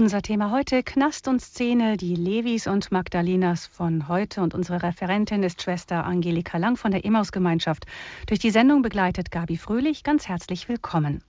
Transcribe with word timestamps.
Unser 0.00 0.22
Thema 0.22 0.50
heute 0.50 0.82
Knast 0.82 1.28
und 1.28 1.42
Szene, 1.42 1.98
die 1.98 2.14
Levis 2.14 2.66
und 2.66 2.90
Magdalenas 2.90 3.66
von 3.66 4.08
heute. 4.08 4.40
Und 4.40 4.54
unsere 4.54 4.82
Referentin 4.82 5.42
ist 5.42 5.60
Schwester 5.60 6.06
Angelika 6.06 6.56
Lang 6.56 6.78
von 6.78 6.90
der 6.90 7.04
Emmaus-Gemeinschaft. 7.04 7.84
Durch 8.26 8.40
die 8.40 8.50
Sendung 8.50 8.80
begleitet 8.80 9.30
Gabi 9.30 9.58
Fröhlich. 9.58 10.02
Ganz 10.02 10.26
herzlich 10.26 10.70
willkommen. 10.70 11.22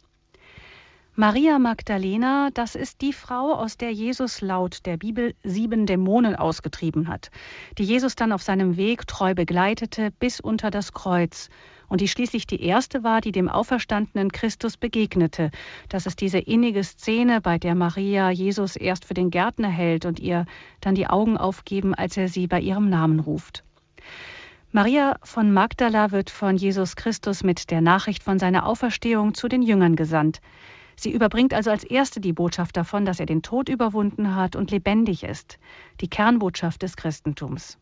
Maria 1.16 1.60
Magdalena, 1.60 2.50
das 2.54 2.76
ist 2.76 3.02
die 3.02 3.12
Frau, 3.12 3.54
aus 3.54 3.76
der 3.76 3.92
Jesus 3.92 4.40
laut 4.40 4.86
der 4.86 4.96
Bibel 4.96 5.36
sieben 5.44 5.86
Dämonen 5.86 6.38
ausgetrieben 6.38 7.10
hat, 7.10 7.30
die 7.78 7.84
Jesus 7.84 8.16
dann 8.16 8.32
auf 8.32 8.42
seinem 8.42 8.78
Weg 8.78 9.06
treu 9.06 9.34
begleitete 9.34 10.12
bis 10.18 10.40
unter 10.40 10.72
das 10.72 10.94
Kreuz 10.94 11.50
und 11.92 12.00
die 12.00 12.08
schließlich 12.08 12.48
die 12.48 12.64
erste 12.64 13.04
war, 13.04 13.20
die 13.20 13.34
dem 13.34 13.50
auferstandenen 13.50 14.32
Christus 14.32 14.78
begegnete. 14.78 15.52
Das 15.90 16.06
ist 16.06 16.22
diese 16.22 16.38
innige 16.40 16.86
Szene, 16.86 17.42
bei 17.42 17.58
der 17.58 17.76
Maria 17.76 18.30
Jesus 18.30 18.78
erst 18.78 19.04
für 19.04 19.14
den 19.14 19.30
Gärtner 19.30 19.68
hält 19.68 20.06
und 20.06 20.18
ihr 20.18 20.46
dann 20.80 20.96
die 20.96 21.08
Augen 21.08 21.36
aufgeben, 21.36 21.94
als 21.94 22.16
er 22.16 22.30
sie 22.30 22.48
bei 22.48 22.62
ihrem 22.62 22.90
Namen 22.90 23.20
ruft. 23.20 23.66
Maria 24.72 25.18
von 25.22 25.52
Magdala 25.52 26.12
wird 26.12 26.30
von 26.30 26.56
Jesus 26.56 26.96
Christus 26.96 27.44
mit 27.44 27.70
der 27.72 27.82
Nachricht 27.82 28.24
von 28.24 28.40
seiner 28.40 28.68
Auferstehung 28.68 29.34
zu 29.34 29.50
den 29.50 29.62
Jüngern 29.62 29.98
gesandt. 29.98 30.40
Sie 30.96 31.12
überbringt 31.12 31.54
also 31.54 31.72
als 31.72 31.84
erste 31.84 32.22
die 32.22 32.32
Botschaft 32.32 32.78
davon, 32.78 33.04
dass 33.04 33.20
er 33.20 33.26
den 33.26 33.42
Tod 33.42 33.68
überwunden 33.68 34.34
hat 34.34 34.56
und 34.56 34.72
lebendig 34.72 35.24
ist, 35.24 35.60
die 36.00 36.10
Kernbotschaft 36.10 36.84
des 36.84 36.96
Christentums. 36.96 37.81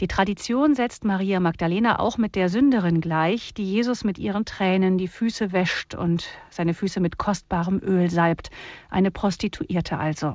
Die 0.00 0.08
Tradition 0.08 0.74
setzt 0.74 1.06
Maria 1.06 1.40
Magdalena 1.40 1.98
auch 1.98 2.18
mit 2.18 2.34
der 2.34 2.50
Sünderin 2.50 3.00
gleich, 3.00 3.54
die 3.54 3.64
Jesus 3.64 4.04
mit 4.04 4.18
ihren 4.18 4.44
Tränen 4.44 4.98
die 4.98 5.08
Füße 5.08 5.52
wäscht 5.52 5.94
und 5.94 6.26
seine 6.50 6.74
Füße 6.74 7.00
mit 7.00 7.16
kostbarem 7.16 7.80
Öl 7.82 8.10
salbt, 8.10 8.50
eine 8.90 9.10
Prostituierte 9.10 9.96
also. 9.96 10.34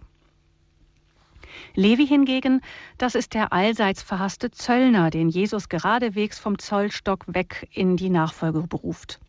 Levi 1.76 2.08
hingegen, 2.08 2.62
das 2.98 3.14
ist 3.14 3.36
der 3.36 3.54
allseits 3.54 4.02
verhasste 4.02 4.50
Zöllner, 4.50 5.12
den 5.12 5.30
Jesus 5.30 5.70
geradewegs 5.70 6.40
vom 6.40 6.58
Zollstock 6.58 7.26
weg 7.28 7.70
in 7.72 7.98
die 7.98 8.10
Nachfolge 8.10 8.62
beruft. 8.62 9.20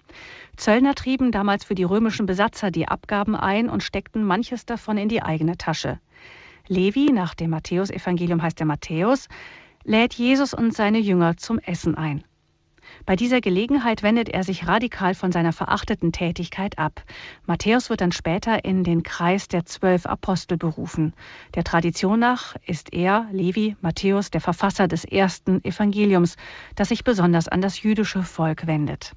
Zöllner 0.57 0.95
trieben 0.95 1.31
damals 1.31 1.65
für 1.65 1.75
die 1.75 1.85
römischen 1.85 2.25
Besatzer 2.25 2.71
die 2.71 2.89
Abgaben 2.89 3.37
ein 3.37 3.69
und 3.69 3.83
steckten 3.83 4.25
manches 4.25 4.65
davon 4.65 4.97
in 4.97 5.11
die 5.11 5.23
eigene 5.23 5.59
Tasche. 5.59 5.99
Levi, 6.69 7.11
nach 7.13 7.35
dem 7.35 7.51
Matthäusevangelium 7.51 8.41
heißt 8.41 8.61
er 8.61 8.67
Matthäus, 8.67 9.29
lädt 9.85 10.15
Jesus 10.15 10.55
und 10.55 10.75
seine 10.75 10.99
Jünger 10.99 11.37
zum 11.37 11.59
Essen 11.59 11.95
ein. 11.95 12.25
Bei 13.05 13.17
dieser 13.17 13.41
Gelegenheit 13.41 14.03
wendet 14.03 14.29
er 14.29 14.45
sich 14.45 14.69
radikal 14.69 15.15
von 15.15 15.33
seiner 15.33 15.53
verachteten 15.53 16.13
Tätigkeit 16.13 16.79
ab. 16.79 17.03
Matthäus 17.47 17.91
wird 17.91 18.01
dann 18.01 18.13
später 18.13 18.65
in 18.65 18.85
den 18.85 19.03
Kreis 19.03 19.49
der 19.49 19.65
zwölf 19.65 20.07
Apostel 20.07 20.57
berufen. 20.57 21.13
Der 21.55 21.65
Tradition 21.65 22.21
nach 22.21 22.55
ist 22.67 22.93
er, 22.93 23.27
Levi, 23.33 23.77
Matthäus, 23.81 24.31
der 24.31 24.41
Verfasser 24.41 24.89
des 24.89 25.05
ersten 25.05 25.65
Evangeliums, 25.65 26.37
das 26.77 26.91
sich 26.91 27.03
besonders 27.03 27.49
an 27.49 27.61
das 27.61 27.83
jüdische 27.83 28.23
Volk 28.23 28.67
wendet. 28.67 29.13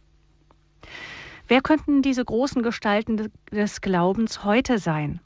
Wer 1.47 1.61
könnten 1.61 2.01
diese 2.01 2.25
großen 2.25 2.63
Gestalten 2.63 3.31
des 3.51 3.81
Glaubens 3.81 4.43
heute 4.43 4.79
sein? 4.79 5.19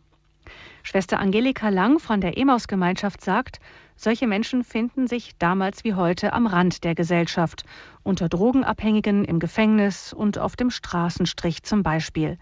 Schwester 0.83 1.19
Angelika 1.19 1.69
Lang 1.69 1.99
von 1.99 2.19
der 2.19 2.37
Emaus-Gemeinschaft 2.37 3.21
sagt, 3.21 3.59
solche 3.99 4.27
Menschen 4.27 4.63
finden 4.63 5.07
sich 5.07 5.33
damals 5.37 5.83
wie 5.83 5.93
heute 5.93 6.31
am 6.31 6.47
Rand 6.47 6.83
der 6.85 6.95
Gesellschaft, 6.95 7.65
unter 8.01 8.29
Drogenabhängigen 8.29 9.25
im 9.25 9.39
Gefängnis 9.39 10.13
und 10.13 10.37
auf 10.37 10.55
dem 10.55 10.71
Straßenstrich 10.71 11.63
zum 11.63 11.83
Beispiel. 11.83 12.37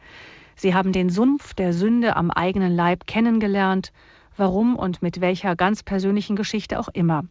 Sie 0.56 0.76
haben 0.76 0.92
den 0.92 1.10
Sumpf 1.10 1.56
der 1.56 1.74
Sünde 1.74 2.16
am 2.16 2.30
eigenen 2.30 2.76
Leib 2.76 3.08
kennengelernt, 3.08 3.92
warum 4.38 4.76
und 4.76 5.02
mit 5.02 5.20
welcher 5.20 5.56
ganz 5.56 5.82
persönlichen 5.82 6.36
Geschichte 6.36 6.80
auch 6.80 6.90
immer 6.90 7.24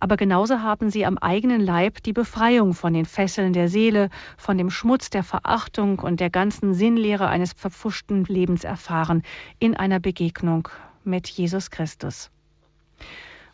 aber 0.00 0.18
genauso 0.18 0.60
haben 0.60 0.90
sie 0.90 1.06
am 1.06 1.16
eigenen 1.16 1.62
Leib 1.62 2.02
die 2.02 2.12
Befreiung 2.12 2.74
von 2.74 2.92
den 2.92 3.06
Fesseln 3.06 3.54
der 3.54 3.68
Seele, 3.70 4.10
von 4.36 4.58
dem 4.58 4.68
Schmutz 4.68 5.08
der 5.08 5.22
Verachtung 5.22 5.98
und 5.98 6.20
der 6.20 6.28
ganzen 6.28 6.74
Sinnlehre 6.74 7.28
eines 7.28 7.54
verpfuschten 7.54 8.24
Lebens 8.24 8.64
erfahren 8.64 9.22
in 9.60 9.74
einer 9.74 10.00
Begegnung 10.00 10.68
mit 11.04 11.28
Jesus 11.28 11.70
Christus. 11.70 12.30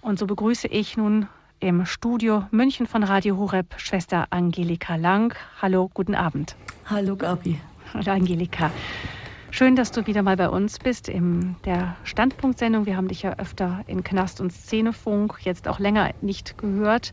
Und 0.03 0.19
so 0.19 0.27
begrüße 0.27 0.67
ich 0.69 0.97
nun 0.97 1.29
im 1.59 1.85
Studio 1.85 2.47
München 2.51 2.87
von 2.87 3.03
Radio 3.03 3.37
Horeb 3.37 3.75
Schwester 3.77 4.29
Angelika 4.31 4.97
Lang. 4.97 5.35
Hallo, 5.61 5.91
guten 5.93 6.15
Abend. 6.15 6.57
Hallo 6.87 7.17
Gabi. 7.17 7.61
Hallo 7.93 8.11
Angelika. 8.11 8.71
Schön, 9.51 9.77
dass 9.77 9.91
du 9.91 10.07
wieder 10.07 10.23
mal 10.23 10.39
bei 10.39 10.49
uns 10.49 10.79
bist 10.79 11.11
in 11.11 11.55
der 11.67 11.97
Standpunktsendung. 12.05 12.87
Wir 12.87 12.97
haben 12.97 13.09
dich 13.09 13.23
ja 13.23 13.37
öfter 13.37 13.85
in 13.89 14.03
Knast 14.03 14.41
und 14.41 14.53
Szenefunk 14.53 15.41
jetzt 15.43 15.69
auch 15.69 15.79
länger 15.79 16.13
nicht 16.23 16.57
gehört, 16.57 17.13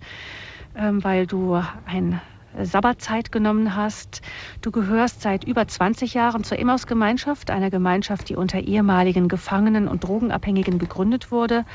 ähm, 0.78 1.03
weil 1.03 1.28
du 1.28 1.62
ein 1.86 2.22
Sabbatzeit 2.64 3.31
genommen 3.31 3.76
hast. 3.76 4.22
Du 4.62 4.72
gehörst 4.72 5.22
seit 5.22 5.44
über 5.44 5.68
20 5.68 6.14
Jahren 6.14 6.44
zur 6.44 6.58
Emmaus-Gemeinschaft, 6.58 7.52
einer 7.52 7.70
Gemeinschaft, 7.70 8.30
die 8.30 8.36
unter 8.36 8.59
ehemaligen 8.59 9.28
Gefangenen 9.28 9.88
und 9.88 10.03
Drogenabhängigen 10.03 10.80
gegründet 10.80 11.31
wurde. 11.31 11.66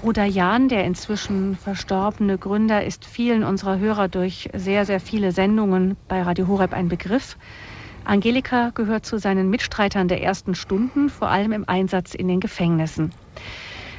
Bruder 0.00 0.24
Jan, 0.24 0.68
der 0.68 0.84
inzwischen 0.84 1.56
verstorbene 1.56 2.38
Gründer, 2.38 2.84
ist 2.84 3.04
vielen 3.04 3.42
unserer 3.42 3.78
Hörer 3.78 4.08
durch 4.08 4.48
sehr, 4.54 4.84
sehr 4.84 5.00
viele 5.00 5.32
Sendungen 5.32 5.96
bei 6.06 6.22
Radio 6.22 6.46
Horeb 6.48 6.72
ein 6.74 6.88
Begriff. 6.88 7.36
Angelika 8.04 8.70
gehört 8.74 9.06
zu 9.06 9.18
seinen 9.18 9.50
Mitstreitern 9.50 10.06
der 10.06 10.22
ersten 10.22 10.54
Stunden, 10.54 11.08
vor 11.08 11.28
allem 11.28 11.52
im 11.52 11.68
Einsatz 11.68 12.14
in 12.14 12.28
den 12.28 12.40
Gefängnissen. 12.40 13.10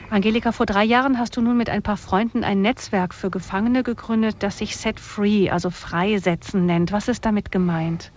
Angelika, 0.10 0.54
vor 0.54 0.66
drei 0.66 0.86
Jahren 0.86 1.20
hast 1.20 1.36
du 1.36 1.42
nun 1.42 1.58
mit 1.58 1.70
ein 1.70 1.82
paar 1.82 1.98
Freunden 1.98 2.46
ein 2.46 2.62
Netzwerk 2.62 3.14
für 3.14 3.30
Gefangene 3.30 3.84
gegründet, 3.84 4.38
das 4.40 4.60
sich 4.60 4.78
Set 4.78 5.02
Free, 5.02 5.50
also 5.50 5.70
Freisetzen 5.70 6.66
nennt. 6.66 6.94
Was 6.94 7.10
ist 7.10 7.26
damit 7.26 7.52
gemeint? 7.52 8.12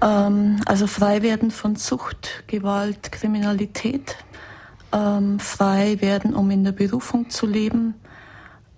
Ähm, 0.00 0.60
also 0.66 0.86
frei 0.86 1.22
werden 1.22 1.50
von 1.50 1.74
Sucht, 1.74 2.44
Gewalt, 2.46 3.10
Kriminalität. 3.10 4.16
Ähm, 4.96 5.38
frei 5.38 6.00
werden, 6.00 6.34
um 6.34 6.50
in 6.50 6.64
der 6.64 6.72
Berufung 6.72 7.28
zu 7.28 7.46
leben. 7.46 7.94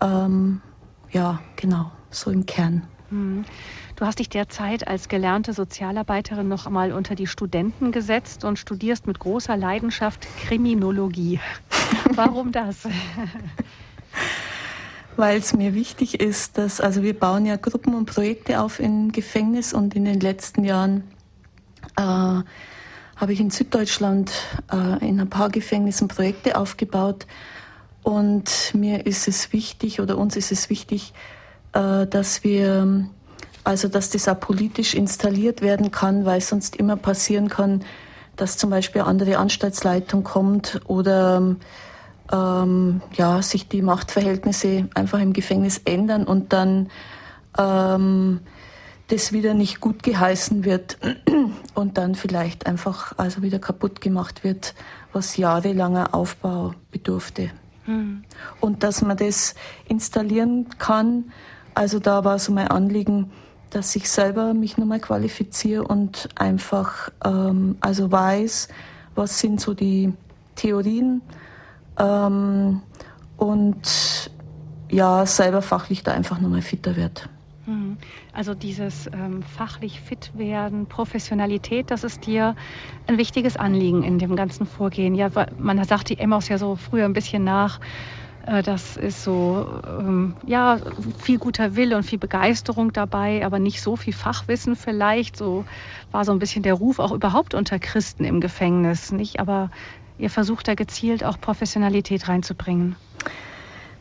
Ähm, 0.01 0.61
ja, 1.12 1.41
genau, 1.55 1.93
so 2.11 2.33
im 2.33 2.45
Kern. 2.45 2.83
Hm. 3.11 3.45
Du 3.95 4.05
hast 4.05 4.19
dich 4.19 4.28
derzeit 4.28 4.89
als 4.89 5.09
gelernte 5.09 5.53
Sozialarbeiterin 5.53 6.49
noch 6.49 6.67
einmal 6.67 6.93
unter 6.93 7.15
die 7.15 7.28
Studenten 7.28 7.93
gesetzt 7.93 8.45
und 8.45 8.59
studierst 8.59 9.07
mit 9.07 9.21
großer 9.21 9.57
Leidenschaft 9.57 10.27
Kriminologie. 10.47 11.39
Warum 12.15 12.51
das? 12.51 12.89
Weil 15.17 15.39
es 15.39 15.55
mir 15.55 15.73
wichtig 15.75 16.21
ist, 16.21 16.59
dass, 16.59 16.81
also 16.81 17.05
wir 17.05 17.17
bauen 17.17 17.47
ja 17.47 17.57
Gruppen 17.57 17.95
und 17.95 18.07
Projekte 18.07 18.61
auf 18.61 18.81
im 18.81 19.12
Gefängnis 19.12 19.73
und 19.73 19.95
in 19.95 20.05
den 20.05 20.19
letzten 20.19 20.65
Jahren 20.65 21.05
äh, 21.97 22.43
habe 23.19 23.33
ich 23.33 23.41
in 23.41 23.51
Süddeutschland 23.51 24.33
äh, 24.73 25.06
in 25.06 25.21
ein 25.21 25.29
paar 25.29 25.51
Gefängnissen 25.51 26.09
Projekte 26.09 26.56
aufgebaut. 26.56 27.27
Und 28.03 28.73
mir 28.75 29.05
ist 29.06 29.29
es 29.29 29.53
wichtig 29.53 30.01
oder 30.01 30.17
uns 30.17 30.37
ist 30.37 30.53
es 30.53 30.71
wichtig, 30.71 31.12
äh, 31.73 32.07
dass 32.07 32.43
wir 32.45 33.09
also 33.69 33.89
dass 33.89 34.09
das 34.09 34.27
auch 34.28 34.41
politisch 34.41 34.95
installiert 34.95 35.61
werden 35.61 35.91
kann, 35.91 36.25
weil 36.25 36.39
es 36.39 36.49
sonst 36.49 36.77
immer 36.77 36.97
passieren 36.97 37.51
kann, 37.51 37.84
dass 38.37 38.57
zum 38.57 38.71
Beispiel 38.71 39.03
eine 39.03 39.11
andere 39.11 39.37
Anstaltsleitung 39.37 40.25
kommt 40.25 40.81
oder 40.87 41.55
ähm, 42.33 43.03
ja, 43.15 43.43
sich 43.43 43.69
die 43.69 43.83
Machtverhältnisse 43.83 44.89
einfach 44.95 45.21
im 45.21 45.34
Gefängnis 45.34 45.83
ändern 45.84 46.25
und 46.25 46.55
dann 46.55 46.89
ähm, 47.59 48.41
das 49.09 49.33
wieder 49.33 49.55
nicht 49.55 49.81
gut 49.81 50.03
geheißen 50.03 50.65
wird 50.65 50.99
und 51.75 51.99
dann 51.99 52.15
vielleicht 52.15 52.67
einfach 52.67 53.15
also 53.17 53.43
wieder 53.43 53.59
kaputt 53.59 54.01
gemacht 54.01 54.45
wird, 54.45 54.75
was 55.13 55.37
jahrelanger 55.37 56.15
Aufbau 56.15 56.75
bedurfte. 56.91 57.51
Mhm. 57.87 58.25
Und 58.60 58.83
dass 58.83 59.03
man 59.03 59.16
das 59.16 59.55
installieren 59.89 60.69
kann, 60.78 61.33
also 61.75 61.99
da 61.99 62.25
war 62.25 62.39
so 62.39 62.53
mein 62.53 62.69
Anliegen, 62.69 63.31
dass 63.71 63.95
ich 63.97 64.09
selber 64.10 64.55
mich 64.55 64.78
nochmal 64.78 65.01
qualifiziere 65.01 65.84
und 65.84 66.28
einfach 66.34 67.11
ähm, 67.25 67.77
also 67.81 68.11
weiß, 68.11 68.69
was 69.15 69.39
sind 69.41 69.61
so 69.61 69.75
die 69.75 70.13
Theorien 70.54 71.22
ähm, 71.99 72.83
und 73.37 74.31
ja, 74.91 75.27
selber 75.27 75.63
fachlich 75.63 76.03
da 76.03 76.13
einfach 76.13 76.41
nochmal 76.41 76.63
fitter 76.63 76.97
wird. 76.97 77.28
Mhm. 77.66 77.99
Also 78.39 78.55
dieses 78.55 79.11
ähm, 79.13 79.43
fachlich 79.43 80.01
fit 80.01 80.31
werden, 80.35 80.87
Professionalität, 80.87 81.91
das 81.91 82.05
ist 82.05 82.25
dir 82.25 82.55
ein 83.09 83.19
wichtiges 83.19 83.57
Anliegen 83.57 84.05
in 84.05 84.21
dem 84.21 84.37
ganzen 84.37 84.65
Vorgehen. 84.65 85.17
Ja, 85.17 85.29
man 85.59 85.83
sagt 85.83 86.11
die 86.11 86.21
Emmaus 86.21 86.49
ja 86.49 86.57
so 86.57 86.77
früher 86.77 87.05
ein 87.05 87.15
bisschen 87.15 87.43
nach, 87.43 87.81
Äh, 88.49 88.63
das 88.63 88.97
ist 88.97 89.23
so, 89.23 89.81
ähm, 89.87 90.35
ja, 90.47 90.79
viel 91.19 91.39
guter 91.39 91.77
Wille 91.77 91.97
und 91.97 92.03
viel 92.05 92.19
Begeisterung 92.19 92.93
dabei, 92.93 93.45
aber 93.45 93.59
nicht 93.59 93.83
so 93.83 93.97
viel 93.97 94.15
Fachwissen 94.15 94.75
vielleicht. 94.77 95.37
So 95.37 95.65
war 96.11 96.25
so 96.25 96.33
ein 96.33 96.39
bisschen 96.39 96.63
der 96.63 96.75
Ruf 96.75 96.99
auch 96.99 97.13
überhaupt 97.13 97.55
unter 97.55 97.79
Christen 97.79 98.25
im 98.25 98.41
Gefängnis, 98.41 99.13
nicht? 99.13 99.39
Aber 99.41 99.71
ihr 100.19 100.31
versucht 100.31 100.67
da 100.69 100.75
gezielt 100.75 101.25
auch 101.25 101.39
Professionalität 101.41 102.29
reinzubringen. 102.29 102.97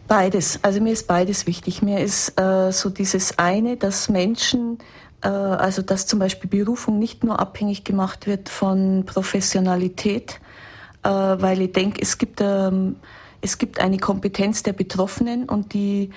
Beides. 0.07 0.59
Also 0.63 0.79
mir 0.79 0.93
ist 0.93 1.07
beides 1.07 1.47
wichtig. 1.47 1.81
Mir 1.81 1.99
ist 1.99 2.39
äh, 2.39 2.71
so 2.71 2.89
dieses 2.89 3.37
eine, 3.37 3.75
dass 3.75 4.09
Menschen, 4.09 4.79
äh, 5.21 5.27
also 5.27 5.81
dass 5.81 6.07
zum 6.07 6.19
Beispiel 6.19 6.49
Berufung 6.49 6.97
nicht 6.97 7.23
nur 7.23 7.39
abhängig 7.39 7.83
gemacht 7.83 8.27
wird 8.27 8.47
von 8.47 9.05
Professionalität, 9.05 10.39
äh, 11.03 11.09
weil 11.09 11.61
ich 11.61 11.73
denke, 11.73 12.01
es 12.01 12.17
gibt 12.17 12.39
ähm, 12.41 12.95
es 13.41 13.57
gibt 13.57 13.79
eine 13.79 13.97
Kompetenz 13.97 14.63
der 14.63 14.73
Betroffenen 14.73 15.47
und 15.47 15.73
die 15.73 16.09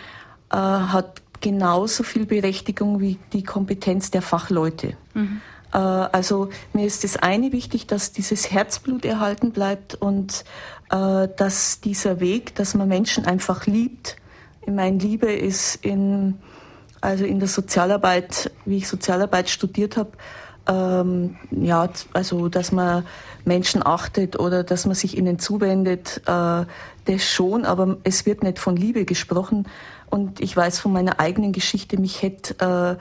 äh, 0.50 0.56
hat 0.56 1.22
genauso 1.40 2.02
viel 2.02 2.26
Berechtigung 2.26 3.00
wie 3.00 3.18
die 3.32 3.42
Kompetenz 3.42 4.10
der 4.10 4.22
Fachleute. 4.22 4.94
Mhm. 5.14 5.40
Äh, 5.72 5.78
also 5.78 6.50
mir 6.72 6.86
ist 6.86 7.04
das 7.04 7.16
eine 7.16 7.52
wichtig, 7.52 7.86
dass 7.86 8.12
dieses 8.12 8.50
Herzblut 8.50 9.04
erhalten 9.04 9.52
bleibt 9.52 9.94
und 9.94 10.44
äh, 10.90 11.28
dass 11.36 11.80
dieser 11.80 12.20
Weg, 12.20 12.54
dass 12.54 12.74
man 12.74 12.88
Menschen 12.88 13.26
einfach 13.26 13.66
liebt. 13.66 14.16
Meine 14.66 14.98
Liebe 14.98 15.32
ist 15.32 15.84
in, 15.84 16.38
also 17.00 17.24
in 17.24 17.38
der 17.38 17.48
Sozialarbeit, 17.48 18.50
wie 18.64 18.78
ich 18.78 18.88
Sozialarbeit 18.88 19.48
studiert 19.48 19.96
habe, 19.96 20.10
ähm, 20.68 21.36
ja, 21.50 21.88
also 22.12 22.48
dass 22.48 22.70
man 22.70 23.04
Menschen 23.44 23.84
achtet 23.84 24.38
oder 24.38 24.62
dass 24.62 24.84
man 24.86 24.94
sich 24.94 25.16
ihnen 25.16 25.38
zuwendet, 25.38 26.20
äh, 26.26 26.64
das 27.06 27.24
schon, 27.24 27.64
aber 27.64 27.96
es 28.04 28.26
wird 28.26 28.42
nicht 28.42 28.58
von 28.58 28.76
Liebe 28.76 29.04
gesprochen. 29.04 29.66
Und 30.10 30.40
ich 30.40 30.56
weiß 30.56 30.78
von 30.78 30.92
meiner 30.92 31.18
eigenen 31.18 31.52
Geschichte, 31.52 31.98
mich 31.98 32.22
hätte, 32.22 32.98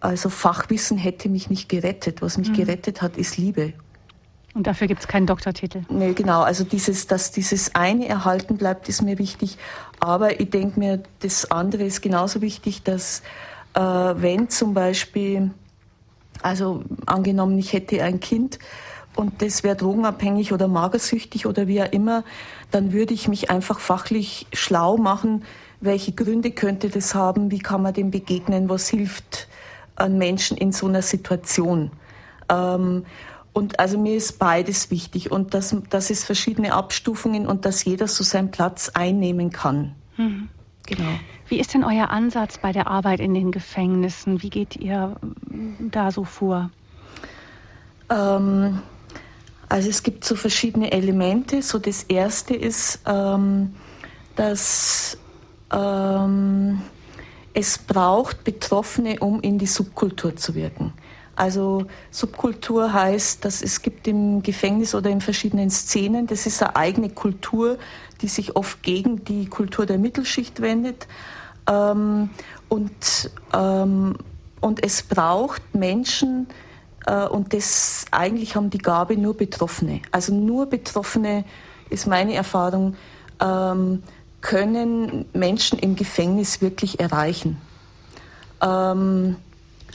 also 0.00 0.28
Fachwissen 0.28 0.98
hätte 0.98 1.28
mich 1.28 1.50
nicht 1.50 1.68
gerettet. 1.68 2.22
Was 2.22 2.38
mich 2.38 2.50
mhm. 2.50 2.54
gerettet 2.54 3.02
hat, 3.02 3.16
ist 3.16 3.36
Liebe. 3.36 3.72
Und 4.54 4.66
dafür 4.66 4.86
gibt 4.86 5.00
es 5.00 5.08
keinen 5.08 5.26
Doktortitel. 5.26 5.82
Nee, 5.88 6.14
genau. 6.14 6.42
Also 6.42 6.64
dieses, 6.64 7.06
dass 7.06 7.30
dieses 7.30 7.74
eine 7.74 8.08
erhalten 8.08 8.56
bleibt, 8.56 8.88
ist 8.88 9.02
mir 9.02 9.18
wichtig. 9.18 9.58
Aber 10.00 10.40
ich 10.40 10.50
denke 10.50 10.78
mir, 10.78 11.02
das 11.20 11.50
andere 11.50 11.84
ist 11.84 12.00
genauso 12.00 12.40
wichtig, 12.40 12.82
dass 12.82 13.22
äh, 13.74 13.80
wenn 13.80 14.48
zum 14.48 14.74
Beispiel, 14.74 15.50
also 16.42 16.82
angenommen, 17.06 17.58
ich 17.58 17.72
hätte 17.72 18.02
ein 18.02 18.20
Kind, 18.20 18.58
und 19.14 19.42
das 19.42 19.64
wäre 19.64 19.74
drogenabhängig 19.74 20.52
oder 20.52 20.68
magersüchtig 20.68 21.46
oder 21.46 21.66
wie 21.66 21.82
auch 21.82 21.90
immer, 21.90 22.22
dann 22.70 22.92
würde 22.92 23.14
ich 23.14 23.26
mich 23.26 23.50
einfach 23.50 23.80
fachlich 23.80 24.46
schlau 24.52 24.96
machen, 24.96 25.44
welche 25.80 26.12
Gründe 26.12 26.52
könnte 26.52 26.88
das 26.88 27.16
haben, 27.16 27.50
wie 27.50 27.58
kann 27.58 27.82
man 27.82 27.94
dem 27.94 28.12
begegnen, 28.12 28.68
was 28.68 28.88
hilft 28.88 29.48
an 30.00 30.18
Menschen 30.18 30.56
in 30.56 30.72
so 30.72 30.86
einer 30.86 31.02
Situation. 31.02 31.90
Ähm, 32.48 33.04
und 33.52 33.80
also 33.80 33.98
mir 33.98 34.16
ist 34.16 34.38
beides 34.38 34.90
wichtig 34.90 35.30
und 35.32 35.54
dass, 35.54 35.74
dass 35.90 36.10
es 36.10 36.24
verschiedene 36.24 36.74
Abstufungen 36.74 37.46
und 37.46 37.64
dass 37.64 37.84
jeder 37.84 38.06
so 38.06 38.22
seinen 38.22 38.50
Platz 38.50 38.90
einnehmen 38.94 39.50
kann. 39.50 39.94
Mhm. 40.16 40.48
Genau. 40.86 41.10
Wie 41.48 41.58
ist 41.58 41.74
denn 41.74 41.84
euer 41.84 42.10
Ansatz 42.10 42.58
bei 42.58 42.72
der 42.72 42.86
Arbeit 42.86 43.20
in 43.20 43.34
den 43.34 43.52
Gefängnissen? 43.52 44.42
Wie 44.42 44.50
geht 44.50 44.76
ihr 44.76 45.16
da 45.90 46.10
so 46.10 46.24
vor? 46.24 46.70
Ähm, 48.10 48.80
also 49.68 49.88
es 49.88 50.02
gibt 50.02 50.24
so 50.24 50.34
verschiedene 50.34 50.92
Elemente. 50.92 51.62
So 51.62 51.78
das 51.78 52.04
erste 52.04 52.54
ist, 52.54 53.00
ähm, 53.06 53.74
dass 54.36 55.18
ähm, 55.72 56.80
es 57.58 57.76
braucht 57.76 58.44
Betroffene, 58.44 59.18
um 59.18 59.40
in 59.40 59.58
die 59.58 59.66
Subkultur 59.66 60.36
zu 60.36 60.54
wirken. 60.54 60.92
Also 61.34 61.86
Subkultur 62.12 62.92
heißt, 62.92 63.44
dass 63.44 63.62
es 63.62 63.82
gibt 63.82 64.06
im 64.06 64.44
Gefängnis 64.44 64.94
oder 64.94 65.10
in 65.10 65.20
verschiedenen 65.20 65.68
Szenen, 65.68 66.28
das 66.28 66.46
ist 66.46 66.62
eine 66.62 66.76
eigene 66.76 67.10
Kultur, 67.10 67.78
die 68.20 68.28
sich 68.28 68.54
oft 68.54 68.80
gegen 68.84 69.24
die 69.24 69.46
Kultur 69.46 69.86
der 69.86 69.98
Mittelschicht 69.98 70.60
wendet. 70.60 71.08
Ähm, 71.68 72.30
und, 72.68 73.30
ähm, 73.52 74.14
und 74.60 74.84
es 74.84 75.02
braucht 75.02 75.74
Menschen, 75.74 76.46
äh, 77.06 77.26
und 77.26 77.52
das 77.54 78.04
eigentlich 78.12 78.54
haben 78.54 78.70
die 78.70 78.78
Gabe 78.78 79.16
nur 79.16 79.36
Betroffene. 79.36 80.02
Also 80.12 80.32
nur 80.32 80.66
Betroffene 80.66 81.44
ist 81.90 82.06
meine 82.06 82.34
Erfahrung, 82.34 82.94
ähm, 83.40 84.04
können 84.40 85.24
Menschen 85.32 85.78
im 85.78 85.96
Gefängnis 85.96 86.60
wirklich 86.60 87.00
erreichen. 87.00 87.60
Ähm, 88.60 89.36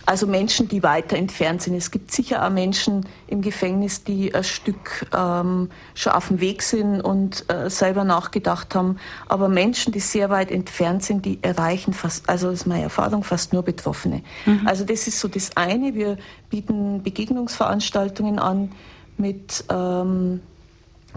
also 0.05 0.27
Menschen, 0.27 0.67
die 0.67 0.83
weiter 0.83 1.15
entfernt 1.15 1.61
sind. 1.61 1.75
Es 1.75 1.89
gibt 1.89 2.11
sicher 2.11 2.45
auch 2.45 2.49
Menschen 2.49 3.05
im 3.27 3.41
Gefängnis, 3.41 4.03
die 4.03 4.35
ein 4.35 4.43
Stück 4.43 5.05
ähm, 5.15 5.69
schon 5.95 6.11
auf 6.11 6.27
dem 6.27 6.41
Weg 6.41 6.61
sind 6.61 6.99
und 6.99 7.45
äh, 7.49 7.69
selber 7.69 8.03
nachgedacht 8.03 8.75
haben. 8.75 8.97
Aber 9.29 9.47
Menschen, 9.47 9.93
die 9.93 10.01
sehr 10.01 10.29
weit 10.29 10.51
entfernt 10.51 11.03
sind, 11.03 11.25
die 11.25 11.39
erreichen 11.41 11.93
fast, 11.93 12.27
also 12.29 12.49
das 12.49 12.61
ist 12.61 12.65
meine 12.65 12.83
Erfahrung, 12.83 13.23
fast 13.23 13.53
nur 13.53 13.63
Betroffene. 13.63 14.23
Mhm. 14.45 14.67
Also 14.67 14.83
das 14.83 15.07
ist 15.07 15.19
so 15.21 15.29
das 15.29 15.55
eine. 15.55 15.93
Wir 15.93 16.17
bieten 16.49 17.01
Begegnungsveranstaltungen 17.01 18.39
an 18.39 18.73
mit 19.17 19.63
ähm, 19.69 20.41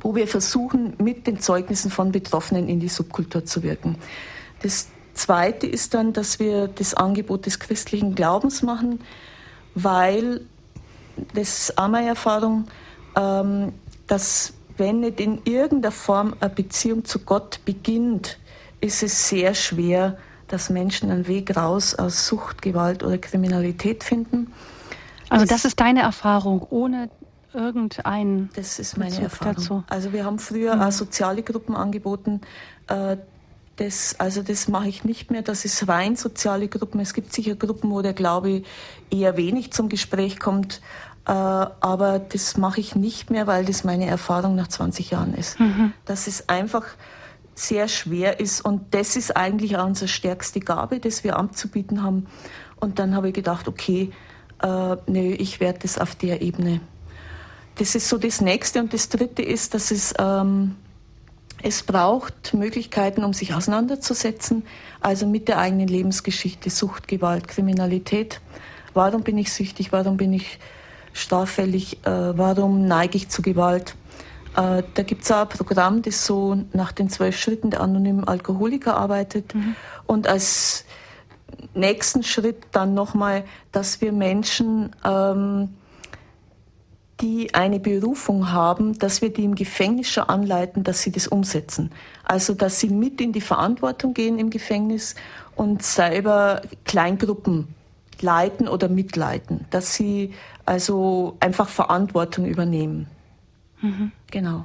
wo 0.01 0.15
wir 0.15 0.29
versuchen, 0.29 0.95
mit 0.99 1.27
den 1.27 1.41
Zeugnissen 1.41 1.91
von 1.91 2.13
Betroffenen 2.13 2.69
in 2.69 2.81
die 2.81 2.89
Subkultur 2.89 3.45
zu 3.45 3.63
wirken. 3.63 3.97
Das 4.63 4.89
Zweite 5.15 5.67
ist 5.67 5.95
dann, 5.95 6.13
dass 6.13 6.39
wir 6.39 6.69
das 6.69 6.95
Angebot 6.95 7.47
des 7.47 7.59
christlichen 7.59 8.15
Glaubens 8.15 8.63
machen, 8.63 9.01
weil 9.75 10.43
das 11.35 11.61
ist 11.61 11.79
auch 11.79 11.89
meine 11.89 12.09
Erfahrung, 12.09 12.67
ähm, 13.17 13.73
dass 14.07 14.53
wenn 14.77 15.01
nicht 15.01 15.21
in 15.21 15.41
irgendeiner 15.45 15.93
Form 15.93 16.35
eine 16.41 16.51
Beziehung 16.51 17.05
zu 17.05 17.21
Gott 17.21 17.61
beginnt, 17.65 18.39
ist 18.81 19.03
es 19.03 19.29
sehr 19.29 19.55
schwer, 19.55 20.19
dass 20.49 20.71
Menschen 20.71 21.11
einen 21.11 21.27
Weg 21.27 21.57
raus 21.57 21.95
aus 21.95 22.27
Sucht, 22.27 22.63
Gewalt 22.63 23.03
oder 23.03 23.19
Kriminalität 23.19 24.05
finden. 24.05 24.53
Also 25.29 25.45
das, 25.45 25.63
das 25.63 25.65
ist 25.65 25.81
deine 25.81 26.03
Erfahrung, 26.03 26.67
ohne 26.71 27.11
irgendein. 27.57 28.51
Das 28.55 28.79
ist 28.79 28.97
meine 28.97 29.11
Bezug 29.11 29.25
Erfahrung. 29.25 29.55
Dazu. 29.55 29.85
Also 29.89 30.13
wir 30.13 30.25
haben 30.25 30.39
früher 30.39 30.77
mhm. 30.77 30.83
auch 30.83 30.93
soziale 30.93 31.43
Gruppen 31.43 31.75
angeboten, 31.75 32.43
äh, 32.89 33.17
das, 33.77 34.17
also 34.19 34.43
das 34.43 34.69
mache 34.69 34.89
ich 34.89 35.05
nicht 35.05 35.31
mehr. 35.31 35.43
Das 35.43 35.65
ist 35.65 35.87
rein 35.87 36.17
soziale 36.17 36.69
Gruppen. 36.69 36.99
Es 37.01 37.13
gibt 37.13 37.33
sicher 37.33 37.55
Gruppen, 37.57 37.91
wo 37.91 38.01
der 38.03 38.15
Glaube 38.15 38.63
eher 39.11 39.37
wenig 39.37 39.73
zum 39.73 39.89
Gespräch 39.89 40.41
kommt. 40.41 40.81
Äh, 41.27 41.33
aber 41.33 42.19
das 42.19 42.57
mache 42.57 42.81
ich 42.81 42.95
nicht 42.95 43.31
mehr, 43.31 43.47
weil 43.47 43.65
das 43.65 43.85
meine 43.85 44.07
Erfahrung 44.07 44.55
nach 44.55 44.69
20 44.69 45.11
Jahren 45.11 45.35
ist. 45.35 45.61
Mhm. 45.61 45.93
Dass 46.07 46.27
es 46.27 46.49
einfach 46.49 46.85
sehr 47.55 47.89
schwer 47.89 48.41
ist. 48.41 48.65
Und 48.65 48.95
das 48.95 49.17
ist 49.17 49.37
eigentlich 49.37 49.77
auch 49.77 49.87
unsere 49.87 50.09
stärkste 50.09 50.61
Gabe, 50.61 51.01
das 51.01 51.25
wir 51.25 51.39
anzubieten 51.39 52.03
haben. 52.03 52.27
Und 52.81 52.99
dann 52.99 53.15
habe 53.15 53.29
ich 53.29 53.35
gedacht, 53.35 53.69
okay, 53.69 54.11
äh, 54.63 54.97
nö, 55.07 55.35
ich 55.39 55.61
werde 55.61 55.81
das 55.81 55.99
auf 55.99 56.15
der 56.15 56.43
Ebene. 56.43 56.81
Das 57.77 57.95
ist 57.95 58.09
so 58.09 58.19
das 58.19 58.41
Nächste. 58.41 58.81
Und 58.81 58.93
das 58.93 59.09
Dritte 59.09 59.43
ist, 59.43 59.75
dass 59.75 59.91
es 59.91 60.15
ähm, 60.19 60.77
es 61.63 61.83
braucht 61.83 62.55
Möglichkeiten, 62.55 63.25
um 63.25 63.33
sich 63.33 63.55
auseinanderzusetzen, 63.55 64.63
also 65.01 65.27
mit 65.27 65.49
der 65.49 65.59
eigenen 65.59 65.89
Lebensgeschichte, 65.89 66.71
Sucht, 66.71 67.09
Gewalt, 67.09 67.49
Kriminalität. 67.49 68.41
Warum 68.95 69.23
bin 69.23 69.39
ich 69.39 69.53
süchtig? 69.53 69.91
Warum 69.91 70.17
bin 70.17 70.33
ich 70.33 70.59
straffällig? 71.13 72.05
Äh, 72.07 72.39
warum 72.39 72.87
neige 72.87 73.17
ich 73.17 73.31
zu 73.31 73.43
Gewalt? 73.43 73.95
Äh, 74.57 74.83
da 74.95 75.03
gibt 75.03 75.25
es 75.25 75.31
ein 75.33 75.49
Programm, 75.49 76.03
das 76.03 76.27
so 76.27 76.57
nach 76.73 76.93
den 76.93 77.09
zwölf 77.09 77.39
Schritten 77.39 77.71
der 77.71 77.81
anonymen 77.81 78.29
Alkoholiker 78.29 78.97
arbeitet. 78.97 79.55
Mhm. 79.55 79.77
Und 80.07 80.29
als 80.29 80.85
nächsten 81.75 82.23
Schritt 82.23 82.65
dann 82.73 82.95
nochmal, 82.95 83.45
dass 83.73 84.01
wir 84.01 84.13
Menschen 84.13 84.95
ähm, 85.05 85.71
die 87.21 87.55
eine 87.55 87.81
Berufung 87.81 88.53
haben, 88.53 88.99
dass 88.99 89.23
wir 89.23 89.33
die 89.33 89.45
im 89.45 89.55
Gefängnis 89.55 90.11
schon 90.11 90.25
anleiten, 90.25 90.85
dass 90.85 91.03
sie 91.03 91.11
das 91.11 91.27
umsetzen. 91.27 91.91
Also, 92.25 92.53
dass 92.55 92.81
sie 92.81 92.91
mit 92.91 93.21
in 93.21 93.33
die 93.33 93.41
Verantwortung 93.41 94.13
gehen 94.13 94.39
im 94.39 94.51
Gefängnis 94.51 95.15
und 95.55 95.83
selber 95.83 96.63
Kleingruppen 96.85 97.69
leiten 98.21 98.69
oder 98.69 98.89
mitleiten, 98.89 99.67
dass 99.71 99.95
sie 99.95 100.33
also 100.65 101.37
einfach 101.41 101.69
Verantwortung 101.69 102.47
übernehmen. 102.47 103.07
Mhm. 103.81 104.13
Genau. 104.31 104.65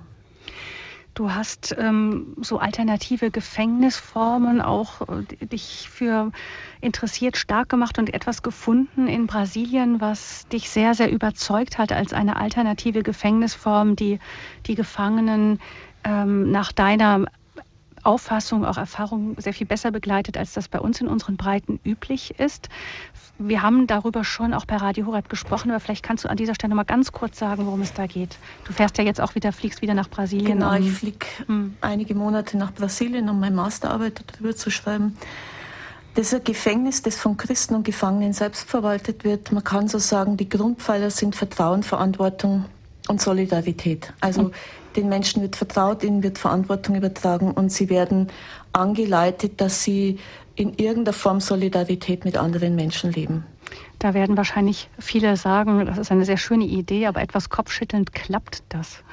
Du 1.14 1.34
hast 1.34 1.76
ähm, 1.78 2.36
so 2.42 2.60
alternative 2.60 3.32
Gefängnisformen 3.32 4.62
auch 4.62 5.02
äh, 5.10 5.46
dich 5.46 5.90
für 5.90 6.32
interessiert, 6.80 7.36
stark 7.36 7.68
gemacht 7.68 8.00
und 8.00 8.14
etwas 8.14 8.42
gefunden 8.44 9.08
in 9.08 9.28
Brasilien, 9.28 10.00
was 10.00 10.48
dich 10.48 10.70
sehr, 10.70 10.94
sehr 10.94 11.12
überzeugt 11.12 11.78
hat 11.78 11.92
als 11.92 12.14
eine 12.14 12.38
alternative 12.38 13.04
Gefängnisform, 13.04 13.98
die 13.98 14.20
die 14.68 14.76
Gefangenen 14.76 15.60
ähm, 16.06 16.50
nach 16.50 16.72
deiner 16.72 17.26
Auffassung, 18.04 18.66
auch 18.66 18.78
Erfahrung 18.78 19.36
sehr 19.38 19.54
viel 19.54 19.68
besser 19.68 19.92
begleitet, 19.92 20.38
als 20.38 20.54
das 20.54 20.68
bei 20.68 20.80
uns 20.80 21.02
in 21.02 21.08
unseren 21.08 21.38
Breiten 21.38 21.80
üblich 21.86 22.40
ist. 22.40 22.70
Wir 23.44 23.64
haben 23.64 23.88
darüber 23.88 24.24
schon 24.24 24.54
auch 24.54 24.66
bei 24.66 24.78
Radio 24.78 25.08
Horeb 25.08 25.28
gesprochen, 25.28 25.72
aber 25.72 25.80
vielleicht 25.80 26.04
kannst 26.04 26.26
du 26.26 26.30
an 26.30 26.38
dieser 26.38 26.54
Stelle 26.54 26.70
noch 26.70 26.76
mal 26.76 26.84
ganz 26.84 27.12
kurz 27.12 27.40
sagen, 27.40 27.66
worum 27.66 27.82
es 27.82 27.94
da 27.94 28.06
geht. 28.06 28.38
Du 28.66 28.74
fährst 28.74 28.98
ja 28.98 29.04
jetzt 29.04 29.20
auch 29.20 29.34
wieder, 29.34 29.52
fliegst 29.52 29.82
wieder 29.82 29.96
nach 29.96 30.10
Brasilien. 30.10 30.60
Genau, 30.60 30.76
um, 30.76 30.82
ich 30.82 30.92
fliege 30.92 31.26
hm. 31.48 31.76
einige 31.82 32.14
Monate 32.14 32.58
nach 32.58 32.72
Brasilien, 32.72 33.30
um 33.30 33.40
meine 33.40 33.56
Masterarbeit 33.56 34.24
darüber 34.28 34.56
zu 34.56 34.70
schreiben. 34.70 35.18
Das 36.14 36.28
ist 36.28 36.34
ein 36.36 36.44
Gefängnis, 36.44 37.02
das 37.02 37.16
von 37.16 37.38
Christen 37.38 37.74
und 37.74 37.84
Gefangenen 37.84 38.34
selbst 38.34 38.70
verwaltet 38.70 39.24
wird. 39.24 39.52
Man 39.52 39.64
kann 39.64 39.88
so 39.88 39.98
sagen, 39.98 40.38
die 40.38 40.50
Grundpfeiler 40.50 41.10
sind 41.10 41.36
Vertrauen, 41.36 41.84
Verantwortung 41.84 42.66
und 43.08 43.22
Solidarität. 43.22 44.14
Also 44.20 44.44
mhm. 44.44 44.52
den 44.98 45.10
Menschen 45.10 45.42
wird 45.42 45.56
vertraut, 45.56 46.04
ihnen 46.04 46.22
wird 46.22 46.38
Verantwortung 46.38 46.96
übertragen 46.96 47.52
und 47.52 47.72
sie 47.72 47.90
werden 47.90 48.28
angeleitet, 48.74 49.62
dass 49.62 49.84
sie 49.84 50.20
in 50.62 50.76
irgendeiner 50.78 51.14
Form 51.14 51.40
Solidarität 51.40 52.24
mit 52.24 52.38
anderen 52.38 52.76
Menschen 52.76 53.12
leben. 53.12 53.46
Da 53.98 54.14
werden 54.14 54.38
wahrscheinlich 54.38 54.90
viele 55.00 55.36
sagen, 55.36 55.86
das 55.88 55.98
ist 55.98 56.12
eine 56.12 56.24
sehr 56.24 56.38
schöne 56.38 56.66
Idee, 56.66 57.08
aber 57.08 57.22
etwas 57.22 57.50
kopfschüttelnd 57.50 58.14
klappt 58.14 58.62
das. 58.70 59.04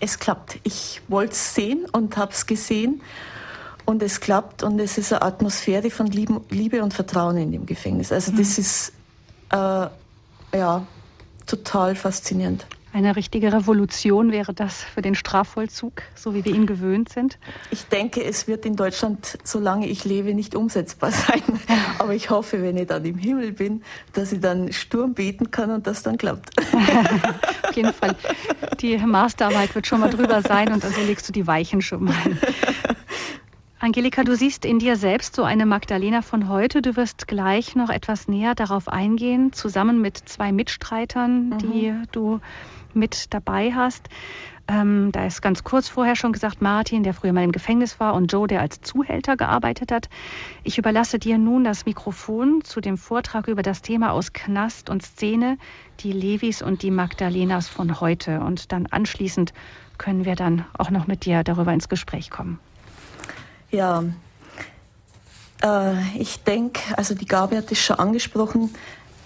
Es 0.00 0.18
klappt. 0.18 0.58
Ich 0.64 1.00
wollte 1.06 1.32
es 1.32 1.54
sehen 1.54 1.86
und 1.92 2.16
habe 2.16 2.32
es 2.32 2.46
gesehen 2.46 3.02
und 3.84 4.02
es 4.02 4.20
klappt 4.20 4.64
und 4.64 4.80
es 4.80 4.98
ist 4.98 5.12
eine 5.12 5.22
Atmosphäre 5.22 5.90
von 5.90 6.08
Liebe 6.08 6.82
und 6.82 6.92
Vertrauen 6.92 7.36
in 7.36 7.52
dem 7.52 7.64
Gefängnis. 7.64 8.10
Also 8.10 8.32
das 8.32 8.56
mhm. 8.56 8.62
ist 8.62 8.92
äh, 9.50 10.58
ja 10.58 10.86
total 11.46 11.94
faszinierend. 11.94 12.66
Eine 12.98 13.14
richtige 13.14 13.52
Revolution 13.52 14.32
wäre 14.32 14.52
das 14.52 14.82
für 14.82 15.02
den 15.02 15.14
Strafvollzug, 15.14 16.02
so 16.16 16.34
wie 16.34 16.44
wir 16.44 16.52
ihn 16.52 16.66
gewöhnt 16.66 17.08
sind? 17.08 17.38
Ich 17.70 17.84
denke, 17.84 18.24
es 18.24 18.48
wird 18.48 18.66
in 18.66 18.74
Deutschland, 18.74 19.38
solange 19.44 19.86
ich 19.86 20.04
lebe, 20.04 20.34
nicht 20.34 20.56
umsetzbar 20.56 21.12
sein. 21.12 21.44
Aber 22.00 22.12
ich 22.12 22.30
hoffe, 22.30 22.60
wenn 22.60 22.76
ich 22.76 22.88
dann 22.88 23.04
im 23.04 23.16
Himmel 23.16 23.52
bin, 23.52 23.84
dass 24.14 24.32
ich 24.32 24.40
dann 24.40 24.72
Sturm 24.72 25.14
beten 25.14 25.52
kann 25.52 25.70
und 25.70 25.86
das 25.86 26.02
dann 26.02 26.18
klappt. 26.18 26.50
Auf 27.62 27.76
jeden 27.76 27.92
Fall. 27.92 28.16
Die 28.80 28.98
Masterarbeit 28.98 29.76
wird 29.76 29.86
schon 29.86 30.00
mal 30.00 30.10
drüber 30.10 30.42
sein 30.42 30.72
und 30.72 30.84
also 30.84 31.00
legst 31.02 31.28
du 31.28 31.32
die 31.32 31.46
Weichen 31.46 31.80
schon 31.80 32.02
mal. 32.02 32.16
Angelika, 33.78 34.24
du 34.24 34.34
siehst 34.34 34.64
in 34.64 34.80
dir 34.80 34.96
selbst 34.96 35.36
so 35.36 35.44
eine 35.44 35.66
Magdalena 35.66 36.20
von 36.20 36.48
heute. 36.48 36.82
Du 36.82 36.96
wirst 36.96 37.28
gleich 37.28 37.76
noch 37.76 37.90
etwas 37.90 38.26
näher 38.26 38.56
darauf 38.56 38.88
eingehen, 38.88 39.52
zusammen 39.52 40.00
mit 40.00 40.16
zwei 40.16 40.50
Mitstreitern, 40.50 41.50
mhm. 41.50 41.58
die 41.58 41.94
du 42.10 42.40
mit 42.94 43.32
dabei 43.34 43.72
hast. 43.72 44.08
Ähm, 44.70 45.12
da 45.12 45.24
ist 45.24 45.40
ganz 45.40 45.64
kurz 45.64 45.88
vorher 45.88 46.14
schon 46.14 46.32
gesagt, 46.32 46.60
Martin, 46.60 47.02
der 47.02 47.14
früher 47.14 47.32
mal 47.32 47.42
im 47.42 47.52
Gefängnis 47.52 47.98
war, 48.00 48.12
und 48.12 48.30
Joe, 48.30 48.46
der 48.46 48.60
als 48.60 48.82
Zuhälter 48.82 49.36
gearbeitet 49.36 49.90
hat. 49.90 50.10
Ich 50.62 50.76
überlasse 50.76 51.18
dir 51.18 51.38
nun 51.38 51.64
das 51.64 51.86
Mikrofon 51.86 52.62
zu 52.62 52.82
dem 52.82 52.98
Vortrag 52.98 53.48
über 53.48 53.62
das 53.62 53.80
Thema 53.80 54.12
aus 54.12 54.34
Knast 54.34 54.90
und 54.90 55.02
Szene, 55.02 55.56
die 56.00 56.12
Levis 56.12 56.60
und 56.60 56.82
die 56.82 56.90
Magdalenas 56.90 57.66
von 57.66 58.00
heute. 58.00 58.40
Und 58.40 58.70
dann 58.70 58.86
anschließend 58.86 59.54
können 59.96 60.26
wir 60.26 60.36
dann 60.36 60.66
auch 60.76 60.90
noch 60.90 61.06
mit 61.06 61.24
dir 61.24 61.44
darüber 61.44 61.72
ins 61.72 61.88
Gespräch 61.88 62.30
kommen. 62.30 62.60
Ja, 63.70 64.04
äh, 65.62 66.18
ich 66.18 66.42
denke, 66.44 66.80
also 66.96 67.14
die 67.14 67.26
Gabe 67.26 67.56
hat 67.56 67.72
es 67.72 67.78
schon 67.78 67.98
angesprochen, 67.98 68.70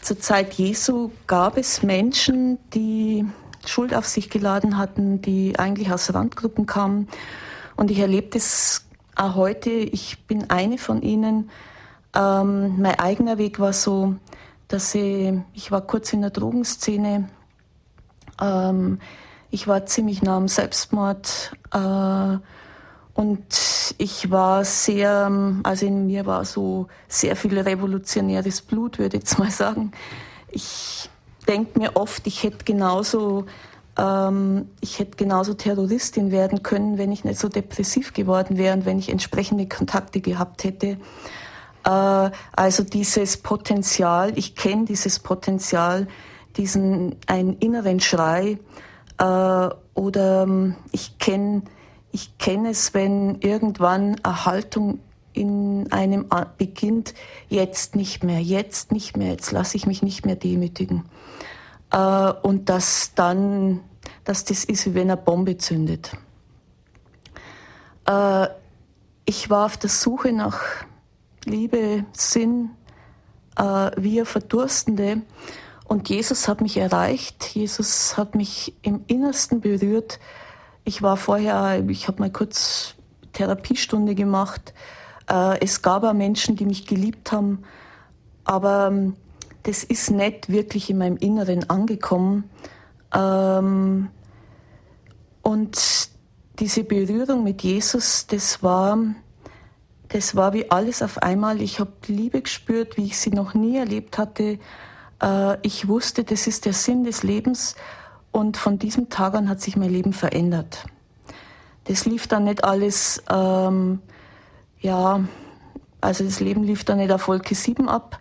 zur 0.01 0.19
Zeit 0.19 0.55
Jesu 0.55 1.11
gab 1.27 1.57
es 1.57 1.83
Menschen, 1.83 2.59
die 2.75 3.25
Schuld 3.67 3.95
auf 3.95 4.07
sich 4.07 4.31
geladen 4.31 4.79
hatten, 4.79 5.23
die 5.23 5.59
eigentlich 5.59 5.93
aus 5.93 6.13
Randgruppen 6.13 6.67
kamen. 6.67 7.09
Und 7.77 7.91
ich 7.91 7.99
erlebe 7.99 8.29
das 8.29 8.85
auch 9.17 9.35
heute. 9.35 9.71
Ich 9.71 10.27
bin 10.27 10.51
eine 10.51 10.79
von 10.79 11.03
ihnen. 11.03 11.51
Ähm, 12.15 12.81
mein 12.81 12.99
eigener 12.99 13.39
Weg 13.39 13.61
war 13.61 13.73
so, 13.73 14.17
dass 14.69 14.95
ich, 14.95 15.35
ich 15.55 15.71
war 15.71 15.83
kurz 15.83 16.13
in 16.13 16.23
der 16.23 16.31
Drogenszene. 16.31 17.29
Ähm, 18.41 18.99
ich 19.51 19.69
war 19.69 19.87
ziemlich 19.87 20.23
nah 20.23 20.37
am 20.37 20.49
Selbstmord. 20.49 21.53
Äh, 21.73 22.39
und 23.15 23.95
ich 23.99 24.31
war 24.31 24.65
sehr, 24.65 25.31
also 25.63 25.87
in 25.87 26.07
mir 26.07 26.25
war 26.25 26.45
so 26.45 26.89
sehr 27.09 27.37
viel 27.37 27.59
revolutionäres 27.59 28.63
Blut, 28.63 28.99
würde 28.99 29.19
ich 29.19 29.23
jetzt 29.23 29.39
mal 29.39 29.51
sagen. 29.51 29.93
Ich 30.51 31.11
denke 31.45 31.79
mir 31.79 31.97
oft, 31.97 32.27
ich 32.27 32.43
hätte 32.43 32.65
genauso, 32.65 33.47
ähm, 33.99 34.69
ich 34.81 34.99
hätte 34.99 35.17
genauso 35.17 35.55
Terroristin 35.55 36.31
werden 36.31 36.63
können, 36.63 36.99
wenn 36.99 37.13
ich 37.13 37.25
nicht 37.25 37.39
so 37.39 37.49
depressiv 37.49 38.13
geworden 38.13 38.57
wäre 38.59 38.77
und 38.77 38.85
wenn 38.85 38.99
ich 38.99 39.09
entsprechende 39.09 39.67
Kontakte 39.67 40.21
gehabt 40.21 40.65
hätte. 40.65 40.99
Äh, 41.85 42.31
also 42.53 42.85
dieses 42.85 43.37
Potenzial, 43.37 44.37
ich 44.37 44.55
kenne 44.55 44.85
dieses 44.85 45.19
Potenzial, 45.19 46.09
diesen 46.57 47.17
einen 47.27 47.55
inneren 47.55 48.01
Schrei 48.01 48.59
äh, 49.19 49.69
oder 49.95 50.43
ähm, 50.43 50.77
ich 50.93 51.19
kenne 51.19 51.63
ich 52.13 52.37
kenne 52.37 52.71
es, 52.71 52.93
wenn 52.93 53.41
irgendwann 53.41 54.21
eine 54.23 54.45
Haltung 54.45 55.01
in 55.33 55.91
einem 55.91 56.27
beginnt, 56.59 57.15
jetzt 57.49 57.97
nicht 57.97 58.23
mehr, 58.23 58.41
jetzt 58.41 58.93
nicht 58.93 59.17
mehr, 59.17 59.33
jetzt 59.33 59.51
lasse 59.51 59.79
ich 59.79 59.87
mich 59.87 60.03
nicht 60.03 60.27
mehr 60.27 60.37
demütigen. 60.37 61.05
Äh, 61.93 62.33
und 62.43 62.69
dass 62.69 63.15
dann, 63.15 63.81
dass 64.25 64.45
das 64.45 64.65
ist, 64.65 64.87
wie 64.87 64.95
wenn 64.95 65.11
eine 65.11 65.17
Bombe 65.17 65.57
zündet. 65.59 66.13
Äh, 68.07 68.49
ich 69.25 69.51
war 69.51 69.67
auf 69.67 69.77
der 69.77 69.91
Suche 69.91 70.33
nach 70.33 70.61
Liebe, 71.45 72.05
Sinn, 72.13 72.71
äh, 73.57 73.91
wir 73.97 74.27
Verdurstende. 74.27 75.23
Und 75.87 76.09
Jesus 76.09 76.49
hat 76.49 76.61
mich 76.61 76.77
erreicht, 76.77 77.55
Jesus 77.55 78.17
hat 78.17 78.35
mich 78.35 78.75
im 78.83 79.05
Innersten 79.07 79.61
berührt 79.61 80.19
ich 80.85 81.03
war 81.03 81.17
vorher, 81.17 81.85
ich 81.89 82.09
habe 82.09 82.21
mal 82.21 82.31
kurz 82.31 82.95
Therapiestunde 83.33 84.15
gemacht. 84.15 84.75
Äh, 85.31 85.61
es 85.61 85.83
gab 85.83 86.03
auch 86.03 86.13
Menschen, 86.13 86.57
die 86.57 86.65
mich 86.65 86.87
geliebt 86.87 87.31
haben, 87.31 87.63
aber 88.45 88.89
ähm, 88.89 89.17
das 89.65 89.85
ist 89.85 90.11
nicht 90.11 90.49
wirklich 90.49 90.91
in 90.91 90.99
meinem 90.99 91.17
Inneren 91.17 91.69
angekommen. 91.71 92.51
Ähm, 93.15 94.09
und 95.43 96.09
diese 96.59 96.85
Berührung 96.85 97.45
mit 97.45 97.63
Jesus, 97.63 98.27
das 98.27 98.63
war, 98.63 98.99
das 100.09 100.37
war 100.37 100.53
wie 100.53 100.71
alles 100.71 101.03
auf 101.03 101.19
einmal. 101.19 101.61
Ich 101.61 101.81
habe 101.81 101.93
Liebe 102.07 102.43
gespürt, 102.43 102.97
wie 102.97 103.07
ich 103.07 103.19
sie 103.19 103.31
noch 103.31 103.55
nie 103.55 103.77
erlebt 103.77 104.19
hatte. 104.19 104.59
Äh, 105.23 105.57
ich 105.63 105.89
wusste, 105.89 106.25
das 106.25 106.47
ist 106.47 106.65
der 106.65 106.73
Sinn 106.73 107.05
des 107.05 107.23
Lebens. 107.23 107.77
Und 108.31 108.57
von 108.57 108.79
diesem 108.79 109.11
Tag 109.11 109.35
an 109.35 109.49
hat 109.49 109.61
sich 109.61 109.77
mein 109.77 109.91
Leben 109.91 110.13
verändert. 110.13 110.87
Das 111.85 112.07
lief 112.07 112.27
dann 112.27 112.45
nicht 112.45 112.65
alles, 112.65 113.23
ähm, 113.31 114.01
ja, 114.81 115.21
also 116.01 116.25
das 116.25 116.41
Leben 116.41 116.63
lief 116.63 116.85
dann 116.85 116.99
nicht 116.99 117.13
auf 117.13 117.29
Wolke 117.29 117.55
7 117.55 117.89
ab, 117.89 118.19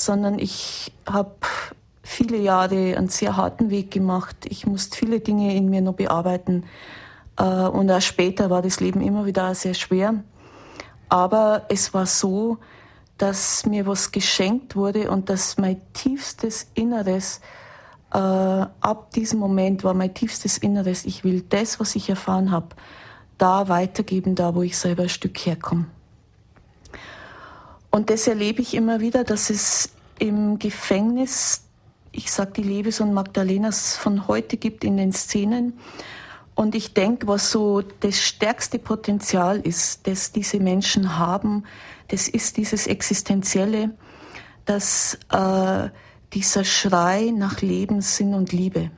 sondern 0.00 0.38
ich 0.38 0.92
habe 1.06 1.36
viele 2.02 2.38
Jahre 2.38 2.96
einen 2.96 3.08
sehr 3.08 3.36
harten 3.36 3.70
Weg 3.70 3.90
gemacht. 3.90 4.36
Ich 4.48 4.66
musste 4.66 4.96
viele 4.96 5.20
Dinge 5.20 5.54
in 5.54 5.68
mir 5.68 5.82
noch 5.82 5.94
bearbeiten. 5.94 6.64
Äh, 7.36 7.44
und 7.44 7.90
auch 7.90 8.00
später 8.00 8.50
war 8.50 8.62
das 8.62 8.80
Leben 8.80 9.00
immer 9.00 9.26
wieder 9.26 9.54
sehr 9.54 9.74
schwer. 9.74 10.24
Aber 11.08 11.66
es 11.68 11.92
war 11.92 12.06
so, 12.06 12.58
dass 13.18 13.66
mir 13.66 13.86
was 13.86 14.12
geschenkt 14.12 14.74
wurde 14.74 15.10
und 15.10 15.28
dass 15.28 15.58
mein 15.58 15.80
tiefstes 15.92 16.68
Inneres 16.74 17.40
äh, 18.12 18.18
ab 18.18 19.10
diesem 19.14 19.38
Moment 19.38 19.84
war 19.84 19.94
mein 19.94 20.14
tiefstes 20.14 20.58
Inneres, 20.58 21.04
ich 21.04 21.22
will 21.22 21.42
das, 21.42 21.78
was 21.78 21.94
ich 21.94 22.08
erfahren 22.08 22.50
habe, 22.50 22.68
da 23.38 23.68
weitergeben, 23.68 24.34
da 24.34 24.54
wo 24.54 24.62
ich 24.62 24.76
selber 24.76 25.04
ein 25.04 25.08
Stück 25.08 25.38
herkomme. 25.38 25.86
Und 27.90 28.10
das 28.10 28.26
erlebe 28.26 28.62
ich 28.62 28.74
immer 28.74 29.00
wieder, 29.00 29.24
dass 29.24 29.50
es 29.50 29.90
im 30.18 30.58
Gefängnis, 30.58 31.64
ich 32.12 32.30
sage 32.30 32.52
die 32.56 32.62
Lebes 32.62 33.00
und 33.00 33.12
Magdalenas 33.12 33.96
von 33.96 34.28
heute 34.28 34.56
gibt 34.56 34.84
in 34.84 34.96
den 34.96 35.12
Szenen. 35.12 35.78
Und 36.54 36.74
ich 36.74 36.94
denke, 36.94 37.26
was 37.26 37.50
so 37.50 37.82
das 38.00 38.20
stärkste 38.20 38.78
Potenzial 38.78 39.60
ist, 39.60 40.06
das 40.06 40.30
diese 40.30 40.60
Menschen 40.60 41.18
haben, 41.18 41.64
das 42.08 42.28
ist 42.28 42.56
dieses 42.56 42.86
Existenzielle, 42.86 43.90
dass 44.66 45.18
äh, 45.30 45.88
dieser 46.32 46.64
Schrei 46.64 47.32
nach 47.34 47.60
Leben, 47.60 48.02
Sinn 48.02 48.34
und 48.34 48.52
Liebe. 48.52 48.90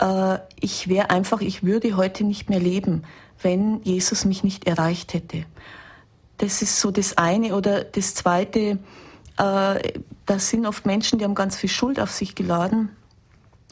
Äh, 0.00 0.38
ich 0.60 0.88
wäre 0.88 1.10
einfach, 1.10 1.40
ich 1.40 1.64
würde 1.64 1.96
heute 1.96 2.24
nicht 2.24 2.48
mehr 2.48 2.60
leben, 2.60 3.02
wenn 3.42 3.82
Jesus 3.82 4.24
mich 4.24 4.44
nicht 4.44 4.66
erreicht 4.66 5.12
hätte. 5.12 5.44
Das 6.38 6.62
ist 6.62 6.80
so 6.80 6.90
das 6.90 7.16
eine. 7.16 7.54
Oder 7.54 7.84
das 7.84 8.14
zweite, 8.14 8.78
äh, 9.38 9.92
das 10.26 10.48
sind 10.50 10.66
oft 10.66 10.86
Menschen, 10.86 11.18
die 11.18 11.24
haben 11.24 11.34
ganz 11.34 11.56
viel 11.56 11.70
Schuld 11.70 11.98
auf 12.00 12.10
sich 12.10 12.34
geladen. 12.34 12.90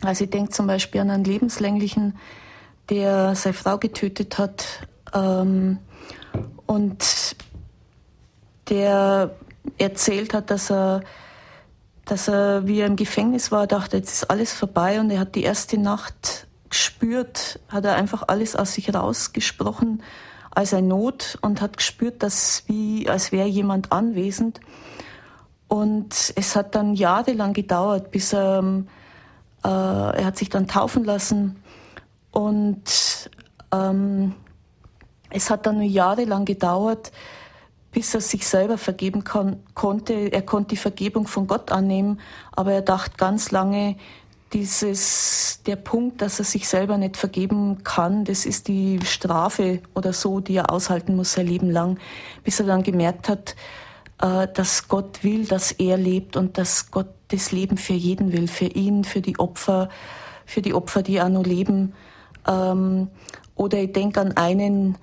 Also 0.03 0.25
ich 0.25 0.31
denke 0.31 0.51
zum 0.51 0.67
Beispiel 0.67 1.01
an 1.01 1.11
einen 1.11 1.25
lebenslänglichen, 1.25 2.17
der 2.91 3.35
seine 3.35 3.55
Frau 3.55 3.79
getötet 3.79 4.39
hat, 4.39 4.87
Ähm, 5.15 5.79
und 6.67 7.37
der 8.69 9.31
erzählt 9.79 10.35
hat, 10.35 10.51
dass 10.51 10.71
er, 10.71 11.03
dass 12.05 12.29
er, 12.29 12.67
wie 12.67 12.81
er 12.81 12.87
im 12.87 12.97
Gefängnis 12.97 13.53
war, 13.53 13.67
dachte, 13.67 13.97
jetzt 13.97 14.13
ist 14.13 14.31
alles 14.31 14.53
vorbei 14.53 15.01
und 15.01 15.11
er 15.11 15.21
hat 15.21 15.35
die 15.35 15.45
erste 15.45 15.79
Nacht 15.79 16.47
gespürt, 16.69 17.61
hat 17.69 17.85
er 17.85 17.95
einfach 17.95 18.25
alles 18.27 18.57
aus 18.57 18.75
sich 18.75 18.93
rausgesprochen 18.93 20.03
als 20.55 20.75
ein 20.75 20.89
Not 20.89 21.39
und 21.41 21.61
hat 21.61 21.77
gespürt, 21.77 22.23
dass 22.23 22.65
wie, 22.67 23.09
als 23.09 23.33
wäre 23.33 23.49
jemand 23.49 23.93
anwesend. 23.93 24.61
Und 25.69 26.33
es 26.37 26.57
hat 26.57 26.75
dann 26.75 26.95
jahrelang 26.95 27.53
gedauert, 27.53 28.11
bis 28.11 28.33
er, 28.33 28.63
äh, 29.65 29.69
er 29.69 30.25
hat 30.25 30.37
sich 30.37 30.49
dann 30.49 30.69
taufen 30.69 31.05
lassen 31.05 31.57
und 32.31 33.31
ähm, 33.73 34.35
es 35.31 35.51
hat 35.51 35.67
dann 35.67 35.83
jahrelang 35.83 36.45
gedauert, 36.45 37.11
bis 37.91 38.15
er 38.15 38.21
sich 38.21 38.47
selber 38.47 38.77
vergeben 38.77 39.25
kann, 39.25 39.61
konnte. 39.75 40.15
Er 40.33 40.43
konnte 40.43 40.71
die 40.71 40.77
Vergebung 40.77 41.27
von 41.27 41.47
Gott 41.47 41.73
annehmen, 41.73 42.21
aber 42.53 42.73
er 42.73 42.83
dachte 42.83 43.17
ganz 43.17 43.51
lange, 43.51 43.97
dieses, 44.55 45.61
der 45.67 45.77
Punkt, 45.77 46.23
dass 46.23 46.39
er 46.39 46.45
sich 46.45 46.69
selber 46.69 46.97
nicht 46.97 47.17
vergeben 47.17 47.83
kann, 47.83 48.25
das 48.25 48.47
ist 48.47 48.69
die 48.69 49.01
Strafe 49.05 49.81
oder 49.95 50.13
so, 50.13 50.39
die 50.39 50.55
er 50.55 50.71
aushalten 50.71 51.17
muss 51.17 51.33
sein 51.33 51.49
Leben 51.49 51.71
lang, 51.71 51.99
bis 52.45 52.61
er 52.61 52.67
dann 52.67 52.85
gemerkt 52.85 53.29
hat, 53.29 53.57
äh, 54.23 54.47
dass 54.55 54.89
Gott 54.89 55.25
will, 55.25 55.45
dass 55.45 55.73
er 55.73 55.97
lebt 55.97 56.37
und 56.37 56.57
dass 56.57 56.93
Gott 56.93 57.09
das 57.29 57.51
Leben 57.51 57.77
für 57.77 57.95
jeden 57.95 58.33
will, 58.33 58.47
für 58.47 58.67
ihn, 58.67 59.03
für 59.03 59.21
die 59.21 59.39
Opfer, 59.41 59.89
für 60.47 60.63
die 60.63 60.73
Opfer, 60.73 61.03
die 61.03 61.21
auch 61.21 61.29
noch 61.29 61.45
leben. 61.45 61.93
Ähm, 62.47 63.09
oder 63.57 63.79
ich 63.79 63.93
denke 63.93 64.21
an 64.21 64.37
einen, 64.37 64.97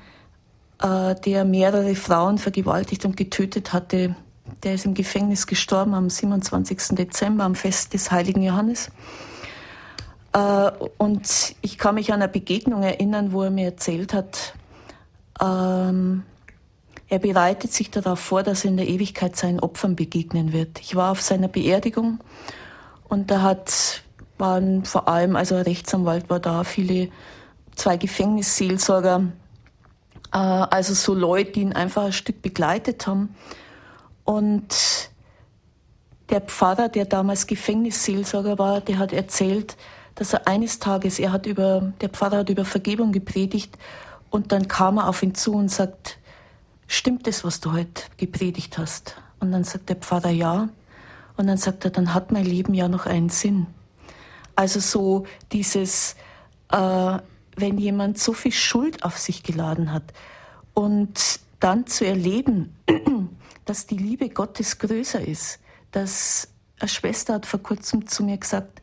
äh, 0.81 1.13
der 1.15 1.43
mehrere 1.43 1.95
Frauen 1.95 2.37
vergewaltigt 2.37 3.03
und 3.03 3.17
getötet 3.17 3.73
hatte. 3.73 4.15
Der 4.63 4.75
ist 4.75 4.85
im 4.85 4.93
Gefängnis 4.93 5.45
gestorben 5.45 5.93
am 5.93 6.09
27. 6.09 6.95
Dezember, 6.95 7.43
am 7.43 7.55
Fest 7.55 7.93
des 7.93 8.11
heiligen 8.11 8.43
Johannes. 8.43 8.91
Äh, 10.33 10.71
und 10.97 11.55
ich 11.61 11.77
kann 11.77 11.95
mich 11.95 12.13
an 12.13 12.21
eine 12.21 12.31
Begegnung 12.31 12.83
erinnern, 12.83 13.31
wo 13.31 13.43
er 13.43 13.51
mir 13.51 13.65
erzählt 13.65 14.13
hat, 14.13 14.53
ähm, 15.41 16.23
er 17.09 17.19
bereitet 17.19 17.73
sich 17.73 17.91
darauf 17.91 18.19
vor, 18.19 18.41
dass 18.41 18.63
er 18.63 18.71
in 18.71 18.77
der 18.77 18.87
Ewigkeit 18.87 19.35
seinen 19.35 19.59
Opfern 19.59 19.97
begegnen 19.97 20.53
wird. 20.53 20.79
Ich 20.79 20.95
war 20.95 21.11
auf 21.11 21.21
seiner 21.21 21.49
Beerdigung 21.49 22.19
und 23.09 23.29
da 23.29 23.41
hat, 23.41 24.03
waren 24.37 24.85
vor 24.85 25.09
allem, 25.09 25.35
also 25.35 25.57
Rechtsanwalt 25.57 26.29
war 26.29 26.39
da, 26.39 26.63
viele, 26.63 27.09
zwei 27.75 27.97
Gefängnisseelsorger, 27.97 29.25
äh, 30.31 30.37
also 30.37 30.93
so 30.93 31.13
Leute, 31.13 31.51
die 31.51 31.61
ihn 31.61 31.73
einfach 31.73 32.05
ein 32.05 32.13
Stück 32.13 32.41
begleitet 32.41 33.05
haben. 33.07 33.35
Und 34.23 35.09
der 36.29 36.39
Pfarrer, 36.39 36.87
der 36.87 37.03
damals 37.03 37.45
Gefängnisseelsorger 37.45 38.57
war, 38.57 38.79
der 38.79 38.99
hat 38.99 39.11
erzählt, 39.11 39.75
dass 40.15 40.33
er 40.33 40.47
eines 40.47 40.79
Tages, 40.79 41.19
er 41.19 41.31
hat 41.31 41.45
über, 41.45 41.93
der 42.01 42.09
Pfarrer 42.09 42.39
hat 42.39 42.49
über 42.49 42.65
Vergebung 42.65 43.11
gepredigt 43.11 43.77
und 44.29 44.51
dann 44.51 44.67
kam 44.67 44.97
er 44.97 45.07
auf 45.07 45.23
ihn 45.23 45.35
zu 45.35 45.53
und 45.53 45.69
sagt, 45.69 46.17
stimmt 46.87 47.27
es, 47.27 47.43
was 47.43 47.59
du 47.59 47.71
heute 47.71 48.03
gepredigt 48.17 48.77
hast? 48.77 49.15
Und 49.39 49.51
dann 49.51 49.63
sagt 49.63 49.89
der 49.89 49.95
Pfarrer 49.95 50.29
ja. 50.29 50.69
Und 51.37 51.47
dann 51.47 51.57
sagt 51.57 51.85
er, 51.85 51.91
dann 51.91 52.13
hat 52.13 52.31
mein 52.31 52.45
Leben 52.45 52.73
ja 52.73 52.87
noch 52.87 53.05
einen 53.05 53.29
Sinn. 53.29 53.67
Also 54.55 54.79
so 54.79 55.25
dieses, 55.51 56.15
äh, 56.71 57.17
wenn 57.55 57.77
jemand 57.77 58.19
so 58.19 58.33
viel 58.33 58.51
Schuld 58.51 59.03
auf 59.03 59.17
sich 59.17 59.43
geladen 59.43 59.91
hat 59.91 60.03
und 60.73 61.39
dann 61.59 61.87
zu 61.87 62.05
erleben, 62.05 62.75
dass 63.65 63.87
die 63.87 63.97
Liebe 63.97 64.29
Gottes 64.29 64.79
größer 64.79 65.25
ist, 65.25 65.59
dass 65.91 66.49
eine 66.79 66.89
Schwester 66.89 67.35
hat 67.35 67.45
vor 67.45 67.61
kurzem 67.61 68.07
zu 68.07 68.23
mir 68.23 68.37
gesagt, 68.37 68.80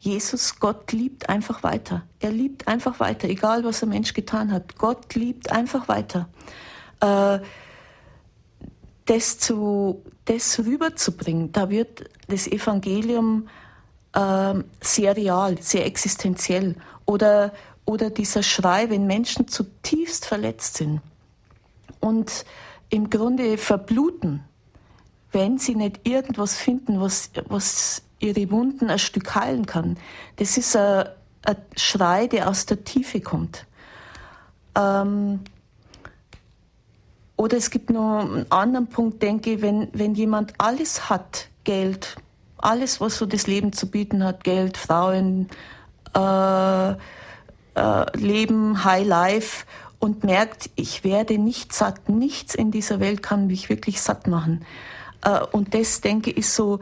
Jesus, 0.00 0.60
Gott 0.60 0.92
liebt 0.92 1.28
einfach 1.28 1.62
weiter. 1.62 2.02
Er 2.20 2.30
liebt 2.30 2.68
einfach 2.68 3.00
weiter, 3.00 3.28
egal 3.28 3.64
was 3.64 3.82
ein 3.82 3.88
Mensch 3.88 4.14
getan 4.14 4.52
hat. 4.52 4.76
Gott 4.78 5.14
liebt 5.14 5.50
einfach 5.50 5.88
weiter. 5.88 6.28
Äh, 7.00 7.40
das, 9.06 9.38
zu, 9.38 10.02
das 10.26 10.58
rüberzubringen, 10.58 11.50
da 11.52 11.70
wird 11.70 12.10
das 12.28 12.46
Evangelium 12.46 13.48
äh, 14.12 14.54
sehr 14.80 15.16
real, 15.16 15.60
sehr 15.60 15.86
existenziell. 15.86 16.76
Oder 17.06 17.52
oder 17.88 18.10
dieser 18.10 18.42
Schrei, 18.42 18.90
wenn 18.90 19.06
Menschen 19.06 19.48
zutiefst 19.48 20.26
verletzt 20.26 20.76
sind 20.76 21.00
und 22.00 22.44
im 22.90 23.08
Grunde 23.08 23.56
verbluten, 23.56 24.44
wenn 25.32 25.56
sie 25.56 25.74
nicht 25.74 26.06
irgendwas 26.06 26.54
finden, 26.54 27.00
was, 27.00 27.30
was 27.46 28.02
ihre 28.20 28.50
Wunden 28.50 28.90
ein 28.90 28.98
Stück 28.98 29.34
heilen 29.34 29.66
kann. 29.66 29.96
Das 30.36 30.56
ist 30.56 30.76
ein, 30.76 31.08
ein 31.44 31.56
Schrei, 31.76 32.26
der 32.26 32.48
aus 32.48 32.66
der 32.66 32.84
Tiefe 32.84 33.20
kommt. 33.20 33.66
Ähm, 34.76 35.40
oder 37.36 37.56
es 37.56 37.70
gibt 37.70 37.90
noch 37.90 38.20
einen 38.20 38.50
anderen 38.50 38.88
Punkt, 38.88 39.22
denke 39.22 39.52
ich, 39.52 39.62
wenn, 39.62 39.88
wenn 39.92 40.14
jemand 40.14 40.54
alles 40.58 41.08
hat, 41.08 41.48
Geld, 41.62 42.16
alles, 42.56 43.00
was 43.00 43.16
so 43.16 43.26
das 43.26 43.46
Leben 43.46 43.72
zu 43.72 43.88
bieten 43.88 44.24
hat, 44.24 44.42
Geld, 44.42 44.76
Frauen, 44.76 45.48
äh, 46.16 46.90
äh, 46.90 46.96
Leben, 48.16 48.84
High 48.84 49.06
Life 49.06 49.64
und 50.00 50.24
merkt, 50.24 50.70
ich 50.74 51.04
werde 51.04 51.38
nicht 51.38 51.72
satt. 51.72 52.08
Nichts 52.08 52.54
in 52.54 52.70
dieser 52.72 52.98
Welt 52.98 53.22
kann 53.22 53.46
mich 53.46 53.68
wirklich 53.68 54.00
satt 54.00 54.26
machen. 54.26 54.64
Äh, 55.24 55.40
und 55.52 55.74
das, 55.74 56.00
denke 56.00 56.30
ich, 56.30 56.38
ist 56.38 56.54
so 56.54 56.80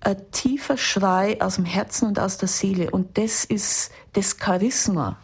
ein 0.00 0.30
tiefer 0.30 0.76
Schrei 0.76 1.40
aus 1.40 1.56
dem 1.56 1.64
Herzen 1.64 2.08
und 2.08 2.18
aus 2.18 2.38
der 2.38 2.48
Seele. 2.48 2.90
Und 2.90 3.18
das 3.18 3.44
ist 3.44 3.90
das 4.14 4.36
Charisma 4.42 5.18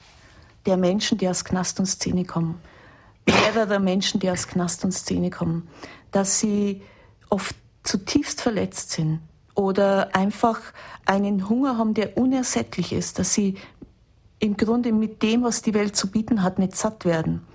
der 0.67 0.77
Menschen, 0.77 1.19
die 1.19 1.29
aus 1.29 1.45
Knast 1.45 1.81
und 1.81 1.87
Szene 1.87 2.25
kommen. 2.25 2.61
Mehrerer 3.27 3.79
Menschen, 3.79 4.21
die 4.21 4.31
aus 4.31 4.47
Knast 4.47 4.85
und 4.85 4.93
Szene 4.93 5.31
kommen. 5.31 5.69
Dass 6.13 6.41
sie 6.41 6.83
oft 7.31 7.57
zutiefst 7.83 8.41
verletzt 8.41 8.91
sind 8.91 9.21
oder 9.55 10.15
einfach 10.15 10.61
einen 11.07 11.49
Hunger 11.49 11.79
haben, 11.79 11.95
der 11.95 12.17
unersättlich 12.19 12.93
ist, 12.93 13.19
dass 13.19 13.33
sie 13.33 13.57
im 14.39 14.57
Grunde 14.57 14.93
mit 14.93 15.23
dem, 15.23 15.43
was 15.43 15.63
die 15.63 15.73
Welt 15.73 15.97
zu 15.97 16.11
bieten 16.11 16.43
hat, 16.43 16.59
nicht 16.59 16.77
satt 16.77 17.05
werden. 17.05 17.47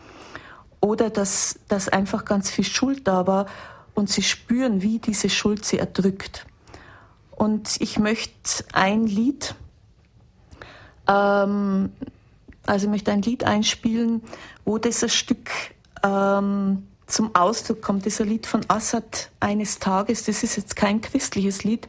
Oder 0.79 1.11
dass, 1.11 1.59
dass 1.67 1.89
einfach 1.89 2.25
ganz 2.25 2.49
viel 2.49 2.65
Schuld 2.65 3.07
da 3.07 3.27
war 3.27 3.45
und 3.93 4.09
sie 4.09 4.23
spüren, 4.23 4.81
wie 4.81 4.97
diese 4.97 5.29
Schuld 5.29 5.63
sie 5.63 5.77
erdrückt. 5.77 6.47
Und 7.41 7.81
ich 7.81 7.97
möchte 7.97 8.63
ein 8.71 9.07
Lied, 9.07 9.55
ähm, 11.07 11.91
also 12.67 12.85
ich 12.85 12.91
möchte 12.91 13.11
ein 13.11 13.23
Lied 13.23 13.45
einspielen, 13.45 14.21
wo 14.63 14.77
dieses 14.77 15.15
Stück 15.15 15.49
ähm, 16.03 16.87
zum 17.07 17.33
Ausdruck 17.33 17.81
kommt. 17.81 18.05
Ein 18.05 18.27
Lied 18.27 18.45
von 18.45 18.61
Assad 18.67 19.31
eines 19.39 19.79
Tages. 19.79 20.25
Das 20.25 20.43
ist 20.43 20.55
jetzt 20.55 20.75
kein 20.75 21.01
christliches 21.01 21.63
Lied. 21.63 21.87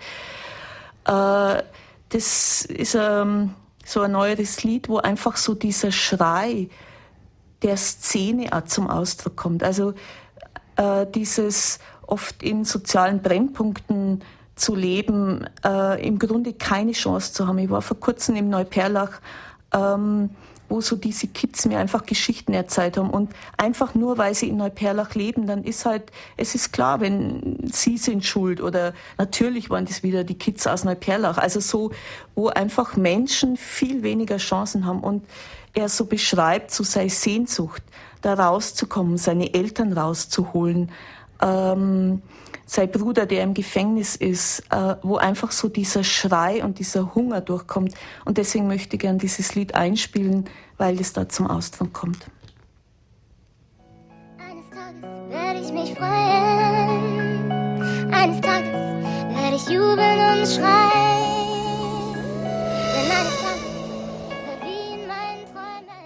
Äh, 1.05 1.63
das 2.09 2.63
ist 2.63 2.95
ähm, 2.99 3.53
so 3.85 4.01
ein 4.01 4.13
neueres 4.13 4.65
Lied, 4.65 4.89
wo 4.89 5.01
einfach 5.01 5.37
so 5.37 5.53
dieser 5.53 5.93
Schrei 5.93 6.71
der 7.61 7.77
Szene 7.77 8.55
auch 8.55 8.65
zum 8.65 8.89
Ausdruck 8.89 9.37
kommt. 9.37 9.63
Also 9.63 9.93
äh, 10.77 11.07
dieses 11.15 11.79
oft 12.07 12.43
in 12.43 12.65
sozialen 12.65 13.21
Brennpunkten 13.21 14.23
zu 14.55 14.75
leben, 14.75 15.47
äh, 15.65 16.07
im 16.07 16.19
Grunde 16.19 16.53
keine 16.53 16.93
Chance 16.93 17.33
zu 17.33 17.47
haben. 17.47 17.59
Ich 17.59 17.71
war 17.71 17.83
vor 17.83 17.99
kurzem 17.99 18.37
im 18.37 18.49
Neuperlach 18.49 19.21
ähm, 19.73 20.31
wo 20.73 20.81
so 20.81 20.97
diese 20.97 21.27
Kids 21.27 21.67
mir 21.67 21.79
einfach 21.79 22.07
Geschichten 22.07 22.55
erzählt 22.55 22.97
haben. 22.97 23.11
Und 23.11 23.31
einfach 23.59 23.95
nur, 23.95 24.17
weil 24.17 24.35
sie 24.35 24.49
in 24.49 24.57
Neuperlach 24.57 25.15
leben, 25.15 25.47
dann 25.47 25.65
ist 25.65 25.85
halt, 25.85 26.11
es 26.39 26.55
ist 26.55 26.73
klar, 26.73 27.01
wenn 27.01 27.59
sie 27.71 27.99
sind 27.99 28.25
schuld 28.25 28.61
oder 28.61 28.95
natürlich 29.19 29.69
waren 29.69 29.85
das 29.85 30.03
wieder 30.03 30.25
die 30.25 30.39
Kids 30.39 30.67
aus 30.67 30.85
Neuperlach. 30.85 31.37
Also 31.37 31.61
so, 31.61 31.91
wo 32.35 32.49
einfach 32.49 32.97
Menschen 32.97 33.59
viel 33.59 34.03
weniger 34.03 34.39
Chancen 34.39 34.87
haben. 34.87 35.01
Und 35.01 35.25
er 35.75 35.91
so 35.91 36.07
beschreibt, 36.07 36.71
so 36.71 36.85
seine 36.85 37.11
Sehnsucht, 37.11 37.83
da 38.23 38.33
rauszukommen, 38.33 39.19
seine 39.19 39.53
Eltern 39.53 39.93
rauszuholen. 39.93 40.91
Ähm, 41.43 42.23
sein 42.67 42.91
Bruder, 42.91 43.27
der 43.27 43.43
im 43.43 43.55
Gefängnis 43.55 44.17
ist, 44.17 44.61
äh, 44.71 44.97
wo 45.03 45.17
einfach 45.17 45.53
so 45.53 45.69
dieser 45.69 46.05
Schrei 46.05 46.65
und 46.65 46.79
dieser 46.79 47.15
Hunger 47.15 47.41
durchkommt. 47.41 47.95
Und 48.25 48.39
deswegen 48.39 48.67
möchte 48.67 48.97
ich 48.97 49.03
gern 49.03 49.19
dieses 49.19 49.55
Lied 49.55 49.75
einspielen, 49.75 50.47
weil 50.79 51.01
es 51.01 51.13
da 51.13 51.29
zum 51.29 51.47
Ausdruck 51.49 51.93
kommt. 51.93 52.27
Eines 54.39 54.71
Tages 54.71 55.03
werde 55.29 55.61
ich 55.61 55.73
mich 55.73 55.95
freuen. 55.95 57.53
Eines 58.13 58.41
Tages 58.41 58.73
werde 58.73 59.57
ich 59.57 59.69
jubeln 59.69 60.41
und 60.41 60.47
schreien. 60.47 62.15
Denn 62.95 63.11
eines 63.11 63.37
Tages 63.43 63.75
wird 64.47 64.63
wie 64.63 64.95
in 64.95 65.07
meinen 65.09 65.45
Träumen. 65.53 66.03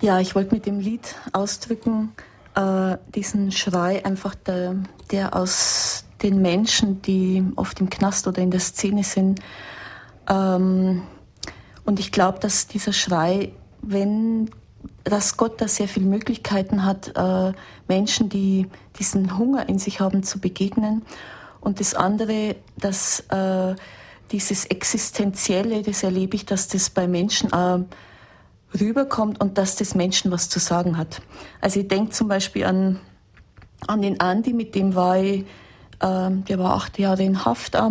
Ja, 0.00 0.20
ich 0.20 0.34
wollte 0.34 0.54
mit 0.54 0.66
dem 0.66 0.80
Lied 0.80 1.14
ausdrücken, 1.32 2.12
äh, 2.54 2.96
diesen 3.14 3.52
Schrei 3.52 4.04
einfach, 4.04 4.34
der, 4.34 4.76
der 5.10 5.34
aus 5.36 6.04
den 6.22 6.40
Menschen, 6.40 7.02
die 7.02 7.44
oft 7.56 7.80
im 7.80 7.90
Knast 7.90 8.26
oder 8.26 8.42
in 8.42 8.50
der 8.50 8.60
Szene 8.60 9.04
sind. 9.04 9.40
Ähm, 10.28 11.02
und 11.84 12.00
ich 12.00 12.12
glaube, 12.12 12.38
dass 12.38 12.66
dieser 12.66 12.92
Schrei, 12.92 13.52
wenn, 13.82 14.50
dass 15.04 15.36
Gott 15.36 15.60
da 15.60 15.68
sehr 15.68 15.88
viele 15.88 16.06
Möglichkeiten 16.06 16.84
hat, 16.84 17.12
äh, 17.14 17.52
Menschen, 17.88 18.28
die 18.28 18.68
diesen 18.98 19.36
Hunger 19.36 19.68
in 19.68 19.78
sich 19.78 20.00
haben, 20.00 20.22
zu 20.22 20.38
begegnen. 20.38 21.02
Und 21.60 21.80
das 21.80 21.94
andere, 21.94 22.56
dass 22.78 23.20
äh, 23.28 23.74
dieses 24.30 24.64
Existenzielle, 24.64 25.82
das 25.82 26.02
erlebe 26.02 26.36
ich, 26.36 26.46
dass 26.46 26.68
das 26.68 26.88
bei 26.88 27.06
Menschen 27.06 27.52
äh, 27.52 27.84
rüberkommt 28.78 29.40
und 29.40 29.58
dass 29.58 29.76
das 29.76 29.94
Menschen 29.94 30.30
was 30.30 30.48
zu 30.48 30.58
sagen 30.58 30.96
hat. 30.96 31.22
Also 31.60 31.80
ich 31.80 31.88
denke 31.88 32.10
zum 32.10 32.28
Beispiel 32.28 32.64
an, 32.64 33.00
an 33.86 34.02
den 34.02 34.20
Andi, 34.20 34.52
mit 34.52 34.74
dem 34.74 34.94
war 34.94 35.18
ich, 35.18 35.42
äh, 36.00 36.30
der 36.30 36.58
war 36.58 36.74
acht 36.74 36.98
Jahre 36.98 37.22
in 37.22 37.44
Haft. 37.44 37.74
Äh, 37.74 37.90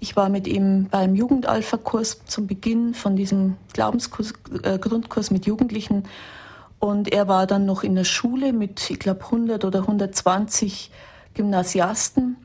ich 0.00 0.16
war 0.16 0.28
mit 0.28 0.46
ihm 0.46 0.88
beim 0.90 1.14
Jugendalpha-Kurs 1.14 2.20
zum 2.26 2.46
Beginn 2.46 2.94
von 2.94 3.16
diesem 3.16 3.56
Glaubenskurs, 3.72 4.32
äh, 4.62 5.32
mit 5.32 5.46
Jugendlichen. 5.46 6.04
Und 6.78 7.12
er 7.12 7.28
war 7.28 7.46
dann 7.46 7.64
noch 7.64 7.82
in 7.82 7.94
der 7.94 8.04
Schule 8.04 8.52
mit, 8.52 8.90
ich 8.90 8.98
glaube, 8.98 9.24
100 9.24 9.64
oder 9.64 9.80
120 9.80 10.90
Gymnasiasten 11.34 12.36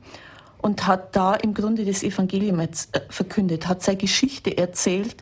und 0.62 0.86
hat 0.86 1.14
da 1.16 1.34
im 1.34 1.54
Grunde 1.54 1.84
das 1.84 2.02
Evangelium 2.02 2.60
äh, 2.60 2.68
verkündet, 3.08 3.68
hat 3.68 3.82
seine 3.82 3.98
Geschichte 3.98 4.56
erzählt 4.56 5.16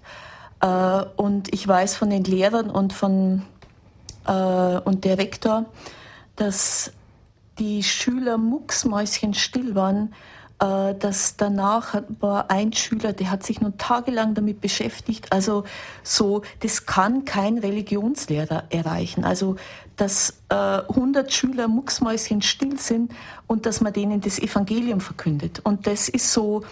äh, 0.61 1.05
und 1.17 1.53
ich 1.53 1.67
weiß 1.67 1.97
von 1.97 2.11
den 2.11 2.25
Lehrern 2.25 2.71
und 2.71 2.93
von 2.93 3.43
äh, 4.27 4.33
und 4.33 5.05
der 5.05 5.19
Rektor, 5.19 5.67
dass 6.37 6.93
die 7.59 7.83
Schüler 7.83 8.39
mucksmäuschenstill 8.39 9.75
waren, 9.75 10.15
äh, 10.61 10.95
dass 10.95 11.37
danach 11.37 12.03
war 12.21 12.51
ein 12.51 12.73
Schüler, 12.73 13.13
der 13.13 13.31
hat 13.31 13.43
sich 13.43 13.61
nur 13.61 13.77
tagelang 13.77 14.35
damit 14.35 14.61
beschäftigt. 14.61 15.33
Also 15.33 15.65
so, 16.03 16.43
das 16.61 16.87
kann 16.87 17.25
kein 17.25 17.59
Religionslehrer 17.59 18.65
erreichen. 18.71 19.25
Also 19.25 19.57
dass 19.97 20.41
äh, 20.49 20.55
100 20.55 21.31
Schüler 21.31 21.69
mucksmäuschenstill 21.69 22.79
sind 22.79 23.13
und 23.47 23.67
dass 23.67 23.83
man 23.83 23.93
denen 23.93 24.23
das 24.23 24.39
Evangelium 24.39 25.01
verkündet. 25.01 25.61
Und 25.63 25.87
das 25.87 26.09
ist 26.09 26.33
so, 26.33 26.63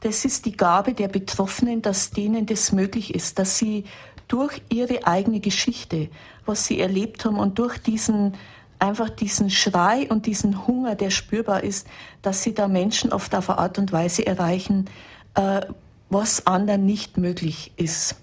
das 0.00 0.24
ist 0.24 0.46
die 0.46 0.56
Gabe 0.56 0.94
der 0.94 1.08
Betroffenen, 1.08 1.82
dass 1.82 2.10
denen 2.10 2.46
das 2.46 2.72
möglich 2.72 3.14
ist, 3.14 3.38
dass 3.38 3.58
sie 3.58 3.84
durch 4.28 4.62
ihre 4.68 5.06
eigene 5.06 5.40
Geschichte, 5.40 6.08
was 6.46 6.66
sie 6.66 6.80
erlebt 6.80 7.24
haben 7.24 7.38
und 7.38 7.58
durch 7.58 7.78
diesen 7.78 8.34
einfach 8.78 9.10
diesen 9.10 9.50
Schrei 9.50 10.06
und 10.08 10.26
diesen 10.26 10.66
Hunger, 10.66 10.94
der 10.94 11.10
spürbar 11.10 11.64
ist, 11.64 11.86
dass 12.22 12.42
sie 12.42 12.54
da 12.54 12.68
Menschen 12.68 13.12
auf 13.12 13.28
der 13.28 13.48
Art 13.48 13.78
und 13.78 13.92
Weise 13.92 14.26
erreichen, 14.26 14.88
äh, 15.34 15.62
was 16.10 16.46
anderen 16.46 16.86
nicht 16.86 17.16
möglich 17.16 17.72
ist. 17.76 18.16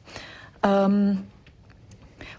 Ähm, 0.64 1.24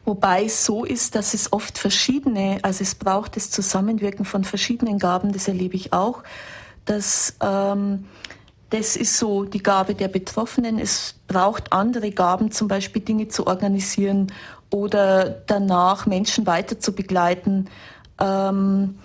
wobei 0.04 0.44
es 0.44 0.64
so 0.64 0.84
ist, 0.84 1.14
dass 1.14 1.34
es 1.34 1.52
oft 1.52 1.78
verschiedene, 1.78 2.58
also 2.62 2.82
es 2.82 2.94
braucht 2.94 3.36
das 3.36 3.50
Zusammenwirken 3.50 4.24
von 4.24 4.44
verschiedenen 4.44 4.98
Gaben, 4.98 5.32
das 5.32 5.46
erlebe 5.46 5.76
ich 5.76 5.92
auch, 5.92 6.22
dass 6.84 7.36
ähm, 7.40 8.06
das 8.70 8.96
ist 8.96 9.16
so 9.16 9.44
die 9.44 9.62
Gabe 9.62 9.94
der 9.94 10.08
Betroffenen. 10.08 10.78
Es 10.78 11.14
braucht 11.28 11.72
andere 11.72 12.10
Gaben, 12.10 12.50
zum 12.50 12.68
Beispiel 12.68 13.02
Dinge 13.02 13.28
zu 13.28 13.46
organisieren 13.46 14.32
oder 14.70 15.42
danach 15.46 16.06
Menschen 16.06 16.46
weiter 16.46 16.80
zu 16.80 16.92
begleiten. 16.92 17.68
Ähm, 18.18 18.98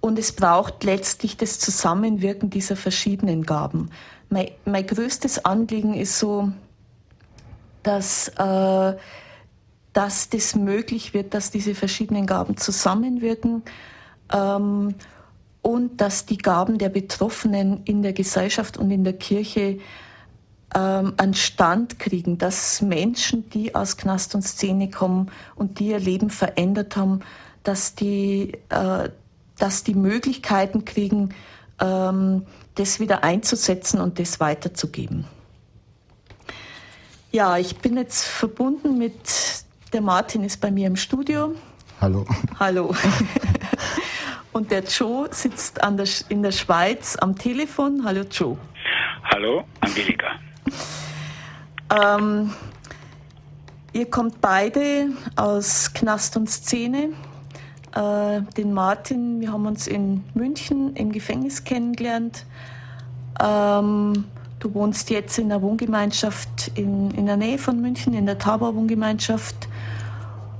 und 0.00 0.18
es 0.18 0.32
braucht 0.32 0.84
letztlich 0.84 1.36
das 1.36 1.58
Zusammenwirken 1.58 2.50
dieser 2.50 2.76
verschiedenen 2.76 3.44
Gaben. 3.44 3.90
Mein, 4.28 4.50
mein 4.64 4.86
größtes 4.86 5.44
Anliegen 5.44 5.94
ist 5.94 6.18
so, 6.18 6.50
dass, 7.82 8.28
äh, 8.28 8.96
dass 9.92 10.28
das 10.30 10.54
möglich 10.56 11.14
wird, 11.14 11.32
dass 11.32 11.50
diese 11.50 11.74
verschiedenen 11.74 12.26
Gaben 12.26 12.56
zusammenwirken. 12.56 13.62
Und 15.66 16.00
dass 16.00 16.26
die 16.26 16.38
Gaben 16.38 16.78
der 16.78 16.90
Betroffenen 16.90 17.80
in 17.86 18.00
der 18.02 18.12
Gesellschaft 18.12 18.76
und 18.76 18.92
in 18.92 19.02
der 19.02 19.14
Kirche 19.14 19.80
ähm, 20.72 21.14
einen 21.16 21.34
Stand 21.34 21.98
kriegen, 21.98 22.38
dass 22.38 22.82
Menschen, 22.82 23.50
die 23.50 23.74
aus 23.74 23.96
Knast 23.96 24.36
und 24.36 24.42
Szene 24.42 24.90
kommen 24.90 25.28
und 25.56 25.80
die 25.80 25.88
ihr 25.88 25.98
Leben 25.98 26.30
verändert 26.30 26.96
haben, 26.96 27.18
dass 27.64 27.96
die, 27.96 28.52
äh, 28.68 29.08
dass 29.58 29.82
die 29.82 29.94
Möglichkeiten 29.94 30.84
kriegen, 30.84 31.34
ähm, 31.80 32.46
das 32.76 33.00
wieder 33.00 33.24
einzusetzen 33.24 34.00
und 34.00 34.20
das 34.20 34.38
weiterzugeben. 34.38 35.24
Ja, 37.32 37.58
ich 37.58 37.78
bin 37.78 37.96
jetzt 37.96 38.22
verbunden 38.22 38.98
mit, 38.98 39.64
der 39.92 40.00
Martin 40.00 40.44
ist 40.44 40.60
bei 40.60 40.70
mir 40.70 40.86
im 40.86 40.94
Studio. 40.94 41.56
Hallo. 42.00 42.24
Hallo. 42.60 42.94
Und 44.56 44.70
der 44.70 44.84
Joe 44.84 45.28
sitzt 45.32 45.82
der, 45.98 46.06
in 46.30 46.42
der 46.42 46.50
Schweiz 46.50 47.14
am 47.20 47.36
Telefon. 47.36 48.06
Hallo 48.06 48.22
Joe. 48.22 48.56
Hallo 49.24 49.64
Angelika. 49.82 50.28
Ähm, 51.94 52.54
ihr 53.92 54.08
kommt 54.08 54.40
beide 54.40 55.08
aus 55.36 55.92
Knast 55.92 56.38
und 56.38 56.48
Szene. 56.48 57.10
Äh, 57.94 58.40
den 58.56 58.72
Martin, 58.72 59.42
wir 59.42 59.52
haben 59.52 59.66
uns 59.66 59.86
in 59.86 60.24
München 60.32 60.96
im 60.96 61.12
Gefängnis 61.12 61.64
kennengelernt. 61.64 62.46
Ähm, 63.38 64.24
du 64.58 64.72
wohnst 64.72 65.10
jetzt 65.10 65.38
in 65.38 65.50
der 65.50 65.60
Wohngemeinschaft 65.60 66.70
in, 66.76 67.10
in 67.10 67.26
der 67.26 67.36
Nähe 67.36 67.58
von 67.58 67.78
München, 67.82 68.14
in 68.14 68.24
der 68.24 68.38
Tabor 68.38 68.74
Wohngemeinschaft. 68.74 69.68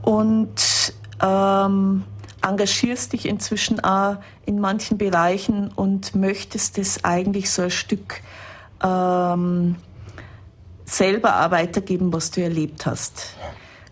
Und 0.03 0.93
ähm, 1.23 2.05
engagierst 2.43 3.13
dich 3.13 3.27
inzwischen 3.27 3.81
auch 3.81 4.17
in 4.45 4.61
manchen 4.61 4.99
Bereichen 4.99 5.69
und 5.75 6.15
möchtest 6.15 6.79
es 6.79 7.05
eigentlich 7.05 7.51
so 7.51 7.63
ein 7.63 7.71
Stück 7.71 8.23
ähm, 8.83 9.77
selber 10.85 11.45
auch 11.45 11.51
weitergeben, 11.51 12.13
was 12.13 12.31
du 12.31 12.43
erlebt 12.43 12.87
hast. 12.87 13.35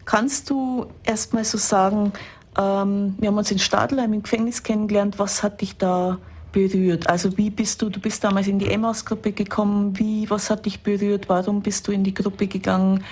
Kannst 0.04 0.50
du 0.50 0.86
erstmal 1.04 1.44
so 1.44 1.58
sagen, 1.58 2.12
ähm, 2.58 3.14
wir 3.18 3.28
haben 3.28 3.38
uns 3.38 3.50
in 3.50 3.58
Stadelheim 3.58 4.12
im 4.12 4.22
Gefängnis 4.22 4.62
kennengelernt, 4.62 5.18
was 5.18 5.42
hat 5.42 5.60
dich 5.60 5.76
da 5.76 6.18
berührt? 6.52 7.08
Also 7.08 7.36
wie 7.36 7.50
bist 7.50 7.82
du, 7.82 7.90
du 7.90 8.00
bist 8.00 8.22
damals 8.22 8.46
in 8.46 8.58
die 8.58 8.70
Emmaus-Gruppe 8.70 9.32
gekommen, 9.32 9.98
wie, 9.98 10.30
was 10.30 10.50
hat 10.50 10.66
dich 10.66 10.82
berührt, 10.82 11.28
warum 11.28 11.62
bist 11.62 11.88
du 11.88 11.92
in 11.92 12.04
die 12.04 12.14
Gruppe 12.14 12.46
gegangen 12.46 13.02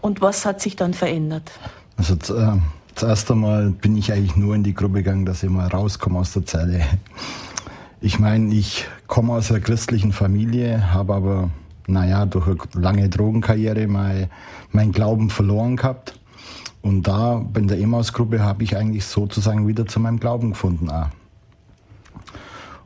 und 0.00 0.20
was 0.20 0.46
hat 0.46 0.60
sich 0.60 0.76
dann 0.76 0.94
verändert? 0.94 1.50
Also 1.96 2.14
äh, 2.34 2.58
Zuerst 2.96 3.30
einmal 3.30 3.72
bin 3.72 3.94
ich 3.94 4.10
eigentlich 4.10 4.36
nur 4.36 4.54
in 4.54 4.62
die 4.62 4.72
Gruppe 4.72 5.02
gegangen, 5.02 5.26
dass 5.26 5.42
ich 5.42 5.50
mal 5.50 5.68
rauskomme 5.68 6.18
aus 6.18 6.32
der 6.32 6.46
Zelle. 6.46 6.82
Ich 8.00 8.18
meine, 8.18 8.54
ich 8.54 8.86
komme 9.06 9.34
aus 9.34 9.50
einer 9.50 9.60
christlichen 9.60 10.12
Familie, 10.12 10.94
habe 10.94 11.14
aber, 11.14 11.50
naja, 11.86 12.24
durch 12.24 12.46
eine 12.46 12.56
lange 12.72 13.10
Drogenkarriere 13.10 13.86
mein, 13.86 14.30
mein 14.72 14.92
Glauben 14.92 15.28
verloren 15.28 15.76
gehabt. 15.76 16.18
Und 16.80 17.06
da 17.06 17.44
in 17.54 17.68
der 17.68 17.78
Emmaus-Gruppe 17.78 18.42
habe 18.42 18.64
ich 18.64 18.78
eigentlich 18.78 19.04
sozusagen 19.04 19.68
wieder 19.68 19.84
zu 19.84 20.00
meinem 20.00 20.18
Glauben 20.18 20.52
gefunden. 20.52 20.88
Auch. 20.88 21.08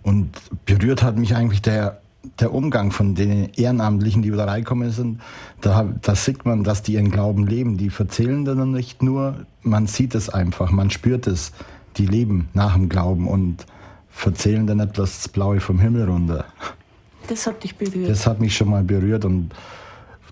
Und 0.03 0.33
berührt 0.67 1.05
hat 1.05 1.19
mich 1.19 1.37
eigentlich 1.37 1.63
der 1.63 2.01
der 2.39 2.53
Umgang 2.53 2.91
von 2.91 3.15
den 3.15 3.51
Ehrenamtlichen, 3.55 4.23
die 4.23 4.31
da 4.31 4.45
reinkommen 4.45 4.91
sind, 4.91 5.21
da, 5.61 5.89
da 6.03 6.15
sieht 6.15 6.45
man, 6.45 6.65
dass 6.65 6.83
die 6.83 6.95
ihren 6.95 7.11
Glauben 7.11 7.47
leben. 7.47 7.77
Die 7.77 7.91
erzählen 7.97 8.45
dann 8.45 8.73
nicht 8.73 9.03
nur, 9.03 9.47
man 9.63 9.87
sieht 9.87 10.15
es 10.15 10.29
einfach, 10.29 10.71
man 10.71 10.91
spürt 10.91 11.27
es. 11.27 11.53
Die 11.97 12.07
leben 12.07 12.49
nach 12.53 12.75
dem 12.75 12.89
Glauben 12.89 13.27
und 13.27 13.67
erzählen 14.25 14.67
dann 14.67 14.81
etwas 14.81 15.23
das 15.23 15.29
Blaue 15.29 15.61
vom 15.61 15.81
Himmel 15.81 16.09
runter. 16.09 16.45
Das 17.29 17.47
hat 17.47 17.63
dich 17.65 17.77
berührt. 17.77 18.09
Das 18.09 18.27
hat 18.27 18.41
mich 18.41 18.57
schon 18.57 18.71
mal 18.71 18.83
berührt 18.83 19.25
und 19.25 19.51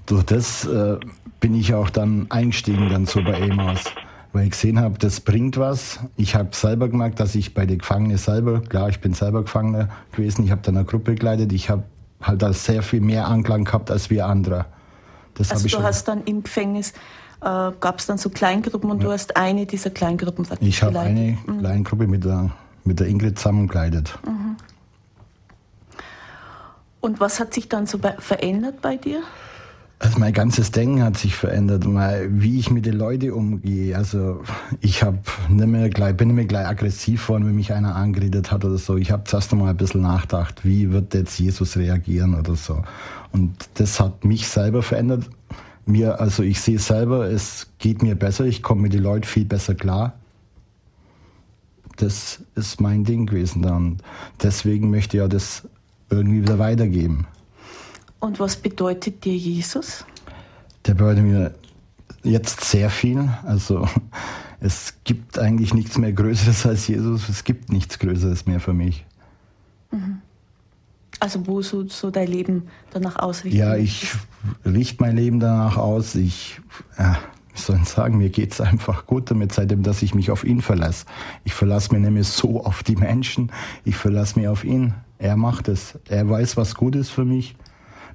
durch 0.06 0.24
das 0.24 0.66
äh, 0.66 0.96
bin 1.40 1.54
ich 1.54 1.74
auch 1.74 1.90
dann 1.90 2.26
eingestiegen 2.30 2.88
dann 2.88 3.06
so 3.06 3.22
bei 3.22 3.40
Emaus 3.40 3.84
weil 4.32 4.44
ich 4.44 4.50
gesehen 4.50 4.80
habe, 4.80 4.98
das 4.98 5.20
bringt 5.20 5.56
was. 5.56 6.00
Ich 6.16 6.34
habe 6.34 6.50
selber 6.52 6.88
gemerkt, 6.88 7.20
dass 7.20 7.34
ich 7.34 7.54
bei 7.54 7.66
den 7.66 7.78
Gefangenen 7.78 8.18
selber, 8.18 8.60
klar, 8.60 8.88
ich 8.88 9.00
bin 9.00 9.14
selber 9.14 9.42
Gefangener 9.42 9.88
gewesen, 10.12 10.44
ich 10.44 10.50
habe 10.50 10.60
dann 10.62 10.76
eine 10.76 10.84
Gruppe 10.84 11.12
begleitet, 11.12 11.52
ich 11.52 11.70
habe 11.70 11.84
halt 12.20 12.42
da 12.42 12.52
sehr 12.52 12.82
viel 12.82 13.00
mehr 13.00 13.28
Anklang 13.28 13.64
gehabt 13.64 13.90
als 13.90 14.10
wir 14.10 14.26
andere. 14.26 14.66
Das 15.34 15.50
also 15.50 15.68
du 15.68 15.82
hast 15.82 16.08
dann 16.08 16.24
im 16.24 16.42
Gefängnis, 16.42 16.92
äh, 17.40 17.70
gab 17.80 18.00
es 18.00 18.06
dann 18.06 18.18
so 18.18 18.28
Kleingruppen 18.28 18.90
und 18.90 18.98
ja. 18.98 19.06
du 19.06 19.12
hast 19.12 19.36
eine 19.36 19.66
dieser 19.66 19.90
Kleingruppen 19.90 20.46
Ich 20.60 20.82
habe 20.82 20.98
eine 20.98 21.38
mhm. 21.46 21.60
Kleingruppe 21.60 22.06
mit 22.06 22.24
der, 22.24 22.50
mit 22.84 23.00
der 23.00 23.06
Ingrid 23.06 23.38
zusammengekleidet. 23.38 24.18
Mhm. 24.26 24.56
Und 27.00 27.20
was 27.20 27.38
hat 27.38 27.54
sich 27.54 27.68
dann 27.68 27.86
so 27.86 27.98
verändert 28.18 28.82
bei 28.82 28.96
dir? 28.96 29.22
Also 30.00 30.20
mein 30.20 30.32
ganzes 30.32 30.70
Denken 30.70 31.02
hat 31.02 31.18
sich 31.18 31.34
verändert, 31.34 31.84
mal 31.84 32.28
wie 32.30 32.60
ich 32.60 32.70
mit 32.70 32.86
den 32.86 32.94
Leuten 32.94 33.32
umgehe. 33.32 33.96
Also 33.96 34.42
ich 34.80 35.02
habe 35.02 35.18
nicht 35.48 35.66
mehr 35.66 35.88
gleich, 35.90 36.16
bin 36.16 36.28
nicht 36.28 36.36
mehr 36.36 36.44
gleich 36.44 36.68
aggressiv 36.68 37.22
geworden, 37.26 37.46
wenn 37.46 37.56
mich 37.56 37.72
einer 37.72 37.96
angeredet 37.96 38.52
hat 38.52 38.64
oder 38.64 38.78
so. 38.78 38.96
Ich 38.96 39.10
habe 39.10 39.24
zuerst 39.24 39.52
einmal 39.52 39.70
ein 39.70 39.76
bisschen 39.76 40.02
nachgedacht, 40.02 40.64
wie 40.64 40.92
wird 40.92 41.14
jetzt 41.14 41.40
Jesus 41.40 41.76
reagieren 41.76 42.36
oder 42.36 42.54
so. 42.54 42.84
Und 43.32 43.56
das 43.74 43.98
hat 43.98 44.24
mich 44.24 44.46
selber 44.46 44.82
verändert. 44.82 45.28
Mir, 45.84 46.20
also 46.20 46.44
ich 46.44 46.60
sehe 46.60 46.78
selber, 46.78 47.28
es 47.28 47.66
geht 47.78 48.02
mir 48.02 48.14
besser, 48.14 48.44
ich 48.44 48.62
komme 48.62 48.82
mit 48.82 48.92
den 48.92 49.02
Leuten 49.02 49.24
viel 49.24 49.46
besser 49.46 49.74
klar. 49.74 50.12
Das 51.96 52.44
ist 52.54 52.80
mein 52.80 53.02
Ding 53.02 53.26
gewesen 53.26 53.62
dann. 53.62 53.96
Deswegen 54.40 54.90
möchte 54.90 55.16
ich 55.16 55.22
ja 55.22 55.28
das 55.28 55.66
irgendwie 56.08 56.42
wieder 56.42 56.60
weitergeben. 56.60 57.26
Und 58.20 58.40
was 58.40 58.56
bedeutet 58.56 59.24
dir 59.24 59.36
Jesus? 59.36 60.04
Der 60.86 60.94
bedeutet 60.94 61.24
mir 61.24 61.54
jetzt 62.22 62.62
sehr 62.62 62.90
viel. 62.90 63.28
Also 63.44 63.86
es 64.60 64.94
gibt 65.04 65.38
eigentlich 65.38 65.74
nichts 65.74 65.98
mehr 65.98 66.12
Größeres 66.12 66.66
als 66.66 66.88
Jesus. 66.88 67.28
Es 67.28 67.44
gibt 67.44 67.70
nichts 67.70 67.98
Größeres 67.98 68.46
mehr 68.46 68.60
für 68.60 68.74
mich. 68.74 69.04
Mhm. 69.90 70.20
Also 71.20 71.46
wo 71.46 71.62
so, 71.62 71.88
so 71.88 72.10
dein 72.10 72.28
Leben 72.28 72.68
danach 72.92 73.16
ausrichtet? 73.16 73.58
Ja, 73.58 73.76
ich 73.76 74.12
richte 74.64 75.02
mein 75.02 75.16
Leben 75.16 75.40
danach 75.40 75.76
aus. 75.76 76.14
Ich, 76.14 76.60
ja, 76.96 77.18
wie 77.52 77.60
soll 77.60 77.80
ich 77.82 77.88
sagen, 77.88 78.18
mir 78.18 78.30
geht 78.30 78.52
es 78.52 78.60
einfach 78.60 79.06
gut 79.06 79.30
damit, 79.30 79.52
seitdem, 79.52 79.82
dass 79.82 80.02
ich 80.02 80.14
mich 80.14 80.30
auf 80.30 80.44
ihn 80.44 80.60
verlasse. 80.60 81.06
Ich 81.44 81.54
verlasse 81.54 81.92
mich 81.92 82.02
nämlich 82.02 82.28
so 82.28 82.64
auf 82.64 82.84
die 82.84 82.94
Menschen. 82.94 83.50
Ich 83.84 83.96
verlasse 83.96 84.38
mich 84.38 84.48
auf 84.48 84.62
ihn. 84.62 84.94
Er 85.18 85.36
macht 85.36 85.66
es. 85.66 85.98
Er 86.08 86.28
weiß, 86.28 86.56
was 86.56 86.76
gut 86.76 86.94
ist 86.94 87.10
für 87.10 87.24
mich 87.24 87.56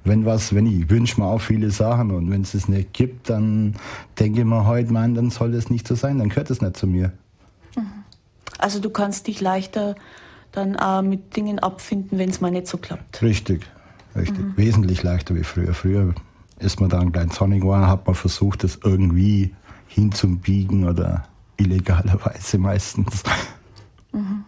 wenn 0.04 0.26
was, 0.26 0.54
wenn 0.54 0.66
ich 0.66 0.90
wünsche 0.90 1.20
mir 1.20 1.26
auch 1.26 1.40
viele 1.40 1.70
Sachen 1.70 2.10
und 2.10 2.30
wenn 2.30 2.42
es 2.42 2.54
es 2.54 2.68
nicht 2.68 2.92
gibt, 2.92 3.30
dann 3.30 3.74
denke 4.18 4.40
ich 4.40 4.46
mir 4.46 4.66
heute, 4.66 4.92
man, 4.92 5.14
dann 5.14 5.30
soll 5.30 5.54
es 5.54 5.70
nicht 5.70 5.88
so 5.88 5.94
sein, 5.94 6.18
dann 6.18 6.28
gehört 6.28 6.50
es 6.50 6.60
nicht 6.60 6.76
zu 6.76 6.86
mir. 6.86 7.12
Mhm. 7.74 8.04
Also 8.58 8.80
du 8.80 8.90
kannst 8.90 9.26
dich 9.26 9.40
leichter 9.40 9.94
dann 10.52 10.76
auch 10.76 11.02
mit 11.02 11.36
Dingen 11.36 11.58
abfinden, 11.58 12.18
wenn 12.18 12.30
es 12.30 12.40
mal 12.40 12.50
nicht 12.50 12.68
so 12.68 12.78
klappt. 12.78 13.22
Richtig, 13.22 13.66
richtig. 14.14 14.38
Mhm. 14.38 14.56
Wesentlich 14.56 15.02
leichter 15.02 15.34
wie 15.34 15.42
früher. 15.42 15.74
Früher 15.74 16.14
ist 16.60 16.80
man 16.80 16.90
dann 16.90 17.10
gleich 17.10 17.30
zornig 17.30 17.62
geworden, 17.62 17.86
hat 17.86 18.06
man 18.06 18.14
versucht, 18.14 18.62
das 18.62 18.78
irgendwie 18.84 19.54
hinzubiegen 19.88 20.88
oder 20.88 21.26
illegalerweise 21.56 22.58
meistens. 22.58 23.22
Mhm. 24.12 24.44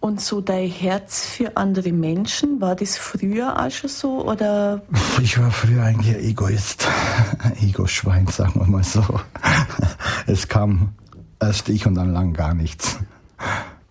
Und 0.00 0.20
so 0.20 0.40
dein 0.40 0.70
Herz 0.70 1.26
für 1.26 1.56
andere 1.56 1.92
Menschen, 1.92 2.60
war 2.60 2.76
das 2.76 2.96
früher 2.96 3.60
auch 3.60 3.70
schon 3.70 3.90
so? 3.90 4.24
Oder? 4.24 4.82
Ich 5.20 5.38
war 5.38 5.50
früher 5.50 5.82
eigentlich 5.82 6.14
ein 6.14 6.22
Egoist. 6.22 6.86
Ego-Schwein, 7.60 8.26
sagen 8.28 8.60
wir 8.60 8.66
mal 8.66 8.84
so. 8.84 9.02
Es 10.26 10.46
kam 10.48 10.94
erst 11.40 11.68
ich 11.68 11.86
und 11.86 11.94
dann 11.94 12.12
lang 12.12 12.32
gar 12.32 12.54
nichts. 12.54 12.98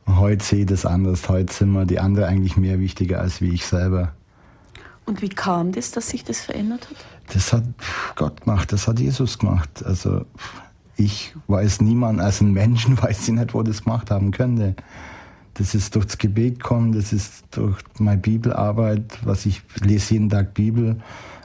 Heute 0.08 0.44
sehe 0.44 0.60
ich 0.62 0.66
das 0.68 0.86
anders. 0.86 1.28
Heute 1.28 1.54
sind 1.54 1.74
mir 1.74 1.86
die 1.86 2.00
anderen 2.00 2.30
eigentlich 2.30 2.56
mehr 2.56 2.80
wichtiger 2.80 3.20
als 3.20 3.42
wie 3.42 3.50
ich 3.50 3.66
selber. 3.66 4.14
Und 5.06 5.22
wie 5.22 5.30
kam 5.30 5.72
das, 5.72 5.92
dass 5.92 6.10
sich 6.10 6.24
das 6.24 6.42
verändert 6.42 6.88
hat? 6.90 7.34
Das 7.34 7.52
hat 7.52 7.64
Gott 8.16 8.42
gemacht, 8.42 8.72
das 8.72 8.88
hat 8.88 9.00
Jesus 9.00 9.38
gemacht. 9.38 9.84
Also 9.86 10.26
ich 10.96 11.36
weiß 11.48 11.82
niemand, 11.82 12.20
als 12.22 12.42
ein 12.42 12.54
Menschen 12.54 12.98
weiß 13.02 13.28
ich 13.28 13.34
nicht, 13.34 13.54
wo 13.54 13.64
das 13.64 13.84
gemacht 13.84 14.12
haben 14.12 14.32
könnte. 14.32 14.76
Das 15.58 15.74
ist 15.74 15.96
durchs 15.96 16.18
Gebet 16.18 16.62
kommen, 16.62 16.92
das 16.92 17.12
ist 17.12 17.44
durch 17.52 17.78
meine 17.98 18.22
Bibelarbeit, 18.22 19.20
was 19.24 19.46
ich 19.46 19.64
lese 19.82 20.14
jeden 20.14 20.30
Tag 20.30 20.54
Bibel. 20.54 21.02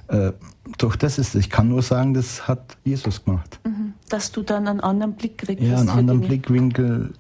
Äh, 0.09 0.33
durch 0.77 0.97
das 0.97 1.19
ist, 1.19 1.35
ich 1.35 1.49
kann 1.49 1.69
nur 1.69 1.83
sagen, 1.83 2.13
das 2.13 2.47
hat 2.47 2.77
Jesus 2.85 3.25
gemacht. 3.25 3.59
Mhm. 3.65 3.95
Dass 4.11 4.31
du 4.31 4.43
dann 4.43 4.69
einen 4.69 4.81
anderen 4.81 5.15
Blick 5.15 5.39
kriegst. 5.39 5.65
Ja, 5.65 5.79
einen 5.79 5.89
anderen 5.89 6.21
Dinge. 6.21 6.29
Blickwinkel, 6.29 7.15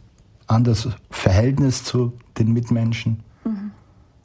anderes 0.46 0.88
Verhältnis 1.10 1.82
zu 1.82 2.12
den 2.38 2.52
Mitmenschen, 2.52 3.20
mhm. 3.44 3.70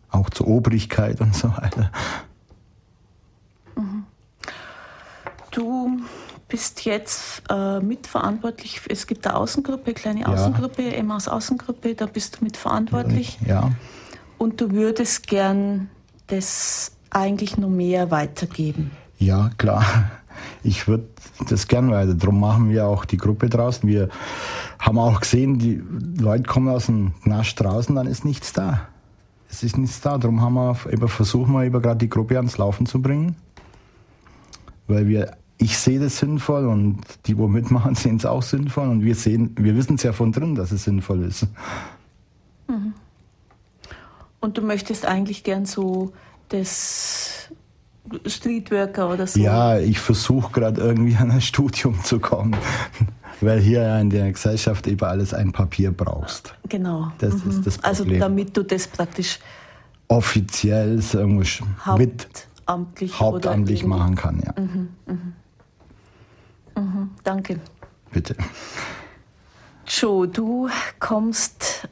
auch 0.09 0.29
zur 0.29 0.47
Obrigkeit 0.47 1.21
und 1.21 1.33
so 1.33 1.49
weiter. 1.55 1.91
Mhm. 3.77 4.03
Du 5.51 5.96
bist 6.47 6.85
jetzt 6.85 7.43
äh, 7.49 7.79
mitverantwortlich. 7.79 8.81
Es 8.89 9.07
gibt 9.07 9.27
eine 9.27 9.35
Außengruppe, 9.35 9.85
eine 9.85 9.93
kleine 9.93 10.19
ja. 10.21 10.27
Außengruppe, 10.27 10.95
Emmaus 10.95 11.27
Außengruppe, 11.27 11.95
da 11.95 12.05
bist 12.05 12.39
du 12.39 12.45
mitverantwortlich. 12.45 13.37
Ja. 13.45 13.71
Und 14.37 14.61
du 14.61 14.71
würdest 14.71 15.27
gern 15.27 15.89
das 16.27 16.91
eigentlich 17.09 17.57
noch 17.57 17.69
mehr 17.69 18.11
weitergeben. 18.11 18.91
Ja, 19.17 19.49
klar. 19.57 20.11
Ich 20.63 20.87
würde 20.87 21.07
das 21.49 21.67
gern 21.67 21.89
weiter. 21.91 22.13
Darum 22.13 22.39
machen 22.39 22.69
wir 22.69 22.85
auch 22.85 23.05
die 23.05 23.17
Gruppe 23.17 23.49
draußen. 23.49 23.87
Wir 23.89 24.09
haben 24.79 24.99
auch 24.99 25.19
gesehen, 25.19 25.57
die 25.57 25.81
Leute 26.21 26.43
kommen 26.43 26.69
aus 26.69 26.85
dem 26.85 27.13
Knast 27.23 27.59
draußen, 27.59 27.95
dann 27.95 28.07
ist 28.07 28.23
nichts 28.23 28.53
da. 28.53 28.81
Es 29.49 29.63
ist 29.63 29.77
nichts 29.77 30.01
da. 30.01 30.17
Darum 30.17 30.41
haben 30.41 30.53
wir, 30.53 30.75
versuchen 31.07 31.53
wir 31.53 31.65
über 31.65 31.81
gerade 31.81 31.97
die 31.97 32.09
Gruppe 32.09 32.37
ans 32.37 32.57
Laufen 32.57 32.85
zu 32.85 33.01
bringen. 33.01 33.35
Weil 34.87 35.07
wir 35.07 35.37
ich 35.57 35.77
sehe 35.77 35.99
das 35.99 36.17
sinnvoll 36.17 36.67
und 36.67 37.01
die, 37.25 37.37
wo 37.37 37.47
mitmachen, 37.47 37.95
sehen 37.95 38.17
es 38.17 38.25
auch 38.25 38.43
sinnvoll 38.43 38.87
und 38.87 39.03
wir 39.03 39.15
sehen, 39.15 39.55
wir 39.57 39.75
wissen 39.75 39.95
es 39.95 40.03
ja 40.03 40.13
von 40.13 40.31
drin, 40.31 40.55
dass 40.55 40.71
es 40.71 40.83
sinnvoll 40.83 41.23
ist. 41.23 41.47
Mhm. 42.67 42.93
Und 44.39 44.57
du 44.57 44.61
möchtest 44.61 45.05
eigentlich 45.05 45.43
gern 45.43 45.65
so 45.65 46.13
das 46.49 47.49
Streetworker 48.25 49.09
oder 49.11 49.27
so? 49.27 49.39
Ja, 49.39 49.79
ich 49.79 49.99
versuche 49.99 50.51
gerade 50.51 50.79
irgendwie 50.79 51.15
an 51.15 51.31
ein 51.31 51.41
Studium 51.41 52.01
zu 52.03 52.19
kommen, 52.19 52.55
weil 53.41 53.59
hier 53.59 53.99
in 53.99 54.09
der 54.09 54.31
Gesellschaft 54.31 54.87
eben 54.87 55.05
alles 55.05 55.33
ein 55.33 55.51
Papier 55.51 55.91
brauchst. 55.91 56.55
Genau. 56.69 57.11
Das 57.17 57.43
mhm. 57.43 57.49
ist 57.49 57.67
das 57.67 57.83
also 57.83 58.03
Problem. 58.03 58.21
Also 58.21 58.29
damit 58.29 58.55
du 58.55 58.63
das 58.63 58.87
praktisch 58.87 59.39
offiziell 60.07 61.01
irgendwo 61.13 61.43
mit 61.97 62.27
hauptamtlich, 62.65 63.19
hauptamtlich 63.19 63.85
machen 63.85 64.15
kann, 64.15 64.41
ja. 64.45 64.61
Mhm, 64.61 64.89
mh. 65.05 65.17
Mhm, 66.77 67.09
danke. 67.23 67.59
Bitte. 68.11 68.35
Joe, 69.87 70.27
du 70.27 70.69
kommst 70.99 71.87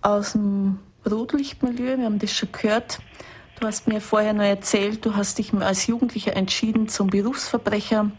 aus 0.00 0.32
dem 0.32 0.78
Rotlichtmilieu, 1.08 1.98
wir 1.98 2.06
haben 2.06 2.18
das 2.18 2.32
schon 2.32 2.50
gehört. 2.50 3.00
Du 3.60 3.66
hast 3.66 3.86
mir 3.88 4.00
vorher 4.00 4.32
noch 4.32 4.44
erzählt, 4.44 5.04
du 5.04 5.14
hast 5.14 5.38
dich 5.38 5.52
als 5.52 5.86
Jugendlicher 5.86 6.34
entschieden 6.34 6.88
zum 6.88 7.08
Berufsverbrecher 7.08 8.10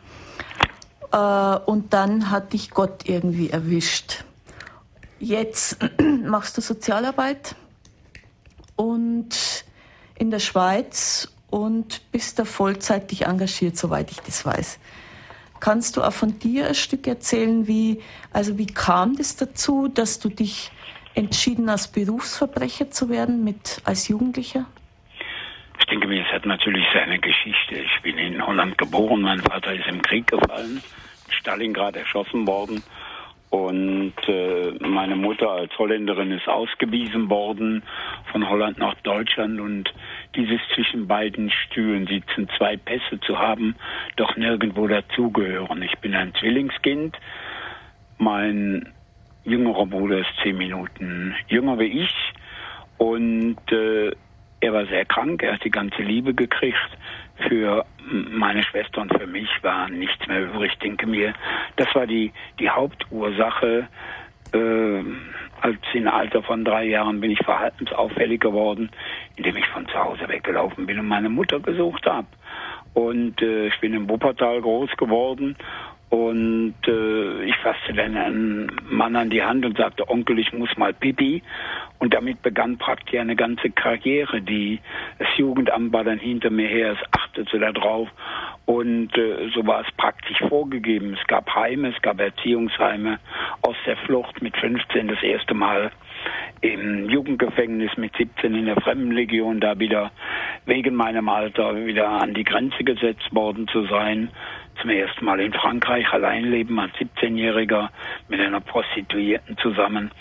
äh, 1.11 1.17
und 1.65 1.93
dann 1.93 2.29
hat 2.29 2.53
dich 2.53 2.69
Gott 2.69 3.09
irgendwie 3.09 3.49
erwischt. 3.49 4.23
Jetzt 5.19 5.77
machst 6.23 6.57
du 6.57 6.61
Sozialarbeit 6.61 7.55
und 8.75 9.65
in 10.15 10.29
der 10.29 10.39
Schweiz 10.39 11.29
und 11.49 12.11
bist 12.11 12.37
da 12.37 12.45
vollzeitig 12.45 13.25
engagiert, 13.25 13.77
soweit 13.77 14.11
ich 14.11 14.19
das 14.19 14.45
weiß. 14.45 14.77
Kannst 15.63 15.95
du 15.95 16.01
auch 16.01 16.11
von 16.11 16.37
dir 16.39 16.67
ein 16.67 16.75
Stück 16.75 17.07
erzählen, 17.07 17.65
wie, 17.69 18.01
also 18.33 18.57
wie 18.57 18.65
kam 18.65 19.15
das 19.15 19.37
dazu, 19.37 19.87
dass 19.87 20.19
du 20.19 20.27
dich 20.27 20.71
entschieden 21.15 21.71
hast, 21.71 21.93
Berufsverbrecher 21.93 22.91
zu 22.91 23.07
werden 23.07 23.45
mit, 23.45 23.81
als 23.85 24.09
Jugendlicher? 24.09 24.65
Ich 25.79 25.85
denke 25.85 26.05
mir, 26.09 26.21
es 26.21 26.33
hat 26.33 26.45
natürlich 26.45 26.83
seine 26.93 27.17
Geschichte. 27.17 27.75
Ich 27.75 28.01
bin 28.01 28.17
in 28.17 28.45
Holland 28.45 28.77
geboren, 28.77 29.21
mein 29.21 29.39
Vater 29.39 29.73
ist 29.73 29.87
im 29.87 30.01
Krieg 30.01 30.27
gefallen, 30.27 30.83
in 31.27 31.33
Stalingrad 31.33 31.95
erschossen 31.95 32.45
worden. 32.45 32.83
Und 33.53 34.15
äh, 34.27 34.71
meine 34.79 35.15
Mutter 35.15 35.51
als 35.51 35.77
Holländerin 35.77 36.31
ist 36.31 36.47
ausgewiesen 36.47 37.29
worden 37.29 37.83
von 38.31 38.49
Holland 38.49 38.79
nach 38.79 38.95
Deutschland. 39.03 39.61
Und 39.61 39.93
dieses 40.35 40.59
zwischen 40.73 41.07
beiden 41.07 41.51
Stühlen 41.51 42.07
sitzen, 42.07 42.49
zwei 42.57 42.77
Pässe 42.77 43.19
zu 43.19 43.37
haben, 43.37 43.75
doch 44.15 44.35
nirgendwo 44.37 44.87
dazugehören. 44.87 45.83
Ich 45.83 45.95
bin 45.99 46.15
ein 46.15 46.33
Zwillingskind. 46.33 47.15
Mein 48.17 48.91
jüngerer 49.43 49.85
Bruder 49.85 50.17
ist 50.17 50.33
zehn 50.41 50.57
Minuten 50.57 51.35
jünger 51.47 51.77
wie 51.77 52.05
ich. 52.05 52.33
Und 52.97 53.59
äh, 53.71 54.13
er 54.61 54.73
war 54.73 54.87
sehr 54.87 55.05
krank, 55.05 55.43
er 55.43 55.53
hat 55.53 55.63
die 55.63 55.69
ganze 55.69 56.01
Liebe 56.01 56.33
gekriegt 56.33 56.89
für 57.47 57.85
meine 58.01 58.63
Schwester 58.63 59.01
und 59.01 59.17
für 59.17 59.27
mich 59.27 59.49
war 59.61 59.89
nichts 59.89 60.27
mehr 60.27 60.43
übrig. 60.43 60.71
Ich 60.73 60.79
denke 60.79 61.07
mir, 61.07 61.33
das 61.75 61.93
war 61.95 62.07
die, 62.07 62.31
die 62.59 62.69
Hauptursache. 62.69 63.87
Äh, 64.53 65.03
als 65.61 65.79
in 65.93 66.07
Alter 66.07 66.43
von 66.43 66.65
drei 66.65 66.83
Jahren 66.85 67.21
bin 67.21 67.31
ich 67.31 67.39
verhaltensauffällig 67.39 68.41
geworden, 68.41 68.89
indem 69.37 69.55
ich 69.55 69.65
von 69.67 69.87
zu 69.87 69.95
Hause 69.95 70.27
weggelaufen 70.27 70.85
bin 70.85 70.99
und 70.99 71.07
meine 71.07 71.29
Mutter 71.29 71.59
gesucht 71.59 72.05
habe. 72.05 72.27
Und 72.93 73.41
äh, 73.41 73.67
ich 73.67 73.79
bin 73.79 73.93
in 73.93 74.09
Wuppertal 74.09 74.61
groß 74.61 74.91
geworden 74.97 75.55
und 76.13 76.75
äh, 76.85 77.43
ich 77.43 77.55
fasste 77.55 77.91
dann 77.91 78.15
einen 78.15 78.71
Mann 78.87 79.15
an 79.15 79.31
die 79.31 79.41
Hand 79.41 79.65
und 79.65 79.77
sagte, 79.77 80.07
Onkel, 80.07 80.37
ich 80.37 80.53
muss 80.53 80.69
mal 80.77 80.93
pipi. 80.93 81.41
Und 81.97 82.13
damit 82.13 82.43
begann 82.43 82.77
praktisch 82.77 83.19
eine 83.19 83.35
ganze 83.35 83.71
Karriere. 83.71 84.39
Die, 84.39 84.79
das 85.17 85.27
Jugendamt 85.37 85.91
war 85.91 86.03
dann 86.03 86.19
hinter 86.19 86.51
mir 86.51 86.67
her, 86.67 86.93
das 86.93 87.19
achtete 87.19 87.57
da 87.57 87.71
drauf. 87.71 88.09
Und 88.67 89.17
äh, 89.17 89.49
so 89.55 89.65
war 89.65 89.81
es 89.81 89.91
praktisch 89.97 90.37
vorgegeben. 90.49 91.17
Es 91.19 91.25
gab 91.25 91.49
Heime, 91.55 91.87
es 91.87 92.01
gab 92.03 92.19
Erziehungsheime. 92.19 93.17
Aus 93.63 93.75
der 93.87 93.97
Flucht 93.97 94.39
mit 94.39 94.55
15 94.55 95.07
das 95.07 95.23
erste 95.23 95.55
Mal 95.55 95.89
im 96.61 97.09
Jugendgefängnis 97.09 97.97
mit 97.97 98.15
17 98.15 98.53
in 98.53 98.65
der 98.65 98.79
Fremdenlegion, 98.79 99.59
da 99.59 99.79
wieder 99.79 100.11
wegen 100.65 100.95
meinem 100.95 101.27
Alter 101.27 101.75
wieder 101.85 102.07
an 102.07 102.33
die 102.33 102.45
Grenze 102.45 102.83
gesetzt 102.83 103.33
worden 103.33 103.67
zu 103.67 103.85
sein. 103.87 104.29
Zum 104.81 104.89
ersten 104.89 105.25
Mal 105.25 105.39
in 105.39 105.53
Frankreich 105.53 106.11
allein 106.11 106.45
leben 106.45 106.79
als 106.79 106.93
17-Jähriger 106.93 107.89
mit 108.27 108.39
einer 108.39 108.59
Prostituierten 108.59 109.57
zusammen. 109.57 110.11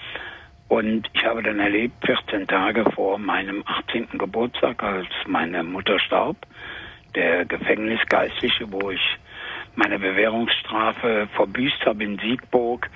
Und 0.68 1.10
ich 1.12 1.24
habe 1.24 1.42
dann 1.42 1.60
erlebt, 1.60 1.94
14 2.06 2.46
Tage 2.46 2.84
vor 2.94 3.18
meinem 3.18 3.62
18. 3.66 4.18
Geburtstag, 4.18 4.82
als 4.82 5.08
meine 5.26 5.62
Mutter 5.62 5.98
starb, 5.98 6.36
der 7.14 7.44
Gefängnisgeistliche, 7.44 8.70
wo 8.72 8.90
ich 8.90 9.18
meine 9.74 9.98
Bewährungsstrafe 9.98 11.28
verbüßt 11.34 11.84
habe 11.84 12.04
in 12.04 12.18
Siegburg, 12.18 12.88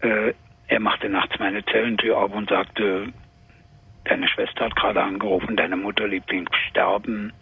äh, 0.00 0.32
er 0.68 0.80
machte 0.80 1.08
nachts 1.08 1.38
meine 1.38 1.64
Zellentür 1.64 2.18
auf 2.18 2.34
und 2.34 2.50
sagte, 2.50 3.12
deine 4.04 4.28
Schwester 4.28 4.66
hat 4.66 4.76
gerade 4.76 5.02
angerufen, 5.02 5.56
deine 5.56 5.76
Mutter 5.76 6.08
liegt 6.08 6.32
im 6.32 6.46
Sterben, 6.68 7.32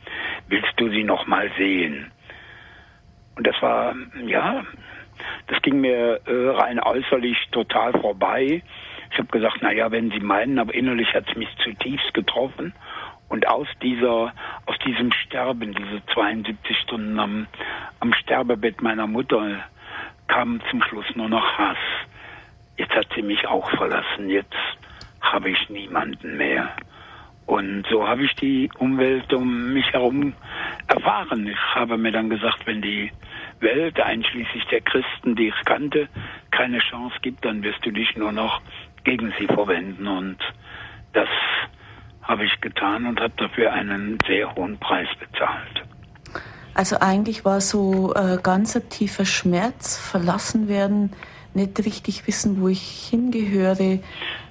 willst 0.49 0.73
du 0.77 0.89
sie 0.91 1.05
noch 1.05 1.27
mal 1.27 1.51
sehen? 1.57 2.11
Und 3.37 3.47
das 3.47 3.61
war, 3.61 3.95
ja, 4.27 4.65
das 5.49 5.61
ging 5.63 5.81
mir 5.81 6.21
äh, 6.27 6.49
rein 6.51 6.81
äußerlich 6.81 7.37
total 7.51 7.93
vorbei. 7.93 8.63
Ich 9.11 9.19
habe 9.19 9.29
gesagt, 9.29 9.59
na 9.61 9.73
ja, 9.73 9.91
wenn 9.91 10.11
Sie 10.11 10.21
meinen, 10.21 10.59
aber 10.59 10.75
innerlich 10.75 11.13
hat 11.15 11.29
es 11.29 11.37
mich 11.37 11.49
zutiefst 11.63 12.15
getroffen. 12.15 12.75
Und 13.29 13.49
aus 13.49 13.69
dieser, 13.83 14.33
aus 14.67 14.79
diesem 14.85 15.13
Sterben, 15.13 15.75
diese 15.75 16.05
72 16.13 16.77
Stunden 16.79 17.19
am, 17.19 17.47
am 18.01 18.13
Sterbebett 18.15 18.83
meiner 18.83 19.07
Mutter, 19.07 19.65
kam 20.29 20.61
zum 20.71 20.83
Schluss 20.83 21.07
nur 21.15 21.29
noch 21.29 21.59
Hass. 21.59 21.79
Jetzt 22.77 22.95
hat 22.95 23.09
sie 23.15 23.23
mich 23.23 23.47
auch 23.47 23.69
verlassen. 23.71 24.29
Jetzt 24.29 24.55
habe 25.21 25.51
ich 25.51 25.69
niemanden 25.69 26.37
mehr. 26.37 26.71
Und 27.47 27.87
so 27.91 28.07
habe 28.09 28.25
ich 28.25 28.35
die 28.37 28.71
Umwelt 28.79 29.33
um 29.33 29.73
mich 29.73 29.93
herum 29.93 30.35
erfahren. 31.05 31.47
Ich 31.47 31.75
habe 31.75 31.99
mir 31.99 32.13
dann 32.13 32.31
gesagt, 32.31 32.67
wenn 32.67 32.83
die 32.83 33.11
Welt, 33.61 34.01
einschließlich 34.01 34.65
der 34.71 34.81
Christen, 34.81 35.37
die 35.37 35.49
ich 35.49 35.65
kannte, 35.65 36.09
keine 36.51 36.79
Chance 36.79 37.17
gibt, 37.23 37.45
dann 37.45 37.63
wirst 37.63 37.85
du 37.85 37.91
dich 37.91 38.17
nur 38.17 38.33
noch 38.33 38.61
gegen 39.05 39.33
sie 39.39 39.47
verwenden. 39.47 40.07
Und 40.07 40.39
das 41.13 41.29
habe 42.23 42.45
ich 42.45 42.61
getan 42.61 43.07
und 43.07 43.21
habe 43.21 43.35
dafür 43.37 43.73
einen 43.73 44.19
sehr 44.27 44.55
hohen 44.55 44.79
Preis 44.79 45.09
bezahlt. 45.19 45.83
Also 46.75 46.99
eigentlich 47.01 47.45
war 47.45 47.61
so 47.61 48.15
äh, 48.15 48.39
ganz 48.43 48.75
ein 48.75 48.89
tiefer 48.89 49.25
Schmerz, 49.25 49.97
verlassen 49.97 50.69
werden, 50.69 51.13
nicht 51.55 51.79
richtig 51.79 52.27
wissen, 52.27 52.61
wo 52.61 52.69
ich 52.69 53.09
hingehöre, 53.11 54.01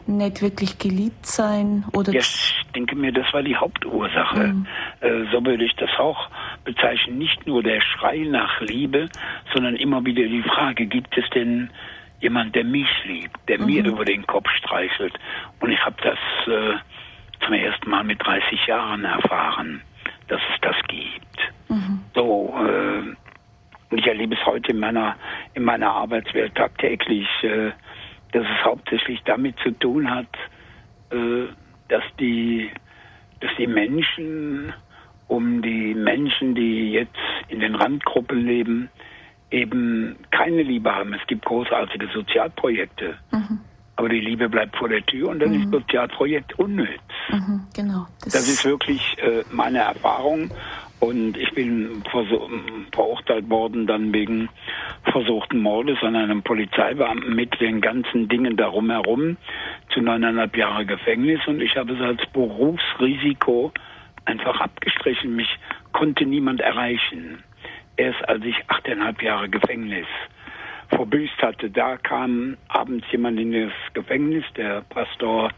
nicht 0.08 0.42
wirklich 0.42 0.78
geliebt 0.80 1.26
sein 1.26 1.86
oder. 1.94 2.12
Ja, 2.12 2.20
ich 2.20 2.66
denke 2.76 2.96
mir, 2.96 3.12
das 3.12 3.32
war 3.34 3.44
die 3.44 3.56
Hauptursache. 3.56 4.48
Mhm. 4.48 4.68
Äh, 5.02 5.26
so 5.32 5.46
würde 5.46 5.64
ich 5.64 5.76
das 5.76 5.90
auch 5.98 6.30
bezeichnen. 6.64 7.18
Nicht 7.18 7.46
nur 7.48 7.64
der 7.64 7.82
Schrei 7.82 8.26
nach 8.30 8.60
Liebe, 8.62 9.10
sondern 9.54 9.76
immer 9.76 10.04
wieder 10.06 10.24
die 10.24 10.44
Frage, 10.44 10.86
gibt 10.86 11.18
es 11.18 11.30
denn 11.32 11.70
jemand, 12.20 12.56
der 12.56 12.64
mich 12.64 12.90
liebt, 13.06 13.38
der 13.48 13.60
mhm. 13.60 13.66
mir 13.66 13.86
über 13.86 14.06
den 14.06 14.26
Kopf 14.28 14.50
streichelt? 14.58 15.14
Und 15.60 15.72
ich 15.72 15.80
habe 15.86 15.96
das 16.02 16.20
äh, 16.48 16.76
zum 17.46 17.54
ersten 17.54 17.90
Mal 17.90 18.04
mit 18.04 18.26
30 18.26 18.66
Jahren 18.68 19.04
erfahren, 19.06 19.82
dass 20.28 20.42
es 20.54 20.62
das 20.62 20.76
gibt. 20.88 21.70
Mhm. 21.70 22.02
So, 22.14 22.54
äh, 22.58 23.16
und 23.94 24.00
ich 24.00 24.08
erlebe 24.08 24.34
es 24.34 24.44
heute 24.48 24.72
in 24.72 24.80
meiner, 24.80 25.16
in 25.54 25.64
meiner 25.64 25.92
Arbeitswelt 25.92 26.56
tagtäglich, 26.56 27.28
äh, 27.44 27.70
dass 28.32 28.44
es 28.44 28.66
hauptsächlich 28.66 29.22
damit 29.26 29.56
zu 29.60 29.70
tun 29.70 30.10
hat, 30.10 30.26
äh, 31.12 31.46
dass 31.90 32.04
die, 32.20 32.72
dass 33.40 33.52
die 33.60 33.68
Menschen 33.68 34.74
um 35.28 35.62
die 35.62 35.94
Menschen, 35.94 36.56
die 36.56 36.92
jetzt 36.94 37.14
in 37.50 37.60
den 37.60 37.76
Randgruppen 37.76 38.44
leben, 38.44 38.90
eben 39.52 40.16
keine 40.32 40.64
Liebe 40.64 40.94
haben. 40.94 41.14
Es 41.14 41.26
gibt 41.28 41.46
großartige 41.46 42.08
Sozialprojekte. 42.16 43.20
Mhm. 43.32 43.60
Aber 43.96 44.10
die 44.10 44.20
Liebe 44.20 44.50
bleibt 44.50 44.76
vor 44.76 44.90
der 44.90 45.06
Tür 45.06 45.30
und 45.30 45.40
dann 45.40 45.50
mhm. 45.50 45.64
ist 45.64 45.72
Sozialprojekt 45.72 46.58
unnütz. 46.58 46.90
Mhm, 47.30 47.62
genau. 47.76 48.08
Das, 48.24 48.34
das, 48.34 48.48
ist 48.48 48.66
wirklich 48.66 49.18
äh, 49.20 49.44
meine 49.52 49.80
Erfahrung. 49.80 50.50
Und 51.00 51.38
ich 51.38 51.54
bin 51.54 52.02
verurteilt 52.92 53.50
worden 53.50 53.88
dann 53.88 54.14
wegen 54.14 54.48
versuchten 55.12 55.60
Mordes 55.60 55.98
an 56.02 56.16
einem 56.16 56.44
Polizeibeamten 56.44 57.36
mit 57.36 57.60
den 57.60 57.82
ganzen 57.82 58.30
Dingen 58.30 58.56
darum 58.56 58.90
herum 58.90 59.36
zu 59.94 60.00
neuneinhalb 60.00 60.56
Jahre 60.56 60.86
Gefängnis. 60.86 61.42
Und 61.46 61.62
ich 61.62 61.76
habe 61.76 61.94
es 61.94 62.02
als 62.02 62.26
Berufsrisiko 62.32 63.74
einfach 64.24 64.62
abgestrichen. 64.62 65.36
Mich 65.36 65.50
konnte 65.92 66.26
niemand 66.26 66.62
erreichen. 66.62 67.44
Erst 67.98 68.28
als 68.30 68.44
ich 68.46 68.56
achteinhalb 68.70 69.22
Jahre 69.22 69.50
Gefängnis 69.50 70.08
verbüßt 70.90 71.42
hatte, 71.42 71.70
da 71.70 71.98
kam 71.98 72.58
abends 72.68 73.06
jemand 73.12 73.40
in 73.40 73.52
das 73.52 73.74
Gefängnis. 73.94 74.44
Der 74.56 74.82
Pastor 74.82 75.50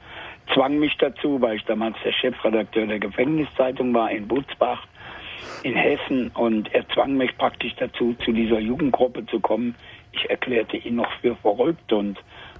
zwang 0.53 0.79
mich 0.79 0.95
dazu, 0.97 1.41
weil 1.41 1.57
ich 1.57 1.65
damals 1.65 1.97
der 2.03 2.13
Chefredakteur 2.13 2.87
der 2.87 2.99
Gefängniszeitung 2.99 3.93
war 3.93 4.11
in 4.11 4.27
Butzbach 4.27 4.85
in 5.63 5.75
Hessen 5.75 6.29
und 6.29 6.73
er 6.73 6.87
zwang 6.89 7.17
mich 7.17 7.35
praktisch 7.37 7.73
dazu, 7.75 8.15
zu 8.23 8.31
dieser 8.31 8.59
Jugendgruppe 8.59 9.25
zu 9.25 9.39
kommen. 9.39 9.75
Ich 10.11 10.29
erklärte 10.29 10.77
ihn 10.77 10.95
noch 10.95 11.11
für 11.21 11.35
verrückt 11.37 11.91
und 11.91 12.17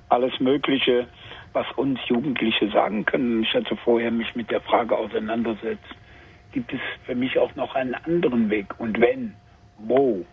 alles 0.10 0.40
Mögliche, 0.40 1.08
was 1.54 1.66
uns 1.76 2.00
Jugendliche 2.08 2.70
sagen 2.70 3.06
können. 3.06 3.44
Ich 3.44 3.54
hatte 3.54 3.76
vorher 3.78 4.12
mich 4.12 4.36
mit 4.36 4.52
der 4.52 4.62
Frage 4.62 4.98
auseinandersetzt, 4.98 5.96
gibt 6.52 6.74
es 6.74 6.80
für 7.06 7.16
mich 7.16 7.38
auch 7.38 7.56
noch 7.56 7.76
einen 7.76 7.96
anderen 7.96 8.50
Weg 8.50 8.80
und 8.80 9.00
wenn, 9.00 9.36
wo? 9.78 10.26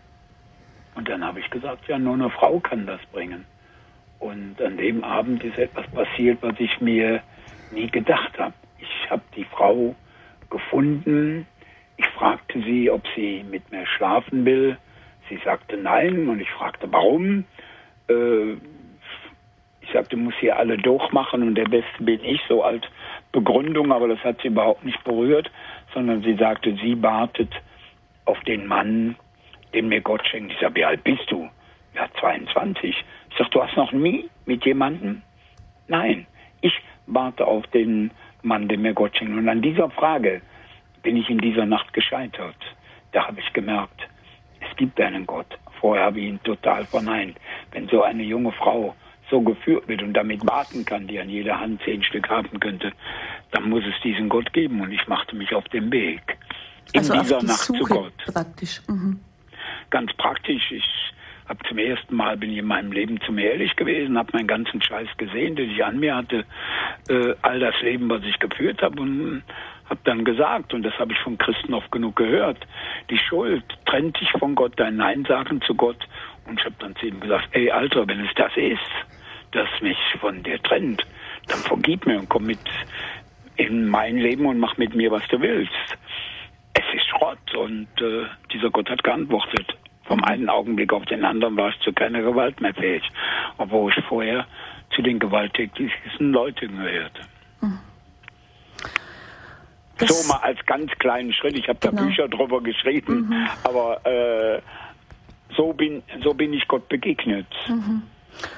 Und 0.95 1.09
dann 1.09 1.23
habe 1.23 1.39
ich 1.39 1.49
gesagt, 1.49 1.87
ja, 1.87 1.97
nur 1.97 2.13
eine 2.13 2.29
Frau 2.29 2.59
kann 2.59 2.85
das 2.85 3.01
bringen. 3.11 3.45
Und 4.19 4.61
an 4.61 4.77
dem 4.77 5.03
Abend 5.03 5.43
ist 5.43 5.57
etwas 5.57 5.87
passiert, 5.87 6.37
was 6.41 6.59
ich 6.59 6.79
mir 6.79 7.21
nie 7.71 7.89
gedacht 7.89 8.37
habe. 8.37 8.53
Ich 8.79 9.09
habe 9.09 9.23
die 9.35 9.45
Frau 9.45 9.95
gefunden, 10.49 11.47
ich 11.97 12.07
fragte 12.07 12.61
sie, 12.61 12.89
ob 12.89 13.01
sie 13.15 13.43
mit 13.49 13.71
mir 13.71 13.85
schlafen 13.85 14.45
will. 14.45 14.77
Sie 15.29 15.39
sagte 15.43 15.77
nein 15.77 16.29
und 16.29 16.39
ich 16.39 16.49
fragte, 16.51 16.87
warum. 16.91 17.45
Äh, 18.09 18.53
ich 19.81 19.91
sagte, 19.91 20.15
muss 20.15 20.33
hier 20.39 20.57
alle 20.57 20.77
durchmachen 20.77 21.43
und 21.43 21.55
der 21.55 21.65
Beste 21.65 22.03
bin 22.03 22.23
ich, 22.23 22.41
so 22.47 22.63
als 22.63 22.83
Begründung, 23.31 23.91
aber 23.91 24.07
das 24.07 24.19
hat 24.23 24.41
sie 24.41 24.47
überhaupt 24.47 24.85
nicht 24.85 25.03
berührt, 25.03 25.51
sondern 25.93 26.23
sie 26.23 26.35
sagte, 26.35 26.75
sie 26.75 27.01
wartet 27.01 27.51
auf 28.25 28.39
den 28.41 28.65
Mann, 28.67 29.15
den 29.73 29.89
mir 29.89 30.01
Gott 30.01 30.25
schenkt. 30.27 30.53
Ich 30.53 30.59
sage, 30.59 30.75
wie 30.75 30.85
alt 30.85 31.03
bist 31.03 31.29
du? 31.29 31.49
Ja, 31.95 32.07
22. 32.19 32.95
Ich 33.29 33.37
sage, 33.37 33.49
du 33.51 33.63
hast 33.63 33.75
noch 33.77 33.91
nie 33.91 34.29
mit 34.45 34.65
jemandem? 34.65 35.21
Nein, 35.87 36.25
ich 36.61 36.73
warte 37.07 37.45
auf 37.45 37.65
den 37.67 38.11
Mann, 38.41 38.67
den 38.67 38.81
mir 38.81 38.93
Gott 38.93 39.17
schenkt. 39.17 39.37
Und 39.37 39.49
an 39.49 39.61
dieser 39.61 39.89
Frage 39.89 40.41
bin 41.01 41.17
ich 41.17 41.29
in 41.29 41.37
dieser 41.37 41.65
Nacht 41.65 41.93
gescheitert. 41.93 42.55
Da 43.11 43.27
habe 43.27 43.39
ich 43.39 43.53
gemerkt, 43.53 44.07
es 44.59 44.75
gibt 44.77 44.99
einen 44.99 45.25
Gott. 45.25 45.57
Vorher 45.79 46.05
habe 46.05 46.19
ich 46.19 46.27
ihn 46.27 46.43
total 46.43 46.85
verneint. 46.85 47.37
Wenn 47.71 47.87
so 47.89 48.03
eine 48.03 48.23
junge 48.23 48.51
Frau 48.53 48.95
so 49.29 49.41
geführt 49.41 49.87
wird 49.87 50.01
und 50.01 50.13
damit 50.13 50.45
warten 50.47 50.85
kann, 50.85 51.07
die 51.07 51.19
an 51.19 51.29
jeder 51.29 51.59
Hand 51.59 51.81
zehn 51.83 52.03
Stück 52.03 52.29
haben 52.29 52.59
könnte, 52.59 52.91
dann 53.51 53.69
muss 53.69 53.83
es 53.85 54.01
diesen 54.03 54.29
Gott 54.29 54.51
geben. 54.53 54.81
Und 54.81 54.91
ich 54.91 55.07
machte 55.07 55.35
mich 55.35 55.53
auf 55.53 55.65
den 55.65 55.91
Weg. 55.91 56.37
In 56.93 56.99
also 56.99 57.13
dieser 57.13 57.39
die 57.39 57.45
Nacht 57.47 57.59
Suche 57.59 57.79
zu 57.79 57.85
Gott. 57.85 58.33
Praktisch. 58.33 58.81
Mhm. 58.87 59.19
Ganz 59.93 60.11
praktisch. 60.13 60.71
Ich 60.71 60.83
habe 61.47 61.59
zum 61.69 61.77
ersten 61.77 62.15
Mal 62.15 62.35
bin 62.35 62.51
ich 62.51 62.57
in 62.57 62.65
meinem 62.65 62.91
Leben 62.91 63.21
zu 63.21 63.31
mir 63.31 63.51
ehrlich 63.51 63.75
gewesen, 63.75 64.17
habe 64.17 64.31
meinen 64.33 64.47
ganzen 64.47 64.81
Scheiß 64.81 65.07
gesehen, 65.17 65.55
den 65.55 65.69
ich 65.69 65.85
an 65.85 65.99
mir 65.99 66.15
hatte, 66.15 66.45
äh, 67.09 67.35
all 67.43 67.59
das 67.59 67.79
Leben, 67.83 68.09
was 68.09 68.23
ich 68.23 68.39
geführt 68.39 68.81
habe 68.81 68.99
und 68.99 69.43
habe 69.87 69.99
dann 70.05 70.25
gesagt, 70.25 70.73
und 70.73 70.81
das 70.81 70.97
habe 70.97 71.13
ich 71.13 71.19
von 71.19 71.37
Christen 71.37 71.75
oft 71.75 71.91
genug 71.91 72.15
gehört, 72.15 72.57
die 73.11 73.19
Schuld 73.19 73.63
trennt 73.85 74.19
dich 74.19 74.31
von 74.31 74.55
Gott, 74.55 74.73
dein 74.77 74.95
Nein 74.95 75.25
sagen 75.25 75.61
zu 75.61 75.75
Gott. 75.75 76.07
Und 76.47 76.59
ich 76.59 76.65
habe 76.65 76.75
dann 76.79 76.95
zu 76.95 77.05
ihm 77.05 77.19
gesagt, 77.19 77.49
ey 77.51 77.69
Alter, 77.69 78.07
wenn 78.07 78.25
es 78.25 78.33
das 78.35 78.51
ist, 78.57 78.79
das 79.51 79.69
mich 79.81 79.99
von 80.19 80.41
dir 80.41 80.59
trennt, 80.63 81.05
dann 81.49 81.59
vergib 81.59 82.07
mir 82.07 82.17
und 82.17 82.29
komm 82.29 82.47
mit 82.47 82.57
in 83.57 83.87
mein 83.89 84.17
Leben 84.17 84.47
und 84.47 84.57
mach 84.57 84.75
mit 84.77 84.95
mir, 84.95 85.11
was 85.11 85.27
du 85.27 85.39
willst. 85.39 85.71
Es 86.73 86.83
ist 86.95 87.05
Schrott 87.09 87.53
und 87.55 87.87
äh, 88.01 88.25
dieser 88.51 88.71
Gott 88.71 88.89
hat 88.89 89.03
geantwortet. 89.03 89.77
Vom 90.05 90.23
einen 90.23 90.49
Augenblick 90.49 90.91
auf 90.91 91.05
den 91.05 91.23
anderen 91.23 91.55
war 91.55 91.69
ich 91.69 91.79
zu 91.79 91.93
keiner 91.93 92.21
Gewalt 92.21 92.59
mehr 92.59 92.73
fähig, 92.73 93.03
obwohl 93.57 93.93
ich 93.95 94.03
vorher 94.05 94.45
zu 94.95 95.01
den 95.01 95.19
gewalttätigsten 95.19 96.31
Leuten 96.31 96.77
gehörte. 96.77 97.21
Das 99.97 100.09
so 100.09 100.27
mal 100.27 100.39
als 100.39 100.63
ganz 100.65 100.91
kleinen 100.99 101.33
Schritt. 101.33 101.57
Ich 101.57 101.67
habe 101.67 101.79
da 101.79 101.89
genau. 101.89 102.03
Bücher 102.03 102.27
drüber 102.27 102.61
geschrieben, 102.61 103.27
mhm. 103.29 103.47
aber 103.63 104.05
äh, 104.05 104.61
so 105.55 105.73
bin 105.73 106.01
so 106.23 106.33
bin 106.33 106.53
ich 106.53 106.67
Gott 106.67 106.89
begegnet. 106.89 107.47
Mhm. 107.67 108.03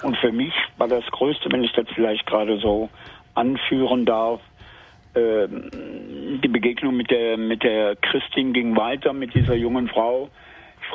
Und 0.03 0.17
für 0.17 0.31
mich 0.31 0.53
war 0.77 0.87
das 0.87 1.05
Größte, 1.07 1.51
wenn 1.51 1.63
ich 1.63 1.73
das 1.73 1.85
vielleicht 1.93 2.25
gerade 2.25 2.57
so 2.59 2.89
anführen 3.33 4.05
darf, 4.05 4.39
äh, 5.13 5.47
die 5.49 6.47
Begegnung 6.47 6.95
mit 6.95 7.11
der 7.11 7.37
mit 7.37 7.63
der 7.63 7.97
Christin 7.97 8.53
ging 8.53 8.77
weiter 8.77 9.11
mit 9.11 9.33
dieser 9.33 9.55
jungen 9.55 9.89
Frau. 9.89 10.29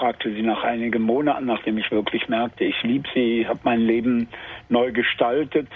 Fragte 0.01 0.33
sie 0.33 0.41
nach 0.41 0.65
einigen 0.65 1.03
Monaten, 1.03 1.45
nachdem 1.45 1.77
ich 1.77 1.91
wirklich 1.91 2.27
merkte, 2.27 2.65
ich 2.65 2.83
liebe 2.83 3.07
sie, 3.13 3.47
habe 3.47 3.61
mein 3.65 3.83
Leben 3.83 4.29
neu 4.71 4.93
gestaltet. 4.93 5.69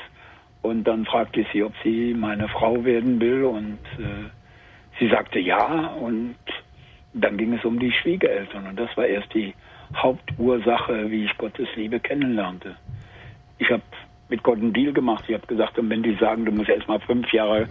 Und 0.62 0.84
dann 0.84 1.04
fragte 1.04 1.40
ich 1.40 1.46
sie, 1.52 1.62
ob 1.62 1.74
sie 1.84 2.14
meine 2.14 2.48
Frau 2.48 2.86
werden 2.86 3.20
will. 3.20 3.44
Und 3.44 3.78
äh, 3.98 4.30
sie 4.98 5.10
sagte 5.10 5.38
ja. 5.38 5.88
Und 6.00 6.36
dann 7.12 7.36
ging 7.36 7.52
es 7.52 7.66
um 7.66 7.78
die 7.78 7.92
Schwiegereltern. 7.92 8.66
Und 8.66 8.80
das 8.80 8.96
war 8.96 9.06
erst 9.06 9.34
die 9.34 9.52
Hauptursache, 9.94 11.10
wie 11.10 11.26
ich 11.26 11.36
Gottes 11.36 11.68
Liebe 11.76 12.00
kennenlernte. 12.00 12.76
Ich 13.58 13.70
habe 13.70 13.82
mit 14.28 14.42
Gott 14.42 14.58
einen 14.58 14.72
Deal 14.72 14.92
gemacht. 14.92 15.24
Ich 15.28 15.34
habe 15.34 15.46
gesagt, 15.46 15.78
und 15.78 15.90
wenn 15.90 16.02
die 16.02 16.14
sagen, 16.14 16.44
du 16.44 16.52
musst 16.52 16.70
erst 16.70 16.88
mal 16.88 17.00
fünf 17.00 17.32
Jahre 17.32 17.68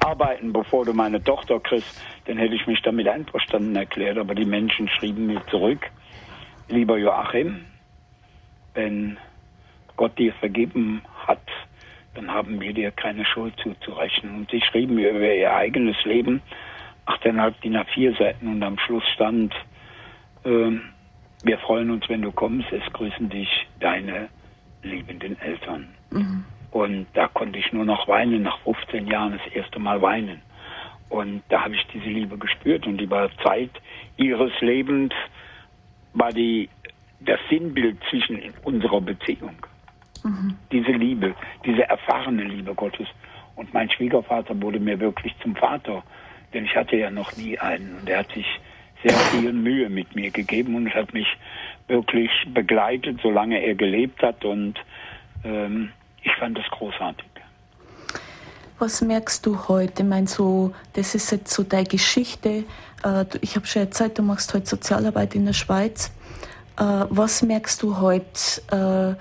arbeiten, 0.00 0.52
bevor 0.52 0.84
du 0.84 0.92
meine 0.92 1.22
Tochter 1.22 1.60
kriegst, 1.60 2.00
dann 2.26 2.38
hätte 2.38 2.54
ich 2.54 2.66
mich 2.66 2.80
damit 2.82 3.06
einverstanden 3.08 3.76
erklärt. 3.76 4.18
Aber 4.18 4.34
die 4.34 4.44
Menschen 4.44 4.88
schrieben 4.88 5.26
mir 5.26 5.42
zurück, 5.50 5.90
lieber 6.68 6.96
Joachim, 6.96 7.64
wenn 8.74 9.18
Gott 9.96 10.18
dir 10.18 10.32
vergeben 10.34 11.02
hat, 11.26 11.42
dann 12.14 12.30
haben 12.30 12.60
wir 12.60 12.72
dir 12.72 12.90
keine 12.90 13.24
Schuld 13.24 13.54
zuzurechnen. 13.62 14.34
Und 14.34 14.50
sie 14.50 14.62
schrieben 14.62 14.96
mir 14.96 15.10
über 15.10 15.32
ihr 15.32 15.54
eigenes 15.54 15.96
Leben, 16.04 16.42
achteinhalb 17.06 17.60
DIN 17.60 17.76
A4 17.76 18.18
Seiten 18.18 18.48
und 18.48 18.62
am 18.62 18.78
Schluss 18.78 19.04
stand, 19.14 19.54
äh, 20.44 20.72
wir 21.42 21.58
freuen 21.58 21.90
uns, 21.90 22.08
wenn 22.08 22.22
du 22.22 22.32
kommst, 22.32 22.70
es 22.72 22.92
grüßen 22.92 23.28
dich 23.28 23.48
deine 23.80 24.28
liebenden 24.82 25.38
Eltern. 25.40 25.88
Mhm. 26.10 26.44
Und 26.70 27.06
da 27.14 27.28
konnte 27.28 27.58
ich 27.58 27.72
nur 27.72 27.84
noch 27.84 28.06
weinen, 28.08 28.42
nach 28.42 28.58
15 28.60 29.06
Jahren 29.06 29.32
das 29.32 29.52
erste 29.52 29.78
Mal 29.78 30.00
weinen. 30.02 30.40
Und 31.08 31.42
da 31.48 31.64
habe 31.64 31.74
ich 31.74 31.84
diese 31.92 32.08
Liebe 32.08 32.38
gespürt 32.38 32.86
und 32.86 33.00
über 33.00 33.28
Zeit 33.42 33.70
ihres 34.16 34.52
Lebens 34.60 35.12
war 36.14 36.32
die, 36.32 36.68
das 37.20 37.40
Sinnbild 37.48 37.98
zwischen 38.08 38.40
unserer 38.62 39.00
Beziehung. 39.00 39.56
Mhm. 40.22 40.56
Diese 40.70 40.92
Liebe, 40.92 41.34
diese 41.64 41.82
erfahrene 41.88 42.44
Liebe 42.44 42.74
Gottes. 42.74 43.08
Und 43.56 43.74
mein 43.74 43.90
Schwiegervater 43.90 44.60
wurde 44.62 44.78
mir 44.78 45.00
wirklich 45.00 45.34
zum 45.42 45.56
Vater, 45.56 46.02
denn 46.54 46.64
ich 46.64 46.76
hatte 46.76 46.96
ja 46.96 47.10
noch 47.10 47.36
nie 47.36 47.58
einen. 47.58 47.98
Und 48.00 48.08
er 48.08 48.20
hat 48.20 48.32
sich 48.32 48.46
sehr 49.02 49.18
viel 49.30 49.52
Mühe 49.52 49.88
mit 49.88 50.14
mir 50.14 50.30
gegeben 50.30 50.74
und 50.76 50.94
hat 50.94 51.12
mich 51.12 51.26
wirklich 51.90 52.30
begleitet, 52.54 53.18
solange 53.22 53.60
er 53.62 53.74
gelebt 53.74 54.22
hat. 54.22 54.44
Und 54.44 54.74
ähm, 55.44 55.92
ich 56.22 56.32
fand 56.36 56.56
das 56.56 56.66
großartig. 56.70 57.26
Was 58.80 59.02
merkst 59.02 59.44
du 59.44 59.68
heute? 59.68 60.02
Ich 60.02 60.08
meine, 60.08 60.26
so, 60.26 60.72
das 60.94 61.14
ist 61.14 61.30
jetzt 61.32 61.52
so 61.52 61.62
deine 61.64 61.84
Geschichte. 61.84 62.64
Äh, 63.04 63.26
ich 63.42 63.54
habe 63.54 63.66
schon 63.66 63.82
erzählt, 63.82 64.18
du 64.18 64.22
machst 64.22 64.54
heute 64.54 64.66
Sozialarbeit 64.66 65.34
in 65.34 65.44
der 65.44 65.52
Schweiz. 65.52 66.10
Äh, 66.78 67.04
was 67.10 67.42
merkst 67.42 67.82
du 67.82 68.00
heute? 68.00 68.24
Äh, 68.70 69.16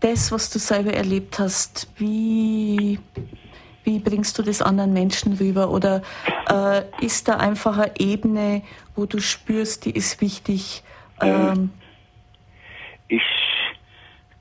das, 0.00 0.30
was 0.32 0.50
du 0.50 0.58
selber 0.58 0.92
erlebt 0.92 1.38
hast, 1.38 1.88
wie, 1.96 2.98
wie 3.84 3.98
bringst 4.00 4.38
du 4.38 4.42
das 4.42 4.60
anderen 4.60 4.92
Menschen 4.92 5.32
rüber? 5.32 5.70
Oder 5.70 6.02
ist 7.00 7.26
da 7.26 7.38
einfach 7.38 7.78
eine 7.78 7.98
Ebene, 7.98 8.60
wo 8.94 9.06
du 9.06 9.18
spürst, 9.18 9.86
die 9.86 9.92
ist 9.92 10.20
wichtig? 10.20 10.83
Ähm, 11.20 11.72
ich 13.08 13.22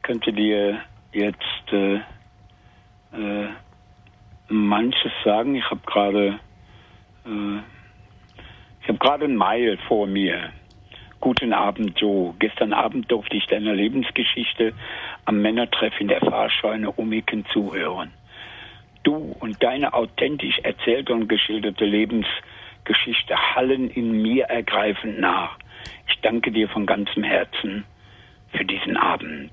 könnte 0.02 0.34
dir 0.34 0.80
jetzt 1.12 1.72
äh, 1.72 1.96
äh, 3.14 3.50
manches 4.48 5.12
sagen. 5.24 5.56
Ich 5.56 5.70
habe 5.70 5.82
gerade 5.86 6.40
äh, 7.26 7.60
ich 8.82 8.90
habe 8.90 9.00
gerade 9.00 9.26
ein 9.26 9.38
Mail 9.38 9.78
vor 9.88 10.08
mir. 10.08 10.52
Guten 11.22 11.54
Abend, 11.54 12.02
Joe. 12.02 12.36
Gestern 12.40 12.74
Abend 12.74 13.10
durfte 13.10 13.38
ich 13.38 13.46
deiner 13.48 13.74
Lebensgeschichte 13.74 14.74
am 15.24 15.42
Männertreff 15.42 15.94
in 16.02 16.10
der 16.10 16.20
Fahrscheune 16.20 16.92
Umiken 16.92 17.46
zuhören. 17.54 18.12
Du 19.04 19.36
und 19.40 19.64
deine 19.64 19.94
authentisch 19.94 20.60
erzählte 20.64 21.14
und 21.14 21.30
geschilderte 21.30 21.86
Lebensgeschichte 21.86 23.36
hallen 23.56 23.90
in 23.90 24.22
mir 24.22 24.46
ergreifend 24.46 25.20
nach. 25.20 25.58
Ich 26.08 26.20
danke 26.22 26.52
dir 26.52 26.68
von 26.70 26.86
ganzem 26.86 27.24
Herzen 27.24 27.86
für 28.52 28.66
diesen 28.66 28.98
Abend. 28.98 29.52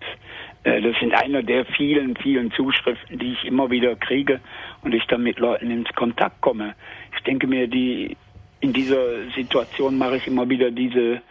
Äh, 0.64 0.81
das 0.81 0.99
sind 0.99 1.14
einer 1.14 1.43
der 1.43 1.64
vielen, 1.64 2.16
vielen 2.16 2.51
Zuschriften, 2.53 3.18
die 3.18 3.33
ich 3.33 3.45
immer 3.45 3.70
wieder 3.70 3.97
kriege 3.97 4.41
und 4.83 4.95
ich 4.95 5.05
dann 5.07 5.22
mit 5.22 5.39
Leuten 5.39 5.70
ins 5.70 5.93
Kontakt 5.95 6.41
komme. 6.41 6.74
Ich 7.16 7.22
denke 7.24 7.47
mir, 7.47 7.66
die, 7.66 8.16
in 8.61 8.72
dieser 8.72 9.31
Situation 9.35 9.99
mache 9.99 10.16
ich 10.16 10.26
immer 10.26 10.49
wieder 10.49 10.70
diese, 10.70 11.22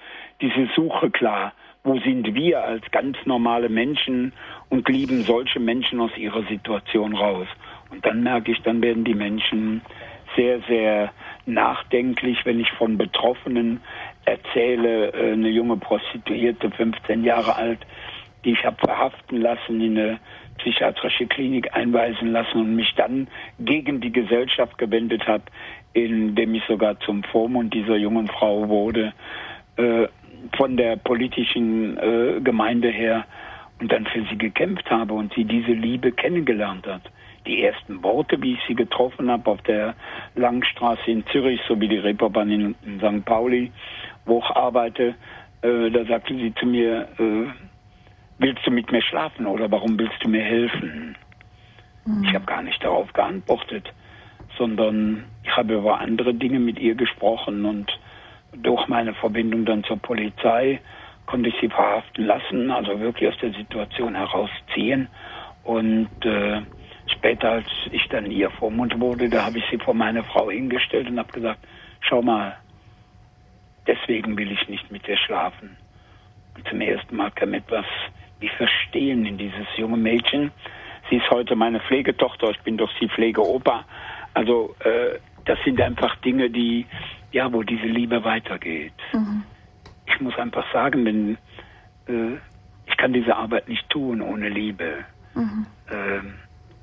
diese 0.41 0.67
Suche 0.75 1.09
klar. 1.11 1.53
Wo 1.83 1.97
sind 1.99 2.33
wir 2.33 2.63
als 2.63 2.83
ganz 2.91 3.17
normale 3.25 3.69
Menschen 3.69 4.33
und 4.69 4.89
lieben 4.89 5.23
solche 5.23 5.59
Menschen 5.59 6.01
aus 6.01 6.15
ihrer 6.17 6.43
Situation 6.43 7.15
raus? 7.15 7.47
Und 7.89 8.05
dann 8.05 8.21
merke 8.21 8.51
ich, 8.51 8.61
dann 8.63 8.81
werden 8.81 9.05
die 9.05 9.15
Menschen 9.15 9.81
sehr, 10.35 10.59
sehr 10.67 11.11
nachdenklich, 11.45 12.45
wenn 12.45 12.59
ich 12.59 12.69
von 12.73 12.97
Betroffenen 12.97 13.81
erzähle, 14.25 15.13
äh, 15.13 15.33
eine 15.33 15.49
junge 15.49 15.77
Prostituierte, 15.77 16.69
15 16.71 17.23
Jahre 17.23 17.55
alt, 17.55 17.79
die 18.43 18.51
ich 18.51 18.63
habe 18.63 18.77
verhaften 18.77 19.41
lassen, 19.41 19.81
in 19.81 19.97
eine 19.97 20.19
psychiatrische 20.57 21.27
Klinik 21.27 21.73
einweisen 21.73 22.31
lassen 22.31 22.59
und 22.59 22.75
mich 22.75 22.93
dann 22.95 23.27
gegen 23.59 24.01
die 24.01 24.11
Gesellschaft 24.11 24.77
gewendet 24.77 25.25
habe, 25.27 25.43
indem 25.93 26.55
ich 26.55 26.63
sogar 26.67 26.99
zum 27.01 27.23
Vormund 27.23 27.73
dieser 27.73 27.95
jungen 27.95 28.27
Frau 28.27 28.67
wurde, 28.67 29.13
äh, 29.77 30.07
von 30.55 30.77
der 30.77 30.95
politischen 30.97 31.97
äh, 31.97 32.41
Gemeinde 32.41 32.89
her 32.89 33.25
und 33.79 33.91
dann 33.91 34.05
für 34.05 34.23
sie 34.29 34.37
gekämpft 34.37 34.89
habe 34.89 35.13
und 35.13 35.33
sie 35.33 35.45
diese 35.45 35.71
Liebe 35.71 36.11
kennengelernt 36.11 36.85
hat 36.87 37.03
die 37.45 37.63
ersten 37.63 38.03
Worte, 38.03 38.41
wie 38.41 38.53
ich 38.53 38.59
sie 38.67 38.75
getroffen 38.75 39.29
habe 39.29 39.49
auf 39.49 39.61
der 39.63 39.95
Langstraße 40.35 41.09
in 41.09 41.25
Zürich 41.27 41.61
sowie 41.67 41.87
die 41.87 41.97
Reeperbahn 41.97 42.51
in, 42.51 42.75
in 42.85 42.99
St. 42.99 43.25
Pauli, 43.25 43.71
wo 44.25 44.39
ich 44.39 44.55
arbeite, 44.55 45.15
äh, 45.61 45.89
da 45.89 46.05
sagte 46.05 46.35
sie 46.35 46.53
zu 46.55 46.65
mir, 46.65 47.07
äh, 47.17 47.47
willst 48.37 48.65
du 48.65 48.71
mit 48.71 48.91
mir 48.91 49.01
schlafen 49.01 49.45
oder 49.45 49.69
warum 49.71 49.97
willst 49.97 50.23
du 50.23 50.29
mir 50.29 50.43
helfen? 50.43 51.15
Mhm. 52.05 52.23
Ich 52.23 52.33
habe 52.33 52.45
gar 52.45 52.61
nicht 52.61 52.83
darauf 52.83 53.11
geantwortet, 53.13 53.91
sondern 54.57 55.25
ich 55.43 55.55
habe 55.55 55.75
über 55.75 55.99
andere 55.99 56.33
Dinge 56.33 56.59
mit 56.59 56.79
ihr 56.79 56.95
gesprochen 56.95 57.65
und 57.65 57.91
durch 58.53 58.87
meine 58.87 59.13
Verbindung 59.13 59.65
dann 59.65 59.83
zur 59.83 59.97
Polizei 59.97 60.81
konnte 61.25 61.49
ich 61.49 61.55
sie 61.61 61.69
verhaften 61.69 62.25
lassen, 62.25 62.71
also 62.71 62.99
wirklich 62.99 63.29
aus 63.29 63.39
der 63.39 63.53
Situation 63.53 64.15
herausziehen 64.15 65.07
und 65.63 66.09
äh, 66.25 66.61
Später, 67.11 67.51
als 67.51 67.67
ich 67.91 68.07
dann 68.09 68.29
ihr 68.29 68.49
Vormund 68.51 68.99
wurde, 68.99 69.29
da 69.29 69.43
habe 69.43 69.57
ich 69.57 69.65
sie 69.71 69.77
vor 69.77 69.93
meine 69.93 70.23
Frau 70.23 70.49
hingestellt 70.51 71.07
und 71.09 71.19
habe 71.19 71.31
gesagt, 71.31 71.65
schau 72.01 72.21
mal, 72.21 72.57
deswegen 73.87 74.37
will 74.37 74.51
ich 74.51 74.67
nicht 74.69 74.91
mit 74.91 75.07
dir 75.07 75.17
schlafen. 75.17 75.77
Und 76.55 76.67
zum 76.67 76.81
ersten 76.81 77.15
Mal 77.15 77.31
kam 77.31 77.53
etwas 77.53 77.85
wie 78.39 78.49
Verstehen 78.49 79.25
in 79.25 79.37
dieses 79.37 79.67
junge 79.75 79.97
Mädchen. 79.97 80.51
Sie 81.09 81.17
ist 81.17 81.29
heute 81.31 81.55
meine 81.55 81.79
Pflegetochter, 81.79 82.51
ich 82.51 82.61
bin 82.61 82.77
doch 82.77 82.91
sie 82.99 83.09
Pflegeopa. 83.09 83.85
Also 84.33 84.75
äh, 84.79 85.19
das 85.45 85.57
sind 85.65 85.81
einfach 85.81 86.15
Dinge, 86.17 86.49
die, 86.49 86.85
ja, 87.31 87.51
wo 87.51 87.63
diese 87.63 87.87
Liebe 87.87 88.23
weitergeht. 88.23 88.93
Mhm. 89.13 89.43
Ich 90.05 90.19
muss 90.21 90.37
einfach 90.37 90.71
sagen, 90.71 91.05
wenn 91.05 91.37
äh, 92.07 92.37
ich 92.85 92.97
kann 92.97 93.13
diese 93.13 93.35
Arbeit 93.35 93.67
nicht 93.67 93.89
tun 93.89 94.21
ohne 94.21 94.49
Liebe. 94.49 95.05
Mhm. 95.33 95.67
Ähm, 95.89 96.39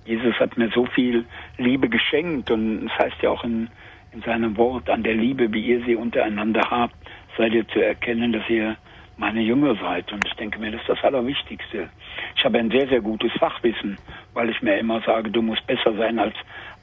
Jesus 0.06 0.34
hat 0.38 0.56
mir 0.56 0.70
so 0.70 0.86
viel 0.86 1.24
Liebe 1.58 1.88
geschenkt 1.88 2.50
und 2.50 2.86
es 2.86 2.98
heißt 2.98 3.16
ja 3.22 3.30
auch 3.30 3.44
in, 3.44 3.68
in 4.12 4.22
seinem 4.22 4.56
Wort, 4.56 4.88
an 4.88 5.02
der 5.02 5.14
Liebe, 5.14 5.52
wie 5.52 5.66
ihr 5.66 5.84
sie 5.84 5.96
untereinander 5.96 6.62
habt, 6.70 6.94
seid 7.36 7.52
ihr 7.52 7.66
zu 7.68 7.84
erkennen, 7.84 8.32
dass 8.32 8.48
ihr 8.48 8.76
meine 9.16 9.40
Jünger 9.40 9.74
seid. 9.76 10.12
Und 10.12 10.24
ich 10.26 10.34
denke 10.34 10.58
mir, 10.58 10.70
das 10.70 10.80
ist 10.82 10.90
das 10.90 11.04
Allerwichtigste. 11.04 11.88
Ich 12.36 12.44
habe 12.44 12.58
ein 12.58 12.70
sehr, 12.70 12.86
sehr 12.88 13.00
gutes 13.00 13.32
Fachwissen, 13.38 13.98
weil 14.34 14.50
ich 14.50 14.62
mir 14.62 14.78
immer 14.78 15.00
sage, 15.02 15.30
du 15.30 15.42
musst 15.42 15.66
besser 15.66 15.94
sein 15.96 16.18
als 16.18 16.34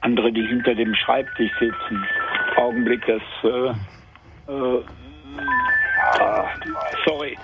andere, 0.01 0.31
die 0.31 0.45
hinter 0.45 0.75
dem 0.75 0.93
Schreibtisch 0.95 1.51
sitzen. 1.59 2.05
Augenblick, 2.57 3.05
das 3.05 3.21
äh, 3.43 4.51
äh, 4.51 4.83
ah, 6.19 6.45
sorry. 7.05 7.37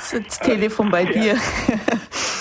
Das 0.00 0.38
Telefon 0.40 0.90
bei 0.90 1.04
dir. 1.04 1.36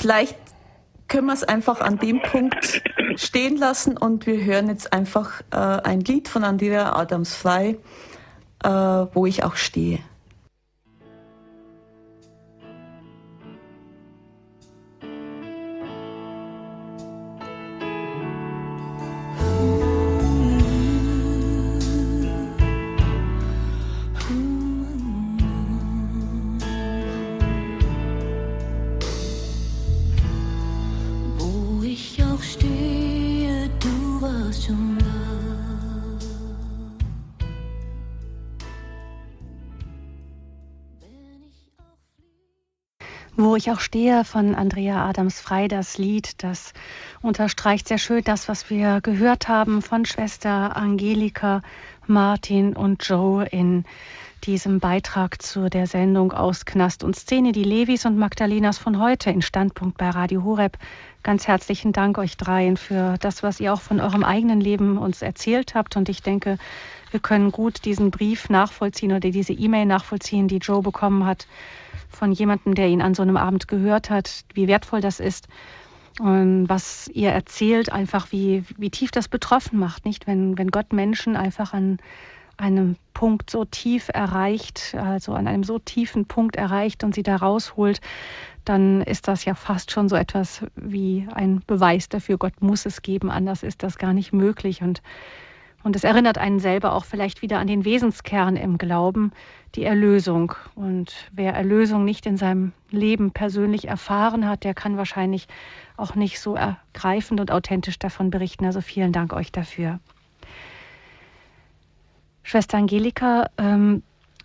Vielleicht 0.00 0.38
können 1.08 1.26
wir 1.26 1.34
es 1.34 1.44
einfach 1.44 1.82
an 1.82 1.98
dem 1.98 2.22
Punkt 2.22 2.80
stehen 3.16 3.58
lassen 3.58 3.98
und 3.98 4.24
wir 4.24 4.42
hören 4.42 4.68
jetzt 4.68 4.94
einfach 4.94 5.42
äh, 5.50 5.56
ein 5.56 6.00
Lied 6.00 6.26
von 6.26 6.42
Andrea 6.42 6.96
Adams 6.96 7.34
Frei, 7.34 7.76
äh, 8.64 8.68
wo 8.70 9.26
ich 9.26 9.44
auch 9.44 9.56
stehe. 9.56 9.98
Ich 43.60 43.70
auch 43.70 43.80
stehe 43.80 44.24
von 44.24 44.54
Andrea 44.54 45.06
Adams 45.06 45.38
Frei, 45.38 45.68
das 45.68 45.98
Lied, 45.98 46.42
das 46.42 46.72
unterstreicht 47.20 47.88
sehr 47.88 47.98
schön 47.98 48.24
das, 48.24 48.48
was 48.48 48.70
wir 48.70 49.02
gehört 49.02 49.48
haben 49.48 49.82
von 49.82 50.06
Schwester 50.06 50.74
Angelika, 50.76 51.60
Martin 52.06 52.74
und 52.74 53.06
Joe 53.06 53.44
in 53.44 53.84
diesem 54.44 54.80
Beitrag 54.80 55.42
zu 55.42 55.68
der 55.68 55.86
Sendung 55.86 56.32
aus 56.32 56.64
Knast 56.64 57.04
und 57.04 57.16
Szene, 57.16 57.52
die 57.52 57.62
Levis 57.62 58.06
und 58.06 58.16
Magdalenas 58.16 58.78
von 58.78 58.98
heute 58.98 59.28
in 59.28 59.42
Standpunkt 59.42 59.98
bei 59.98 60.08
Radio 60.08 60.42
Horeb. 60.42 60.78
Ganz 61.22 61.46
herzlichen 61.46 61.92
Dank 61.92 62.16
euch 62.16 62.38
dreien 62.38 62.78
für 62.78 63.18
das, 63.20 63.42
was 63.42 63.60
ihr 63.60 63.74
auch 63.74 63.82
von 63.82 64.00
eurem 64.00 64.24
eigenen 64.24 64.62
Leben 64.62 64.96
uns 64.96 65.20
erzählt 65.20 65.74
habt. 65.74 65.96
Und 65.96 66.08
ich 66.08 66.22
denke, 66.22 66.56
wir 67.10 67.20
können 67.20 67.52
gut 67.52 67.84
diesen 67.84 68.10
Brief 68.10 68.48
nachvollziehen 68.48 69.12
oder 69.12 69.28
diese 69.28 69.52
E-Mail 69.52 69.84
nachvollziehen, 69.84 70.48
die 70.48 70.56
Joe 70.56 70.80
bekommen 70.80 71.26
hat 71.26 71.46
von 72.10 72.32
jemandem, 72.32 72.74
der 72.74 72.88
ihn 72.88 73.02
an 73.02 73.14
so 73.14 73.22
einem 73.22 73.36
Abend 73.36 73.68
gehört 73.68 74.10
hat, 74.10 74.44
wie 74.54 74.68
wertvoll 74.68 75.00
das 75.00 75.20
ist. 75.20 75.48
Und 76.18 76.68
was 76.68 77.08
ihr 77.08 77.30
erzählt, 77.30 77.92
einfach 77.92 78.32
wie, 78.32 78.64
wie 78.76 78.90
tief 78.90 79.10
das 79.10 79.28
betroffen 79.28 79.78
macht, 79.78 80.04
nicht? 80.04 80.26
Wenn, 80.26 80.58
wenn 80.58 80.68
Gott 80.68 80.92
Menschen 80.92 81.36
einfach 81.36 81.72
an 81.72 81.98
einem 82.56 82.96
Punkt 83.14 83.48
so 83.48 83.64
tief 83.64 84.10
erreicht, 84.12 84.94
also 84.94 85.32
an 85.32 85.46
einem 85.46 85.64
so 85.64 85.78
tiefen 85.78 86.26
Punkt 86.26 86.56
erreicht 86.56 87.04
und 87.04 87.14
sie 87.14 87.22
da 87.22 87.36
rausholt, 87.36 88.00
dann 88.64 89.00
ist 89.00 89.28
das 89.28 89.44
ja 89.46 89.54
fast 89.54 89.90
schon 89.90 90.08
so 90.08 90.16
etwas 90.16 90.64
wie 90.76 91.26
ein 91.32 91.62
Beweis 91.66 92.10
dafür, 92.10 92.36
Gott 92.36 92.60
muss 92.60 92.84
es 92.84 93.00
geben, 93.00 93.30
anders 93.30 93.62
ist 93.62 93.82
das 93.82 93.96
gar 93.96 94.12
nicht 94.12 94.32
möglich. 94.32 94.82
Und 94.82 95.00
und 95.82 95.96
es 95.96 96.04
erinnert 96.04 96.36
einen 96.36 96.60
selber 96.60 96.92
auch 96.92 97.04
vielleicht 97.04 97.40
wieder 97.42 97.58
an 97.58 97.66
den 97.66 97.84
Wesenskern 97.84 98.56
im 98.56 98.76
Glauben, 98.76 99.32
die 99.74 99.84
Erlösung. 99.84 100.54
Und 100.74 101.12
wer 101.32 101.54
Erlösung 101.54 102.04
nicht 102.04 102.26
in 102.26 102.36
seinem 102.36 102.72
Leben 102.90 103.30
persönlich 103.30 103.88
erfahren 103.88 104.48
hat, 104.48 104.64
der 104.64 104.74
kann 104.74 104.96
wahrscheinlich 104.96 105.48
auch 105.96 106.14
nicht 106.14 106.40
so 106.40 106.54
ergreifend 106.56 107.40
und 107.40 107.50
authentisch 107.50 107.98
davon 107.98 108.30
berichten. 108.30 108.64
Also 108.64 108.80
vielen 108.80 109.12
Dank 109.12 109.32
euch 109.32 109.52
dafür. 109.52 110.00
Schwester 112.42 112.78
Angelika, 112.78 113.48
ähm, 113.58 114.02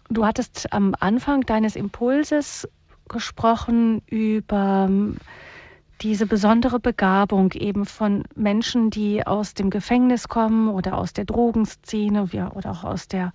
du 0.10 0.26
hattest 0.26 0.72
am 0.72 0.96
Anfang 1.00 1.42
deines 1.42 1.76
Impulses 1.76 2.68
gesprochen 3.08 4.02
über 4.08 4.90
diese 6.02 6.26
besondere 6.26 6.80
Begabung 6.80 7.52
eben 7.54 7.86
von 7.86 8.24
Menschen, 8.36 8.90
die 8.90 9.26
aus 9.26 9.54
dem 9.54 9.70
Gefängnis 9.70 10.28
kommen 10.28 10.70
oder 10.70 10.98
aus 10.98 11.14
der 11.14 11.26
Drogenszene 11.26 12.24
oder 12.54 12.72
auch 12.72 12.84
aus 12.84 13.08
der 13.08 13.32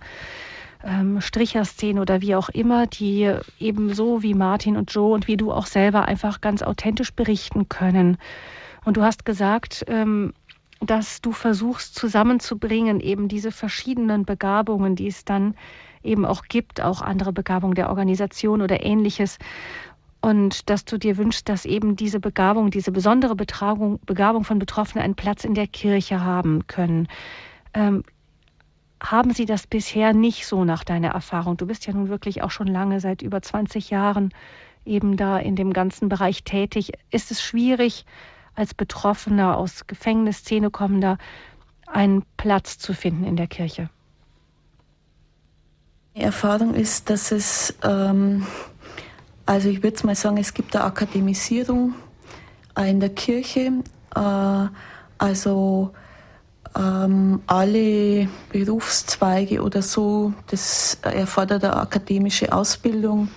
ähm, 0.83 1.21
Stricherszene 1.21 2.01
oder 2.01 2.21
wie 2.21 2.35
auch 2.35 2.49
immer, 2.49 2.87
die 2.87 3.33
eben 3.59 3.93
so 3.93 4.23
wie 4.23 4.33
Martin 4.33 4.77
und 4.77 4.93
Joe 4.93 5.13
und 5.13 5.27
wie 5.27 5.37
du 5.37 5.51
auch 5.51 5.65
selber 5.65 6.05
einfach 6.05 6.41
ganz 6.41 6.61
authentisch 6.61 7.13
berichten 7.13 7.69
können. 7.69 8.17
Und 8.85 8.97
du 8.97 9.03
hast 9.03 9.25
gesagt, 9.25 9.85
ähm, 9.87 10.33
dass 10.79 11.21
du 11.21 11.31
versuchst 11.31 11.95
zusammenzubringen, 11.95 12.99
eben 12.99 13.27
diese 13.27 13.51
verschiedenen 13.51 14.25
Begabungen, 14.25 14.95
die 14.95 15.07
es 15.07 15.25
dann 15.25 15.55
eben 16.03 16.25
auch 16.25 16.45
gibt, 16.45 16.81
auch 16.81 17.01
andere 17.01 17.31
Begabungen 17.31 17.75
der 17.75 17.89
Organisation 17.89 18.61
oder 18.61 18.83
ähnliches 18.83 19.37
und 20.21 20.69
dass 20.69 20.85
du 20.85 20.97
dir 20.97 21.17
wünschst, 21.17 21.49
dass 21.49 21.65
eben 21.65 21.95
diese 21.95 22.19
Begabung, 22.19 22.69
diese 22.69 22.91
besondere 22.91 23.35
Betragung, 23.35 23.99
Begabung 24.05 24.43
von 24.43 24.59
Betroffenen 24.59 25.03
einen 25.03 25.15
Platz 25.15 25.43
in 25.43 25.55
der 25.55 25.67
Kirche 25.67 26.23
haben 26.23 26.67
können. 26.67 27.07
Ähm, 27.73 28.03
haben 29.01 29.33
sie 29.33 29.45
das 29.45 29.67
bisher 29.67 30.13
nicht 30.13 30.45
so 30.45 30.63
nach 30.63 30.83
deiner 30.83 31.09
Erfahrung? 31.09 31.57
Du 31.57 31.65
bist 31.65 31.85
ja 31.87 31.93
nun 31.93 32.09
wirklich 32.09 32.43
auch 32.43 32.51
schon 32.51 32.67
lange, 32.67 32.99
seit 32.99 33.21
über 33.21 33.41
20 33.41 33.89
Jahren 33.89 34.33
eben 34.85 35.17
da 35.17 35.37
in 35.37 35.55
dem 35.55 35.73
ganzen 35.73 36.07
Bereich 36.07 36.43
tätig. 36.43 36.91
Ist 37.09 37.31
es 37.31 37.41
schwierig, 37.41 38.05
als 38.55 38.73
Betroffener 38.73 39.57
aus 39.57 39.87
Gefängnisszene 39.87 40.69
kommender 40.69 41.17
einen 41.87 42.23
Platz 42.37 42.77
zu 42.77 42.93
finden 42.93 43.23
in 43.23 43.35
der 43.35 43.47
Kirche? 43.47 43.89
Die 46.15 46.21
Erfahrung 46.21 46.73
ist, 46.73 47.09
dass 47.09 47.31
es 47.31 47.75
ähm, 47.83 48.45
also 49.45 49.67
ich 49.67 49.83
würde 49.83 50.05
mal 50.05 50.15
sagen, 50.15 50.37
es 50.37 50.53
gibt 50.53 50.75
eine 50.75 50.85
Akademisierung 50.85 51.93
in 52.77 52.99
der 52.99 53.09
Kirche. 53.09 53.73
Äh, 54.15 54.67
also 55.17 55.91
ähm, 56.77 57.41
alle 57.47 58.29
Berufszweige 58.51 59.61
oder 59.61 59.81
so, 59.81 60.33
das 60.47 60.97
erfordert 61.01 61.63
eine 61.63 61.77
akademische 61.77 62.53
Ausbildung. 62.53 63.29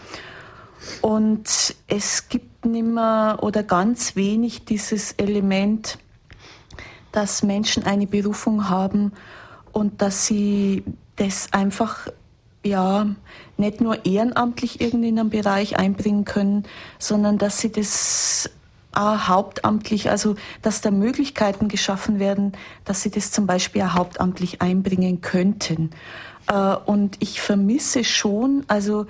Und 1.00 1.74
es 1.88 2.28
gibt 2.28 2.66
nimmer 2.66 3.38
oder 3.42 3.62
ganz 3.62 4.16
wenig 4.16 4.64
dieses 4.64 5.12
Element, 5.12 5.98
dass 7.12 7.42
Menschen 7.42 7.84
eine 7.84 8.06
Berufung 8.06 8.68
haben 8.68 9.12
und 9.72 10.02
dass 10.02 10.26
sie 10.26 10.84
das 11.16 11.52
einfach 11.52 12.08
ja, 12.64 13.06
nicht 13.56 13.80
nur 13.80 14.04
ehrenamtlich 14.06 14.80
irgendwie 14.80 15.10
in 15.10 15.18
einem 15.18 15.30
Bereich 15.30 15.76
einbringen 15.78 16.24
können, 16.24 16.64
sondern 16.98 17.38
dass 17.38 17.58
sie 17.58 17.70
das 17.70 18.50
auch 18.96 19.28
hauptamtlich, 19.28 20.10
also 20.10 20.36
dass 20.62 20.80
da 20.80 20.90
Möglichkeiten 20.90 21.68
geschaffen 21.68 22.18
werden, 22.18 22.52
dass 22.84 23.02
sie 23.02 23.10
das 23.10 23.30
zum 23.30 23.46
Beispiel 23.46 23.82
auch 23.82 23.94
hauptamtlich 23.94 24.62
einbringen 24.62 25.20
könnten. 25.20 25.90
Äh, 26.46 26.76
und 26.86 27.16
ich 27.20 27.40
vermisse 27.40 28.04
schon, 28.04 28.64
also 28.68 29.06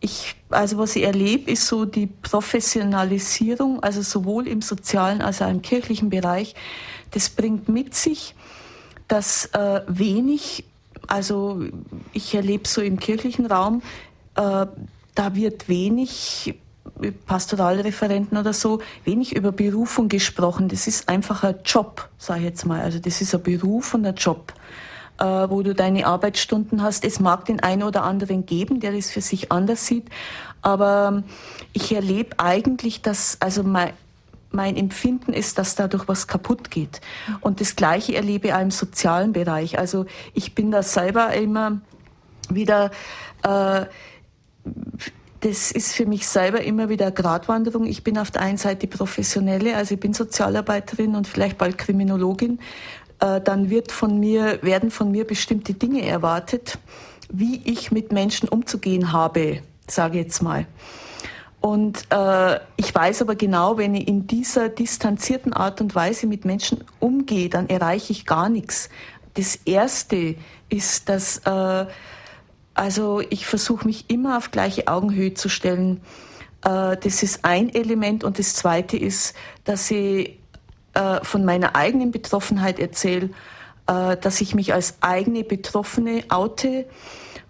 ich, 0.00 0.36
also 0.48 0.78
was 0.78 0.96
ich 0.96 1.02
erlebe, 1.02 1.50
ist 1.50 1.66
so 1.66 1.84
die 1.84 2.06
Professionalisierung, 2.06 3.82
also 3.82 4.02
sowohl 4.02 4.48
im 4.48 4.62
sozialen 4.62 5.20
als 5.20 5.42
auch 5.42 5.50
im 5.50 5.62
kirchlichen 5.62 6.10
Bereich. 6.10 6.54
Das 7.10 7.28
bringt 7.28 7.68
mit 7.68 7.94
sich, 7.94 8.34
dass 9.08 9.46
äh, 9.46 9.82
wenig 9.88 10.64
also 11.06 11.64
ich 12.12 12.34
erlebe 12.34 12.68
so 12.68 12.80
im 12.80 12.98
kirchlichen 12.98 13.46
Raum, 13.46 13.82
äh, 14.36 14.66
da 15.14 15.34
wird 15.34 15.68
wenig 15.68 16.54
Pastoralreferenten 17.26 18.38
oder 18.38 18.52
so, 18.52 18.80
wenig 19.04 19.34
über 19.34 19.52
Berufung 19.52 20.08
gesprochen. 20.08 20.68
Das 20.68 20.86
ist 20.86 21.08
einfach 21.08 21.44
ein 21.44 21.56
Job, 21.64 22.08
sage 22.18 22.40
ich 22.40 22.46
jetzt 22.46 22.66
mal. 22.66 22.80
Also 22.80 22.98
das 22.98 23.20
ist 23.20 23.34
ein 23.34 23.42
Beruf 23.42 23.94
und 23.94 24.06
ein 24.06 24.14
Job, 24.14 24.52
äh, 25.18 25.24
wo 25.24 25.62
du 25.62 25.74
deine 25.74 26.06
Arbeitsstunden 26.06 26.82
hast. 26.82 27.04
Es 27.04 27.20
mag 27.20 27.44
den 27.46 27.60
einen 27.60 27.82
oder 27.82 28.02
anderen 28.02 28.46
geben, 28.46 28.80
der 28.80 28.92
das 28.92 29.10
für 29.10 29.20
sich 29.20 29.50
anders 29.50 29.86
sieht, 29.86 30.08
aber 30.62 31.22
ich 31.72 31.94
erlebe 31.94 32.38
eigentlich, 32.38 33.02
dass 33.02 33.40
also 33.40 33.62
mein, 33.62 33.92
mein 34.50 34.76
Empfinden 34.76 35.32
ist, 35.32 35.58
dass 35.58 35.74
dadurch 35.74 36.08
was 36.08 36.26
kaputt 36.26 36.70
geht. 36.70 37.00
Und 37.40 37.60
das 37.60 37.76
Gleiche 37.76 38.14
erlebe 38.14 38.48
ich 38.48 38.54
auch 38.54 38.60
im 38.60 38.70
sozialen 38.70 39.32
Bereich. 39.32 39.78
Also 39.78 40.06
ich 40.34 40.54
bin 40.54 40.70
da 40.70 40.82
selber 40.82 41.32
immer 41.32 41.80
wieder, 42.48 42.90
äh, 43.42 43.86
das 45.40 45.72
ist 45.72 45.94
für 45.94 46.06
mich 46.06 46.26
selber 46.26 46.60
immer 46.62 46.88
wieder 46.88 47.06
eine 47.06 47.14
Gratwanderung. 47.14 47.86
Ich 47.86 48.04
bin 48.04 48.18
auf 48.18 48.30
der 48.30 48.42
einen 48.42 48.58
Seite 48.58 48.86
Professionelle, 48.86 49.76
also 49.76 49.94
ich 49.94 50.00
bin 50.00 50.12
Sozialarbeiterin 50.12 51.14
und 51.14 51.26
vielleicht 51.26 51.56
bald 51.56 51.78
Kriminologin. 51.78 52.60
Äh, 53.20 53.40
dann 53.40 53.70
wird 53.70 53.90
von 53.90 54.20
mir, 54.20 54.62
werden 54.62 54.90
von 54.90 55.10
mir 55.10 55.26
bestimmte 55.26 55.74
Dinge 55.74 56.04
erwartet, 56.04 56.78
wie 57.32 57.62
ich 57.64 57.90
mit 57.90 58.12
Menschen 58.12 58.48
umzugehen 58.48 59.12
habe, 59.12 59.62
sage 59.86 60.18
ich 60.18 60.24
jetzt 60.24 60.42
mal. 60.42 60.66
Und 61.60 62.06
äh, 62.10 62.58
ich 62.76 62.94
weiß 62.94 63.22
aber 63.22 63.34
genau, 63.34 63.76
wenn 63.76 63.94
ich 63.94 64.08
in 64.08 64.26
dieser 64.26 64.68
distanzierten 64.68 65.52
Art 65.52 65.80
und 65.80 65.94
Weise 65.94 66.26
mit 66.26 66.44
Menschen 66.44 66.84
umgehe, 66.98 67.48
dann 67.50 67.68
erreiche 67.68 68.12
ich 68.12 68.24
gar 68.24 68.48
nichts. 68.48 68.88
Das 69.34 69.56
Erste 69.64 70.36
ist, 70.70 71.08
dass 71.08 71.38
äh, 71.38 71.86
also 72.80 73.20
ich 73.28 73.44
versuche 73.44 73.86
mich 73.86 74.08
immer 74.08 74.38
auf 74.38 74.52
gleiche 74.52 74.88
Augenhöhe 74.88 75.34
zu 75.34 75.50
stellen. 75.50 76.00
Äh, 76.64 76.96
das 76.96 77.22
ist 77.22 77.44
ein 77.44 77.68
Element 77.74 78.24
und 78.24 78.38
das 78.38 78.54
Zweite 78.54 78.96
ist, 78.96 79.34
dass 79.64 79.90
ich 79.90 80.38
äh, 80.94 81.22
von 81.22 81.44
meiner 81.44 81.76
eigenen 81.76 82.10
Betroffenheit 82.10 82.78
erzähle, 82.78 83.32
äh, 83.86 84.16
dass 84.16 84.40
ich 84.40 84.54
mich 84.54 84.72
als 84.72 84.94
eigene 85.02 85.44
Betroffene 85.44 86.24
oute 86.30 86.86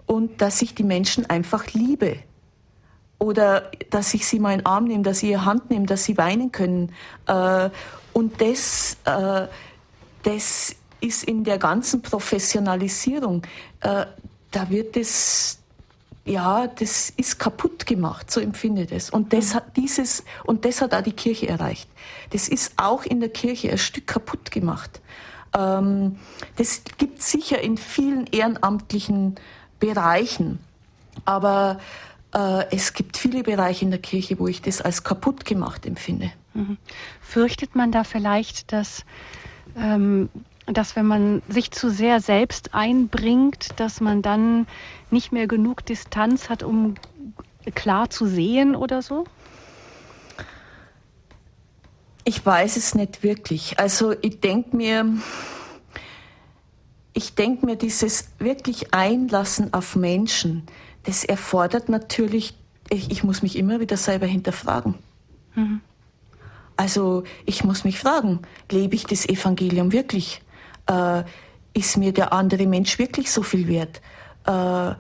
und 0.05 0.41
dass 0.41 0.63
ich 0.63 0.75
die 0.75 0.83
Menschen 0.83 1.31
einfach 1.31 1.65
liebe. 1.75 2.17
Oder 3.21 3.71
dass 3.91 4.13
ich 4.15 4.27
sie 4.27 4.41
mal 4.41 4.55
in 4.55 4.59
den 4.59 4.67
Arm 4.67 4.87
nehme, 4.87 5.05
dass 5.05 5.23
ich 5.23 5.31
ihre 5.31 5.45
Hand 5.45 5.71
nehme, 5.71 5.87
dass 5.87 6.03
sie 6.03 6.19
weinen 6.19 6.51
können. 6.51 6.91
Und 8.15 8.41
das, 8.41 8.97
das 9.05 10.75
ist 11.03 11.25
in 11.25 11.45
der 11.45 11.59
ganzen 11.59 12.01
Professionalisierung, 12.01 13.43
da 14.51 14.71
wird 14.71 14.97
es, 14.97 15.59
ja, 16.25 16.67
das 16.67 17.11
ist 17.11 17.39
kaputt 17.39 17.87
gemacht, 17.87 18.31
so 18.31 18.41
empfinde 18.41 18.83
ich 18.83 18.91
das. 18.91 19.11
Und 19.11 19.33
das 19.33 19.55
hat 19.55 19.77
dieses, 19.77 20.25
und 20.45 20.65
das 20.65 20.81
hat 20.81 20.95
auch 20.95 21.03
die 21.03 21.13
Kirche 21.13 21.49
erreicht. 21.49 21.89
Das 22.31 22.49
ist 22.49 22.73
auch 22.77 23.05
in 23.05 23.21
der 23.21 23.31
Kirche 23.31 23.71
ein 23.71 23.79
Stück 23.79 24.07
kaputt 24.07 24.51
gemacht. 24.51 25.01
Ähm, 25.57 26.19
das 26.57 26.83
gibt 26.99 27.23
sicher 27.23 27.61
in 27.61 27.77
vielen 27.77 28.27
ehrenamtlichen 28.27 29.37
Bereichen, 29.79 30.61
aber 31.25 31.81
äh, 32.35 32.65
es 32.71 32.93
gibt 32.93 33.17
viele 33.17 33.43
Bereiche 33.43 33.85
in 33.85 33.91
der 33.91 34.01
Kirche, 34.01 34.39
wo 34.39 34.47
ich 34.47 34.63
das 34.63 34.81
als 34.81 35.03
kaputt 35.03 35.45
gemacht 35.45 35.87
empfinde. 35.87 36.33
Mhm. 36.55 36.77
Fürchtet 37.21 37.75
man 37.75 37.93
da 37.93 38.05
vielleicht, 38.05 38.73
dass 38.73 39.05
ähm, 39.77 40.29
dass 40.67 40.97
wenn 40.97 41.07
man 41.07 41.43
sich 41.49 41.71
zu 41.71 41.91
sehr 41.91 42.21
selbst 42.21 42.75
einbringt, 42.75 43.69
dass 43.77 44.01
man 44.01 44.23
dann 44.23 44.67
nicht 45.11 45.33
mehr 45.33 45.47
genug 45.47 45.85
Distanz 45.85 46.49
hat, 46.49 46.63
um 46.63 46.95
klar 47.75 48.11
zu 48.11 48.27
sehen 48.27 48.77
oder 48.77 49.03
so? 49.03 49.25
Ich 52.25 52.45
weiß 52.45 52.77
es 52.77 52.95
nicht 52.95 53.23
wirklich. 53.23 53.79
Also 53.79 54.15
ich 54.21 54.41
denke 54.41 54.77
mir, 54.77 55.07
ich 57.13 57.35
denke 57.35 57.67
mir, 57.67 57.77
dieses 57.77 58.29
wirklich 58.39 58.95
Einlassen 58.95 59.73
auf 59.73 59.97
Menschen, 59.97 60.65
das 61.05 61.25
erfordert 61.25 61.89
natürlich, 61.89 62.55
ich, 62.89 63.11
ich 63.11 63.25
muss 63.25 63.43
mich 63.43 63.57
immer 63.57 63.81
wieder 63.81 63.97
selber 63.97 64.27
hinterfragen. 64.27 64.95
Mhm. 65.55 65.81
Also 66.77 67.25
ich 67.47 67.65
muss 67.65 67.85
mich 67.85 67.99
fragen, 67.99 68.41
lebe 68.71 68.95
ich 68.95 69.05
das 69.05 69.29
Evangelium 69.29 69.93
wirklich? 69.93 70.41
Äh, 70.91 71.25
ist 71.73 71.97
mir 71.97 72.13
der 72.13 72.33
andere 72.33 72.67
Mensch 72.67 72.99
wirklich 72.99 73.31
so 73.31 73.43
viel 73.43 73.69
wert? 73.69 74.01
Äh, 74.47 74.95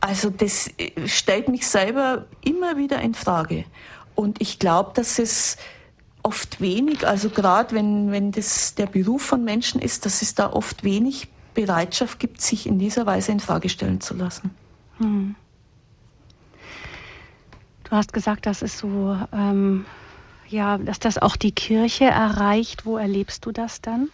also 0.00 0.30
das 0.30 0.70
stellt 1.06 1.48
mich 1.48 1.66
selber 1.66 2.26
immer 2.42 2.76
wieder 2.76 3.00
in 3.00 3.14
Frage. 3.14 3.64
Und 4.14 4.40
ich 4.40 4.58
glaube, 4.58 4.92
dass 4.94 5.18
es 5.18 5.56
oft 6.22 6.60
wenig, 6.60 7.06
also 7.06 7.30
gerade 7.30 7.74
wenn, 7.74 8.10
wenn 8.10 8.32
das 8.32 8.74
der 8.74 8.86
Beruf 8.86 9.22
von 9.22 9.44
Menschen 9.44 9.80
ist, 9.80 10.06
dass 10.06 10.22
es 10.22 10.34
da 10.34 10.52
oft 10.52 10.84
wenig 10.84 11.28
Bereitschaft 11.54 12.18
gibt, 12.18 12.40
sich 12.40 12.66
in 12.66 12.78
dieser 12.78 13.06
Weise 13.06 13.32
in 13.32 13.40
Frage 13.40 13.68
stellen 13.68 14.00
zu 14.00 14.14
lassen. 14.14 14.50
Hm. 14.98 15.34
Du 17.84 17.90
hast 17.90 18.12
gesagt, 18.12 18.46
das 18.46 18.62
ist 18.62 18.78
so, 18.78 19.18
ähm, 19.32 19.84
ja, 20.48 20.78
dass 20.78 20.98
das 20.98 21.18
auch 21.18 21.36
die 21.36 21.52
Kirche 21.52 22.04
erreicht. 22.04 22.86
Wo 22.86 22.96
erlebst 22.96 23.46
du 23.46 23.52
das 23.52 23.80
dann? 23.80 24.10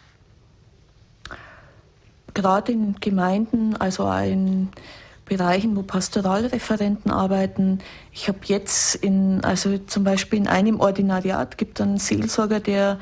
Gerade 2.36 2.72
in 2.72 2.96
Gemeinden, 3.00 3.74
also 3.76 4.08
in 4.12 4.68
Bereichen, 5.24 5.74
wo 5.76 5.82
Pastoralreferenten 5.82 7.10
arbeiten. 7.10 7.80
Ich 8.12 8.28
habe 8.28 8.38
jetzt 8.44 8.94
in, 8.94 9.42
also 9.42 9.78
zum 9.78 10.04
Beispiel 10.04 10.38
in 10.38 10.46
einem 10.46 10.78
Ordinariat 10.78 11.58
gibt 11.58 11.80
einen 11.80 11.98
Seelsorger, 11.98 12.60
der 12.60 12.98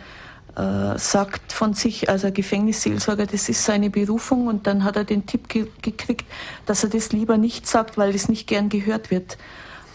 äh, 0.56 0.96
sagt 0.98 1.52
von 1.52 1.74
sich, 1.74 2.08
also 2.08 2.30
Gefängnisseelsorger, 2.30 3.26
das 3.26 3.48
ist 3.48 3.64
seine 3.64 3.90
Berufung 3.90 4.46
und 4.46 4.66
dann 4.66 4.84
hat 4.84 4.96
er 4.96 5.04
den 5.04 5.26
Tipp 5.26 5.48
ge 5.48 5.66
gekriegt, 5.82 6.24
dass 6.64 6.84
er 6.84 6.90
das 6.90 7.12
lieber 7.12 7.36
nicht 7.36 7.66
sagt, 7.66 7.98
weil 7.98 8.14
es 8.14 8.28
nicht 8.28 8.46
gern 8.46 8.68
gehört 8.68 9.10
wird. 9.10 9.36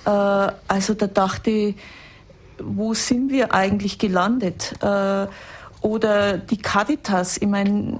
Äh, 0.05 0.09
also 0.09 0.93
da 0.93 1.07
dachte 1.07 1.49
ich, 1.49 1.75
wo 2.61 2.93
sind 2.93 3.31
wir 3.31 3.53
eigentlich 3.53 3.97
gelandet? 3.97 4.73
Äh, 4.83 5.27
oder 5.81 6.37
die 6.37 6.57
Caritas, 6.57 7.37
ich 7.37 7.47
meine, 7.47 7.99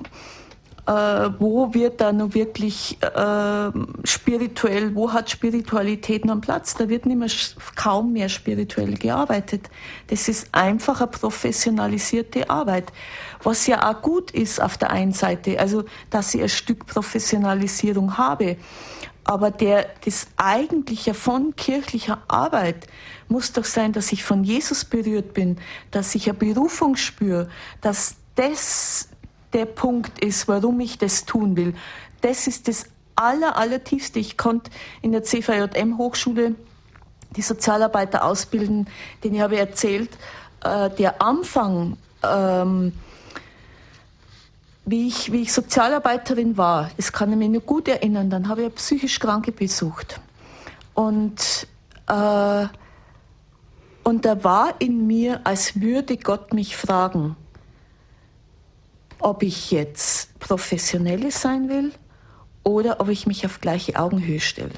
wo 0.90 1.74
wird 1.74 2.02
da 2.02 2.12
nun 2.12 2.34
wirklich 2.34 2.98
äh, 3.04 3.72
spirituell, 4.04 4.96
wo 4.96 5.14
hat 5.14 5.30
Spiritualität 5.30 6.26
noch 6.26 6.32
einen 6.32 6.42
Platz? 6.42 6.74
Da 6.74 6.90
wird 6.90 7.06
nicht 7.06 7.20
mehr, 7.20 7.30
kaum 7.76 8.14
mehr 8.14 8.28
spirituell 8.28 8.96
gearbeitet. 8.96 9.70
Das 10.08 10.28
ist 10.28 10.48
einfach 10.52 11.02
eine 11.02 11.12
professionalisierte 11.12 12.50
Arbeit, 12.50 12.92
was 13.44 13.68
ja 13.68 13.88
auch 13.88 14.02
gut 14.02 14.32
ist 14.32 14.60
auf 14.60 14.78
der 14.78 14.90
einen 14.90 15.12
Seite, 15.12 15.60
also 15.60 15.84
dass 16.10 16.34
ich 16.34 16.42
ein 16.42 16.50
Stück 16.50 16.88
Professionalisierung 16.88 18.18
habe. 18.18 18.58
Aber 19.26 19.52
der, 19.52 19.86
das 20.06 20.26
Eigentliche 20.38 21.14
von 21.14 21.56
kirchlicher 21.56 22.24
Arbeit 22.28 22.88
muss 23.28 23.54
doch 23.54 23.66
sein, 23.66 23.94
dass 23.94 24.12
ich 24.12 24.24
von 24.24 24.44
Jesus 24.44 24.86
berührt 24.86 25.36
bin, 25.36 25.58
dass 25.92 26.16
ich 26.16 26.28
eine 26.30 26.38
Berufung 26.40 26.96
spüre, 26.96 27.48
dass 27.82 28.16
das 28.34 29.09
der 29.54 29.66
Punkt 29.66 30.24
ist, 30.24 30.48
warum 30.48 30.80
ich 30.80 30.98
das 30.98 31.26
tun 31.26 31.56
will. 31.56 31.74
Das 32.22 32.48
ist 32.48 32.68
das 32.68 32.86
aller, 33.16 33.58
allertiefste. 33.58 34.20
Ich 34.20 34.38
konnte 34.38 34.72
in 35.02 35.12
der 35.12 35.24
CVJM 35.24 35.98
Hochschule 35.98 36.56
die 37.36 37.42
Sozialarbeiter 37.42 38.24
ausbilden, 38.24 38.88
den 39.24 39.36
ich 39.36 39.42
habe 39.42 39.58
erzählt, 39.58 40.10
äh, 40.64 40.90
der 40.90 41.22
Anfang, 41.22 41.98
ähm, 42.24 42.94
wie 44.86 45.08
ich, 45.08 45.32
wie 45.32 45.44
ich 45.44 45.54
Sozialarbeiterin 45.54 46.58
war, 46.58 46.90
das 46.98 47.12
kann 47.12 47.32
ich 47.32 47.38
mir 47.38 47.50
nur 47.50 47.62
gut 47.62 47.88
erinnern, 47.88 48.30
dann 48.30 48.48
habe 48.48 48.64
ich 48.64 48.76
psychisch 48.76 49.20
Kranke 49.20 49.52
besucht. 49.52 50.20
Und, 50.96 51.68
äh, 52.08 52.68
und 54.04 54.26
da 54.26 54.44
war 54.44 54.74
in 54.80 55.06
mir, 55.06 55.42
als 55.44 55.80
würde 55.80 56.18
Gott 56.18 56.54
mich 56.54 56.76
fragen, 56.76 57.36
ob 59.20 59.44
ich 59.44 59.72
jetzt 59.72 60.38
professionelle 60.40 61.32
sein 61.32 61.70
will 61.70 61.92
oder 62.64 63.00
ob 63.00 63.10
ich 63.10 63.28
mich 63.28 63.46
auf 63.46 63.62
gleiche 63.62 64.00
Augenhöhe 64.00 64.40
stelle. 64.40 64.72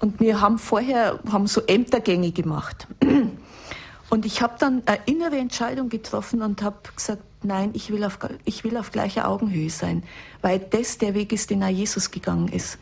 Und 0.00 0.20
wir 0.20 0.40
haben 0.40 0.58
vorher 0.58 1.20
haben 1.30 1.46
so 1.46 1.62
Ämtergänge 1.66 2.32
gemacht. 2.32 2.86
Und 4.10 4.26
ich 4.26 4.42
habe 4.42 4.54
dann 4.58 4.82
eine 4.86 5.00
innere 5.06 5.38
Entscheidung 5.38 5.88
getroffen 5.88 6.42
und 6.42 6.62
habe 6.62 6.76
gesagt, 6.94 7.22
nein, 7.42 7.70
ich 7.72 7.90
will, 7.90 8.04
auf, 8.04 8.18
ich 8.44 8.62
will 8.62 8.76
auf 8.76 8.92
gleicher 8.92 9.28
Augenhöhe 9.28 9.70
sein, 9.70 10.04
weil 10.40 10.60
das 10.60 10.98
der 10.98 11.14
Weg 11.14 11.32
ist, 11.32 11.50
den 11.50 11.64
auch 11.64 11.68
Jesus 11.68 12.12
gegangen 12.12 12.46
ist. 12.46 12.78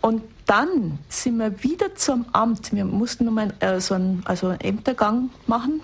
Und 0.00 0.22
dann 0.46 0.98
sind 1.08 1.36
wir 1.38 1.62
wieder 1.62 1.94
zum 1.94 2.24
Amt. 2.32 2.72
Wir 2.72 2.86
mussten 2.86 3.26
nochmal 3.26 3.52
äh, 3.60 3.80
so 3.80 3.94
einen, 3.94 4.22
also 4.24 4.48
einen 4.48 4.60
Ämtergang 4.60 5.28
machen 5.46 5.82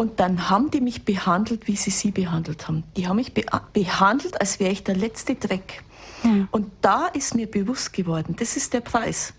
und 0.00 0.18
dann 0.18 0.48
haben 0.48 0.70
die 0.70 0.80
mich 0.80 1.04
behandelt, 1.04 1.68
wie 1.68 1.76
sie 1.76 1.90
sie 1.90 2.10
behandelt 2.10 2.66
haben. 2.66 2.84
Die 2.96 3.06
haben 3.06 3.16
mich 3.16 3.34
be 3.34 3.44
behandelt, 3.74 4.40
als 4.40 4.58
wäre 4.58 4.72
ich 4.72 4.82
der 4.82 4.96
letzte 4.96 5.34
Dreck. 5.34 5.84
Mhm. 6.22 6.48
Und 6.50 6.72
da 6.80 7.08
ist 7.08 7.34
mir 7.34 7.46
bewusst 7.46 7.92
geworden, 7.92 8.34
das 8.38 8.56
ist 8.56 8.72
der 8.72 8.80
Preis. 8.80 9.34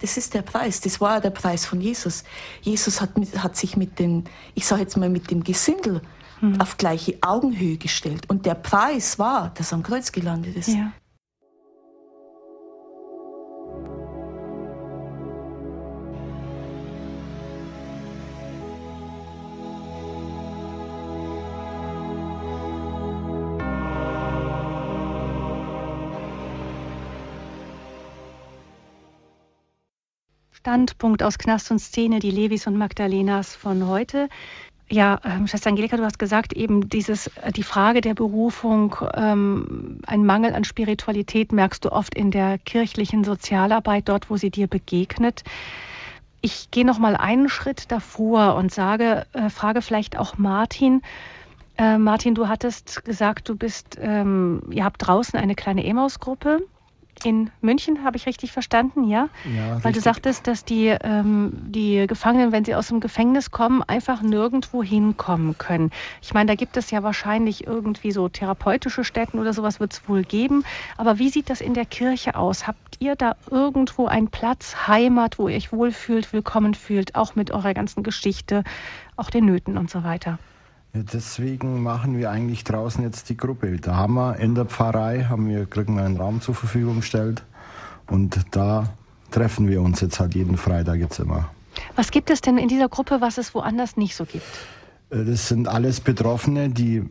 Das 0.00 0.16
ist 0.16 0.34
der 0.34 0.42
Preis. 0.42 0.80
Das 0.80 1.00
war 1.00 1.20
der 1.20 1.30
Preis 1.30 1.64
von 1.64 1.80
Jesus. 1.80 2.24
Jesus 2.60 3.00
hat, 3.00 3.10
hat 3.36 3.56
sich 3.56 3.76
mit 3.76 4.00
den, 4.00 4.24
ich 4.56 4.66
sage 4.66 4.82
jetzt 4.82 4.96
mal, 4.96 5.08
mit 5.08 5.30
dem 5.30 5.44
Gesindel 5.44 6.02
mhm. 6.40 6.60
auf 6.60 6.76
gleiche 6.76 7.16
Augenhöhe 7.20 7.76
gestellt. 7.76 8.28
Und 8.28 8.46
der 8.46 8.56
Preis 8.56 9.20
war, 9.20 9.52
dass 9.54 9.70
er 9.70 9.76
am 9.76 9.84
Kreuz 9.84 10.10
gelandet 10.10 10.56
ist. 10.56 10.70
Ja. 10.70 10.90
Standpunkt 30.60 31.22
aus 31.22 31.38
Knast 31.38 31.70
und 31.70 31.78
Szene, 31.78 32.18
die 32.18 32.30
Levis 32.30 32.66
und 32.66 32.76
Magdalenas 32.76 33.56
von 33.56 33.86
heute. 33.86 34.28
Ja, 34.90 35.18
ähm, 35.24 35.46
Schwester 35.46 35.70
Angelika, 35.70 35.96
du 35.96 36.04
hast 36.04 36.18
gesagt, 36.18 36.52
eben 36.52 36.90
dieses, 36.90 37.28
äh, 37.28 37.50
die 37.50 37.62
Frage 37.62 38.02
der 38.02 38.12
Berufung, 38.12 38.94
ähm, 39.14 40.00
ein 40.06 40.26
Mangel 40.26 40.52
an 40.52 40.64
Spiritualität 40.64 41.52
merkst 41.52 41.86
du 41.86 41.92
oft 41.92 42.14
in 42.14 42.30
der 42.30 42.58
kirchlichen 42.58 43.24
Sozialarbeit, 43.24 44.10
dort, 44.10 44.28
wo 44.28 44.36
sie 44.36 44.50
dir 44.50 44.66
begegnet. 44.66 45.44
Ich 46.42 46.70
gehe 46.70 46.84
noch 46.84 46.98
mal 46.98 47.16
einen 47.16 47.48
Schritt 47.48 47.90
davor 47.90 48.54
und 48.56 48.70
sage, 48.70 49.24
äh, 49.32 49.48
frage 49.48 49.80
vielleicht 49.80 50.18
auch 50.18 50.36
Martin. 50.36 51.00
Äh, 51.78 51.96
Martin, 51.96 52.34
du 52.34 52.48
hattest 52.48 53.02
gesagt, 53.06 53.48
du 53.48 53.56
bist, 53.56 53.96
ähm, 53.98 54.60
ihr 54.70 54.84
habt 54.84 55.06
draußen 55.06 55.38
eine 55.38 55.54
kleine 55.54 55.86
Emaus-Gruppe 55.86 56.60
in 57.24 57.50
München, 57.60 58.04
habe 58.04 58.16
ich 58.16 58.26
richtig 58.26 58.52
verstanden, 58.52 59.04
ja? 59.04 59.28
Ja. 59.44 59.68
Weil 59.68 59.74
richtig. 59.74 59.94
du 59.94 60.00
sagtest, 60.00 60.46
dass 60.46 60.64
die, 60.64 60.86
ähm, 60.88 61.52
die 61.66 62.06
Gefangenen, 62.06 62.52
wenn 62.52 62.64
sie 62.64 62.74
aus 62.74 62.88
dem 62.88 63.00
Gefängnis 63.00 63.50
kommen, 63.50 63.82
einfach 63.82 64.22
nirgendwo 64.22 64.82
hinkommen 64.82 65.56
können. 65.58 65.90
Ich 66.22 66.34
meine, 66.34 66.46
da 66.46 66.54
gibt 66.54 66.76
es 66.76 66.90
ja 66.90 67.02
wahrscheinlich 67.02 67.66
irgendwie 67.66 68.12
so 68.12 68.28
therapeutische 68.28 69.04
Stätten 69.04 69.38
oder 69.38 69.52
sowas 69.52 69.80
wird 69.80 69.92
es 69.92 70.08
wohl 70.08 70.22
geben. 70.22 70.64
Aber 70.96 71.18
wie 71.18 71.28
sieht 71.28 71.50
das 71.50 71.60
in 71.60 71.74
der 71.74 71.86
Kirche 71.86 72.34
aus? 72.34 72.66
Habt 72.66 72.96
ihr 73.00 73.16
da 73.16 73.36
irgendwo 73.50 74.06
einen 74.06 74.28
Platz, 74.28 74.86
Heimat, 74.86 75.38
wo 75.38 75.48
ihr 75.48 75.56
euch 75.56 75.72
wohlfühlt, 75.72 76.32
willkommen 76.32 76.74
fühlt, 76.74 77.14
auch 77.14 77.34
mit 77.34 77.50
eurer 77.50 77.74
ganzen 77.74 78.02
Geschichte, 78.02 78.64
auch 79.16 79.30
den 79.30 79.44
Nöten 79.44 79.78
und 79.78 79.90
so 79.90 80.04
weiter? 80.04 80.38
Deswegen 80.92 81.82
machen 81.82 82.18
wir 82.18 82.30
eigentlich 82.30 82.64
draußen 82.64 83.04
jetzt 83.04 83.28
die 83.28 83.36
Gruppe. 83.36 83.76
Da 83.78 83.94
haben 83.94 84.14
wir 84.14 84.36
in 84.38 84.56
der 84.56 84.64
Pfarrei, 84.64 85.24
haben 85.28 85.48
wir, 85.48 85.66
kriegen 85.66 85.94
wir 85.94 86.04
einen 86.04 86.16
Raum 86.16 86.40
zur 86.40 86.54
Verfügung 86.54 86.96
gestellt 86.96 87.44
und 88.08 88.40
da 88.50 88.88
treffen 89.30 89.68
wir 89.68 89.82
uns 89.82 90.00
jetzt 90.00 90.18
halt 90.18 90.34
jeden 90.34 90.56
Freitag 90.56 90.98
jetzt 90.98 91.20
immer. 91.20 91.48
Was 91.94 92.10
gibt 92.10 92.30
es 92.30 92.40
denn 92.40 92.58
in 92.58 92.66
dieser 92.66 92.88
Gruppe, 92.88 93.20
was 93.20 93.38
es 93.38 93.54
woanders 93.54 93.96
nicht 93.96 94.16
so 94.16 94.24
gibt? 94.24 94.44
Äh, 95.10 95.24
das 95.24 95.48
sind 95.48 95.68
alles 95.68 96.00
Betroffene, 96.00 96.70
die 96.70 97.04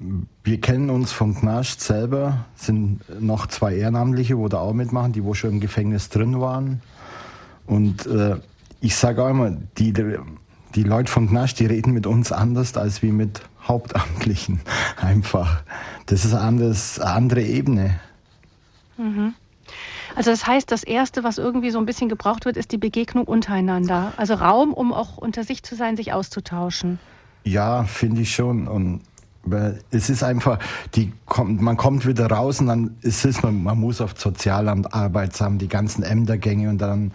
wir 0.43 0.59
kennen 0.59 0.89
uns 0.89 1.13
vom 1.13 1.35
Knast 1.35 1.79
selber, 1.79 2.45
sind 2.55 3.01
noch 3.21 3.47
zwei 3.47 3.75
Ehrenamtliche, 3.75 4.37
wo 4.37 4.49
da 4.49 4.59
auch 4.59 4.73
mitmachen, 4.73 5.13
die 5.13 5.23
wo 5.23 5.33
schon 5.33 5.51
im 5.51 5.59
Gefängnis 5.61 6.09
drin 6.09 6.41
waren. 6.41 6.81
Und 7.65 8.07
äh, 8.07 8.37
ich 8.81 8.95
sage 8.95 9.23
auch 9.23 9.29
immer, 9.29 9.51
die, 9.77 9.93
die 10.75 10.83
Leute 10.83 11.11
vom 11.11 11.29
Knast, 11.29 11.59
die 11.59 11.65
reden 11.65 11.93
mit 11.93 12.07
uns 12.07 12.31
anders 12.31 12.75
als 12.75 13.01
wie 13.01 13.11
mit 13.11 13.41
Hauptamtlichen 13.69 14.59
einfach. 14.97 15.63
Das 16.07 16.25
ist 16.25 16.33
eine 16.33 16.75
andere 17.01 17.43
Ebene. 17.43 17.99
Mhm. 18.97 19.35
Also 20.15 20.31
das 20.31 20.45
heißt, 20.45 20.71
das 20.71 20.83
Erste, 20.83 21.23
was 21.23 21.37
irgendwie 21.37 21.69
so 21.69 21.79
ein 21.79 21.85
bisschen 21.85 22.09
gebraucht 22.09 22.45
wird, 22.45 22.57
ist 22.57 22.71
die 22.71 22.77
Begegnung 22.77 23.25
untereinander. 23.25 24.11
Also 24.17 24.33
Raum, 24.33 24.73
um 24.73 24.91
auch 24.91 25.17
unter 25.17 25.43
sich 25.43 25.63
zu 25.63 25.75
sein, 25.75 25.95
sich 25.95 26.11
auszutauschen. 26.11 26.99
Ja, 27.43 27.83
finde 27.83 28.21
ich 28.21 28.33
schon. 28.33 28.67
Und 28.67 29.01
es 29.91 30.09
ist 30.09 30.23
einfach, 30.23 30.59
die 30.95 31.13
kommt, 31.25 31.61
man 31.61 31.77
kommt 31.77 32.05
wieder 32.05 32.27
raus 32.27 32.59
und 32.59 32.67
dann 32.67 32.97
ist 33.01 33.23
es, 33.25 33.41
man, 33.43 33.63
man 33.63 33.79
muss 33.79 34.01
auf 34.01 34.19
Sozialamt, 34.19 34.93
Arbeitsamt, 34.93 35.61
die 35.61 35.69
ganzen 35.69 36.03
Ämtergänge 36.03 36.69
und 36.69 36.79
dann 36.79 37.11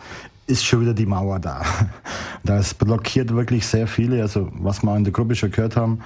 ist 0.46 0.64
schon 0.64 0.82
wieder 0.82 0.94
die 0.94 1.06
Mauer 1.06 1.40
da. 1.40 1.62
Das 2.46 2.74
blockiert 2.74 3.34
wirklich 3.34 3.66
sehr 3.66 3.86
viele. 3.86 4.20
Also 4.20 4.50
was 4.52 4.82
wir 4.82 4.94
in 4.96 5.04
der 5.04 5.14
Gruppe 5.14 5.34
schon 5.34 5.50
gehört 5.50 5.76
haben, 5.76 6.00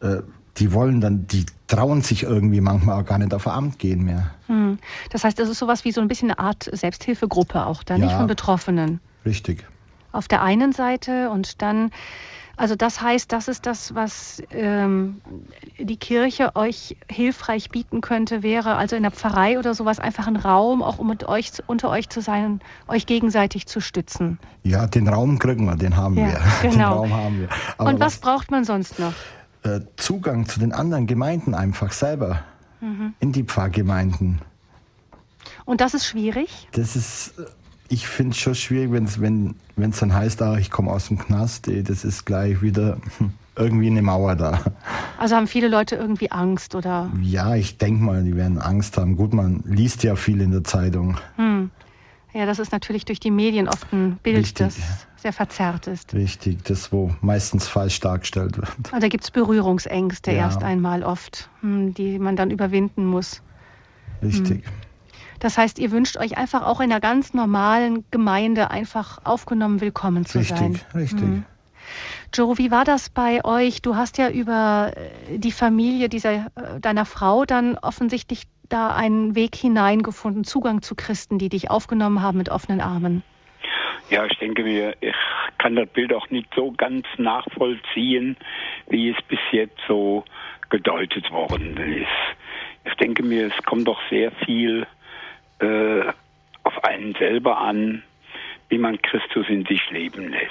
äh, 0.00 0.22
die 0.56 0.72
wollen 0.72 1.00
dann, 1.00 1.26
die 1.26 1.46
trauen 1.66 2.02
sich 2.02 2.22
irgendwie 2.22 2.60
manchmal 2.60 3.00
auch 3.00 3.06
gar 3.06 3.18
nicht 3.18 3.34
auf 3.34 3.46
Amt 3.46 3.78
gehen 3.78 4.04
mehr. 4.04 4.30
Hm. 4.46 4.78
Das 5.10 5.24
heißt, 5.24 5.40
es 5.40 5.48
ist 5.48 5.58
sowas 5.58 5.84
wie 5.84 5.92
so 5.92 6.00
ein 6.00 6.08
bisschen 6.08 6.30
eine 6.30 6.38
Art 6.38 6.68
Selbsthilfegruppe 6.70 7.66
auch 7.66 7.82
da, 7.82 7.96
ja, 7.96 8.04
nicht 8.04 8.14
von 8.14 8.26
Betroffenen. 8.26 9.00
Richtig. 9.24 9.66
Auf 10.12 10.28
der 10.28 10.42
einen 10.42 10.72
Seite 10.72 11.30
und 11.30 11.60
dann 11.60 11.90
also 12.56 12.76
das 12.76 13.00
heißt, 13.00 13.32
das 13.32 13.48
ist 13.48 13.66
das, 13.66 13.94
was 13.94 14.40
ähm, 14.50 15.20
die 15.78 15.96
Kirche 15.96 16.54
euch 16.54 16.96
hilfreich 17.10 17.70
bieten 17.70 18.00
könnte, 18.00 18.44
wäre 18.44 18.76
also 18.76 18.94
in 18.94 19.02
der 19.02 19.10
Pfarrei 19.10 19.58
oder 19.58 19.74
sowas 19.74 19.98
einfach 19.98 20.28
ein 20.28 20.36
Raum, 20.36 20.82
auch 20.82 20.98
um 20.98 21.08
mit 21.08 21.26
euch 21.26 21.50
unter 21.66 21.90
euch 21.90 22.08
zu 22.08 22.20
sein, 22.20 22.60
euch 22.86 23.06
gegenseitig 23.06 23.66
zu 23.66 23.80
stützen. 23.80 24.38
Ja, 24.62 24.86
den 24.86 25.08
Raum 25.08 25.40
kriegen 25.40 25.64
wir, 25.64 25.74
den 25.74 25.96
haben 25.96 26.16
ja, 26.16 26.28
wir. 26.28 26.40
Genau. 26.70 27.02
Den 27.02 27.12
Raum 27.12 27.12
haben 27.12 27.40
wir. 27.40 27.48
Aber 27.76 27.90
Und 27.90 28.00
was, 28.00 28.14
was 28.14 28.18
braucht 28.20 28.50
man 28.52 28.64
sonst 28.64 29.00
noch? 29.00 29.14
Äh, 29.64 29.80
Zugang 29.96 30.46
zu 30.46 30.60
den 30.60 30.72
anderen 30.72 31.06
Gemeinden 31.06 31.54
einfach 31.54 31.92
selber. 31.92 32.44
Mhm. 32.80 33.14
In 33.18 33.32
die 33.32 33.44
Pfarrgemeinden. 33.44 34.42
Und 35.64 35.80
das 35.80 35.94
ist 35.94 36.06
schwierig? 36.06 36.68
Das 36.72 36.96
ist, 36.96 37.34
ich 37.88 38.06
finde 38.06 38.32
es 38.32 38.38
schon 38.38 38.54
schwierig, 38.54 38.92
wenn's, 38.92 39.20
wenn 39.20 39.56
es 39.76 40.00
dann 40.00 40.12
heißt, 40.12 40.42
ah, 40.42 40.58
ich 40.58 40.70
komme 40.70 40.90
aus 40.90 41.08
dem 41.08 41.18
Knast, 41.18 41.68
ey, 41.68 41.82
das 41.82 42.04
ist 42.04 42.26
gleich 42.26 42.60
wieder 42.60 42.98
irgendwie 43.56 43.86
eine 43.86 44.02
Mauer 44.02 44.36
da. 44.36 44.60
Also 45.18 45.36
haben 45.36 45.46
viele 45.46 45.68
Leute 45.68 45.96
irgendwie 45.96 46.30
Angst, 46.30 46.74
oder? 46.74 47.10
Ja, 47.22 47.54
ich 47.54 47.78
denke 47.78 48.02
mal, 48.02 48.22
die 48.22 48.36
werden 48.36 48.58
Angst 48.58 48.98
haben. 48.98 49.16
Gut, 49.16 49.32
man 49.32 49.62
liest 49.64 50.02
ja 50.02 50.16
viel 50.16 50.42
in 50.42 50.50
der 50.50 50.64
Zeitung. 50.64 51.16
Hm. 51.36 51.70
Ja, 52.34 52.46
das 52.46 52.58
ist 52.58 52.72
natürlich 52.72 53.04
durch 53.04 53.20
die 53.20 53.30
Medien 53.30 53.68
oft 53.68 53.92
ein 53.92 54.18
Bild, 54.22 54.38
Richtig. 54.38 54.66
das 54.66 55.06
sehr 55.24 55.32
verzerrt 55.32 55.86
ist. 55.86 56.12
Richtig, 56.12 56.64
das 56.64 56.92
wo 56.92 57.10
meistens 57.22 57.66
falsch 57.66 57.98
dargestellt 58.00 58.58
wird. 58.58 58.68
Also 58.92 59.00
da 59.00 59.08
gibt 59.08 59.24
es 59.24 59.30
Berührungsängste 59.30 60.32
ja. 60.32 60.36
erst 60.36 60.62
einmal 60.62 61.02
oft, 61.02 61.48
hm, 61.62 61.94
die 61.94 62.18
man 62.18 62.36
dann 62.36 62.50
überwinden 62.50 63.06
muss. 63.06 63.40
Richtig. 64.22 64.66
Hm. 64.66 64.72
Das 65.40 65.56
heißt, 65.56 65.78
ihr 65.78 65.90
wünscht 65.92 66.18
euch 66.18 66.36
einfach 66.36 66.62
auch 66.62 66.80
in 66.80 66.92
einer 66.92 67.00
ganz 67.00 67.32
normalen 67.32 68.04
Gemeinde 68.10 68.70
einfach 68.70 69.18
aufgenommen, 69.24 69.80
willkommen 69.80 70.26
zu 70.26 70.40
richtig, 70.40 70.58
sein. 70.58 70.72
Richtig, 70.72 70.94
richtig. 70.94 71.20
Hm. 71.20 71.44
Joe, 72.34 72.58
wie 72.58 72.70
war 72.70 72.84
das 72.84 73.08
bei 73.08 73.42
euch? 73.46 73.80
Du 73.80 73.96
hast 73.96 74.18
ja 74.18 74.28
über 74.28 74.92
äh, 74.94 75.38
die 75.38 75.52
Familie 75.52 76.10
dieser, 76.10 76.32
äh, 76.32 76.80
deiner 76.82 77.06
Frau 77.06 77.46
dann 77.46 77.78
offensichtlich 77.78 78.42
da 78.68 78.94
einen 78.94 79.34
Weg 79.34 79.56
hineingefunden, 79.56 80.44
Zugang 80.44 80.82
zu 80.82 80.94
Christen, 80.94 81.38
die 81.38 81.48
dich 81.48 81.70
aufgenommen 81.70 82.20
haben 82.20 82.36
mit 82.36 82.50
offenen 82.50 82.82
Armen. 82.82 83.22
Ja, 84.10 84.26
ich 84.26 84.38
denke 84.38 84.62
mir, 84.62 84.94
ich 85.00 85.14
kann 85.58 85.76
das 85.76 85.88
Bild 85.88 86.12
auch 86.12 86.28
nicht 86.30 86.48
so 86.54 86.72
ganz 86.72 87.06
nachvollziehen, 87.16 88.36
wie 88.88 89.10
es 89.10 89.22
bis 89.22 89.38
jetzt 89.50 89.78
so 89.88 90.24
gedeutet 90.68 91.30
worden 91.30 91.76
ist. 91.76 92.36
Ich 92.84 92.94
denke 92.94 93.22
mir, 93.22 93.46
es 93.46 93.62
kommt 93.64 93.88
doch 93.88 94.00
sehr 94.10 94.30
viel 94.44 94.86
äh, 95.60 96.02
auf 96.64 96.84
einen 96.84 97.14
selber 97.14 97.58
an, 97.58 98.02
wie 98.68 98.78
man 98.78 99.00
Christus 99.00 99.48
in 99.48 99.64
sich 99.64 99.90
leben 99.90 100.30
lässt. 100.30 100.50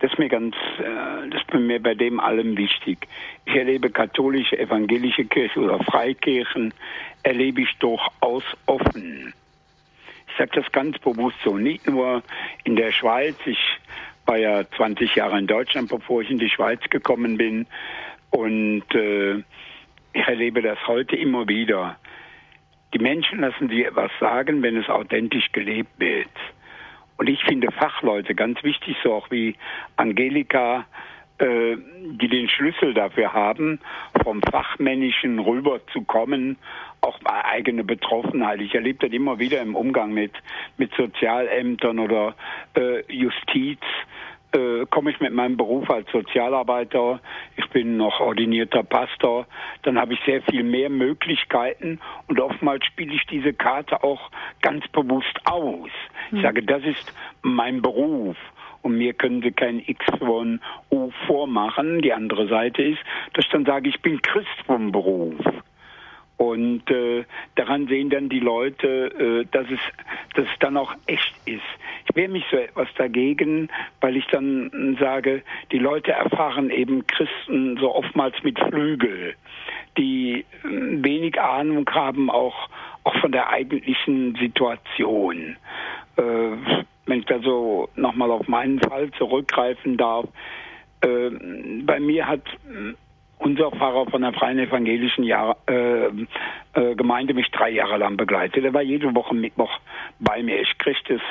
Das 0.00 0.12
ist 0.12 0.18
mir 0.18 0.28
ganz, 0.28 0.54
äh, 0.78 1.28
das 1.30 1.40
ist 1.42 1.54
mir 1.54 1.82
bei 1.82 1.94
dem 1.94 2.20
allem 2.20 2.56
wichtig. 2.56 3.08
Ich 3.46 3.54
erlebe 3.54 3.90
katholische, 3.90 4.58
evangelische 4.58 5.24
Kirche 5.24 5.60
oder 5.60 5.82
Freikirchen, 5.82 6.72
erlebe 7.22 7.62
ich 7.62 7.72
durchaus 7.78 8.44
offen. 8.66 9.32
Sage 10.38 10.50
das 10.54 10.72
ganz 10.72 10.98
bewusst 10.98 11.36
so, 11.44 11.56
nicht 11.56 11.86
nur 11.88 12.22
in 12.64 12.76
der 12.76 12.92
Schweiz. 12.92 13.36
Ich 13.46 13.58
war 14.26 14.36
ja 14.36 14.68
20 14.76 15.14
Jahre 15.14 15.38
in 15.38 15.46
Deutschland, 15.46 15.88
bevor 15.88 16.22
ich 16.22 16.30
in 16.30 16.38
die 16.38 16.48
Schweiz 16.48 16.80
gekommen 16.90 17.36
bin. 17.36 17.66
Und 18.30 18.84
äh, 18.94 19.42
ich 20.12 20.26
erlebe 20.26 20.62
das 20.62 20.78
heute 20.86 21.16
immer 21.16 21.46
wieder. 21.48 21.96
Die 22.94 22.98
Menschen 22.98 23.40
lassen 23.40 23.68
sich 23.68 23.84
etwas 23.84 24.10
sagen, 24.20 24.62
wenn 24.62 24.76
es 24.76 24.88
authentisch 24.88 25.50
gelebt 25.52 25.98
wird. 25.98 26.28
Und 27.16 27.28
ich 27.28 27.42
finde 27.44 27.70
Fachleute 27.70 28.34
ganz 28.34 28.62
wichtig, 28.62 28.96
so 29.02 29.12
auch 29.14 29.30
wie 29.30 29.56
Angelika, 29.96 30.86
äh, 31.38 31.76
die 32.12 32.28
den 32.28 32.48
Schlüssel 32.48 32.94
dafür 32.94 33.32
haben, 33.32 33.80
vom 34.22 34.40
Fachmännischen 34.42 35.38
rüber 35.38 35.80
zu 35.92 36.02
kommen, 36.02 36.56
auch 37.04 37.18
bei 37.20 37.44
eigene 37.44 37.84
Betroffenheit. 37.84 38.60
Ich 38.60 38.74
erlebe 38.74 39.06
das 39.06 39.14
immer 39.14 39.38
wieder 39.38 39.60
im 39.60 39.76
Umgang 39.76 40.12
mit, 40.12 40.32
mit 40.76 40.92
Sozialämtern 40.94 41.98
oder 41.98 42.34
äh, 42.76 43.02
Justiz 43.12 43.80
äh, 44.54 44.86
komme 44.88 45.10
ich 45.10 45.20
mit 45.20 45.32
meinem 45.32 45.56
Beruf 45.56 45.90
als 45.90 46.10
Sozialarbeiter, 46.12 47.20
ich 47.56 47.68
bin 47.70 47.96
noch 47.96 48.20
ordinierter 48.20 48.82
Pastor, 48.84 49.46
dann 49.82 49.98
habe 49.98 50.14
ich 50.14 50.20
sehr 50.24 50.42
viel 50.42 50.62
mehr 50.62 50.90
Möglichkeiten 50.90 51.98
und 52.28 52.40
oftmals 52.40 52.84
spiele 52.84 53.14
ich 53.14 53.26
diese 53.26 53.52
Karte 53.52 54.02
auch 54.04 54.30
ganz 54.62 54.86
bewusst 54.88 55.40
aus. 55.44 55.90
Ich 56.28 56.36
hm. 56.36 56.42
sage, 56.42 56.62
das 56.62 56.84
ist 56.84 57.12
mein 57.42 57.82
Beruf 57.82 58.36
und 58.82 58.96
mir 58.96 59.14
können 59.14 59.42
sie 59.42 59.50
kein 59.50 59.80
X 59.80 60.04
von 60.18 60.60
U 60.90 61.10
vormachen. 61.26 62.00
Die 62.02 62.12
andere 62.12 62.46
Seite 62.46 62.82
ist, 62.82 63.00
dass 63.32 63.46
ich 63.46 63.50
dann 63.50 63.64
sage, 63.64 63.88
ich 63.88 64.00
bin 64.02 64.22
Christ 64.22 64.48
vom 64.66 64.92
Beruf. 64.92 65.40
Und 66.36 66.90
äh, 66.90 67.24
daran 67.54 67.86
sehen 67.86 68.10
dann 68.10 68.28
die 68.28 68.40
Leute, 68.40 68.88
äh, 68.88 69.46
dass, 69.52 69.66
es, 69.70 69.78
dass 70.34 70.46
es 70.46 70.58
dann 70.58 70.76
auch 70.76 70.92
echt 71.06 71.32
ist. 71.44 71.62
Ich 72.08 72.16
wehre 72.16 72.28
mich 72.28 72.44
so 72.50 72.56
etwas 72.56 72.88
dagegen, 72.96 73.68
weil 74.00 74.16
ich 74.16 74.26
dann 74.26 74.96
sage, 74.98 75.42
die 75.70 75.78
Leute 75.78 76.12
erfahren 76.12 76.70
eben 76.70 77.06
Christen 77.06 77.76
so 77.78 77.94
oftmals 77.94 78.34
mit 78.42 78.58
Flügel, 78.58 79.36
die 79.96 80.40
äh, 80.40 80.44
wenig 80.64 81.40
Ahnung 81.40 81.88
haben 81.90 82.30
auch, 82.30 82.68
auch 83.04 83.16
von 83.20 83.30
der 83.30 83.50
eigentlichen 83.50 84.34
Situation. 84.34 85.56
Äh, 86.16 86.22
wenn 87.06 87.20
ich 87.20 87.26
da 87.26 87.38
so 87.40 87.88
nochmal 87.94 88.30
auf 88.32 88.48
meinen 88.48 88.80
Fall 88.80 89.10
zurückgreifen 89.12 89.96
darf, 89.96 90.26
äh, 91.00 91.30
bei 91.84 92.00
mir 92.00 92.26
hat 92.26 92.42
unser 93.44 93.70
Pfarrer 93.70 94.06
von 94.06 94.22
der 94.22 94.32
Freien 94.32 94.58
Evangelischen 94.58 95.22
Jahr, 95.22 95.56
äh, 95.66 96.06
äh, 96.74 96.94
Gemeinde 96.96 97.34
mich 97.34 97.50
drei 97.50 97.70
Jahre 97.70 97.98
lang 97.98 98.16
begleitet. 98.16 98.64
Er 98.64 98.72
war 98.72 98.82
jede 98.82 99.14
Woche 99.14 99.34
Mittwoch 99.34 99.78
bei 100.18 100.42
mir. 100.42 100.60
Ich 100.60 100.78
kriegte 100.78 101.14
das 101.14 101.22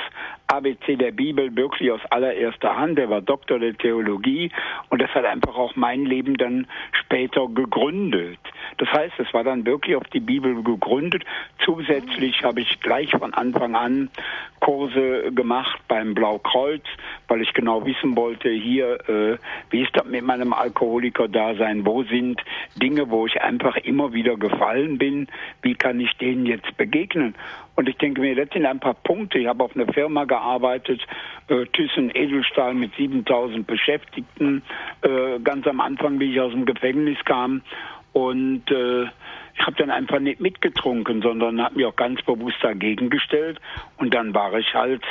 ABC 0.47 0.95
der 0.95 1.11
Bibel 1.11 1.55
wirklich 1.55 1.91
aus 1.91 2.01
allererster 2.11 2.77
Hand. 2.77 2.99
Er 2.99 3.09
war 3.09 3.21
Doktor 3.21 3.59
der 3.59 3.73
Theologie 3.73 4.51
und 4.89 5.01
das 5.01 5.09
hat 5.15 5.25
einfach 5.25 5.55
auch 5.55 5.75
mein 5.75 6.05
Leben 6.05 6.35
dann 6.35 6.67
später 6.91 7.47
gegründet. 7.47 8.39
Das 8.77 8.89
heißt, 8.91 9.13
es 9.17 9.33
war 9.33 9.43
dann 9.43 9.65
wirklich 9.65 9.95
auf 9.95 10.07
die 10.13 10.19
Bibel 10.19 10.63
gegründet. 10.63 11.23
Zusätzlich 11.65 12.43
habe 12.43 12.61
ich 12.61 12.79
gleich 12.81 13.11
von 13.11 13.33
Anfang 13.33 13.75
an 13.75 14.09
Kurse 14.59 15.31
gemacht 15.33 15.79
beim 15.87 16.13
Blaukreuz, 16.13 16.83
weil 17.27 17.41
ich 17.41 17.53
genau 17.53 17.85
wissen 17.85 18.15
wollte, 18.15 18.49
hier, 18.49 18.97
äh, 19.09 19.37
wie 19.71 19.81
ist 19.81 19.91
das 19.93 20.05
mit 20.05 20.23
meinem 20.23 20.53
Alkoholiker-Dasein? 20.53 21.85
Wo 21.85 22.02
sind 22.05 22.41
Dinge, 22.75 23.09
wo 23.09 23.25
ich 23.25 23.41
einfach 23.41 23.77
immer 23.77 24.13
wieder 24.13 24.37
gefallen 24.37 24.97
bin? 24.97 25.27
Wie 25.61 25.75
kann 25.75 25.99
ich 25.99 26.11
denen 26.17 26.45
jetzt 26.45 26.75
begegnen? 26.77 27.35
Und 27.75 27.89
ich 27.89 27.97
denke 27.97 28.21
mir, 28.21 28.35
das 28.35 28.49
sind 28.53 28.65
ein 28.65 28.79
paar 28.79 28.93
Punkte. 28.93 29.39
Ich 29.39 29.47
habe 29.47 29.63
auf 29.63 29.75
einer 29.75 29.91
Firma 29.91 30.25
gearbeitet, 30.25 31.01
äh, 31.47 31.65
Thyssen 31.73 32.11
Edelstahl 32.13 32.73
mit 32.73 32.95
7000 32.95 33.65
Beschäftigten, 33.65 34.61
äh, 35.01 35.39
ganz 35.43 35.65
am 35.65 35.79
Anfang, 35.79 36.19
wie 36.19 36.31
ich 36.31 36.39
aus 36.39 36.51
dem 36.51 36.65
Gefängnis 36.65 37.17
kam. 37.25 37.61
Und 38.13 38.69
äh, 38.71 39.03
ich 39.55 39.65
habe 39.65 39.75
dann 39.77 39.91
einfach 39.91 40.19
nicht 40.19 40.39
mitgetrunken, 40.39 41.21
sondern 41.21 41.61
habe 41.61 41.75
mich 41.75 41.85
auch 41.85 41.95
ganz 41.95 42.21
bewusst 42.21 42.57
dagegen 42.61 43.09
gestellt. 43.09 43.59
Und 43.97 44.13
dann 44.13 44.33
war 44.33 44.53
ich 44.53 44.73
halt 44.73 45.03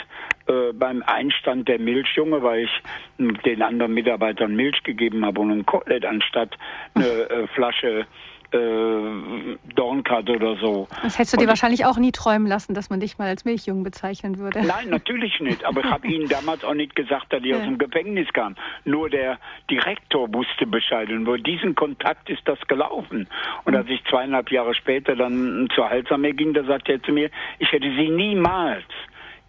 äh, 0.46 0.72
beim 0.72 1.03
Einstand 1.03 1.68
der 1.68 1.78
Milchjunge, 1.78 2.42
weil 2.42 2.64
ich 2.64 2.82
den 3.18 3.62
anderen 3.62 3.94
Mitarbeitern 3.94 4.55
Milch 4.55 4.82
gegeben 4.82 5.24
habe 5.24 5.40
und 5.40 5.50
ein 5.50 5.66
Kotelett 5.66 6.05
anstatt 6.05 6.57
eine 6.94 7.07
äh, 7.07 7.46
Flasche 7.48 8.07
äh, 8.53 9.57
Dornkat 9.74 10.28
oder 10.28 10.57
so. 10.57 10.88
Das 11.03 11.18
hättest 11.18 11.34
du 11.34 11.38
dir 11.38 11.48
wahrscheinlich 11.48 11.84
auch 11.84 11.96
nie 11.96 12.12
träumen 12.12 12.46
lassen, 12.46 12.74
dass 12.74 12.90
man 12.90 13.00
dich 13.00 13.18
mal 13.18 13.28
als 13.28 13.44
Milchjungen 13.44 13.82
bezeichnen 13.82 14.38
würde. 14.38 14.62
Nein, 14.64 14.90
natürlich 14.90 15.40
nicht. 15.40 15.64
Aber 15.64 15.80
ich 15.80 15.90
habe 15.90 16.07
Ihnen 16.12 16.28
damals 16.28 16.64
auch 16.64 16.74
nicht 16.74 16.94
gesagt, 16.94 17.32
dass 17.32 17.40
ich 17.42 17.50
ja. 17.50 17.57
aus 17.57 17.64
dem 17.64 17.78
Gefängnis 17.78 18.28
kam. 18.32 18.57
Nur 18.84 19.11
der 19.11 19.38
Direktor 19.70 20.32
wusste 20.32 20.66
Bescheid. 20.66 21.09
Und 21.09 21.22
über 21.22 21.38
diesen 21.38 21.74
Kontakt 21.74 22.28
ist 22.30 22.42
das 22.46 22.61
gelaufen. 22.68 23.28
Und 23.64 23.74
als 23.74 23.88
ich 23.88 24.05
zweieinhalb 24.05 24.50
Jahre 24.50 24.74
später 24.74 25.16
dann 25.16 25.68
zur 25.74 25.88
Heilsarmee 25.88 26.32
ging, 26.32 26.55
da 26.55 26.64
sagte 26.64 26.92
er 26.92 27.03
zu 27.03 27.12
mir, 27.12 27.30
ich 27.59 27.70
hätte 27.72 27.90
Sie 27.96 28.09
niemals 28.09 28.84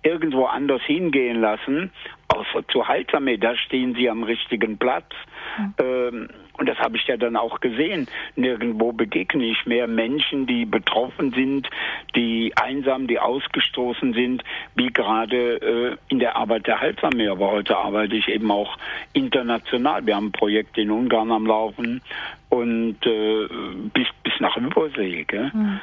irgendwo 0.04 0.46
anders 0.46 0.82
hingehen 0.84 1.40
lassen, 1.40 1.92
außer 2.28 2.68
zu 2.68 2.88
Heilsarmee. 2.88 3.38
Da 3.38 3.56
stehen 3.56 3.96
Sie 3.96 4.10
am 4.10 4.24
richtigen 4.24 4.78
Platz. 4.78 5.10
Mhm. 5.58 5.74
Ähm, 5.80 6.30
und 6.58 6.70
das 6.70 6.78
habe 6.78 6.98
ich 6.98 7.08
ja 7.08 7.18
dann 7.18 7.36
auch 7.36 7.60
gesehen. 7.62 8.08
Nirgendwo 8.36 8.92
begegne 8.92 9.46
ich 9.46 9.66
mehr 9.66 9.88
Menschen, 9.88 10.46
die 10.46 10.66
betroffen 10.66 11.32
sind, 11.34 11.68
die 12.16 12.54
einsam, 12.56 13.08
die 13.08 13.20
ausgestoßen 13.20 14.14
sind, 14.14 14.44
wie 14.76 14.88
gerade 14.88 15.56
äh, 15.62 15.98
in 16.10 16.20
der 16.20 16.36
Arbeit 16.36 16.68
der 16.68 16.80
Heilsarmee. 16.80 17.28
Aber 17.28 17.52
heute 17.52 17.76
arbeite 17.76 18.16
ich 18.16 18.28
eben 18.28 18.52
auch 18.52 18.78
international. 19.14 20.06
Wir 20.06 20.16
haben 20.16 20.28
ein 20.28 20.32
Projekt 20.32 20.78
in 20.78 20.92
Ungarn 20.92 21.32
am 21.32 21.48
Laufen 21.48 22.02
und 22.50 22.98
äh, 23.04 23.48
bis, 23.94 24.08
bis 24.24 24.34
nach 24.40 24.56
Übersee. 24.56 25.24
Gell? 25.24 25.50
Mhm. 25.54 25.80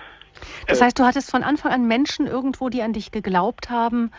Das 0.69 0.81
heißt, 0.81 0.99
du 0.99 1.05
hattest 1.05 1.33
von 1.33 1.43
Anfang 1.43 1.73
an 1.73 1.89
Menschen 1.89 2.29
irgendwo, 2.29 2.69
die 2.69 2.83
an 2.83 2.93
dich 2.93 3.11
geglaubt 3.11 3.71
haben 3.71 4.13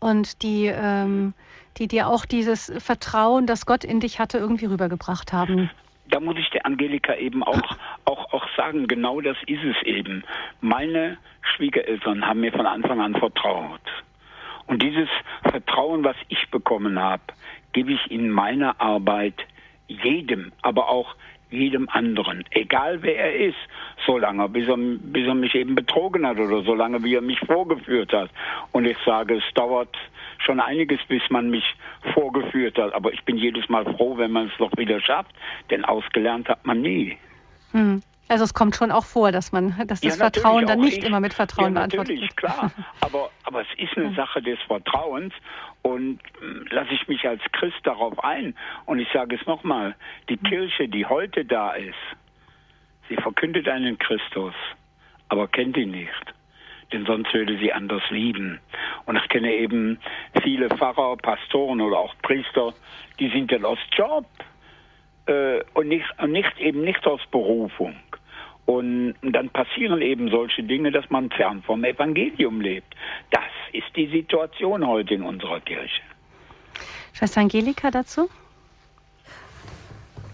und 0.00 0.42
die, 0.42 0.66
ähm, 0.66 1.32
die 1.78 1.88
dir 1.88 2.08
auch 2.08 2.26
dieses 2.26 2.70
Vertrauen, 2.76 3.46
das 3.46 3.64
Gott 3.64 3.84
in 3.84 4.00
dich 4.00 4.20
hatte, 4.20 4.36
irgendwie 4.36 4.66
rübergebracht 4.66 5.32
haben 5.32 5.70
da 6.14 6.20
muss 6.20 6.36
ich 6.38 6.48
der 6.50 6.64
Angelika 6.64 7.16
eben 7.16 7.42
auch, 7.42 7.60
auch, 8.04 8.32
auch 8.32 8.46
sagen, 8.56 8.86
genau 8.86 9.20
das 9.20 9.36
ist 9.48 9.64
es 9.64 9.82
eben. 9.84 10.22
Meine 10.60 11.18
Schwiegereltern 11.42 12.24
haben 12.24 12.40
mir 12.40 12.52
von 12.52 12.66
Anfang 12.66 13.00
an 13.00 13.16
vertraut. 13.16 13.80
Und 14.66 14.80
dieses 14.80 15.08
Vertrauen, 15.42 16.04
was 16.04 16.16
ich 16.28 16.48
bekommen 16.50 17.00
habe, 17.00 17.22
gebe 17.72 17.92
ich 17.92 18.10
in 18.12 18.30
meiner 18.30 18.80
Arbeit 18.80 19.34
jedem, 19.88 20.52
aber 20.62 20.88
auch 20.88 21.16
jedem 21.54 21.88
anderen, 21.88 22.44
egal 22.50 23.02
wer 23.02 23.16
er 23.16 23.34
ist, 23.48 23.58
solange 24.06 24.48
bis 24.48 24.68
er, 24.68 24.76
bis 24.76 25.26
er 25.26 25.34
mich 25.34 25.54
eben 25.54 25.74
betrogen 25.74 26.26
hat 26.26 26.38
oder 26.38 26.62
solange 26.62 27.02
wie 27.04 27.14
er 27.14 27.20
mich 27.20 27.38
vorgeführt 27.40 28.12
hat. 28.12 28.30
Und 28.72 28.84
ich 28.86 28.96
sage, 29.04 29.36
es 29.36 29.54
dauert 29.54 29.96
schon 30.38 30.60
einiges, 30.60 31.00
bis 31.08 31.22
man 31.30 31.50
mich 31.50 31.64
vorgeführt 32.12 32.78
hat. 32.78 32.92
Aber 32.92 33.12
ich 33.12 33.22
bin 33.24 33.36
jedes 33.36 33.68
Mal 33.68 33.84
froh, 33.96 34.16
wenn 34.18 34.32
man 34.32 34.46
es 34.46 34.52
doch 34.58 34.76
wieder 34.76 35.00
schafft, 35.00 35.34
denn 35.70 35.84
ausgelernt 35.84 36.48
hat 36.48 36.64
man 36.66 36.80
nie. 36.80 37.16
Hm. 37.72 38.02
Also 38.28 38.44
es 38.44 38.54
kommt 38.54 38.74
schon 38.74 38.90
auch 38.90 39.04
vor, 39.04 39.32
dass 39.32 39.52
man 39.52 39.76
dass 39.86 40.00
das 40.00 40.18
ja, 40.18 40.30
Vertrauen 40.30 40.66
dann 40.66 40.80
nicht 40.80 40.98
ich. 40.98 41.04
immer 41.04 41.20
mit 41.20 41.34
Vertrauen 41.34 41.74
ja, 41.74 41.80
natürlich, 41.82 42.20
beantwortet 42.20 42.36
klar. 42.36 42.72
Aber, 43.00 43.30
aber 43.44 43.60
es 43.60 43.68
ist 43.76 43.96
eine 43.96 44.14
Sache 44.14 44.40
des 44.40 44.58
Vertrauens 44.66 45.34
und 45.82 46.20
hm, 46.40 46.66
lasse 46.70 46.92
ich 46.92 47.06
mich 47.08 47.28
als 47.28 47.42
Christ 47.52 47.80
darauf 47.84 48.22
ein. 48.24 48.54
Und 48.86 48.98
ich 48.98 49.08
sage 49.12 49.36
es 49.36 49.46
nochmal, 49.46 49.94
die 50.28 50.38
Kirche, 50.38 50.88
die 50.88 51.04
heute 51.04 51.44
da 51.44 51.72
ist, 51.72 51.94
sie 53.08 53.16
verkündet 53.16 53.68
einen 53.68 53.98
Christus, 53.98 54.54
aber 55.28 55.46
kennt 55.48 55.76
ihn 55.76 55.90
nicht 55.90 56.34
denn 56.92 57.06
sonst 57.06 57.34
würde 57.34 57.58
sie 57.58 57.72
anders 57.72 58.02
lieben. 58.10 58.60
Und 59.04 59.16
ich 59.16 59.28
kenne 59.28 59.52
eben 59.52 59.98
viele 60.42 60.68
Pfarrer, 60.68 61.16
Pastoren 61.16 61.80
oder 61.80 61.98
auch 61.98 62.14
Priester, 62.22 62.72
die 63.18 63.28
sind 63.30 63.50
dann 63.50 63.64
aus 63.64 63.78
Job 63.92 64.26
äh, 65.26 65.62
und, 65.74 65.88
nicht, 65.88 66.06
und 66.18 66.32
nicht 66.32 66.58
eben 66.58 66.82
nicht 66.82 67.06
aus 67.06 67.20
Berufung. 67.30 67.94
Und 68.66 69.14
dann 69.22 69.50
passieren 69.50 70.00
eben 70.00 70.30
solche 70.30 70.62
Dinge, 70.62 70.90
dass 70.90 71.08
man 71.10 71.30
fern 71.30 71.62
vom 71.66 71.84
Evangelium 71.84 72.60
lebt. 72.60 72.94
Das 73.30 73.42
ist 73.72 73.94
die 73.94 74.06
Situation 74.06 74.86
heute 74.86 75.14
in 75.14 75.22
unserer 75.22 75.60
Kirche. 75.60 76.00
Schwester 77.12 77.42
Angelika 77.42 77.90
dazu? 77.90 78.28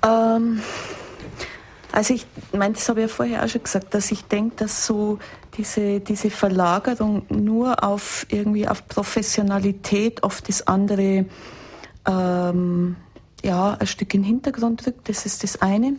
Ähm, 0.06 0.62
also 1.92 2.14
ich 2.14 2.24
meine, 2.52 2.74
das 2.74 2.88
habe 2.88 3.00
ich 3.00 3.10
ja 3.10 3.14
vorher 3.14 3.44
auch 3.44 3.48
schon 3.48 3.62
gesagt, 3.62 3.94
dass 3.94 4.12
ich 4.12 4.22
denke, 4.24 4.56
dass 4.56 4.86
so 4.86 5.18
diese, 5.56 6.00
diese 6.00 6.30
Verlagerung 6.30 7.26
nur 7.28 7.82
auf 7.82 8.26
irgendwie 8.30 8.68
auf 8.68 8.86
Professionalität 8.86 10.22
oft 10.22 10.48
das 10.48 10.66
andere 10.66 11.26
ähm, 12.08 12.96
ja, 13.42 13.74
ein 13.74 13.86
Stück 13.86 14.14
in 14.14 14.22
den 14.22 14.26
Hintergrund 14.26 14.86
rückt. 14.86 15.08
Das 15.08 15.26
ist 15.26 15.42
das 15.42 15.60
eine. 15.62 15.96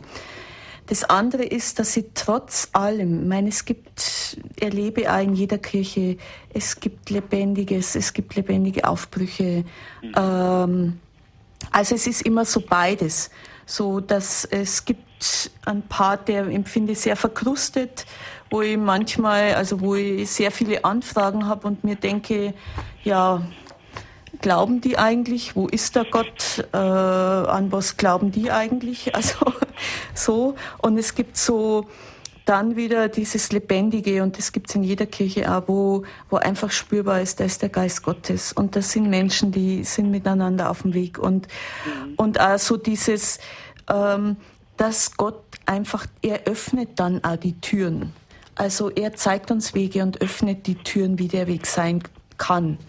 Das 0.88 1.04
andere 1.06 1.44
ist, 1.44 1.80
dass 1.80 1.94
sie 1.94 2.06
trotz 2.14 2.70
allem, 2.74 3.22
ich 3.22 3.28
meine, 3.28 3.50
es 3.50 3.64
gibt, 3.64 4.38
erlebe 4.60 5.12
auch 5.12 5.22
in 5.22 5.36
jeder 5.36 5.58
Kirche, 5.58 6.18
es 6.54 6.80
gibt 6.80 7.10
Lebendiges, 7.10 7.96
es 7.96 8.12
gibt 8.12 8.36
lebendige 8.36 8.88
Aufbrüche. 8.88 9.64
Mhm. 10.02 10.14
Ähm, 10.16 11.00
also 11.72 11.96
es 11.96 12.08
ist 12.08 12.24
immer 12.24 12.46
so 12.46 12.62
beides. 12.62 13.30
So, 13.66 14.02
dass 14.02 14.44
es 14.44 14.84
gibt 14.84 15.50
ein 15.66 15.82
Part, 15.84 16.28
der 16.28 16.48
empfinde 16.48 16.96
sehr 16.96 17.16
verkrustet, 17.16 18.06
wo 18.50 18.62
ich 18.62 18.76
manchmal, 18.76 19.54
also 19.54 19.80
wo 19.80 19.96
ich 19.96 20.30
sehr 20.30 20.52
viele 20.52 20.84
Anfragen 20.84 21.48
habe 21.48 21.68
und 21.68 21.84
mir 21.84 21.96
denke, 21.96 22.54
ja, 23.04 23.42
glauben 24.42 24.82
die 24.82 24.98
eigentlich? 24.98 25.56
Wo 25.56 25.68
ist 25.68 25.96
der 25.96 26.06
Gott? 26.06 26.66
Äh, 26.74 26.78
an 26.78 27.72
was 27.72 27.98
glauben 27.98 28.32
die 28.32 28.52
eigentlich? 28.52 29.12
Also 29.22 29.54
so. 30.14 30.56
Und 30.80 30.98
es 30.98 31.16
gibt 31.16 31.38
so 31.38 31.88
dann 32.46 32.76
wieder 32.76 33.08
dieses 33.08 33.52
Lebendige 33.52 34.24
und 34.24 34.38
das 34.38 34.52
gibt 34.52 34.70
es 34.70 34.76
in 34.76 34.84
jeder 34.84 35.06
Kirche 35.06 35.54
auch, 35.54 35.68
wo, 35.68 36.04
wo 36.30 36.38
einfach 36.38 36.72
spürbar 36.72 37.22
ist, 37.22 37.39
da 37.39 37.46
ist 37.46 37.62
der 37.62 37.70
Geist 37.70 38.04
Gottes. 38.04 38.52
Und 38.52 38.76
das 38.76 38.92
sind 38.92 39.10
Menschen, 39.10 39.52
die 39.52 39.84
sind 39.84 40.12
miteinander 40.12 40.70
auf 40.70 40.82
dem 40.82 40.94
Weg. 40.94 41.20
Und, 41.20 41.48
mhm. 41.86 42.14
und 42.18 42.39
auch 42.39 42.58
so 42.58 42.78
dieses, 42.78 43.39
ähm, 43.89 44.38
dass 44.78 45.16
Gott 45.18 45.44
einfach, 45.66 46.08
er 46.22 46.46
öffnet 46.46 47.00
dann 47.00 47.24
auch 47.24 47.38
die 47.38 47.60
Türen. 47.62 48.14
Also 48.56 48.89
er 48.89 49.14
zeigt 49.14 49.52
uns 49.52 49.74
Wege 49.74 50.04
und 50.04 50.22
öffnet 50.22 50.68
die 50.68 50.76
Türen, 50.76 51.20
wie 51.20 51.28
der 51.28 51.48
Weg 51.48 51.66
sein 51.66 52.04
kann. 52.38 52.80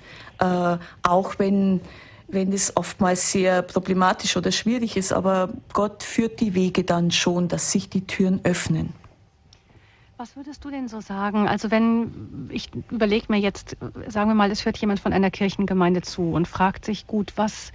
Äh, 0.42 0.78
auch 1.02 1.38
wenn, 1.38 1.80
wenn 2.26 2.52
es 2.52 2.76
oftmals 2.76 3.30
sehr 3.30 3.62
problematisch 3.62 4.36
oder 4.36 4.50
schwierig 4.50 4.96
ist, 4.96 5.12
aber 5.12 5.50
Gott 5.72 6.02
führt 6.02 6.40
die 6.40 6.54
Wege 6.54 6.82
dann 6.82 7.12
schon, 7.12 7.46
dass 7.46 7.70
sich 7.70 7.88
die 7.88 8.06
Türen 8.06 8.40
öffnen. 8.42 8.92
Was 10.16 10.36
würdest 10.36 10.64
du 10.64 10.70
denn 10.70 10.88
so 10.88 11.00
sagen? 11.00 11.48
Also 11.48 11.70
wenn 11.70 12.48
ich 12.52 12.70
überlege 12.90 13.26
mir 13.28 13.38
jetzt, 13.38 13.76
sagen 14.08 14.30
wir 14.30 14.34
mal, 14.34 14.50
es 14.50 14.64
hört 14.64 14.78
jemand 14.78 15.00
von 15.00 15.12
einer 15.12 15.30
Kirchengemeinde 15.30 16.02
zu 16.02 16.32
und 16.32 16.48
fragt 16.48 16.84
sich, 16.84 17.06
gut, 17.06 17.32
was 17.36 17.72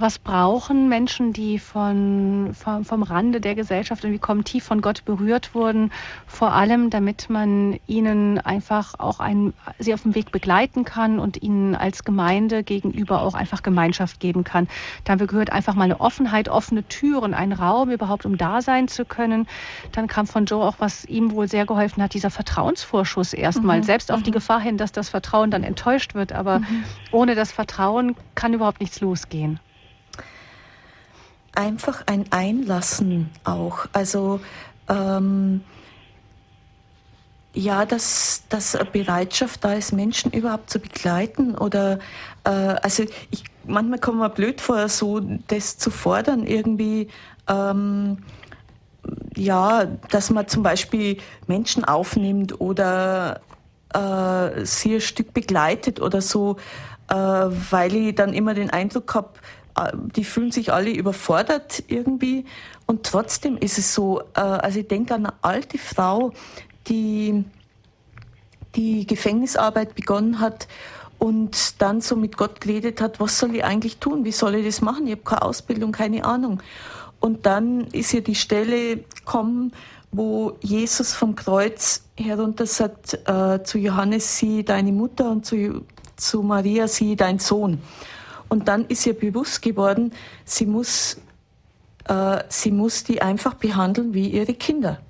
Was 0.00 0.20
brauchen 0.20 0.88
Menschen, 0.88 1.32
die 1.32 1.58
von, 1.58 2.54
vom, 2.54 2.84
vom 2.84 3.02
Rande 3.02 3.40
der 3.40 3.56
Gesellschaft 3.56 4.04
irgendwie 4.04 4.20
kommen, 4.20 4.44
tief 4.44 4.62
von 4.62 4.80
Gott 4.80 5.04
berührt 5.04 5.56
wurden, 5.56 5.90
vor 6.28 6.52
allem, 6.52 6.88
damit 6.88 7.28
man 7.30 7.80
ihnen 7.88 8.38
einfach 8.38 8.94
auch 8.98 9.18
ein, 9.18 9.54
sie 9.80 9.92
auf 9.92 10.02
dem 10.02 10.14
Weg 10.14 10.30
begleiten 10.30 10.84
kann 10.84 11.18
und 11.18 11.42
ihnen 11.42 11.74
als 11.74 12.04
Gemeinde 12.04 12.62
gegenüber 12.62 13.22
auch 13.22 13.34
einfach 13.34 13.64
Gemeinschaft 13.64 14.20
geben 14.20 14.44
kann. 14.44 14.68
Da 15.02 15.12
haben 15.12 15.20
wir 15.20 15.26
gehört, 15.26 15.50
einfach 15.50 15.74
mal 15.74 15.84
eine 15.84 16.00
Offenheit, 16.00 16.48
offene 16.48 16.86
Türen, 16.86 17.34
ein 17.34 17.52
Raum 17.52 17.90
überhaupt, 17.90 18.24
um 18.24 18.38
da 18.38 18.62
sein 18.62 18.86
zu 18.86 19.04
können. 19.04 19.48
Dann 19.90 20.06
kam 20.06 20.28
von 20.28 20.44
Joe 20.44 20.64
auch, 20.64 20.76
was 20.78 21.06
ihm 21.06 21.32
wohl 21.32 21.48
sehr 21.48 21.66
geholfen 21.66 22.04
hat, 22.04 22.14
dieser 22.14 22.30
Vertrauensvorschuss 22.30 23.32
erstmal, 23.32 23.78
mhm. 23.78 23.82
selbst 23.82 24.12
auf 24.12 24.20
mhm. 24.20 24.24
die 24.24 24.30
Gefahr 24.30 24.60
hin, 24.60 24.76
dass 24.76 24.92
das 24.92 25.08
Vertrauen 25.08 25.50
dann 25.50 25.64
enttäuscht 25.64 26.14
wird. 26.14 26.32
Aber 26.32 26.60
mhm. 26.60 26.84
ohne 27.10 27.34
das 27.34 27.50
Vertrauen 27.50 28.14
kann 28.36 28.54
überhaupt 28.54 28.80
nichts 28.80 29.00
losgehen 29.00 29.58
einfach 31.54 32.02
ein 32.06 32.26
Einlassen 32.30 33.30
auch. 33.44 33.86
Also 33.92 34.40
ähm, 34.88 35.62
ja, 37.54 37.84
dass, 37.84 38.44
dass 38.48 38.78
Bereitschaft 38.92 39.64
da 39.64 39.72
ist, 39.72 39.92
Menschen 39.92 40.30
überhaupt 40.32 40.70
zu 40.70 40.78
begleiten 40.78 41.56
oder 41.56 41.98
äh, 42.44 42.50
also 42.50 43.04
ich 43.30 43.44
manchmal 43.68 43.98
kommt 43.98 44.18
mir 44.18 44.30
blöd 44.30 44.60
vor, 44.60 44.88
so 44.88 45.20
das 45.20 45.78
zu 45.78 45.90
fordern 45.90 46.46
irgendwie. 46.46 47.08
Ähm, 47.48 48.18
ja, 49.36 49.86
dass 50.10 50.30
man 50.30 50.48
zum 50.48 50.62
Beispiel 50.62 51.18
Menschen 51.46 51.84
aufnimmt 51.84 52.60
oder 52.60 53.40
äh, 53.94 54.64
sie 54.64 54.96
ein 54.96 55.00
Stück 55.00 55.32
begleitet 55.32 56.00
oder 56.00 56.20
so, 56.20 56.56
äh, 57.08 57.14
weil 57.14 57.94
ich 57.94 58.14
dann 58.14 58.34
immer 58.34 58.54
den 58.54 58.70
Eindruck 58.70 59.14
habe, 59.14 59.30
die 60.16 60.24
fühlen 60.24 60.50
sich 60.50 60.72
alle 60.72 60.90
überfordert 60.90 61.84
irgendwie. 61.88 62.44
Und 62.86 63.04
trotzdem 63.04 63.56
ist 63.58 63.78
es 63.78 63.94
so, 63.94 64.20
äh, 64.34 64.40
also 64.40 64.80
ich 64.80 64.88
denke 64.88 65.14
an 65.14 65.26
eine 65.26 65.34
alte 65.42 65.78
Frau, 65.78 66.32
die 66.88 67.44
die 68.74 69.06
Gefängnisarbeit 69.06 69.94
begonnen 69.94 70.40
hat 70.40 70.68
und 71.18 71.80
dann 71.82 72.00
so 72.00 72.16
mit 72.16 72.36
Gott 72.36 72.60
geredet 72.60 73.00
hat, 73.00 73.18
was 73.18 73.38
soll 73.38 73.56
ich 73.56 73.64
eigentlich 73.64 73.98
tun? 73.98 74.24
Wie 74.24 74.32
soll 74.32 74.54
ich 74.54 74.66
das 74.66 74.80
machen? 74.80 75.06
Ich 75.06 75.12
habe 75.12 75.22
keine 75.22 75.42
Ausbildung, 75.42 75.92
keine 75.92 76.24
Ahnung. 76.24 76.62
Und 77.20 77.46
dann 77.46 77.88
ist 77.88 78.14
ihr 78.14 78.22
die 78.22 78.36
Stelle 78.36 78.98
gekommen, 78.98 79.72
wo 80.12 80.56
Jesus 80.60 81.12
vom 81.12 81.34
Kreuz 81.34 82.04
herunter 82.16 82.66
sagt, 82.66 83.18
äh, 83.28 83.62
zu 83.64 83.78
Johannes, 83.78 84.38
sie 84.38 84.64
deine 84.64 84.92
Mutter 84.92 85.30
und 85.30 85.44
zu, 85.44 85.84
zu 86.16 86.42
Maria, 86.42 86.88
sie 86.88 87.16
dein 87.16 87.38
Sohn. 87.38 87.80
Und 88.48 88.68
dann 88.68 88.86
ist 88.86 89.06
ihr 89.06 89.14
bewusst 89.14 89.62
geworden, 89.62 90.12
sie 90.44 90.66
muss, 90.66 91.18
äh, 92.06 92.42
sie 92.48 92.70
muss 92.70 93.04
die 93.04 93.20
einfach 93.20 93.54
behandeln 93.54 94.14
wie 94.14 94.28
ihre 94.28 94.54
Kinder. 94.54 95.00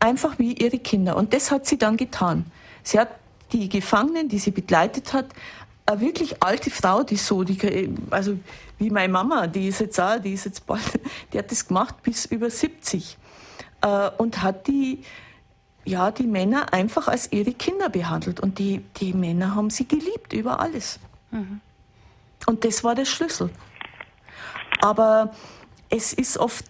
Einfach 0.00 0.38
wie 0.38 0.52
ihre 0.52 0.78
Kinder. 0.78 1.16
Und 1.16 1.32
das 1.32 1.50
hat 1.50 1.66
sie 1.66 1.78
dann 1.78 1.96
getan. 1.96 2.46
Sie 2.82 2.98
hat 2.98 3.08
die 3.52 3.68
Gefangenen, 3.68 4.28
die 4.28 4.38
sie 4.38 4.50
begleitet 4.50 5.12
hat, 5.12 5.26
eine 5.86 6.00
wirklich 6.00 6.42
alte 6.42 6.70
Frau, 6.70 7.02
die 7.02 7.16
so, 7.16 7.44
die, 7.44 7.94
also 8.10 8.38
wie 8.78 8.90
meine 8.90 9.12
Mama, 9.12 9.46
die 9.46 9.68
ist 9.68 9.80
jetzt 9.80 10.00
auch, 10.00 10.18
die 10.18 10.32
ist 10.32 10.46
jetzt 10.46 10.66
bald, 10.66 10.82
die 11.32 11.38
hat 11.38 11.50
das 11.50 11.68
gemacht 11.68 12.02
bis 12.02 12.24
über 12.26 12.50
70 12.50 13.16
äh, 13.82 14.10
und 14.16 14.42
hat 14.42 14.66
die, 14.66 15.02
ja, 15.84 16.10
die 16.10 16.26
Männer 16.26 16.72
einfach 16.72 17.08
als 17.08 17.30
ihre 17.32 17.52
Kinder 17.52 17.90
behandelt 17.90 18.40
und 18.40 18.58
die, 18.58 18.82
die 18.96 19.12
Männer 19.12 19.54
haben 19.54 19.70
sie 19.70 19.86
geliebt 19.86 20.32
über 20.32 20.60
alles. 20.60 20.98
Mhm. 21.34 21.60
Und 22.46 22.64
das 22.64 22.84
war 22.84 22.94
der 22.94 23.04
Schlüssel. 23.04 23.50
Aber 24.80 25.34
es 25.90 26.12
ist 26.12 26.38
oft, 26.38 26.64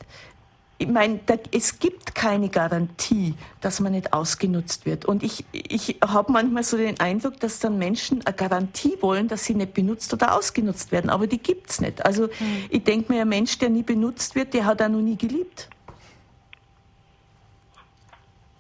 ich 0.79 0.89
meine, 0.89 1.21
es 1.51 1.79
gibt 1.79 2.15
keine 2.15 2.49
Garantie, 2.49 3.35
dass 3.61 3.81
man 3.81 3.93
nicht 3.93 4.13
ausgenutzt 4.13 4.87
wird. 4.87 5.05
Und 5.05 5.23
ich, 5.23 5.45
ich 5.53 5.99
habe 6.05 6.33
manchmal 6.33 6.63
so 6.63 6.77
den 6.77 6.99
Eindruck, 7.01 7.41
dass 7.41 7.59
dann 7.59 7.79
Menschen 7.79 8.25
eine 8.25 8.35
Garantie 8.35 8.97
wollen, 9.01 9.29
dass 9.29 9.45
sie 9.45 9.55
nicht 9.55 9.75
benutzt 9.75 10.13
oder 10.13 10.35
ausgenutzt 10.37 10.93
werden. 10.93 11.11
Aber 11.11 11.27
die 11.27 11.39
gibt 11.39 11.71
es 11.71 11.81
nicht. 11.81 12.05
Also 12.05 12.25
mhm. 12.25 12.65
ich 12.71 12.85
denke 12.85 13.13
mir, 13.13 13.23
ein 13.23 13.29
Mensch, 13.29 13.59
der 13.59 13.71
nie 13.71 13.83
benutzt 13.83 14.35
wird, 14.35 14.55
der 14.55 14.65
hat 14.65 14.81
auch 14.81 14.89
noch 14.89 15.01
nie 15.01 15.17
geliebt. 15.17 15.69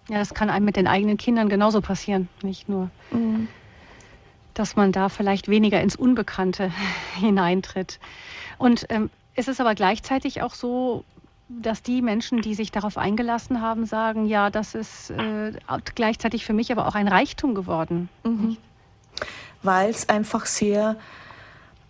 Ja, 0.08 0.18
das 0.18 0.34
kann 0.34 0.50
einem 0.50 0.66
mit 0.66 0.76
den 0.76 0.86
eigenen 0.86 1.16
Kindern 1.16 1.48
genauso 1.48 1.80
passieren, 1.80 2.28
nicht 2.42 2.68
nur. 2.68 2.90
Mhm 3.10 3.48
dass 4.54 4.76
man 4.76 4.92
da 4.92 5.08
vielleicht 5.08 5.48
weniger 5.48 5.80
ins 5.80 5.96
Unbekannte 5.96 6.72
hineintritt. 7.16 7.98
Und 8.58 8.86
ähm, 8.88 9.10
es 9.34 9.48
ist 9.48 9.60
aber 9.60 9.74
gleichzeitig 9.74 10.42
auch 10.42 10.54
so, 10.54 11.04
dass 11.48 11.82
die 11.82 12.00
Menschen, 12.00 12.40
die 12.40 12.54
sich 12.54 12.70
darauf 12.70 12.96
eingelassen 12.96 13.60
haben, 13.60 13.84
sagen, 13.84 14.26
ja, 14.26 14.50
das 14.50 14.74
ist 14.74 15.10
äh, 15.10 15.52
gleichzeitig 15.94 16.44
für 16.44 16.52
mich 16.52 16.72
aber 16.72 16.86
auch 16.86 16.94
ein 16.94 17.08
Reichtum 17.08 17.54
geworden. 17.54 18.08
Mhm. 18.24 18.56
Weil 19.62 19.90
es 19.90 20.08
einfach 20.08 20.46
sehr 20.46 20.96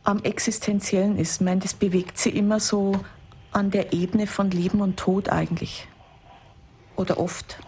am 0.02 0.22
Existenziellen 0.22 1.16
ist. 1.16 1.40
Ich 1.40 1.44
meine, 1.44 1.60
das 1.60 1.74
bewegt 1.74 2.18
sie 2.18 2.30
immer 2.30 2.60
so 2.60 3.00
an 3.52 3.70
der 3.70 3.92
Ebene 3.92 4.26
von 4.26 4.50
Leben 4.50 4.80
und 4.80 4.98
Tod 4.98 5.28
eigentlich. 5.28 5.88
Oder 6.96 7.18
oft. 7.18 7.58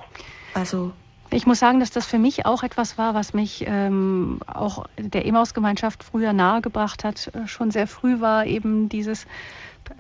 Also 0.55 0.93
ich 1.31 1.47
muss 1.47 1.59
sagen, 1.59 1.81
dass 1.81 1.91
das 1.91 2.07
für 2.07 2.19
mich 2.19 2.47
auch 2.47 2.63
etwas 2.63 2.99
war, 2.99 3.15
was 3.15 3.35
mich 3.35 3.65
ähm, 3.67 4.41
auch 4.47 4.87
der 4.99 5.27
Emaus-Gemeinschaft 5.27 6.05
früher 6.05 6.33
nahegebracht 6.33 7.05
hat. 7.05 7.31
Äh, 7.35 7.47
schon 7.47 7.71
sehr 7.71 7.87
früh 7.87 8.21
war 8.21 8.47
eben 8.47 8.89
dieses, 8.89 9.27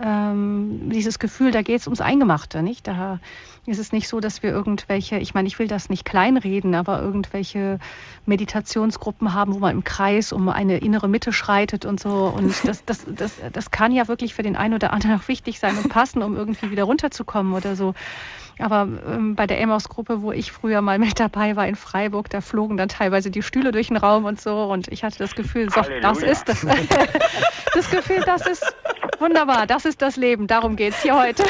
ähm, 0.03 0.91
dieses 0.91 1.19
Gefühl, 1.19 1.51
da 1.51 1.63
geht 1.63 1.81
es 1.81 1.87
ums 1.87 2.01
Eingemachte. 2.01 2.63
Nicht? 2.63 2.87
Da 2.87 3.21
ist 3.67 3.79
es 3.79 3.93
nicht 3.93 4.09
so, 4.09 4.21
dass 4.21 4.43
wir 4.43 4.51
irgendwelche, 4.51 5.19
ich 5.19 5.35
meine, 5.35 5.49
ich 5.49 5.59
will 5.59 5.69
das 5.69 5.89
nicht 5.89 6.05
kleinreden, 6.05 6.75
aber 6.75 7.03
irgendwelche 7.03 7.79
Meditationsgruppen 8.25 9.35
haben, 9.35 9.55
wo 9.55 9.59
man 9.59 9.73
im 9.73 9.85
Kreis 9.85 10.33
um 10.33 10.49
eine 10.49 10.79
innere 10.79 11.09
Mitte 11.09 11.33
schreitet 11.33 11.85
und 11.85 12.01
so. 12.01 12.33
Und 12.35 12.55
das, 12.65 12.85
das, 12.85 13.05
das, 13.09 13.41
das 13.53 13.71
kann 13.71 13.93
ja 13.93 14.09
wirklich 14.09 14.35
für 14.35 14.43
den 14.43 14.57
einen 14.57 14.75
oder 14.75 14.93
anderen 14.93 15.19
auch 15.19 15.29
wichtig 15.29 15.59
sein 15.59 15.77
und 15.77 15.89
passen, 15.89 16.23
um 16.23 16.37
irgendwie 16.37 16.71
wieder 16.71 16.85
runterzukommen 16.85 17.55
oder 17.55 17.77
so. 17.77 17.95
Aber 18.59 18.89
ähm, 19.07 19.35
bei 19.35 19.47
der 19.47 19.61
Emmaus-Gruppe, 19.61 20.23
wo 20.23 20.33
ich 20.33 20.51
früher 20.51 20.81
mal 20.81 20.99
mit 20.99 21.21
dabei 21.21 21.57
war 21.57 21.69
in 21.69 21.77
Freiburg, 21.77 22.31
da 22.31 22.41
flogen 22.41 22.77
dann 22.77 22.89
teilweise 22.89 23.31
die 23.31 23.43
Stühle 23.43 23.71
durch 23.71 23.89
den 23.89 23.99
Raum 23.99 24.25
und 24.25 24.41
so. 24.41 24.63
Und 24.65 24.89
ich 24.89 25.05
hatte 25.05 25.19
das 25.19 25.35
Gefühl, 25.35 25.69
so, 25.71 25.83
das 26.01 26.23
ist 26.23 26.49
das. 26.49 26.67
das 27.75 27.91
Gefühl, 27.91 28.23
das 28.25 28.47
ist 28.47 28.65
wunderbar, 29.21 29.67
das 29.67 29.85
ist 29.85 30.03
das 30.03 30.17
Leben. 30.17 30.47
Darum 30.47 30.77
geht 30.77 30.93
es 30.93 31.03
hier 31.03 31.17
heute. 31.19 31.45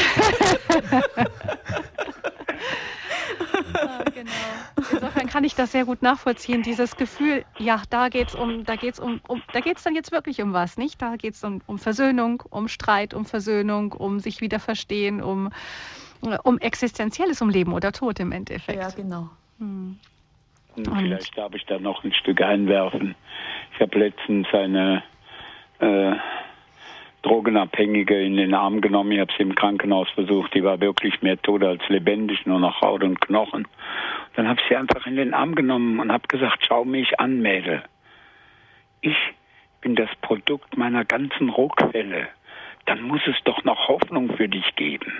ja, 3.74 4.02
genau. 4.14 4.30
Insofern 4.92 5.26
kann 5.28 5.44
ich 5.44 5.54
das 5.54 5.72
sehr 5.72 5.84
gut 5.84 6.02
nachvollziehen. 6.02 6.62
Dieses 6.62 6.96
Gefühl, 6.96 7.44
ja, 7.58 7.82
da 7.90 8.08
geht 8.08 8.28
es 8.28 8.34
um, 8.34 8.64
da 8.64 8.76
geht's 8.76 9.00
um, 9.00 9.20
um, 9.28 9.42
da 9.52 9.60
geht 9.60 9.78
es 9.78 9.82
dann 9.82 9.94
jetzt 9.94 10.12
wirklich 10.12 10.42
um 10.42 10.52
was, 10.52 10.76
nicht? 10.76 11.00
Da 11.02 11.16
geht 11.16 11.34
es 11.34 11.44
um, 11.44 11.60
um 11.66 11.78
Versöhnung, 11.78 12.42
um 12.50 12.68
Streit, 12.68 13.14
um 13.14 13.24
Versöhnung, 13.24 13.92
um 13.92 14.20
sich 14.20 14.40
wieder 14.40 14.60
verstehen, 14.60 15.22
um 15.22 15.50
um 16.42 16.58
existenzielles, 16.58 17.42
um 17.42 17.50
Leben 17.50 17.72
oder 17.72 17.92
Tod 17.92 18.18
im 18.20 18.32
Endeffekt. 18.32 18.80
Ja, 18.80 18.88
genau. 18.90 19.28
Hm. 19.58 19.98
Vielleicht 20.74 21.36
darf 21.38 21.54
ich 21.54 21.64
da 21.66 21.78
noch 21.78 22.04
ein 22.04 22.12
Stück 22.12 22.40
einwerfen. 22.42 23.14
Ich 23.74 23.80
habe 23.80 23.98
letztens 23.98 24.46
eine 24.52 25.02
äh, 25.78 26.12
Drogenabhängige 27.26 28.22
in 28.22 28.36
den 28.36 28.54
Arm 28.54 28.80
genommen. 28.80 29.10
Ich 29.10 29.18
habe 29.18 29.32
sie 29.36 29.42
im 29.42 29.56
Krankenhaus 29.56 30.08
versucht. 30.10 30.54
Die 30.54 30.62
war 30.62 30.80
wirklich 30.80 31.22
mehr 31.22 31.36
tot 31.42 31.64
als 31.64 31.82
lebendig, 31.88 32.46
nur 32.46 32.60
noch 32.60 32.80
Haut 32.80 33.02
und 33.02 33.20
Knochen. 33.20 33.66
Dann 34.36 34.48
habe 34.48 34.60
ich 34.60 34.68
sie 34.68 34.76
einfach 34.76 35.06
in 35.06 35.16
den 35.16 35.34
Arm 35.34 35.56
genommen 35.56 35.98
und 35.98 36.12
habe 36.12 36.28
gesagt, 36.28 36.64
schau 36.66 36.84
mich 36.84 37.18
an, 37.18 37.40
Mädel. 37.42 37.82
Ich 39.00 39.16
bin 39.80 39.96
das 39.96 40.10
Produkt 40.20 40.76
meiner 40.76 41.04
ganzen 41.04 41.48
Ruckfälle. 41.48 42.28
Dann 42.84 43.02
muss 43.02 43.22
es 43.26 43.36
doch 43.42 43.64
noch 43.64 43.88
Hoffnung 43.88 44.36
für 44.36 44.48
dich 44.48 44.76
geben. 44.76 45.12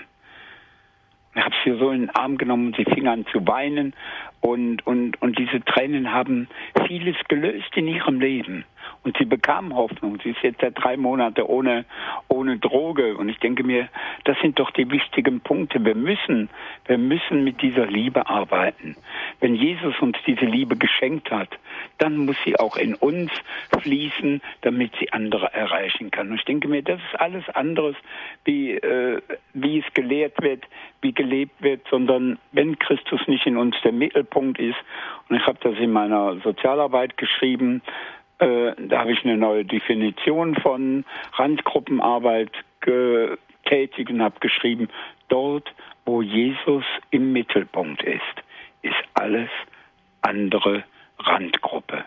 Ich 1.35 1.43
habe 1.43 1.55
sie 1.65 1.77
so 1.77 1.91
in 1.91 2.01
den 2.01 2.09
Arm 2.11 2.37
genommen 2.37 2.67
und 2.67 2.77
sie 2.77 2.85
fing 2.85 3.07
an 3.09 3.25
zu 3.33 3.45
weinen. 3.45 3.93
Und, 4.39 4.87
und, 4.87 5.21
und 5.21 5.37
diese 5.37 5.59
Tränen 5.59 6.13
haben 6.13 6.47
vieles 6.87 7.17
gelöst 7.27 7.75
in 7.75 7.89
ihrem 7.89 8.21
Leben. 8.21 8.63
Und 9.03 9.17
sie 9.17 9.25
bekam 9.25 9.75
Hoffnung. 9.75 10.19
Sie 10.23 10.31
ist 10.31 10.41
jetzt 10.41 10.61
seit 10.61 10.81
drei 10.81 10.97
Monaten 10.97 11.41
ohne, 11.41 11.85
ohne 12.27 12.57
Droge. 12.57 13.15
Und 13.15 13.29
ich 13.29 13.39
denke 13.39 13.63
mir, 13.63 13.89
das 14.25 14.37
sind 14.39 14.59
doch 14.59 14.71
die 14.71 14.89
wichtigen 14.91 15.39
Punkte. 15.39 15.83
Wir 15.83 15.95
müssen, 15.95 16.49
wir 16.85 16.97
müssen 16.97 17.43
mit 17.43 17.61
dieser 17.61 17.85
Liebe 17.85 18.27
arbeiten. 18.27 18.95
Wenn 19.39 19.55
Jesus 19.55 19.99
uns 19.99 20.17
diese 20.25 20.45
Liebe 20.45 20.75
geschenkt 20.75 21.31
hat, 21.31 21.49
dann 21.97 22.17
muss 22.17 22.35
sie 22.43 22.59
auch 22.59 22.75
in 22.75 22.95
uns 22.95 23.31
fließen, 23.79 24.41
damit 24.61 24.91
sie 24.99 25.11
andere 25.13 25.53
erreichen 25.53 26.11
kann. 26.11 26.29
Und 26.29 26.35
ich 26.35 26.45
denke 26.45 26.67
mir, 26.67 26.83
das 26.83 26.99
ist 26.99 27.19
alles 27.19 27.47
anderes, 27.49 27.95
wie, 28.43 28.71
äh, 28.71 29.21
wie 29.53 29.79
es 29.79 29.93
gelehrt 29.93 30.41
wird, 30.41 30.63
wie 31.01 31.13
gelebt 31.13 31.61
wird, 31.61 31.81
sondern 31.89 32.39
wenn 32.51 32.77
Christus 32.79 33.21
nicht 33.27 33.45
in 33.45 33.57
uns 33.57 33.75
der 33.83 33.91
Mittelpunkt 33.91 34.59
ist, 34.59 34.77
und 35.29 35.35
ich 35.35 35.45
habe 35.45 35.59
das 35.61 35.77
in 35.77 35.91
meiner 35.91 36.37
Sozialarbeit 36.41 37.17
geschrieben, 37.17 37.81
Äh, 38.39 38.73
da 38.77 38.99
habe 38.99 39.13
ich 39.13 39.23
eine 39.23 39.37
neue 39.37 39.65
Definition 39.65 40.55
von 40.55 41.05
Randgruppenarbeit 41.33 42.51
getätigt 42.81 44.11
und 44.11 44.21
habe 44.21 44.39
geschrieben, 44.39 44.89
dort, 45.29 45.73
wo 46.05 46.21
Jesus 46.21 46.83
im 47.09 47.33
Mittelpunkt 47.33 48.03
ist, 48.03 48.21
ist 48.81 48.95
alles 49.15 49.49
andere 50.21 50.83
Randgruppe. 51.19 52.03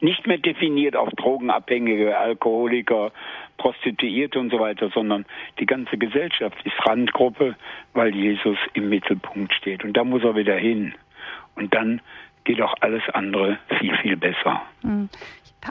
Nicht 0.00 0.26
mehr 0.26 0.38
definiert 0.38 0.96
auf 0.96 1.08
Drogenabhängige, 1.10 2.18
Alkoholiker, 2.18 3.12
Prostituierte 3.56 4.38
und 4.38 4.50
so 4.50 4.58
weiter, 4.58 4.90
sondern 4.92 5.24
die 5.60 5.66
ganze 5.66 5.96
Gesellschaft 5.96 6.56
ist 6.64 6.74
Randgruppe, 6.86 7.54
weil 7.94 8.14
Jesus 8.14 8.58
im 8.74 8.88
Mittelpunkt 8.88 9.54
steht. 9.54 9.84
Und 9.84 9.96
da 9.96 10.04
muss 10.04 10.24
er 10.24 10.34
wieder 10.36 10.56
hin. 10.56 10.94
Und 11.54 11.72
dann 11.72 12.00
geht 12.42 12.60
auch 12.60 12.74
alles 12.80 13.02
andere 13.12 13.58
viel, 13.78 13.96
viel 13.98 14.16
besser. 14.16 14.62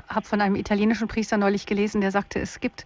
Habe 0.08 0.26
von 0.26 0.42
einem 0.42 0.56
italienischen 0.56 1.08
Priester 1.08 1.38
neulich 1.38 1.66
gelesen, 1.66 2.02
der 2.02 2.12
sagte, 2.12 2.40
es 2.40 2.60
gibt 2.60 2.86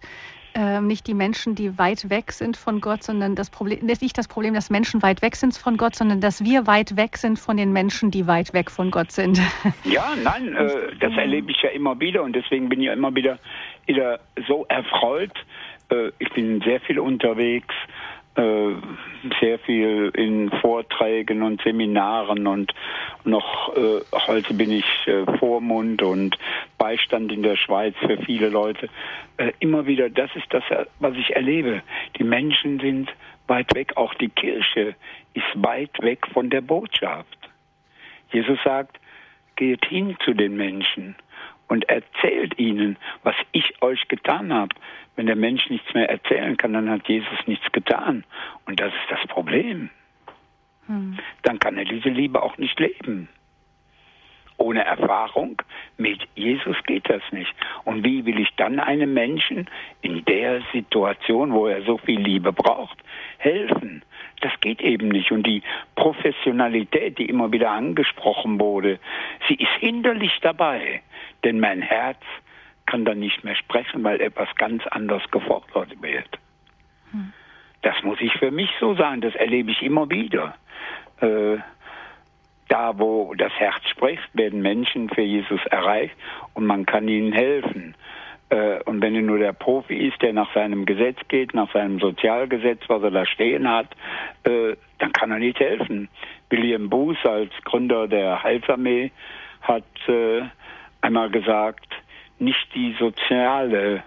äh, 0.54 0.80
nicht 0.80 1.06
die 1.06 1.14
Menschen, 1.14 1.54
die 1.54 1.78
weit 1.78 2.10
weg 2.10 2.32
sind 2.32 2.56
von 2.56 2.80
Gott, 2.80 3.02
sondern 3.02 3.34
das 3.34 3.50
Problem, 3.50 3.84
nicht 3.84 4.18
das 4.18 4.28
Problem, 4.28 4.54
dass 4.54 4.70
Menschen 4.70 5.02
weit 5.02 5.22
weg 5.22 5.36
sind 5.36 5.56
von 5.56 5.76
Gott, 5.76 5.94
sondern 5.94 6.20
dass 6.20 6.42
wir 6.42 6.66
weit 6.66 6.96
weg 6.96 7.16
sind 7.16 7.38
von 7.38 7.56
den 7.56 7.72
Menschen, 7.72 8.10
die 8.10 8.26
weit 8.26 8.54
weg 8.54 8.70
von 8.70 8.90
Gott 8.90 9.12
sind. 9.12 9.40
Ja, 9.84 10.14
nein, 10.22 10.54
äh, 10.54 10.96
das 11.00 11.12
erlebe 11.16 11.50
ich 11.50 11.62
ja 11.62 11.70
immer 11.70 11.98
wieder 12.00 12.22
und 12.22 12.34
deswegen 12.34 12.68
bin 12.68 12.80
ich 12.80 12.86
ja 12.86 12.92
immer 12.92 13.14
wieder, 13.14 13.38
wieder 13.86 14.20
so 14.46 14.66
erfreut. 14.68 15.32
Äh, 15.90 16.10
ich 16.18 16.30
bin 16.32 16.60
sehr 16.62 16.80
viel 16.80 16.98
unterwegs 16.98 17.74
sehr 19.40 19.58
viel 19.58 20.10
in 20.14 20.50
Vorträgen 20.60 21.42
und 21.42 21.60
Seminaren 21.62 22.46
und 22.46 22.72
noch 23.24 23.76
äh, 23.76 24.00
heute 24.26 24.54
bin 24.54 24.70
ich 24.70 24.86
äh, 25.06 25.24
Vormund 25.38 26.02
und 26.02 26.38
Beistand 26.78 27.32
in 27.32 27.42
der 27.42 27.56
Schweiz 27.56 27.94
für 28.00 28.16
viele 28.18 28.48
Leute. 28.48 28.88
Äh, 29.36 29.52
immer 29.58 29.86
wieder, 29.86 30.08
das 30.08 30.30
ist 30.36 30.46
das, 30.50 30.62
was 31.00 31.16
ich 31.16 31.34
erlebe. 31.34 31.82
Die 32.16 32.24
Menschen 32.24 32.78
sind 32.78 33.10
weit 33.48 33.74
weg, 33.74 33.96
auch 33.96 34.14
die 34.14 34.28
Kirche 34.28 34.94
ist 35.34 35.46
weit 35.54 36.00
weg 36.00 36.26
von 36.32 36.48
der 36.48 36.60
Botschaft. 36.60 37.38
Jesus 38.32 38.58
sagt, 38.62 39.00
geht 39.56 39.84
hin 39.86 40.16
zu 40.24 40.34
den 40.34 40.56
Menschen 40.56 41.16
und 41.68 41.88
erzählt 41.88 42.58
ihnen, 42.58 42.96
was 43.22 43.36
ich 43.52 43.80
euch 43.82 44.08
getan 44.08 44.52
habe. 44.52 44.74
Wenn 45.16 45.26
der 45.26 45.36
Mensch 45.36 45.68
nichts 45.70 45.92
mehr 45.94 46.08
erzählen 46.08 46.56
kann, 46.56 46.72
dann 46.72 46.90
hat 46.90 47.08
Jesus 47.08 47.46
nichts 47.46 47.70
getan. 47.72 48.24
Und 48.66 48.80
das 48.80 48.92
ist 48.92 49.10
das 49.10 49.26
Problem. 49.28 49.90
Hm. 50.86 51.18
Dann 51.42 51.58
kann 51.58 51.76
er 51.76 51.84
diese 51.84 52.08
Liebe 52.08 52.42
auch 52.42 52.56
nicht 52.58 52.78
leben. 52.80 53.28
Ohne 54.58 54.84
Erfahrung 54.84 55.62
mit 55.96 56.20
Jesus 56.34 56.76
geht 56.84 57.08
das 57.08 57.22
nicht. 57.30 57.54
Und 57.84 58.04
wie 58.04 58.26
will 58.26 58.40
ich 58.40 58.50
dann 58.56 58.80
einem 58.80 59.14
Menschen 59.14 59.70
in 60.02 60.24
der 60.24 60.60
Situation, 60.72 61.52
wo 61.52 61.68
er 61.68 61.82
so 61.82 61.96
viel 61.98 62.20
Liebe 62.20 62.52
braucht, 62.52 62.98
helfen? 63.38 64.02
Das 64.40 64.52
geht 64.60 64.80
eben 64.80 65.08
nicht. 65.08 65.30
Und 65.30 65.46
die 65.46 65.62
Professionalität, 65.94 67.18
die 67.18 67.26
immer 67.26 67.52
wieder 67.52 67.70
angesprochen 67.70 68.60
wurde, 68.60 68.98
sie 69.48 69.54
ist 69.54 69.72
hinderlich 69.78 70.36
dabei. 70.42 71.02
Denn 71.44 71.60
mein 71.60 71.80
Herz 71.80 72.20
kann 72.86 73.04
dann 73.04 73.20
nicht 73.20 73.44
mehr 73.44 73.54
sprechen, 73.54 74.02
weil 74.02 74.20
etwas 74.20 74.48
ganz 74.56 74.86
anderes 74.88 75.22
gefordert 75.30 76.02
wird. 76.02 76.38
Hm. 77.12 77.32
Das 77.82 78.02
muss 78.02 78.20
ich 78.20 78.32
für 78.34 78.50
mich 78.50 78.70
so 78.80 78.94
sagen, 78.94 79.20
das 79.20 79.34
erlebe 79.34 79.70
ich 79.70 79.82
immer 79.82 80.10
wieder. 80.10 80.56
Äh, 81.20 81.58
da, 82.68 82.98
wo 82.98 83.34
das 83.34 83.52
Herz 83.54 83.88
spricht, 83.88 84.28
werden 84.34 84.62
Menschen 84.62 85.08
für 85.08 85.22
Jesus 85.22 85.60
erreicht 85.66 86.14
und 86.54 86.66
man 86.66 86.86
kann 86.86 87.08
ihnen 87.08 87.32
helfen. 87.32 87.94
Äh, 88.50 88.82
und 88.84 89.02
wenn 89.02 89.14
er 89.14 89.22
nur 89.22 89.38
der 89.38 89.52
Profi 89.52 89.94
ist, 89.94 90.20
der 90.22 90.32
nach 90.32 90.52
seinem 90.54 90.86
Gesetz 90.86 91.18
geht, 91.28 91.54
nach 91.54 91.72
seinem 91.72 91.98
Sozialgesetz, 91.98 92.80
was 92.88 93.02
er 93.02 93.10
da 93.10 93.26
stehen 93.26 93.68
hat, 93.68 93.88
äh, 94.44 94.76
dann 94.98 95.12
kann 95.12 95.30
er 95.30 95.38
nicht 95.38 95.60
helfen. 95.60 96.08
William 96.50 96.88
Booth 96.88 97.24
als 97.24 97.52
Gründer 97.64 98.08
der 98.08 98.42
Heilsarmee 98.42 99.10
hat 99.62 99.84
äh, 100.08 100.42
einmal 101.00 101.30
gesagt, 101.30 101.88
nicht 102.38 102.74
die 102.74 102.94
soziale 102.98 104.02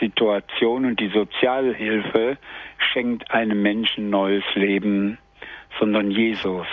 Situation 0.00 0.84
und 0.84 1.00
die 1.00 1.08
Sozialhilfe 1.08 2.38
schenkt 2.78 3.30
einem 3.30 3.62
Menschen 3.62 4.10
neues 4.10 4.44
Leben, 4.54 5.18
sondern 5.78 6.10
Jesus. 6.10 6.66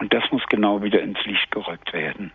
Und 0.00 0.12
das 0.14 0.24
muss 0.32 0.42
genau 0.48 0.82
wieder 0.82 1.00
ins 1.00 1.22
Licht 1.24 1.50
gerückt 1.50 1.92
werden. 1.92 2.32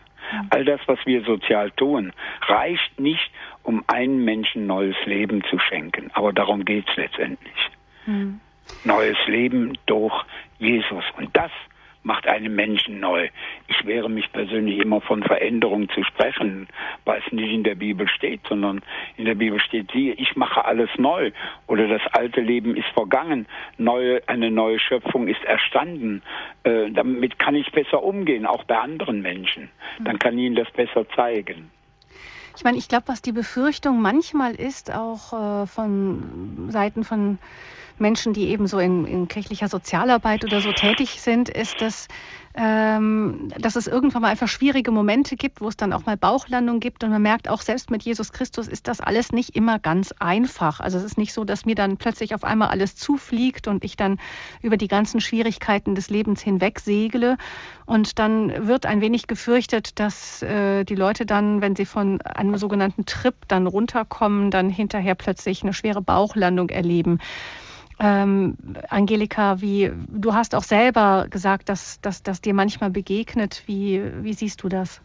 All 0.50 0.66
das, 0.66 0.80
was 0.88 1.00
wir 1.06 1.24
sozial 1.24 1.72
tun, 1.72 2.14
reicht 2.48 3.00
nicht, 3.00 3.32
um 3.64 3.84
einem 3.88 4.24
Menschen 4.24 4.68
neues 4.68 4.96
Leben 5.06 5.44
zu 5.50 5.60
schenken. 5.60 6.10
Aber 6.14 6.32
darum 6.32 6.64
geht 6.64 6.88
es 6.90 6.96
letztendlich. 6.96 7.70
Mhm. 8.06 8.40
Neues 8.84 9.18
Leben 9.28 9.78
durch 9.88 10.14
Jesus. 10.60 11.04
Und 11.18 11.36
das 11.36 11.52
macht 12.06 12.28
einen 12.28 12.56
Menschen 12.56 13.00
neu. 13.00 13.30
Ich 13.68 13.86
wehre 13.86 14.10
mich 14.10 14.32
persönlich 14.32 14.80
immer 14.80 15.02
von 15.02 15.24
Veränderung 15.24 15.90
zu 15.90 16.04
sprechen, 16.04 16.68
weil 17.04 17.22
es 17.26 17.34
nicht 17.34 17.52
in 17.52 17.64
der 17.64 17.76
Bibel 17.76 18.08
steht, 18.08 18.42
sondern 18.48 18.82
in 19.18 19.26
der 19.26 19.36
Bibel 19.36 19.60
steht, 19.60 19.92
siehe, 19.92 20.14
ich 20.14 20.36
mache 20.36 20.64
alles 20.64 20.90
neu 20.98 21.32
oder 21.68 21.88
das 21.88 22.02
alte 22.14 22.42
Leben 22.42 22.76
ist 22.76 22.88
vergangen, 22.94 23.48
neue, 23.78 24.22
eine 24.28 24.52
neue 24.52 24.80
Schöpfung 24.80 25.28
ist 25.28 25.44
erstanden. 25.44 26.22
Äh, 26.64 26.92
damit 26.92 27.40
kann 27.40 27.56
ich 27.56 27.72
besser 27.72 28.04
umgehen, 28.04 28.46
auch 28.46 28.64
bei 28.66 28.78
anderen 28.78 29.22
Menschen. 29.22 29.70
Dann 30.04 30.20
kann 30.20 30.38
ich 30.38 30.46
ihnen 30.46 30.56
das 30.56 30.70
besser 30.72 31.10
zeigen. 31.10 31.72
Ich 32.56 32.64
meine, 32.64 32.78
ich 32.78 32.88
glaube, 32.88 33.08
was 33.08 33.22
die 33.22 33.34
Befürchtung 33.34 34.02
manchmal 34.02 34.56
ist, 34.56 34.92
auch 34.92 35.64
äh, 35.64 35.68
von 35.68 36.70
Seiten 36.72 37.04
von 37.04 37.38
Menschen, 37.98 38.34
die 38.34 38.48
eben 38.50 38.68
so 38.68 38.80
in, 38.80 39.06
in 39.06 39.28
kirchlicher 39.28 39.68
Sozialarbeit 39.68 40.46
oder 40.46 40.62
so 40.62 40.72
tätig 40.72 41.22
sind, 41.22 41.50
ist, 41.50 41.82
dass, 41.82 42.08
ähm, 42.58 43.52
dass 43.60 43.76
es 43.76 43.86
irgendwann 43.86 44.22
mal 44.22 44.30
einfach 44.30 44.48
schwierige 44.48 44.92
Momente 44.92 45.36
gibt, 45.36 45.60
wo 45.60 45.68
es 45.68 45.76
dann 45.76 45.92
auch 45.92 46.06
mal 46.06 46.16
Bauchlandung 46.16 46.80
gibt. 46.80 47.04
Und 47.04 47.10
man 47.10 47.22
merkt 47.22 47.50
auch, 47.50 47.62
selbst 47.62 47.92
mit 47.92 48.04
Jesus 48.04 48.32
Christus 48.32 48.70
ist 48.70 48.88
das 48.88 49.02
alles 49.02 49.34
nicht 49.34 49.56
immer 49.58 49.78
ganz 49.78 50.14
einfach. 50.20 50.80
Also 50.80 50.98
es 50.98 51.04
ist 51.04 51.18
nicht 51.18 51.34
so, 51.34 51.44
dass 51.44 51.66
mir 51.66 51.76
dann 51.76 51.98
plötzlich 51.98 52.34
auf 52.34 52.46
einmal 52.46 52.70
alles 52.70 52.96
zufliegt 52.96 53.68
und 53.68 53.84
ich 53.84 53.98
dann 53.98 54.20
über 54.62 54.78
die 54.78 54.88
ganzen 54.88 55.20
Schwierigkeiten 55.20 55.96
des 55.96 56.10
Lebens 56.10 56.42
hinweg 56.42 56.80
segle. 56.80 57.38
Und 57.86 58.20
dann 58.20 58.68
wird 58.68 58.86
ein 58.86 59.02
wenig 59.02 59.28
gefürchtet, 59.28 60.00
dass 60.00 60.42
äh, 60.42 60.86
die 60.86 60.96
Leute 60.96 61.26
dann, 61.26 61.60
wenn 61.60 61.76
sie 61.76 61.86
von 61.86 62.22
einem 62.22 62.58
sogenannten 62.58 63.06
Trip 63.06 63.36
dann 63.50 63.68
runterkommen, 63.68 64.50
dann 64.50 64.70
hinterher 64.70 65.16
plötzlich 65.16 65.62
eine 65.64 65.74
schwere 65.74 66.02
Bauchlandung 66.02 66.70
erleben. 66.70 67.20
Ähm, 68.00 68.58
Angelika, 68.90 69.62
wie 69.62 69.92
du 70.10 70.34
hast 70.34 70.54
auch 70.54 70.64
selber 70.64 71.28
gesagt, 71.30 71.70
dass 71.70 72.00
das 72.02 72.42
dir 72.42 72.54
manchmal 72.54 72.90
begegnet. 72.90 73.64
Wie, 73.68 74.02
wie 74.22 74.34
siehst 74.34 74.64
du 74.64 74.70
das? 74.70 75.02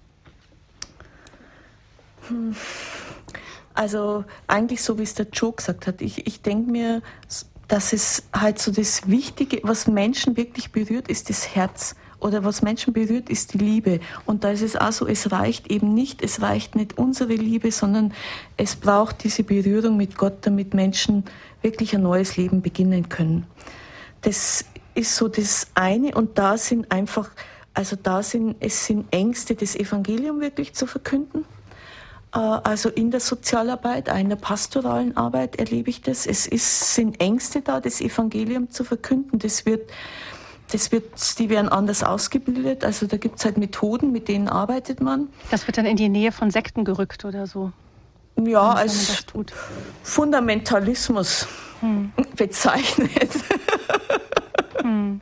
Also 3.75 4.25
eigentlich 4.47 4.83
so, 4.83 4.99
wie 4.99 5.05
es 5.05 5.15
der 5.15 5.29
Joe 5.33 5.53
gesagt 5.53 5.87
hat. 5.87 6.01
Ich, 6.01 6.27
ich 6.27 6.43
denke 6.43 6.71
mir, 6.71 7.03
dass 7.69 7.93
es 7.93 8.25
halt 8.33 8.59
so 8.59 8.73
das 8.73 9.09
Wichtige, 9.09 9.61
was 9.63 9.87
Menschen 9.87 10.37
wirklich 10.37 10.73
berührt, 10.73 11.09
ist 11.09 11.31
das 11.31 11.55
Herz 11.55 11.95
oder 12.21 12.45
was 12.45 12.63
Menschen 12.63 12.93
berührt, 12.93 13.29
ist 13.29 13.55
die 13.55 13.59
Liebe. 13.59 14.01
Und 14.27 14.45
da 14.45 14.51
ist 14.51 14.63
es 14.63 14.77
auch 14.77 14.93
so, 14.93 15.07
es 15.07 15.33
reicht 15.33 15.71
eben 15.71 15.95
nicht, 15.95 16.23
es 16.23 16.41
reicht 16.41 16.77
nicht 16.77 16.99
unsere 16.99 17.35
Liebe, 17.35 17.73
sondern 17.73 18.13
es 18.57 18.77
braucht 18.77 19.25
diese 19.25 19.43
Berührung 19.43 19.97
mit 19.97 20.17
Gott, 20.17 20.39
damit 20.43 20.75
Menschen 20.75 21.25
wirklich 21.63 21.95
ein 21.95 22.03
neues 22.03 22.37
Leben 22.37 22.63
beginnen 22.63 23.09
können. 23.09 23.47
Das 24.23 24.65
ist 24.95 25.17
so 25.17 25.29
das 25.29 25.69
eine 25.75 26.15
und 26.15 26.39
da 26.39 26.59
sind 26.59 26.91
einfach, 26.93 27.31
also 27.75 27.97
da 28.01 28.23
sind, 28.23 28.57
es 28.61 28.87
sind 28.87 29.07
Ängste, 29.13 29.55
das 29.55 29.77
Evangelium 29.77 30.41
wirklich 30.41 30.75
zu 30.75 30.87
verkünden. 30.87 31.45
Äh, 32.35 32.39
also 32.39 32.89
in 32.89 33.11
der 33.11 33.21
Sozialarbeit, 33.21 34.09
in 34.09 34.29
der 34.29 34.37
pastoralen 34.37 35.17
Arbeit 35.17 35.57
erlebe 35.57 35.91
ich 35.91 36.03
das. 36.03 36.27
Es 36.27 36.47
ist, 36.47 36.95
sind 36.95 37.21
Ängste 37.21 37.63
da, 37.63 37.81
das 37.81 38.01
Evangelium 38.01 38.71
zu 38.71 38.85
verkünden. 38.85 39.39
Das 39.39 39.67
wird 39.67 39.91
das 40.73 40.93
wird, 40.93 41.39
die 41.39 41.49
werden 41.51 41.69
anders 41.69 42.03
ausgebildet. 42.03 42.85
Also 42.85 43.07
da 43.07 43.17
gibt 43.17 43.39
es 43.39 43.45
halt 43.45 43.59
Methoden, 43.59 44.13
mit 44.13 44.29
denen 44.29 44.49
arbeitet 44.49 45.01
man. 45.01 45.29
Das 45.51 45.67
wird 45.67 45.79
dann 45.79 45.87
in 45.87 45.97
die 45.97 46.09
Nähe 46.09 46.33
von 46.33 46.51
Sekten 46.51 46.85
gerückt 46.85 47.25
oder 47.25 47.47
so. 47.47 47.73
Ja, 48.37 48.73
als 48.73 49.25
Fundamentalismus 50.03 51.47
hm. 51.81 52.13
bezeichnet. 52.37 53.31
Hm. 54.81 55.21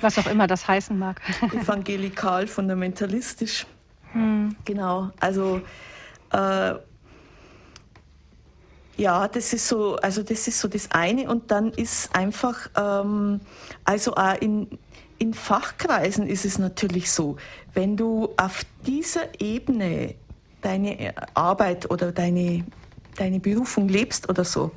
Was 0.00 0.18
auch 0.18 0.26
immer 0.26 0.46
das 0.46 0.66
heißen 0.66 0.98
mag. 0.98 1.20
Evangelikal, 1.52 2.46
fundamentalistisch. 2.46 3.66
Hm. 4.12 4.56
Genau. 4.64 5.10
Also 5.20 5.60
äh, 6.32 6.74
ja, 8.96 9.28
das 9.28 9.52
ist 9.52 9.68
so, 9.68 9.96
also 9.96 10.22
das 10.22 10.46
ist 10.46 10.60
so 10.60 10.68
das 10.68 10.90
eine 10.90 11.28
und 11.28 11.50
dann 11.50 11.70
ist 11.70 12.14
einfach, 12.14 12.70
ähm, 12.76 13.40
also 13.84 14.14
auch 14.14 14.40
in, 14.40 14.78
in 15.18 15.34
Fachkreisen 15.34 16.26
ist 16.26 16.44
es 16.44 16.58
natürlich 16.58 17.10
so, 17.10 17.36
wenn 17.72 17.96
du 17.96 18.30
auf 18.36 18.64
dieser 18.86 19.40
Ebene 19.40 20.14
deine 20.60 21.14
Arbeit 21.34 21.90
oder 21.90 22.12
deine, 22.12 22.64
deine 23.16 23.40
Berufung 23.40 23.88
lebst 23.88 24.28
oder 24.28 24.44
so, 24.44 24.70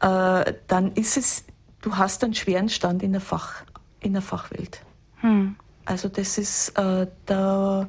äh, 0.00 0.54
dann 0.68 0.92
ist 0.92 1.16
es, 1.16 1.44
du 1.80 1.96
hast 1.96 2.24
einen 2.24 2.34
schweren 2.34 2.68
Stand 2.68 3.02
in 3.02 3.12
der, 3.12 3.20
Fach, 3.20 3.64
in 4.00 4.12
der 4.12 4.22
Fachwelt. 4.22 4.80
Hm. 5.16 5.56
Also 5.84 6.08
das 6.08 6.38
ist, 6.38 6.70
äh, 6.78 7.06
da 7.26 7.88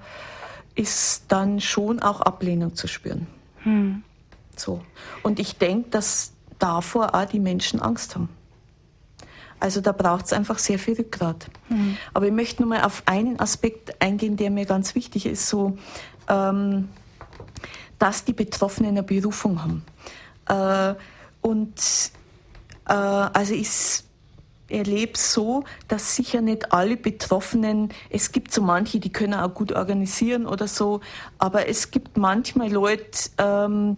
ist 0.76 1.26
dann 1.28 1.60
schon 1.60 2.00
auch 2.02 2.22
Ablehnung 2.22 2.76
zu 2.76 2.88
spüren. 2.88 3.28
Hm. 3.64 4.04
So. 4.60 4.82
Und 5.22 5.40
ich 5.40 5.58
denke, 5.58 5.90
dass 5.90 6.34
davor 6.60 7.14
auch 7.16 7.26
die 7.26 7.40
Menschen 7.40 7.82
Angst 7.82 8.16
haben. 8.16 8.30
Also 9.60 9.80
da 9.80 9.94
braucht 9.94 10.26
es 10.26 10.34
einfach 10.34 10.60
sehr 10.60 10.78
viel 10.78 10.96
Rückgrat. 10.96 11.48
Mhm. 11.70 11.98
Aber 12.14 12.26
ich 12.26 12.34
möchte 12.34 12.62
nur 12.62 12.70
mal 12.70 12.84
auf 12.84 13.04
einen 13.06 13.40
Aspekt 13.40 14.02
eingehen, 14.02 14.36
der 14.36 14.52
mir 14.52 14.66
ganz 14.66 14.94
wichtig 14.94 15.26
ist, 15.26 15.48
so, 15.48 15.78
ähm, 16.28 16.90
dass 17.98 18.26
die 18.26 18.34
Betroffenen 18.34 18.92
eine 18.92 19.04
Berufung 19.04 19.64
haben. 19.64 19.86
Äh, 20.50 20.96
und 21.42 21.82
äh, 22.90 22.94
also 22.94 23.54
ich 23.54 24.04
erlebe 24.70 25.18
so, 25.18 25.64
dass 25.88 26.16
sicher 26.16 26.42
nicht 26.42 26.74
alle 26.74 26.98
Betroffenen, 26.98 27.90
es 28.10 28.32
gibt 28.32 28.52
so 28.52 28.62
manche, 28.62 29.00
die 29.00 29.12
können 29.12 29.34
auch 29.34 29.54
gut 29.54 29.72
organisieren 29.72 30.46
oder 30.46 30.68
so, 30.68 31.02
aber 31.38 31.68
es 31.68 31.92
gibt 31.92 32.18
manchmal 32.18 32.72
Leute, 32.72 33.30
ähm, 33.38 33.98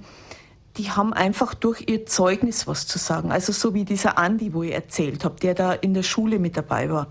die 0.78 0.92
haben 0.92 1.14
einfach 1.14 1.54
durch 1.54 1.86
ihr 1.88 2.06
Zeugnis 2.06 2.68
was 2.68 2.88
zu 2.88 2.98
sagen. 2.98 3.32
Also 3.32 3.52
so 3.54 3.74
wie 3.74 3.86
dieser 3.86 4.18
Andi, 4.18 4.54
wo 4.54 4.64
ich 4.64 4.74
erzählt 4.74 5.24
habe, 5.24 5.40
der 5.40 5.54
da 5.54 5.74
in 5.74 5.94
der 5.94 6.04
Schule 6.04 6.40
mit 6.40 6.58
dabei 6.58 6.90
war. 6.90 7.08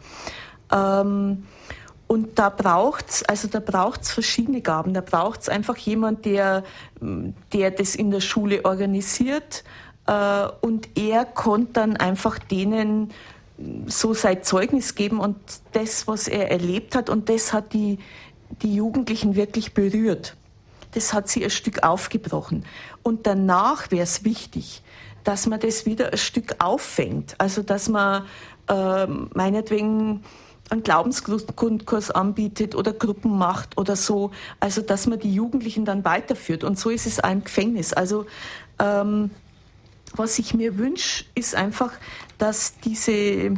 Ähm, 0.70 1.44
und 2.06 2.38
da 2.38 2.50
braucht's, 2.50 3.22
also 3.24 3.48
da 3.48 3.60
braucht's 3.60 4.10
verschiedene 4.10 4.60
Gaben. 4.60 4.92
Da 4.92 5.00
braucht's 5.00 5.48
einfach 5.48 5.76
jemand, 5.78 6.26
der, 6.26 6.62
der 7.00 7.70
das 7.70 7.94
in 7.94 8.10
der 8.10 8.20
Schule 8.20 8.64
organisiert. 8.64 9.64
Äh, 10.06 10.46
und 10.60 10.88
er 10.98 11.24
konnte 11.24 11.72
dann 11.74 11.96
einfach 11.96 12.38
denen 12.38 13.12
so 13.86 14.12
sein 14.14 14.42
Zeugnis 14.42 14.94
geben 14.94 15.20
und 15.20 15.36
das, 15.72 16.06
was 16.06 16.28
er 16.28 16.50
erlebt 16.50 16.94
hat. 16.94 17.08
Und 17.08 17.30
das 17.30 17.52
hat 17.52 17.72
die, 17.72 17.98
die 18.62 18.74
Jugendlichen 18.74 19.36
wirklich 19.36 19.72
berührt 19.72 20.36
das 20.94 21.12
hat 21.12 21.28
sie 21.28 21.44
ein 21.44 21.50
Stück 21.50 21.82
aufgebrochen. 21.82 22.64
Und 23.05 23.28
danach 23.28 23.93
wäre 23.93 24.02
es 24.02 24.24
wichtig, 24.24 24.82
dass 25.22 25.47
man 25.47 25.60
das 25.60 25.86
wieder 25.86 26.10
ein 26.10 26.18
Stück 26.18 26.56
auffängt. 26.59 27.36
Also 27.39 27.62
dass 27.62 27.89
man 27.89 28.24
äh, 28.68 29.06
meinetwegen 29.06 30.24
einen 30.70 30.82
Glaubensgrundkurs 30.82 32.10
anbietet 32.10 32.74
oder 32.74 32.93
Gruppen 32.93 33.39
macht 33.39 33.78
oder 33.78 33.94
so. 33.94 34.32
Also 34.59 34.82
dass 34.82 35.06
man 35.06 35.20
die 35.20 35.32
Jugendlichen 35.32 35.85
dann 35.85 36.05
weiterführt. 36.05 36.64
Und 36.64 36.78
so 36.78 36.90
ist 36.90 37.06
es 37.06 37.22
auch 37.22 37.31
im 37.31 37.44
Gefängnis. 37.44 37.93
Also 37.93 38.26
ähm, 38.78 39.31
was 40.14 40.39
ich 40.39 40.55
mir 40.55 40.78
wünsche, 40.78 41.24
ist 41.35 41.55
einfach, 41.55 41.93
dass 42.39 42.78
diese 42.78 43.55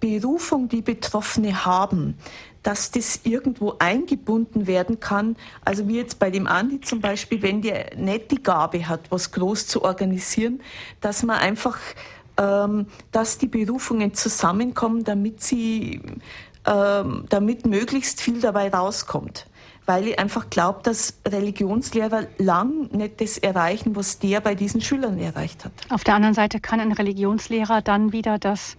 Berufung, 0.00 0.68
die 0.68 0.82
Betroffene 0.82 1.64
haben, 1.64 2.18
dass 2.66 2.90
das 2.90 3.20
irgendwo 3.22 3.74
eingebunden 3.78 4.66
werden 4.66 4.98
kann. 4.98 5.36
Also 5.64 5.86
wie 5.86 5.98
jetzt 5.98 6.18
bei 6.18 6.32
dem 6.32 6.48
Andi 6.48 6.80
zum 6.80 7.00
Beispiel, 7.00 7.40
wenn 7.40 7.62
der 7.62 7.96
nicht 7.96 8.32
die 8.32 8.42
Gabe 8.42 8.88
hat, 8.88 9.08
was 9.12 9.30
groß 9.30 9.68
zu 9.68 9.84
organisieren, 9.84 10.60
dass 11.00 11.22
man 11.22 11.38
einfach, 11.38 11.78
ähm, 12.38 12.86
dass 13.12 13.38
die 13.38 13.46
Berufungen 13.46 14.14
zusammenkommen, 14.14 15.04
damit 15.04 15.44
sie, 15.44 16.00
ähm, 16.66 17.26
damit 17.28 17.66
möglichst 17.66 18.20
viel 18.20 18.40
dabei 18.40 18.68
rauskommt 18.68 19.46
weil 19.88 20.08
ich 20.08 20.18
einfach 20.18 20.50
glaube, 20.50 20.80
dass 20.82 21.20
Religionslehrer 21.28 22.26
lang 22.38 22.90
nicht 22.90 23.20
das 23.20 23.38
erreichen, 23.38 23.94
was 23.94 24.18
der 24.18 24.40
bei 24.40 24.56
diesen 24.56 24.80
Schülern 24.80 25.16
erreicht 25.16 25.64
hat. 25.64 25.70
Auf 25.90 26.02
der 26.02 26.16
anderen 26.16 26.34
Seite 26.34 26.58
kann 26.58 26.80
ein 26.80 26.90
Religionslehrer 26.90 27.82
dann 27.82 28.10
wieder 28.10 28.40
das 28.40 28.76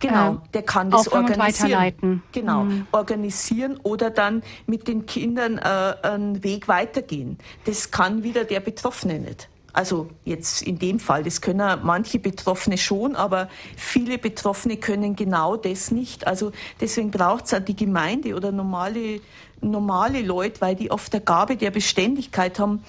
Genau, 0.00 0.34
äh, 0.34 0.38
der 0.54 0.62
kann 0.62 0.90
das 0.90 1.10
organisieren. 1.10 2.22
Genau, 2.32 2.64
mhm. 2.64 2.86
organisieren 2.92 3.78
oder 3.82 4.10
dann 4.10 4.42
mit 4.66 4.86
den 4.86 5.06
Kindern 5.06 5.58
äh, 5.58 5.94
einen 6.02 6.42
Weg 6.44 6.68
weitergehen. 6.68 7.38
Das 7.64 7.90
kann 7.90 8.22
wieder 8.22 8.44
der 8.44 8.60
Betroffene 8.60 9.18
nicht. 9.18 9.48
Also 9.72 10.08
jetzt 10.24 10.62
in 10.62 10.78
dem 10.78 10.98
Fall, 10.98 11.22
das 11.22 11.40
können 11.40 11.80
manche 11.82 12.18
Betroffene 12.18 12.78
schon, 12.78 13.14
aber 13.14 13.48
viele 13.76 14.18
Betroffene 14.18 14.76
können 14.76 15.14
genau 15.14 15.56
das 15.56 15.90
nicht. 15.90 16.26
Also 16.26 16.52
deswegen 16.80 17.10
braucht 17.10 17.44
es 17.44 17.54
auch 17.54 17.60
die 17.60 17.76
Gemeinde 17.76 18.34
oder 18.34 18.50
normale, 18.50 19.20
normale 19.60 20.22
Leute, 20.22 20.60
weil 20.60 20.74
die 20.74 20.90
oft 20.90 21.12
der 21.12 21.20
Gabe 21.20 21.56
der 21.56 21.70
Beständigkeit 21.70 22.58
haben, 22.58 22.82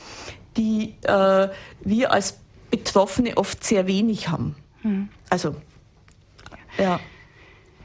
die 0.57 0.95
äh, 1.03 1.49
wir 1.81 2.11
als 2.11 2.39
Betroffene 2.71 3.37
oft 3.37 3.63
sehr 3.63 3.85
wenig 3.85 4.29
haben. 4.29 4.55
Mhm. 4.83 5.09
Also 5.29 5.55
ja. 6.79 6.99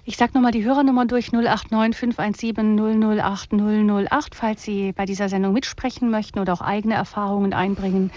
Ich 0.06 0.18
sage 0.18 0.32
nochmal 0.34 0.52
die 0.52 0.64
Hörernummer 0.64 1.06
durch 1.06 1.32
089 1.32 1.96
517 1.96 2.78
008 3.18 3.52
008, 3.54 4.34
falls 4.34 4.62
Sie 4.62 4.92
bei 4.92 5.06
dieser 5.06 5.30
Sendung 5.30 5.54
mitsprechen 5.54 6.10
möchten 6.10 6.40
oder 6.40 6.52
auch 6.52 6.60
eigene 6.60 6.94
Erfahrungen 6.94 7.54
einbringen. 7.54 8.10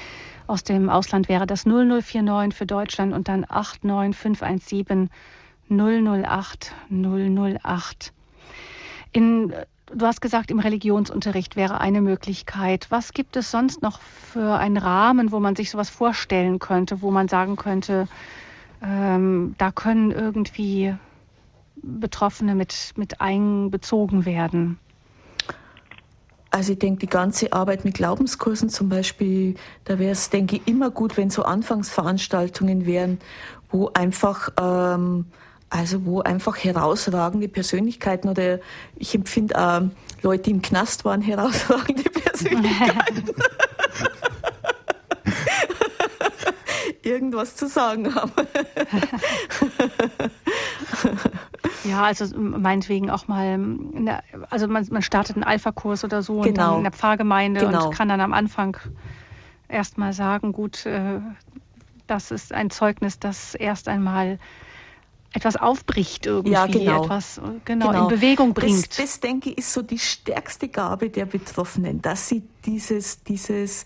Aus 0.48 0.64
dem 0.64 0.90
Ausland 0.90 1.30
wäre 1.30 1.48
das 1.48 1.66
0049 1.66 2.58
für 2.58 2.66
Deutschland 2.66 3.14
und 3.14 3.30
dann 3.30 3.45
89517 3.45 5.10
008 5.70 6.74
008. 6.90 8.14
In, 9.14 9.54
du 9.94 10.06
hast 10.06 10.22
gesagt, 10.22 10.52
im 10.52 10.60
Religionsunterricht 10.60 11.56
wäre 11.56 11.80
eine 11.80 12.02
Möglichkeit. 12.02 12.88
Was 12.90 13.14
gibt 13.14 13.38
es 13.38 13.49
sonst 13.49 13.82
noch 13.82 14.02
für 14.02 14.58
einen 14.58 14.78
Rahmen, 14.78 15.32
wo 15.32 15.40
man 15.40 15.56
sich 15.56 15.72
sowas 15.72 15.90
vorstellen 15.90 16.60
könnte, 16.60 17.02
wo 17.02 17.12
man 17.12 17.30
sagen 17.30 17.56
könnte, 17.56 18.10
ähm, 18.84 19.56
da 19.58 19.72
können 19.72 20.12
irgendwie 20.12 20.95
Betroffene 21.76 22.56
mit, 22.56 22.94
mit 22.95 23.22
einbezogen 23.22 24.26
werden. 24.26 24.80
Also 26.49 26.74
ich 26.74 26.80
denke, 26.80 27.02
die 27.02 27.08
ganze 27.08 27.54
Arbeit 27.54 27.86
mit 27.86 27.95
Glaubenskursen 27.95 28.70
zum 28.70 28.90
Beispiel, 28.90 29.56
da 29.84 29.99
wäre 29.99 30.12
es, 30.12 30.30
denke 30.30 30.56
ich, 30.58 30.68
immer 30.68 30.90
gut, 30.90 31.18
wenn 31.18 31.30
so 31.30 31.44
Anfangsveranstaltungen 31.44 32.86
wären, 32.86 33.20
wo 33.70 33.91
einfach, 33.94 34.49
ähm, 34.60 35.26
also 35.70 36.06
wo 36.06 36.22
einfach 36.22 36.58
herausragende 36.58 37.48
Persönlichkeiten 37.48 38.30
oder 38.30 38.60
ich 38.95 39.14
empfinde 39.14 39.60
auch 39.60 39.82
Leute, 40.22 40.44
die 40.44 40.52
im 40.52 40.62
Knast 40.62 41.06
waren, 41.06 41.22
herausragende 41.24 42.10
Persönlichkeiten. 42.10 43.24
irgendwas 47.04 47.56
zu 47.56 47.68
sagen 47.68 48.14
haben. 48.14 48.32
Ja, 51.84 52.04
also 52.04 52.26
meinetwegen 52.38 53.10
auch 53.10 53.28
mal, 53.28 53.58
der, 53.60 54.24
also 54.50 54.68
man, 54.68 54.86
man, 54.92 55.02
startet 55.02 55.36
einen 55.36 55.44
Alpha-Kurs 55.44 56.04
oder 56.04 56.22
so 56.22 56.42
genau. 56.42 56.54
genau. 56.54 56.78
in 56.78 56.84
der 56.84 56.92
Pfarrgemeinde 56.92 57.62
genau. 57.62 57.88
und 57.88 57.96
kann 57.96 58.10
dann 58.10 58.22
am 58.22 58.34
Anfang 58.34 58.78
erst 59.68 59.98
mal 59.98 60.14
sagen, 60.14 60.52
gut, 60.52 60.86
äh, 60.86 61.20
das 62.08 62.32
ist 62.32 62.54
ein 62.54 62.70
Zeugnis, 62.70 63.20
das 63.20 63.56
erst 63.56 63.88
einmal 63.88 64.40
etwas 65.34 65.56
aufbricht 65.56 66.26
irgendwie, 66.26 66.54
ja, 66.54 66.66
genau. 66.66 67.04
etwas 67.04 67.40
genau, 67.66 67.88
genau. 67.92 68.04
in 68.04 68.08
Bewegung 68.08 68.54
bringt. 68.54 68.90
Das, 68.90 68.98
das, 68.98 69.20
denke 69.20 69.52
ich, 69.52 69.60
ist 69.60 69.74
so 69.74 69.82
die 69.82 70.00
stärkste 70.00 70.68
Gabe 70.70 71.10
der 71.10 71.26
Betroffenen, 71.26 72.02
dass 72.02 72.30
sie 72.30 72.44
dieses, 72.66 73.24
dieses 73.24 73.86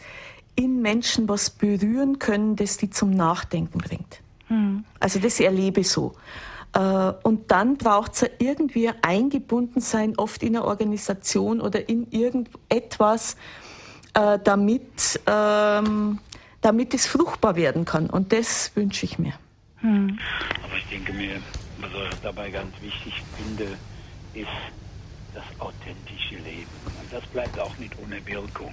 in 0.56 0.82
Menschen 0.82 1.28
was 1.30 1.50
berühren 1.50 2.20
können, 2.20 2.56
das 2.56 2.78
die 2.78 2.90
zum 2.90 3.12
Nachdenken 3.12 3.80
bringt. 3.80 4.22
Mhm. 4.50 4.86
Also 5.00 5.20
das 5.20 5.40
erlebe 5.40 5.82
ich 5.82 5.90
so. 5.90 6.14
Äh, 6.74 6.80
und 7.24 7.52
dann 7.52 7.78
braucht 7.78 8.14
es 8.14 8.30
irgendwie 8.40 8.90
eingebunden 9.02 9.82
sein, 9.82 10.18
oft 10.18 10.44
in 10.44 10.56
einer 10.56 10.66
Organisation 10.66 11.62
oder 11.62 11.88
in 11.90 12.10
irgendetwas, 12.12 13.36
äh, 14.14 14.40
damit, 14.44 15.20
ähm, 15.26 16.20
damit 16.62 16.94
es 16.94 17.08
fruchtbar 17.08 17.56
werden 17.56 17.86
kann. 17.86 18.10
Und 18.10 18.32
das 18.34 18.72
wünsche 18.76 19.06
ich 19.06 19.20
mir. 19.20 19.34
Hm. 19.78 20.18
Aber 20.64 20.78
ich 20.78 20.86
denke 20.86 21.14
mir, 21.14 21.38
was 21.80 21.90
ich 22.14 22.20
dabei 22.22 22.50
ganz 22.50 22.74
wichtig 22.82 23.22
finde, 23.36 23.66
ist 24.34 24.48
das 25.34 25.44
authentische 25.60 26.36
Leben. 26.36 26.70
Und 26.86 27.12
das 27.12 27.26
bleibt 27.28 27.60
auch 27.60 27.76
nicht 27.78 27.94
ohne 28.04 28.26
Wirkung. 28.26 28.72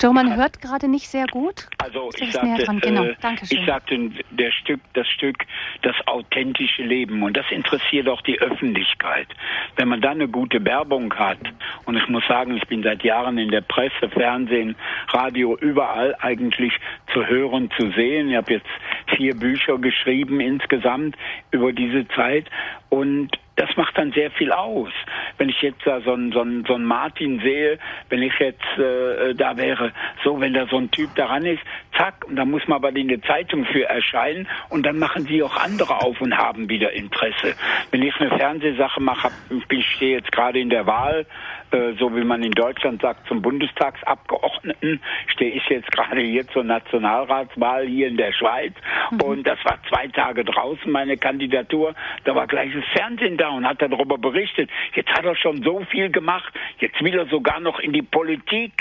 Joe, 0.00 0.14
man 0.14 0.34
hört 0.34 0.62
gerade 0.62 0.88
nicht 0.88 1.08
sehr 1.08 1.26
gut. 1.26 1.66
Also 1.76 2.10
ich 2.16 2.32
sagte, 2.32 2.64
genau. 2.80 3.04
äh, 3.04 3.14
ich 3.50 3.66
sagte 3.66 4.10
der 4.30 4.50
Stück, 4.50 4.80
das 4.94 5.06
Stück, 5.08 5.44
das 5.82 5.94
authentische 6.06 6.82
Leben 6.82 7.22
und 7.22 7.36
das 7.36 7.44
interessiert 7.50 8.08
auch 8.08 8.22
die 8.22 8.40
Öffentlichkeit. 8.40 9.28
Wenn 9.76 9.88
man 9.88 10.00
da 10.00 10.10
eine 10.10 10.26
gute 10.26 10.64
Werbung 10.64 11.12
hat 11.14 11.38
und 11.84 11.96
ich 11.96 12.08
muss 12.08 12.26
sagen, 12.26 12.56
ich 12.56 12.66
bin 12.66 12.82
seit 12.82 13.02
Jahren 13.02 13.36
in 13.36 13.50
der 13.50 13.60
Presse, 13.60 14.08
Fernsehen, 14.08 14.74
Radio, 15.08 15.56
überall 15.58 16.16
eigentlich 16.20 16.72
zu 17.12 17.26
hören, 17.26 17.70
zu 17.78 17.90
sehen. 17.90 18.30
Ich 18.30 18.36
habe 18.36 18.54
jetzt 18.54 18.68
vier 19.16 19.34
Bücher 19.34 19.76
geschrieben 19.76 20.40
insgesamt 20.40 21.16
über 21.50 21.72
diese 21.72 22.08
Zeit 22.08 22.46
und 22.90 23.30
das 23.56 23.76
macht 23.76 23.96
dann 23.98 24.12
sehr 24.12 24.30
viel 24.30 24.52
aus. 24.52 24.90
Wenn 25.38 25.48
ich 25.48 25.60
jetzt 25.60 25.86
da 25.86 26.00
so 26.00 26.12
einen 26.12 26.32
so 26.32 26.40
einen, 26.40 26.64
so 26.64 26.74
einen 26.74 26.84
Martin 26.84 27.40
sehe, 27.40 27.78
wenn 28.08 28.22
ich 28.22 28.32
jetzt 28.38 28.64
äh, 28.78 29.34
da 29.34 29.56
wäre, 29.56 29.92
so 30.24 30.40
wenn 30.40 30.54
da 30.54 30.66
so 30.66 30.78
ein 30.78 30.90
Typ 30.90 31.14
daran 31.14 31.44
ist, 31.44 31.60
zack, 31.96 32.24
und 32.26 32.36
da 32.36 32.44
muss 32.44 32.66
man 32.68 32.76
aber 32.76 32.94
in 32.96 33.08
der 33.08 33.22
Zeitung 33.22 33.64
für 33.66 33.84
erscheinen 33.84 34.48
und 34.70 34.84
dann 34.84 34.98
machen 34.98 35.26
sie 35.26 35.42
auch 35.42 35.56
andere 35.56 36.00
auf 36.00 36.20
und 36.20 36.36
haben 36.36 36.68
wieder 36.68 36.92
Interesse. 36.92 37.54
Wenn 37.90 38.02
ich 38.02 38.18
eine 38.18 38.30
Fernsehsache 38.36 39.00
mache, 39.00 39.30
ich 39.68 39.86
stehe 39.90 40.16
jetzt 40.16 40.32
gerade 40.32 40.58
in 40.58 40.70
der 40.70 40.86
Wahl, 40.86 41.26
äh, 41.72 41.92
so 41.98 42.14
wie 42.14 42.24
man 42.24 42.42
in 42.42 42.52
Deutschland 42.52 43.02
sagt, 43.02 43.26
zum 43.28 43.42
Bundestagsabgeordneten, 43.42 45.00
stehe 45.28 45.52
ich 45.52 45.66
jetzt 45.68 45.90
gerade 45.92 46.20
hier 46.20 46.46
zur 46.48 46.64
Nationalratswahl 46.64 47.86
hier 47.86 48.08
in 48.08 48.16
der 48.16 48.32
Schweiz 48.32 48.74
mhm. 49.10 49.20
und 49.22 49.46
das 49.46 49.58
war 49.64 49.78
zwei 49.88 50.08
Tage 50.08 50.44
draußen, 50.44 50.90
meine 50.90 51.16
Kandidatur, 51.16 51.94
da 52.24 52.34
war 52.34 52.46
gleich 52.46 52.72
das 52.74 52.84
Fernsehen 52.92 53.36
da 53.36 53.48
und 53.48 53.66
hat 53.66 53.80
darüber 53.82 54.18
berichtet. 54.18 54.70
Jetzt 54.94 55.10
hat 55.10 55.24
er 55.24 55.36
schon 55.36 55.62
so 55.62 55.84
viel 55.90 56.10
gemacht, 56.10 56.52
jetzt 56.78 57.02
will 57.02 57.16
er 57.16 57.26
sogar 57.26 57.60
noch 57.60 57.78
in 57.78 57.92
die 57.92 58.02
Politik 58.02 58.72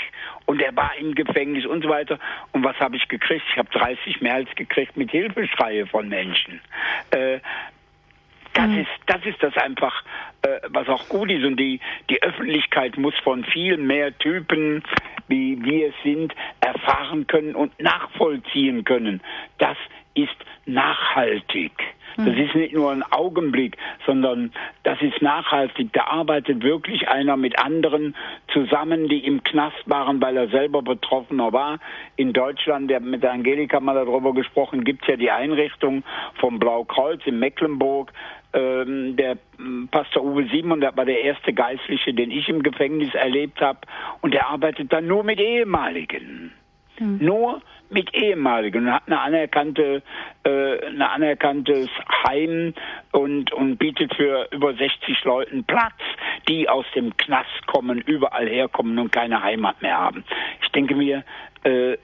und 0.45 0.61
er 0.61 0.76
war 0.76 0.95
im 0.98 1.14
Gefängnis 1.14 1.66
und 1.66 1.84
so 1.84 1.90
weiter. 1.90 2.18
Und 2.53 2.64
was 2.64 2.76
habe 2.80 2.95
ich 2.95 3.07
gekriegt? 3.07 3.45
Ich 3.52 3.57
habe 3.57 3.70
30 3.70 4.22
mehr 4.22 4.36
als 4.36 4.49
gekriegt 4.56 4.98
mit 4.98 5.11
Hilfeschreie 5.11 5.86
von 5.86 6.10
Menschen. 6.10 6.60
Äh, 7.11 7.40
das 8.54 8.68
mhm. 8.68 8.80
ist, 8.80 8.90
das 9.06 9.26
ist 9.26 9.42
das 9.42 9.56
einfach, 9.58 10.04
äh, 10.42 10.60
was 10.70 10.88
auch 10.88 11.08
gut 11.10 11.32
ist. 11.32 11.44
Und 11.44 11.58
die, 11.58 11.80
die 12.10 12.22
Öffentlichkeit 12.22 12.98
muss 12.98 13.14
von 13.24 13.44
viel 13.44 13.78
mehr 13.78 14.18
Typen, 14.18 14.84
wie 15.28 15.64
wir 15.64 15.90
es 15.90 15.96
sind, 16.04 16.34
erfahren 16.62 17.28
können 17.28 17.56
und 17.56 17.80
nachvollziehen 17.80 18.84
können. 18.84 19.22
Das 19.58 19.78
ist 20.16 20.36
nachhaltig. 20.66 21.72
Das 22.18 22.36
hm. 22.36 22.38
ist 22.38 22.56
nicht 22.56 22.74
nur 22.74 22.92
ein 22.92 23.04
Augenblick, 23.04 23.78
sondern 24.06 24.52
das 24.84 25.02
ist 25.02 25.22
nachhaltig. 25.22 25.94
Da 25.94 26.06
arbeitet 26.06 26.64
wirklich 26.64 27.08
einer 27.08 27.38
mit 27.38 27.58
anderen 27.60 28.16
zusammen, 28.52 29.08
die 29.08 29.26
im 29.26 29.44
Knast 29.44 29.78
waren, 29.86 30.22
weil 30.22 30.36
er 30.36 30.50
selber 30.50 30.82
Betroffener 30.82 31.54
war. 31.54 31.80
In 32.18 32.34
Deutschland, 32.34 32.90
der 32.90 33.00
mit 33.00 33.24
der 33.24 33.32
Angelika 33.32 33.80
mal 33.80 33.94
darüber 33.94 34.34
gesprochen, 34.34 34.84
gibt 34.84 35.04
es 35.04 35.08
ja 35.08 35.16
die 35.16 35.32
Einrichtung 35.32 36.04
vom 36.40 36.60
Blaukreuz 36.60 37.22
in 37.26 37.40
Mecklenburg. 37.40 38.12
Ähm, 38.52 39.16
der 39.16 39.38
hm, 39.58 39.90
Pastor 39.92 40.24
Uwe 40.24 40.48
Simon, 40.52 40.82
der 40.82 40.96
war 40.98 41.06
der 41.06 41.22
erste 41.22 41.54
Geistliche, 41.54 42.14
den 42.14 42.32
ich 42.32 42.50
im 42.50 42.64
Gefängnis 42.64 43.14
erlebt 43.14 43.62
habe. 43.62 43.80
Und 44.22 44.34
der 44.34 44.48
arbeitet 44.48 44.92
dann 44.92 45.08
nur 45.08 45.24
mit 45.24 45.40
Ehemaligen. 45.40 46.52
Hm. 46.98 47.18
Nur 47.22 47.62
mit 47.90 48.14
ehemaligen 48.14 48.86
und 48.86 48.94
hat 48.94 49.04
eine 49.08 49.20
anerkannte, 49.20 50.04
äh, 50.44 50.86
ein 50.86 51.02
anerkanntes 51.02 51.90
Heim 52.28 52.74
und, 53.12 53.52
und 53.52 53.78
bietet 53.78 54.14
für 54.16 54.48
über 54.52 54.74
60 54.74 55.24
Leuten 55.24 55.64
Platz, 55.64 56.00
die 56.48 56.70
aus 56.70 56.86
dem 56.96 57.16
Knast 57.18 57.68
kommen, 57.68 58.00
überall 58.02 58.48
herkommen 58.48 58.98
und 59.00 59.12
keine 59.12 59.42
Heimat 59.42 59.82
mehr 59.82 59.98
haben. 59.98 60.24
Ich 60.62 60.70
denke 60.70 60.96
mir, 60.96 61.24
äh, 61.64 61.98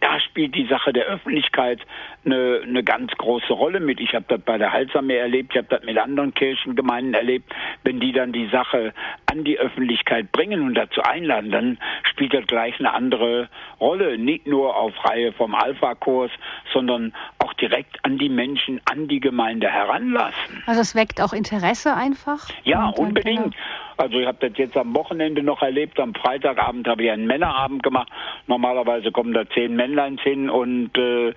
da 0.00 0.20
spielt 0.20 0.54
die 0.54 0.66
Sache 0.66 0.92
der 0.92 1.06
Öffentlichkeit 1.06 1.80
eine, 2.24 2.60
eine 2.62 2.82
ganz 2.82 3.12
große 3.12 3.52
Rolle 3.52 3.80
mit. 3.80 4.00
Ich 4.00 4.14
habe 4.14 4.24
das 4.28 4.40
bei 4.40 4.58
der 4.58 4.72
Heilsarmee 4.72 5.16
erlebt, 5.16 5.52
ich 5.52 5.58
habe 5.58 5.68
das 5.68 5.84
mit 5.84 5.98
anderen 5.98 6.34
Kirchengemeinden 6.34 7.14
erlebt. 7.14 7.52
Wenn 7.82 8.00
die 8.00 8.12
dann 8.12 8.32
die 8.32 8.48
Sache 8.48 8.92
an 9.30 9.44
die 9.44 9.58
Öffentlichkeit 9.58 10.32
bringen 10.32 10.62
und 10.62 10.74
dazu 10.74 11.02
einladen, 11.02 11.50
dann 11.50 11.78
spielt 12.10 12.34
das 12.34 12.46
gleich 12.46 12.78
eine 12.78 12.92
andere 12.92 13.48
Rolle. 13.80 14.18
Nicht 14.18 14.46
nur 14.46 14.76
auf 14.76 14.92
Reihe 15.04 15.32
vom 15.32 15.54
Alpha-Kurs, 15.54 16.30
sondern 16.72 17.12
auch 17.38 17.52
direkt 17.54 18.04
an 18.04 18.18
die 18.18 18.28
Menschen, 18.28 18.80
an 18.84 19.08
die 19.08 19.20
Gemeinde 19.20 19.68
heranlassen. 19.68 20.62
Also 20.66 20.80
es 20.80 20.94
weckt 20.94 21.20
auch 21.20 21.32
Interesse 21.32 21.94
einfach? 21.94 22.48
Ja, 22.64 22.88
unbedingt. 22.88 23.54
Also 23.96 24.18
ich 24.18 24.26
habe 24.26 24.48
das 24.48 24.58
jetzt 24.58 24.76
am 24.76 24.94
Wochenende 24.94 25.42
noch 25.42 25.62
erlebt. 25.62 26.00
Am 26.00 26.14
Freitagabend 26.14 26.88
habe 26.88 27.04
ich 27.04 27.10
einen 27.10 27.26
Männerabend 27.26 27.82
gemacht. 27.82 28.08
Normalerweise 28.46 29.12
kommen 29.12 29.32
da 29.32 29.48
zehn 29.48 29.76
Männleins 29.76 30.20
hin 30.22 30.50
und 30.50 30.96
äh, 30.98 31.28
äh, 31.28 31.34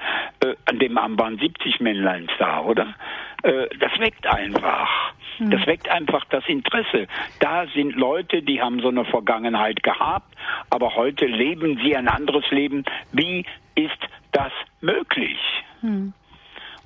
an 0.78 0.80
dem 0.80 0.98
Abend 0.98 1.20
waren 1.20 1.40
70 1.40 1.80
Männleins 1.80 2.30
da, 2.38 2.62
oder? 2.62 2.94
Äh, 3.42 3.68
das 3.80 3.98
weckt 4.00 4.28
einfach. 4.28 5.14
Hm. 5.38 5.50
Das 5.50 5.66
weckt 5.66 5.90
einfach 5.90 6.24
das 6.26 6.44
Interesse. 6.48 7.08
Da 7.40 7.66
sind 7.74 7.96
Leute, 7.96 8.44
die 8.44 8.62
haben 8.62 8.80
so 8.82 8.90
eine 8.90 9.04
Vergangenheit 9.06 9.82
gehabt, 9.82 10.36
aber 10.70 10.96
heute 10.96 11.26
leben 11.26 11.80
sie 11.84 11.96
ein 11.96 12.08
anderes 12.08 12.50
Leben. 12.52 12.86
Wie 13.12 13.44
ist 13.76 13.98
das 14.32 14.52
möglich? 14.82 15.40
Hm. 15.82 16.14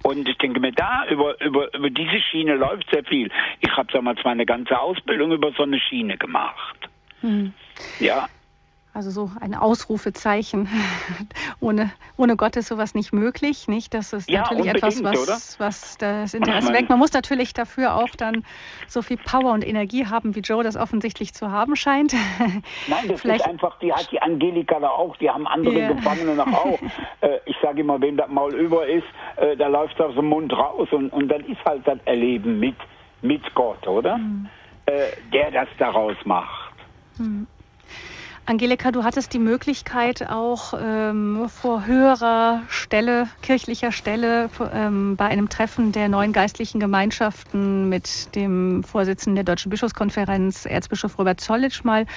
Und 0.03 0.27
ich 0.27 0.37
denke 0.37 0.59
mir, 0.59 0.71
da 0.71 1.05
über, 1.09 1.39
über, 1.41 1.73
über 1.75 1.89
diese 1.89 2.19
Schiene 2.21 2.55
läuft 2.55 2.89
sehr 2.91 3.03
viel. 3.03 3.29
Ich 3.59 3.71
habe 3.75 3.91
damals 3.91 4.23
meine 4.23 4.45
ganze 4.45 4.79
Ausbildung 4.79 5.31
über 5.33 5.51
so 5.51 5.63
eine 5.63 5.79
Schiene 5.79 6.17
gemacht. 6.17 6.89
Hm. 7.19 7.53
Ja, 7.99 8.27
also 8.93 9.09
so 9.09 9.31
ein 9.39 9.55
Ausrufezeichen. 9.55 10.67
ohne, 11.61 11.91
ohne 12.17 12.35
Gott 12.35 12.57
ist 12.57 12.67
sowas 12.67 12.93
nicht 12.93 13.13
möglich, 13.13 13.67
nicht? 13.67 13.93
Das 13.93 14.11
ist 14.11 14.29
ja, 14.29 14.41
natürlich 14.41 14.67
etwas, 14.67 15.03
was, 15.03 15.59
was 15.59 15.97
das 15.97 16.33
Interesse 16.33 16.73
weckt. 16.73 16.89
Man 16.89 16.99
muss 16.99 17.13
natürlich 17.13 17.53
dafür 17.53 17.95
auch 17.95 18.09
dann 18.17 18.43
so 18.87 19.01
viel 19.01 19.17
Power 19.17 19.53
und 19.53 19.65
Energie 19.65 20.07
haben, 20.07 20.35
wie 20.35 20.41
Joe 20.41 20.63
das 20.63 20.75
offensichtlich 20.75 21.33
zu 21.33 21.51
haben 21.51 21.75
scheint. 21.75 22.13
Nein, 22.87 23.07
das 23.07 23.21
Vielleicht, 23.21 23.45
ist 23.45 23.49
einfach, 23.49 23.79
die 23.79 23.93
hat 23.93 24.11
die 24.11 24.21
Angelika 24.21 24.79
da 24.79 24.89
auch, 24.89 25.15
die 25.17 25.29
haben 25.29 25.47
andere 25.47 25.75
yeah. 25.75 25.93
Gefangene 25.93 26.35
noch 26.35 26.47
auch. 26.47 26.79
Äh, 27.21 27.39
ich 27.45 27.55
sage 27.61 27.81
immer, 27.81 28.01
wem 28.01 28.17
das 28.17 28.29
Maul 28.29 28.53
über 28.55 28.87
ist, 28.87 29.05
äh, 29.35 29.55
da 29.55 29.67
läuft 29.67 29.99
aus 30.01 30.15
dem 30.15 30.25
Mund 30.25 30.51
raus 30.53 30.87
und, 30.91 31.09
und 31.09 31.27
dann 31.27 31.41
ist 31.45 31.63
halt 31.65 31.87
das 31.87 31.99
Erleben 32.05 32.59
mit, 32.59 32.75
mit 33.21 33.41
Gott, 33.53 33.87
oder? 33.87 34.17
Mhm. 34.17 34.47
Der 35.31 35.51
das 35.51 35.67
daraus 35.77 36.15
macht. 36.25 36.73
Mhm. 37.17 37.47
Angelika, 38.47 38.91
du 38.91 39.03
hattest 39.03 39.33
die 39.33 39.39
Möglichkeit 39.39 40.27
auch 40.27 40.73
ähm, 40.77 41.47
vor 41.47 41.85
höherer 41.85 42.63
Stelle, 42.69 43.27
kirchlicher 43.43 43.91
Stelle, 43.91 44.49
ähm, 44.73 45.15
bei 45.15 45.25
einem 45.25 45.47
Treffen 45.47 45.91
der 45.91 46.09
neuen 46.09 46.33
geistlichen 46.33 46.79
Gemeinschaften 46.79 47.87
mit 47.87 48.35
dem 48.35 48.83
Vorsitzenden 48.83 49.35
der 49.35 49.43
Deutschen 49.43 49.69
Bischofskonferenz, 49.69 50.65
Erzbischof 50.65 51.19
Robert 51.19 51.39
Zollitsch, 51.39 51.83
mal 51.83 52.07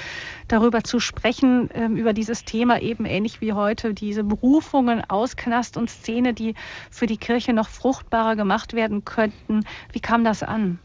darüber 0.48 0.82
zu 0.82 0.98
sprechen, 0.98 1.68
ähm, 1.74 1.94
über 1.94 2.14
dieses 2.14 2.44
Thema 2.44 2.80
eben 2.80 3.04
ähnlich 3.04 3.42
wie 3.42 3.52
heute, 3.52 3.92
diese 3.92 4.24
Berufungen 4.24 5.02
aus 5.08 5.36
Knast 5.36 5.76
und 5.76 5.90
Szene, 5.90 6.32
die 6.32 6.54
für 6.90 7.06
die 7.06 7.18
Kirche 7.18 7.52
noch 7.52 7.68
fruchtbarer 7.68 8.34
gemacht 8.34 8.72
werden 8.72 9.04
könnten. 9.04 9.60
Wie 9.92 10.00
kam 10.00 10.24
das 10.24 10.42
an? 10.42 10.78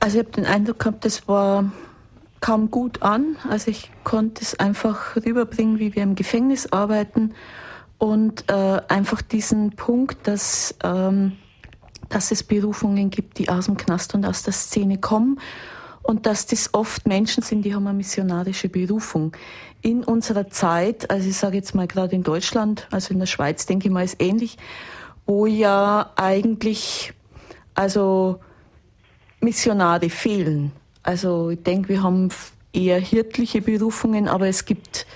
Also 0.00 0.18
ich 0.18 0.24
habe 0.24 0.34
den 0.34 0.46
Eindruck 0.46 0.78
gehabt, 0.78 1.04
das 1.04 1.28
war 1.28 1.70
kam 2.42 2.70
gut 2.70 3.00
an. 3.00 3.36
Also 3.48 3.70
ich 3.70 3.90
konnte 4.04 4.42
es 4.42 4.58
einfach 4.58 5.16
rüberbringen, 5.16 5.78
wie 5.78 5.94
wir 5.94 6.02
im 6.02 6.14
Gefängnis 6.14 6.70
arbeiten 6.70 7.32
und 7.96 8.50
äh, 8.50 8.82
einfach 8.88 9.22
diesen 9.22 9.70
Punkt, 9.70 10.26
dass, 10.26 10.74
ähm, 10.82 11.38
dass 12.10 12.32
es 12.32 12.42
Berufungen 12.42 13.08
gibt, 13.08 13.38
die 13.38 13.48
aus 13.48 13.66
dem 13.66 13.78
Knast 13.78 14.14
und 14.14 14.26
aus 14.26 14.42
der 14.42 14.52
Szene 14.52 14.98
kommen 14.98 15.40
und 16.02 16.26
dass 16.26 16.46
das 16.46 16.74
oft 16.74 17.06
Menschen 17.06 17.44
sind, 17.44 17.62
die 17.64 17.74
haben 17.74 17.86
eine 17.86 17.96
missionarische 17.96 18.68
Berufung. 18.68 19.32
In 19.80 20.02
unserer 20.02 20.50
Zeit, 20.50 21.10
also 21.10 21.28
ich 21.28 21.36
sage 21.36 21.56
jetzt 21.56 21.76
mal 21.76 21.86
gerade 21.86 22.16
in 22.16 22.24
Deutschland, 22.24 22.88
also 22.90 23.14
in 23.14 23.20
der 23.20 23.26
Schweiz 23.26 23.66
denke 23.66 23.86
ich 23.86 23.92
mal 23.92 24.04
ist 24.04 24.20
ähnlich, 24.20 24.58
wo 25.26 25.46
ja 25.46 26.10
eigentlich 26.16 27.14
also 27.74 28.40
Missionare 29.40 30.10
fehlen. 30.10 30.72
Also 31.02 31.50
ich 31.50 31.62
denke, 31.62 31.88
wir 31.88 32.02
haben 32.02 32.30
eher 32.72 32.98
hirtliche 32.98 33.60
Berufungen, 33.60 34.28
aber 34.28 34.48
es 34.48 34.64
gibt 34.64 35.06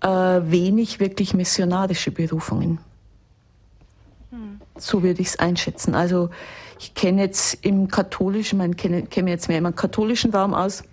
äh, 0.00 0.08
wenig 0.08 1.00
wirklich 1.00 1.34
missionarische 1.34 2.10
Berufungen. 2.10 2.78
Hm. 4.30 4.60
So 4.76 5.02
würde 5.02 5.22
ich 5.22 5.28
es 5.28 5.38
einschätzen. 5.38 5.94
Also 5.94 6.30
ich 6.78 6.94
kenne 6.94 7.22
jetzt 7.22 7.58
im 7.62 7.88
katholischen, 7.88 8.60
ich 8.70 8.76
kenne, 8.76 9.02
kenne 9.02 9.30
jetzt 9.30 9.48
mehr 9.48 9.58
im 9.58 9.74
katholischen 9.74 10.32
Raum 10.32 10.54
aus. 10.54 10.84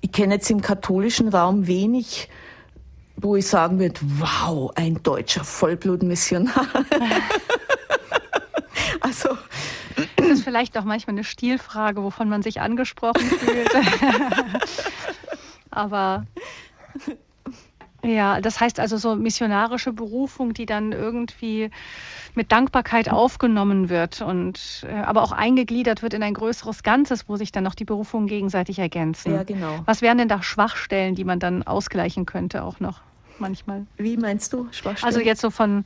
Ich 0.00 0.12
kenne 0.12 0.34
jetzt 0.34 0.50
im 0.50 0.60
katholischen 0.60 1.28
Raum 1.28 1.66
wenig, 1.66 2.28
wo 3.16 3.36
ich 3.36 3.46
sagen 3.46 3.78
würde, 3.78 4.00
wow, 4.02 4.72
ein 4.74 5.02
deutscher 5.02 5.44
Vollblutmissionar. 5.44 6.66
also 9.00 9.30
das 10.16 10.28
ist 10.28 10.44
vielleicht 10.44 10.78
auch 10.78 10.84
manchmal 10.84 11.14
eine 11.14 11.24
Stilfrage, 11.24 12.02
wovon 12.02 12.28
man 12.28 12.42
sich 12.42 12.60
angesprochen 12.60 13.22
fühlt. 13.22 13.70
Aber 15.70 16.26
ja, 18.04 18.40
das 18.40 18.60
heißt 18.60 18.80
also 18.80 18.96
so 18.96 19.16
missionarische 19.16 19.92
Berufung, 19.92 20.52
die 20.52 20.66
dann 20.66 20.92
irgendwie 20.92 21.70
mit 22.34 22.52
Dankbarkeit 22.52 23.10
aufgenommen 23.10 23.88
wird 23.88 24.20
und 24.20 24.84
äh, 24.88 24.92
aber 24.92 25.22
auch 25.22 25.32
eingegliedert 25.32 26.02
wird 26.02 26.14
in 26.14 26.22
ein 26.22 26.34
größeres 26.34 26.82
Ganzes, 26.82 27.28
wo 27.28 27.36
sich 27.36 27.52
dann 27.52 27.64
noch 27.64 27.74
die 27.74 27.84
Berufungen 27.84 28.26
gegenseitig 28.26 28.78
ergänzen. 28.78 29.34
Ja, 29.34 29.44
genau. 29.44 29.80
Was 29.86 30.02
wären 30.02 30.18
denn 30.18 30.28
da 30.28 30.42
Schwachstellen, 30.42 31.14
die 31.14 31.24
man 31.24 31.38
dann 31.38 31.62
ausgleichen 31.62 32.26
könnte 32.26 32.62
auch 32.62 32.80
noch? 32.80 33.00
Manchmal. 33.38 33.86
Wie 33.96 34.16
meinst 34.16 34.52
du 34.52 34.68
Schwachstellen? 34.70 35.14
Also 35.14 35.20
jetzt 35.20 35.40
so 35.40 35.50
von 35.50 35.84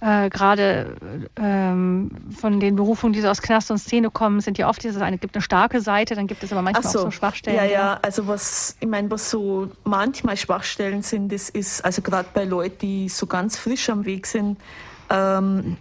äh, 0.00 0.28
gerade 0.30 0.96
ähm, 1.36 2.10
von 2.36 2.60
den 2.60 2.76
Berufungen, 2.76 3.12
die 3.12 3.20
so 3.20 3.28
aus 3.28 3.42
Knast 3.42 3.70
und 3.70 3.78
Szene 3.78 4.10
kommen, 4.10 4.40
sind 4.40 4.58
ja 4.58 4.68
oft 4.68 4.82
dieses 4.82 5.00
eine 5.02 5.18
gibt 5.18 5.34
eine 5.34 5.42
starke 5.42 5.80
Seite, 5.80 6.14
dann 6.14 6.26
gibt 6.26 6.42
es 6.42 6.52
aber 6.52 6.62
manchmal 6.62 6.90
so, 6.90 6.98
auch 7.00 7.02
so 7.04 7.10
Schwachstellen. 7.10 7.56
Ja, 7.56 7.64
ja, 7.64 7.98
also 8.02 8.26
was 8.26 8.76
ich 8.80 8.88
meine, 8.88 9.10
was 9.10 9.30
so 9.30 9.70
manchmal 9.84 10.36
Schwachstellen 10.36 11.02
sind, 11.02 11.32
das 11.32 11.48
ist 11.48 11.84
also 11.84 12.02
gerade 12.02 12.28
bei 12.32 12.44
Leuten, 12.44 12.78
die 12.80 13.08
so 13.08 13.26
ganz 13.26 13.56
frisch 13.56 13.88
am 13.90 14.04
Weg 14.04 14.26
sind, 14.26 14.58
ähm, 15.10 15.76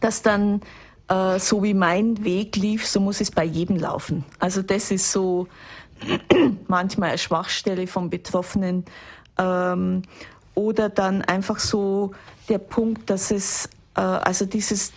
dass 0.00 0.22
dann 0.22 0.60
äh, 1.08 1.38
so 1.38 1.62
wie 1.62 1.74
mein 1.74 2.24
Weg 2.24 2.56
lief, 2.56 2.86
so 2.86 3.00
muss 3.00 3.20
es 3.20 3.30
bei 3.30 3.44
jedem 3.44 3.76
laufen. 3.76 4.24
Also 4.38 4.62
das 4.62 4.90
ist 4.90 5.12
so 5.12 5.48
manchmal 6.68 7.10
eine 7.10 7.18
Schwachstelle 7.18 7.86
vom 7.86 8.10
Betroffenen 8.10 8.84
ähm, 9.38 10.02
oder 10.54 10.88
dann 10.88 11.22
einfach 11.22 11.58
so 11.58 12.12
der 12.48 12.58
Punkt, 12.58 13.10
dass 13.10 13.30
es, 13.30 13.68
äh, 13.96 14.00
also 14.00 14.46
dieses 14.46 14.92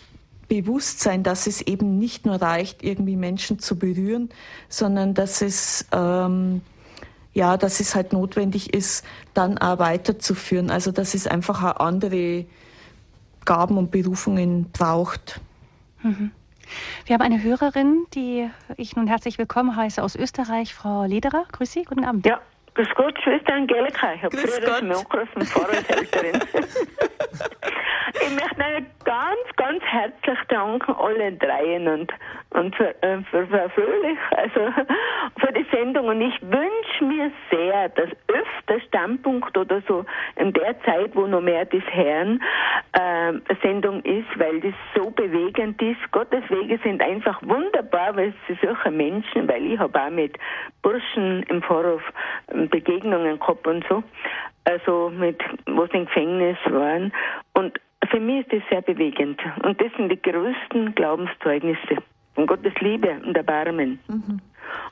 Bewusstsein, 0.47 1.23
dass 1.23 1.47
es 1.47 1.61
eben 1.61 1.97
nicht 1.97 2.26
nur 2.26 2.41
reicht, 2.41 2.84
irgendwie 2.84 3.15
Menschen 3.15 3.59
zu 3.59 3.77
berühren, 3.77 4.30
sondern 4.69 5.14
dass 5.14 5.41
es, 5.41 5.85
ähm, 5.91 6.61
ja, 7.34 7.57
dass 7.57 7.80
es 7.80 7.95
halt 7.95 8.14
notwendig 8.14 8.73
ist, 8.73 9.03
dann 9.34 9.57
auch 9.57 9.80
weiterzuführen. 9.80 10.72
Also 10.72 10.91
dass 10.91 11.14
es 11.14 11.27
einfach 11.27 11.64
auch 11.64 11.85
andere 11.85 12.45
Gaben 13.45 13.77
und 13.77 13.91
Berufungen 13.91 14.72
braucht. 14.72 15.41
Mhm. 16.03 16.31
Wir 17.05 17.14
haben 17.14 17.22
eine 17.22 17.41
Hörerin, 17.41 18.05
die 18.14 18.49
ich 18.76 18.95
nun 18.95 19.07
herzlich 19.07 19.38
willkommen 19.38 19.76
heiße 19.76 20.03
aus 20.03 20.15
Österreich, 20.15 20.73
Frau 20.73 21.05
Lederer. 21.05 21.45
Grüß 21.51 21.72
Sie, 21.72 21.84
guten 21.84 22.03
Abend. 22.03 22.26
Ja, 22.26 22.41
grüß 22.77 22.93
Gott, 22.93 23.19
Schwester 23.23 23.55
Angelika. 23.55 24.13
Ich 24.13 24.23
habe 24.23 24.37
früher 24.37 24.61
Gott. 24.61 24.81
angerufen, 24.83 25.41
Pfarrershälterin. 25.41 26.35
ich 28.13 28.29
möchte 28.29 28.61
euch 28.61 28.83
ganz, 29.03 29.55
ganz 29.55 29.83
herzlich 29.83 30.39
danken, 30.49 30.95
alle 30.95 31.31
dreien 31.33 31.87
und, 31.87 32.13
und 32.51 32.75
für, 32.75 32.89
äh, 33.01 33.21
für, 33.31 33.47
für 33.47 33.69
Fröhlich, 33.69 34.19
also 34.29 34.71
für 35.39 35.53
die 35.53 35.65
Sendung. 35.71 36.07
Und 36.07 36.21
ich 36.21 36.39
wünsche 36.41 37.03
mir 37.03 37.31
sehr, 37.49 37.89
dass 37.89 38.09
öfter 38.27 38.79
Standpunkt 38.87 39.57
oder 39.57 39.81
so 39.87 40.05
in 40.35 40.53
der 40.53 40.79
Zeit, 40.83 41.15
wo 41.15 41.25
noch 41.25 41.41
mehr 41.41 41.65
das 41.65 41.83
Herrn 41.89 42.39
äh, 42.93 43.33
Sendung 43.63 44.03
ist, 44.03 44.27
weil 44.37 44.59
das 44.61 44.73
so 44.95 45.09
bewegend 45.09 45.81
ist. 45.81 46.11
Gottes 46.11 46.43
Wege 46.49 46.79
sind 46.83 47.01
einfach 47.01 47.41
wunderbar, 47.41 48.15
weil 48.15 48.33
sie 48.47 48.57
solche 48.61 48.91
Menschen, 48.91 49.47
weil 49.47 49.65
ich 49.65 49.79
habe 49.79 49.99
auch 49.99 50.09
mit 50.11 50.37
Burschen 50.83 51.43
im 51.43 51.61
Vorhof 51.63 52.03
Begegnungen 52.68 53.39
gehabt 53.39 53.68
und 53.68 53.85
so, 53.89 54.03
also 54.65 55.10
mit, 55.10 55.41
wo 55.65 55.85
sie 55.88 55.98
im 55.98 56.06
Gefängnis 56.06 56.57
waren. 56.65 57.11
Und 57.53 57.80
für 58.10 58.19
mich 58.19 58.45
ist 58.45 58.53
das 58.53 58.69
sehr 58.69 58.81
bewegend. 58.81 59.41
Und 59.64 59.80
das 59.81 59.91
sind 59.98 60.10
die 60.10 60.22
größten 60.22 60.95
Glaubenszeugnisse 60.95 61.98
von 62.35 62.48
Gottes 62.48 62.73
Liebe 62.80 63.19
und 63.26 63.35
Erbarmen. 63.35 63.99
Mhm. 64.07 64.41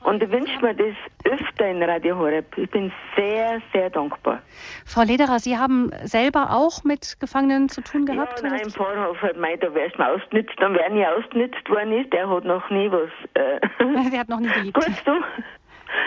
Und 0.04 0.22
ich 0.22 0.30
wünsche 0.30 0.58
mir 0.60 0.74
das 0.74 0.94
öfter 1.24 1.68
in 1.68 1.82
Radio 1.82 2.16
Horeb. 2.16 2.56
Ich 2.56 2.70
bin 2.70 2.92
sehr, 3.16 3.60
sehr 3.72 3.90
dankbar. 3.90 4.40
Frau 4.84 5.02
Lederer, 5.02 5.38
Sie 5.38 5.56
haben 5.56 5.90
selber 6.04 6.50
auch 6.50 6.84
mit 6.84 7.18
Gefangenen 7.20 7.68
zu 7.68 7.82
tun 7.82 8.06
gehabt? 8.06 8.42
Ja, 8.42 8.50
nein, 8.50 8.60
im 8.64 8.70
Vorhof 8.70 9.20
hat 9.20 9.36
mein, 9.36 9.58
da 9.60 9.72
wärst 9.74 9.98
du 9.98 10.02
ausgenützt. 10.02 10.60
Und 10.60 10.74
wer 10.74 10.90
nie 10.90 11.06
ausgenützt 11.06 11.68
worden 11.68 11.92
ist, 11.92 12.12
der 12.12 12.28
hat 12.28 12.44
noch 12.44 12.68
nie 12.70 12.90
was. 12.90 13.10
Äh, 13.34 13.60
der 14.10 14.20
hat 14.20 14.28
noch 14.28 14.40
nie 14.40 14.48
geliebt. 14.48 14.78
Du? 15.04 15.12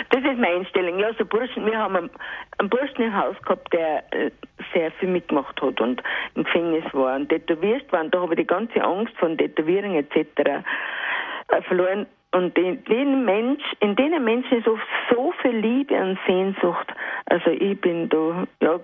Das 0.09 0.23
ist 0.23 0.39
meine 0.39 0.57
Einstellung. 0.57 0.99
Ja, 0.99 1.13
so 1.17 1.25
Burschen, 1.25 1.65
wir 1.65 1.77
haben 1.77 1.95
einen, 1.95 2.69
Burschen 2.69 3.03
im 3.03 3.15
Haus 3.15 3.35
gehabt, 3.43 3.71
der 3.73 4.03
äh, 4.13 4.31
sehr 4.73 4.91
viel 4.91 5.09
mitgemacht 5.09 5.61
hat 5.61 5.79
und 5.81 6.01
im 6.35 6.43
Gefängnis 6.43 6.85
war 6.93 7.15
und 7.15 7.29
tätowiert 7.29 7.91
war. 7.91 8.01
Und 8.01 8.13
da 8.13 8.21
habe 8.21 8.33
ich 8.33 8.39
die 8.39 8.47
ganze 8.47 8.83
Angst 8.83 9.15
von 9.17 9.37
Tätowierung 9.37 9.95
etc. 9.95 10.17
Äh, 11.49 11.61
verloren. 11.63 12.05
Und 12.31 12.55
in 12.59 12.83
den 12.83 13.25
Mensch, 13.25 13.63
in 13.79 13.95
denen 13.95 14.23
Menschen 14.23 14.59
ist 14.59 14.67
oft 14.67 14.83
so 15.09 15.33
viel 15.41 15.57
Liebe 15.57 15.95
und 15.95 16.19
Sehnsucht. 16.27 16.87
Also 17.25 17.49
ich 17.49 17.79
bin 17.81 18.07
da, 18.09 18.45
ja, 18.61 18.79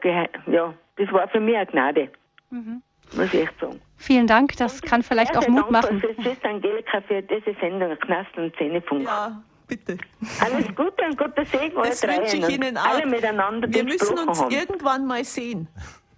ja 0.48 0.74
das 0.98 1.12
war 1.12 1.28
für 1.28 1.40
mich 1.40 1.56
eine 1.56 1.68
Gnade. 1.68 2.10
Mhm. 2.50 2.82
Muss 3.16 3.34
ich 3.34 3.44
echt 3.44 3.60
sagen. 3.60 3.80
Vielen 3.98 4.28
Dank, 4.28 4.56
das 4.58 4.82
kann 4.82 5.04
vielleicht 5.04 5.38
auch 5.38 5.48
Mut 5.48 5.70
machen. 5.70 6.00
Für 6.00 6.14
Schwester 6.22 6.50
Angelika 6.50 7.02
für 7.02 7.22
diese 7.22 7.54
Sendung 7.60 7.96
Knast 8.00 8.36
und 8.36 8.56
Zähnepunkt. 8.58 9.06
Ja, 9.06 9.42
bitte. 9.68 9.98
Alles 10.40 10.68
Gute 10.76 11.06
und 11.08 11.18
Gottes 11.18 11.52
Segen 11.52 11.76
Das 11.76 12.04
wünsche 12.04 12.38
ich 12.38 12.50
Ihnen 12.50 12.78
auch. 12.78 12.86
Alle 12.86 13.06
miteinander 13.06 13.72
Wir 13.72 13.84
müssen 13.84 14.18
uns 14.18 14.42
haben. 14.42 14.52
irgendwann 14.52 15.06
mal 15.06 15.24
sehen. 15.24 15.68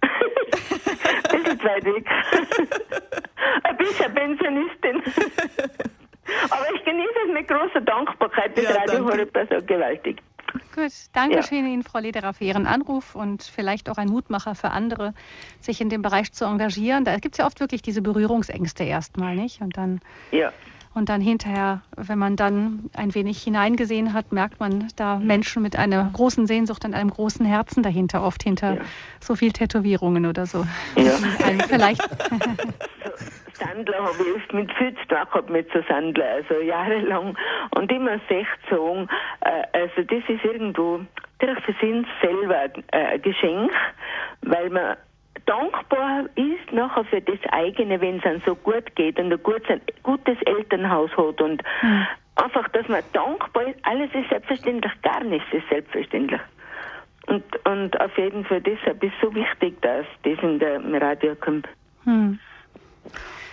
Ein 0.02 1.42
bisschen 1.42 1.64
weit 1.64 1.84
weg. 1.84 2.06
Ein 3.64 3.76
bisschen 3.76 4.14
Pensionistin. 4.14 5.02
Aber 6.50 6.66
ich 6.74 6.84
genieße 6.84 7.14
es 7.26 7.32
mit 7.32 7.48
großer 7.48 7.80
Dankbarkeit. 7.80 8.56
Das 8.56 8.64
ja, 8.64 8.72
Radio 8.72 9.04
Horeb 9.04 9.36
so 9.50 9.64
gewaltig. 9.64 10.22
Gut, 10.74 10.92
danke 11.12 11.36
ja. 11.36 11.42
schön 11.42 11.66
Ihnen, 11.66 11.82
Frau 11.82 11.98
Lederer, 11.98 12.32
für 12.32 12.44
Ihren 12.44 12.66
Anruf 12.66 13.14
und 13.14 13.42
vielleicht 13.42 13.90
auch 13.90 13.98
ein 13.98 14.08
Mutmacher 14.08 14.54
für 14.54 14.70
andere, 14.70 15.12
sich 15.60 15.80
in 15.80 15.90
dem 15.90 16.02
Bereich 16.02 16.32
zu 16.32 16.44
engagieren. 16.44 17.04
Da 17.04 17.16
gibt 17.18 17.34
es 17.34 17.38
ja 17.38 17.46
oft 17.46 17.60
wirklich 17.60 17.82
diese 17.82 18.00
Berührungsängste 18.00 18.84
erstmal, 18.84 19.34
nicht? 19.34 19.60
Und 19.60 19.76
dann 19.76 20.00
ja. 20.30 20.52
Und 20.98 21.08
dann 21.08 21.20
hinterher, 21.20 21.80
wenn 21.96 22.18
man 22.18 22.34
dann 22.34 22.90
ein 22.92 23.14
wenig 23.14 23.40
hineingesehen 23.40 24.14
hat, 24.14 24.32
merkt 24.32 24.58
man 24.58 24.88
da 24.96 25.20
Menschen 25.20 25.62
mit 25.62 25.76
einer 25.76 26.10
großen 26.12 26.48
Sehnsucht 26.48 26.84
und 26.84 26.92
einem 26.92 27.10
großen 27.10 27.46
Herzen 27.46 27.84
dahinter, 27.84 28.24
oft 28.24 28.42
hinter 28.42 28.74
ja. 28.74 28.80
so 29.20 29.36
viel 29.36 29.52
Tätowierungen 29.52 30.26
oder 30.26 30.44
so. 30.44 30.66
Ja. 30.96 31.12
vielleicht. 31.68 32.02
Sandler 33.52 33.98
habe 33.98 34.16
ich 34.26 34.34
oft 34.34 34.52
mit 34.52 34.72
viel 34.74 34.92
zu 34.94 35.06
tun 35.06 35.18
gehabt 35.30 35.50
mit 35.50 35.72
so 35.72 35.80
Sandler, 35.88 36.26
also 36.30 36.54
jahrelang. 36.62 37.36
Und 37.76 37.92
immer 37.92 38.18
sagen, 38.28 39.08
äh, 39.42 39.62
also 39.72 40.02
das 40.02 40.22
ist 40.28 40.44
irgendwo, 40.44 41.00
direkt 41.40 41.62
für 41.62 41.74
sich 41.74 42.06
selber 42.20 42.64
äh, 42.90 43.14
ein 43.14 43.22
Geschenk, 43.22 43.70
weil 44.42 44.68
man 44.70 44.96
dankbar 45.46 46.24
ist 46.34 46.72
nachher 46.72 47.04
für 47.04 47.20
das 47.20 47.38
eigene, 47.50 48.00
wenn 48.00 48.18
es 48.18 48.24
einem 48.24 48.42
so 48.46 48.54
gut 48.54 48.94
geht 48.96 49.18
und 49.18 49.32
ein 49.32 49.42
gutes, 49.42 49.80
gutes 50.02 50.36
Elternhaus 50.42 51.10
hat 51.16 51.40
und 51.40 51.62
mhm. 51.82 52.06
einfach, 52.36 52.68
dass 52.68 52.88
man 52.88 53.02
dankbar 53.12 53.68
ist. 53.68 53.78
Alles 53.84 54.10
ist 54.14 54.28
selbstverständlich, 54.28 54.92
gar 55.02 55.22
nichts 55.24 55.46
ist 55.52 55.68
selbstverständlich. 55.68 56.40
Und, 57.26 57.44
und 57.66 58.00
auf 58.00 58.16
jeden 58.16 58.44
Fall 58.44 58.60
deshalb 58.62 59.02
ist 59.02 59.12
es 59.14 59.20
so 59.20 59.34
wichtig, 59.34 59.80
dass 59.82 60.06
das 60.22 60.38
in 60.42 60.58
der 60.58 60.80
Radio 61.00 61.34
kommt. 61.34 61.68
Mhm. 62.04 62.38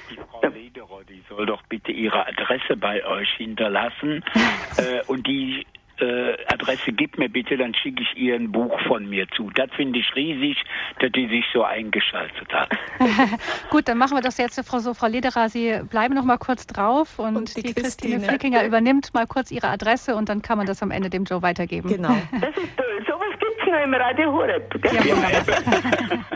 Die 0.10 0.16
Frau 0.16 0.48
Lederer, 0.48 1.04
die 1.10 1.22
soll 1.28 1.46
doch 1.46 1.62
bitte 1.64 1.92
ihre 1.92 2.26
Adresse 2.28 2.78
bei 2.78 3.06
euch 3.06 3.30
hinterlassen 3.34 4.24
äh, 4.78 5.04
und 5.08 5.28
die 5.28 5.66
äh, 6.00 6.38
Adresse 6.48 6.92
gib 6.92 7.18
mir 7.18 7.30
bitte, 7.30 7.58
dann 7.58 7.74
schicke 7.74 8.04
ich 8.04 8.18
ihr 8.18 8.36
ein 8.36 8.52
Buch 8.52 8.80
von 8.88 9.08
mir 9.10 9.28
zu. 9.30 9.50
Das 9.56 9.72
finde 9.76 10.00
ich 10.00 10.16
riesig, 10.16 10.58
dass 11.00 11.12
die 11.12 11.28
sich 11.28 11.46
so 11.54 11.64
eingeschaltet 11.64 12.54
hat. 12.54 12.72
Gut, 13.70 13.88
dann 13.88 13.98
machen 13.98 14.18
wir 14.18 14.22
das 14.22 14.38
jetzt, 14.38 14.60
Frau, 14.68 14.80
so, 14.80 14.94
Frau 14.94 15.08
Lederer, 15.08 15.50
Sie 15.50 15.80
bleiben 15.90 16.14
noch 16.14 16.26
mal 16.26 16.38
kurz 16.38 16.68
drauf 16.68 17.20
und, 17.20 17.36
und 17.36 17.58
die, 17.58 17.64
die, 17.64 17.74
Christine, 17.74 18.16
Christine 18.16 18.20
Flickinger 18.20 18.66
übernimmt 18.66 19.14
mal 19.14 19.28
kurz 19.28 19.52
Ihre 19.52 19.68
Adresse 19.70 20.16
und 20.16 20.30
dann 20.30 20.42
kann 20.42 20.58
man 20.58 20.68
das 20.68 20.82
am 20.84 20.92
Ende 20.92 21.10
dem 21.10 21.24
Joe 21.24 21.42
weitergeben. 21.42 21.90
Genau. 21.90 22.16
Das 22.42 22.56
ist 22.58 22.78
toll. 22.78 23.06
Sowas 23.08 23.40
gibt 23.40 23.62
es 23.62 23.66
nur 23.66 23.80
im 23.80 23.94
Radio 23.94 24.32
Horeb. 24.32 24.80
Ja, 24.92 25.02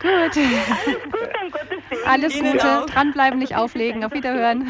Gut. 0.00 0.10
Alles 0.10 0.34
Gute, 1.04 1.30
um 1.44 1.50
Gottes 1.50 1.90
Willen. 1.90 2.06
Alles 2.06 2.34
Gute. 2.38 2.86
Dranbleiben, 2.92 3.38
nicht 3.38 3.54
auflegen. 3.56 4.04
Auf 4.04 4.12
Wiederhören. 4.12 4.66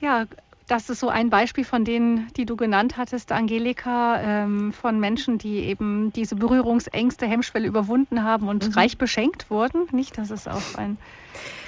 ja, 0.00 0.26
das 0.66 0.88
ist 0.88 1.00
so 1.00 1.08
ein 1.08 1.30
Beispiel 1.30 1.64
von 1.64 1.84
denen, 1.84 2.28
die 2.36 2.46
du 2.46 2.56
genannt 2.56 2.96
hattest, 2.96 3.32
Angelika, 3.32 4.20
ähm, 4.20 4.72
von 4.72 5.00
Menschen, 5.00 5.38
die 5.38 5.58
eben 5.58 6.12
diese 6.12 6.36
Berührungsängste, 6.36 7.26
Hemmschwelle 7.26 7.66
überwunden 7.66 8.22
haben 8.22 8.48
und 8.48 8.68
mhm. 8.68 8.74
reich 8.74 8.98
beschenkt 8.98 9.50
wurden. 9.50 9.88
Nicht, 9.92 10.18
das 10.18 10.30
ist 10.30 10.48
auch 10.48 10.76
ein 10.76 10.98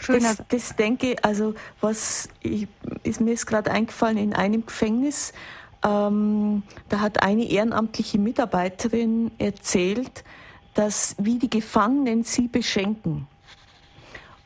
schöner. 0.01 0.35
Das, 0.35 0.43
das 0.49 0.77
denke 0.77 1.17
also 1.23 1.55
was 1.81 2.29
ich, 2.41 2.69
ist 3.03 3.21
mir 3.21 3.33
ist 3.33 3.47
gerade 3.47 3.71
eingefallen 3.71 4.17
in 4.17 4.33
einem 4.33 4.65
Gefängnis. 4.65 5.33
Ähm, 5.85 6.63
da 6.89 7.01
hat 7.01 7.23
eine 7.23 7.45
ehrenamtliche 7.45 8.19
Mitarbeiterin 8.19 9.33
erzählt, 9.39 10.25
dass 10.75 11.15
wie 11.19 11.39
die 11.39 11.51
Gefangenen 11.51 12.25
sie 12.25 12.49
beschenken. 12.49 13.27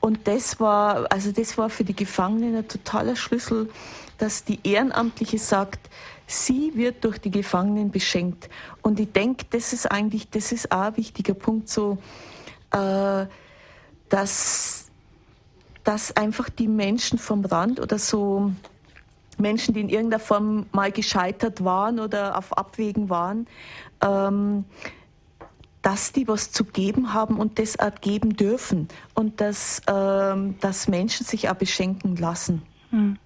Und 0.00 0.26
das 0.28 0.60
war, 0.60 1.10
also 1.10 1.32
das 1.32 1.58
war 1.58 1.70
für 1.70 1.84
die 1.84 1.94
Gefangenen 1.94 2.56
ein 2.56 2.68
totaler 2.68 3.16
Schlüssel 3.16 3.68
dass 4.18 4.44
die 4.44 4.60
Ehrenamtliche 4.64 5.38
sagt, 5.38 5.88
sie 6.26 6.72
wird 6.74 7.04
durch 7.04 7.18
die 7.18 7.30
Gefangenen 7.30 7.90
beschenkt. 7.90 8.50
Und 8.82 9.00
ich 9.00 9.12
denke, 9.12 9.46
das 9.50 9.72
ist 9.72 9.90
eigentlich, 9.90 10.28
das 10.28 10.52
ist 10.52 10.70
auch 10.70 10.82
ein 10.82 10.96
wichtiger 10.96 11.34
Punkt, 11.34 11.68
so, 11.68 11.98
äh, 12.70 13.26
dass, 14.08 14.86
dass 15.84 16.16
einfach 16.16 16.50
die 16.50 16.68
Menschen 16.68 17.18
vom 17.18 17.44
Rand 17.44 17.80
oder 17.80 17.98
so, 17.98 18.52
Menschen, 19.38 19.74
die 19.74 19.80
in 19.80 19.88
irgendeiner 19.88 20.20
Form 20.20 20.66
mal 20.72 20.90
gescheitert 20.92 21.64
waren 21.64 22.00
oder 22.00 22.36
auf 22.36 22.56
Abwägen 22.56 23.08
waren, 23.08 23.46
ähm, 24.02 24.64
dass 25.80 26.12
die 26.12 26.26
was 26.26 26.50
zu 26.50 26.64
geben 26.64 27.14
haben 27.14 27.38
und 27.38 27.58
das 27.58 27.78
auch 27.78 27.94
geben 28.00 28.36
dürfen 28.36 28.88
und 29.14 29.40
dass, 29.40 29.80
ähm, 29.86 30.56
dass 30.60 30.88
Menschen 30.88 31.24
sich 31.24 31.48
auch 31.48 31.54
beschenken 31.54 32.16
lassen. 32.16 32.62
Hm. 32.90 33.16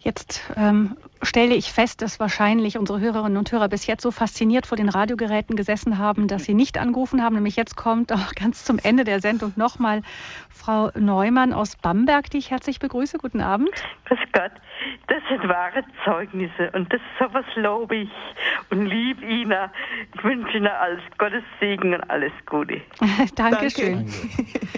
Jetzt 0.00 0.48
ähm, 0.56 0.96
stelle 1.22 1.56
ich 1.56 1.72
fest, 1.72 2.02
dass 2.02 2.20
wahrscheinlich 2.20 2.78
unsere 2.78 3.00
Hörerinnen 3.00 3.36
und 3.36 3.50
Hörer 3.50 3.68
bis 3.68 3.86
jetzt 3.86 4.02
so 4.02 4.12
fasziniert 4.12 4.64
vor 4.64 4.76
den 4.76 4.88
Radiogeräten 4.88 5.56
gesessen 5.56 5.98
haben, 5.98 6.28
dass 6.28 6.44
sie 6.44 6.54
nicht 6.54 6.78
angerufen 6.78 7.22
haben. 7.22 7.34
Nämlich 7.34 7.56
jetzt 7.56 7.76
kommt 7.76 8.12
auch 8.12 8.32
ganz 8.36 8.64
zum 8.64 8.78
Ende 8.78 9.02
der 9.02 9.20
Sendung 9.20 9.52
nochmal 9.56 10.02
Frau 10.50 10.92
Neumann 10.94 11.52
aus 11.52 11.74
Bamberg, 11.76 12.30
die 12.30 12.38
ich 12.38 12.52
herzlich 12.52 12.78
begrüße. 12.78 13.18
Guten 13.18 13.40
Abend. 13.40 13.70
Grüß 14.04 14.18
Gott. 14.32 14.52
Das 15.08 15.18
sind 15.28 15.48
wahre 15.48 15.82
Zeugnisse 16.04 16.70
und 16.74 16.92
das 16.92 17.00
sowas 17.18 17.44
lobe 17.56 17.96
ich 17.96 18.10
und 18.70 18.86
liebe 18.86 19.24
Ihnen. 19.24 19.70
Ich 20.14 20.22
wünsche 20.22 20.58
Ihnen 20.58 20.68
alles 20.68 21.02
Gottes 21.18 21.42
Segen 21.58 21.94
und 21.94 22.08
alles 22.08 22.32
Gute. 22.46 22.80
Dankeschön. 23.34 24.06
Danke. 24.06 24.68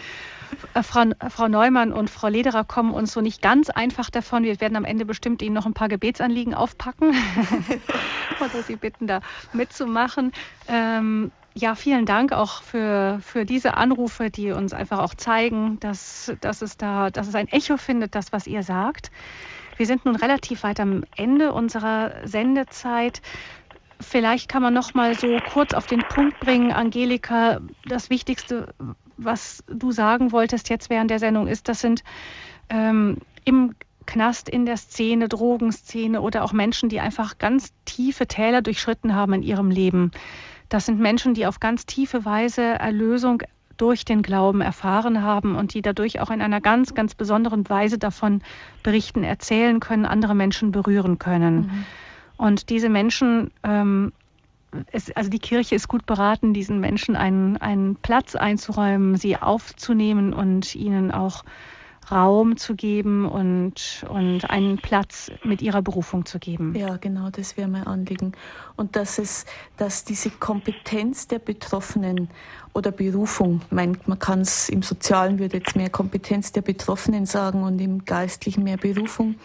Äh, 0.74 0.82
Frau, 0.82 1.04
Frau 1.28 1.48
Neumann 1.48 1.92
und 1.92 2.10
Frau 2.10 2.28
Lederer 2.28 2.64
kommen 2.64 2.92
uns 2.92 3.12
so 3.12 3.20
nicht 3.20 3.42
ganz 3.42 3.70
einfach 3.70 4.10
davon. 4.10 4.44
Wir 4.44 4.60
werden 4.60 4.76
am 4.76 4.84
Ende 4.84 5.04
bestimmt 5.04 5.42
Ihnen 5.42 5.54
noch 5.54 5.66
ein 5.66 5.74
paar 5.74 5.88
Gebetsanliegen 5.88 6.54
aufpacken 6.54 7.14
oder 8.40 8.62
Sie 8.62 8.76
bitten, 8.76 9.06
da 9.06 9.20
mitzumachen. 9.52 10.32
Ähm, 10.68 11.32
ja, 11.54 11.74
vielen 11.74 12.06
Dank 12.06 12.32
auch 12.32 12.62
für, 12.62 13.18
für 13.22 13.44
diese 13.44 13.76
Anrufe, 13.76 14.30
die 14.30 14.52
uns 14.52 14.72
einfach 14.72 15.00
auch 15.00 15.14
zeigen, 15.14 15.80
dass, 15.80 16.32
dass, 16.40 16.62
es 16.62 16.76
da, 16.76 17.10
dass 17.10 17.26
es 17.26 17.34
ein 17.34 17.48
Echo 17.48 17.76
findet, 17.76 18.14
das, 18.14 18.32
was 18.32 18.46
ihr 18.46 18.62
sagt. 18.62 19.10
Wir 19.76 19.86
sind 19.86 20.04
nun 20.04 20.14
relativ 20.14 20.62
weit 20.62 20.78
am 20.78 21.04
Ende 21.16 21.52
unserer 21.52 22.12
Sendezeit. 22.24 23.20
Vielleicht 24.00 24.48
kann 24.48 24.62
man 24.62 24.72
noch 24.72 24.94
mal 24.94 25.18
so 25.18 25.38
kurz 25.52 25.74
auf 25.74 25.86
den 25.86 26.00
Punkt 26.00 26.38
bringen, 26.40 26.70
Angelika, 26.70 27.60
das 27.86 28.10
Wichtigste, 28.10 28.72
was 29.24 29.62
du 29.68 29.92
sagen 29.92 30.32
wolltest 30.32 30.68
jetzt 30.68 30.90
während 30.90 31.10
der 31.10 31.18
Sendung 31.18 31.46
ist, 31.46 31.68
das 31.68 31.80
sind 31.80 32.02
ähm, 32.68 33.18
im 33.44 33.74
Knast, 34.06 34.48
in 34.48 34.66
der 34.66 34.76
Szene, 34.76 35.28
Drogenszene 35.28 36.20
oder 36.20 36.42
auch 36.42 36.52
Menschen, 36.52 36.88
die 36.88 37.00
einfach 37.00 37.38
ganz 37.38 37.72
tiefe 37.84 38.26
Täler 38.26 38.62
durchschritten 38.62 39.14
haben 39.14 39.34
in 39.34 39.42
ihrem 39.42 39.70
Leben. 39.70 40.10
Das 40.68 40.86
sind 40.86 40.98
Menschen, 40.98 41.34
die 41.34 41.46
auf 41.46 41.60
ganz 41.60 41.86
tiefe 41.86 42.24
Weise 42.24 42.62
Erlösung 42.62 43.42
durch 43.76 44.04
den 44.04 44.22
Glauben 44.22 44.60
erfahren 44.60 45.22
haben 45.22 45.56
und 45.56 45.74
die 45.74 45.80
dadurch 45.80 46.20
auch 46.20 46.30
in 46.30 46.42
einer 46.42 46.60
ganz, 46.60 46.94
ganz 46.94 47.14
besonderen 47.14 47.68
Weise 47.68 47.98
davon 47.98 48.42
berichten, 48.82 49.24
erzählen 49.24 49.80
können, 49.80 50.04
andere 50.04 50.34
Menschen 50.34 50.70
berühren 50.70 51.18
können. 51.18 51.56
Mhm. 51.56 51.86
Und 52.36 52.68
diese 52.68 52.88
Menschen 52.88 53.50
ähm, 53.62 54.12
es, 54.92 55.10
also 55.12 55.30
die 55.30 55.38
Kirche 55.38 55.74
ist 55.74 55.88
gut 55.88 56.06
beraten, 56.06 56.54
diesen 56.54 56.80
Menschen 56.80 57.16
einen, 57.16 57.56
einen 57.56 57.96
Platz 57.96 58.34
einzuräumen, 58.34 59.16
sie 59.16 59.36
aufzunehmen 59.36 60.32
und 60.32 60.74
ihnen 60.74 61.10
auch 61.10 61.44
Raum 62.10 62.56
zu 62.56 62.74
geben 62.74 63.24
und, 63.24 64.04
und 64.08 64.50
einen 64.50 64.78
Platz 64.78 65.30
mit 65.44 65.62
ihrer 65.62 65.80
Berufung 65.80 66.26
zu 66.26 66.38
geben. 66.38 66.74
Ja, 66.74 66.96
genau, 66.96 67.30
das 67.30 67.56
wäre 67.56 67.68
mein 67.68 67.86
Anliegen. 67.86 68.32
Und 68.76 68.96
dass 68.96 69.18
es, 69.18 69.46
dass 69.76 70.04
diese 70.04 70.30
Kompetenz 70.30 71.28
der 71.28 71.38
Betroffenen 71.38 72.28
oder 72.72 72.90
Berufung, 72.90 73.60
man, 73.70 73.96
man 74.06 74.18
kann 74.18 74.40
es 74.40 74.68
im 74.68 74.82
Sozialen 74.82 75.38
würde 75.38 75.58
jetzt 75.58 75.76
mehr 75.76 75.90
Kompetenz 75.90 76.52
der 76.52 76.62
Betroffenen 76.62 77.26
sagen 77.26 77.62
und 77.62 77.80
im 77.80 78.04
Geistlichen 78.04 78.64
mehr 78.64 78.76
Berufung, 78.76 79.36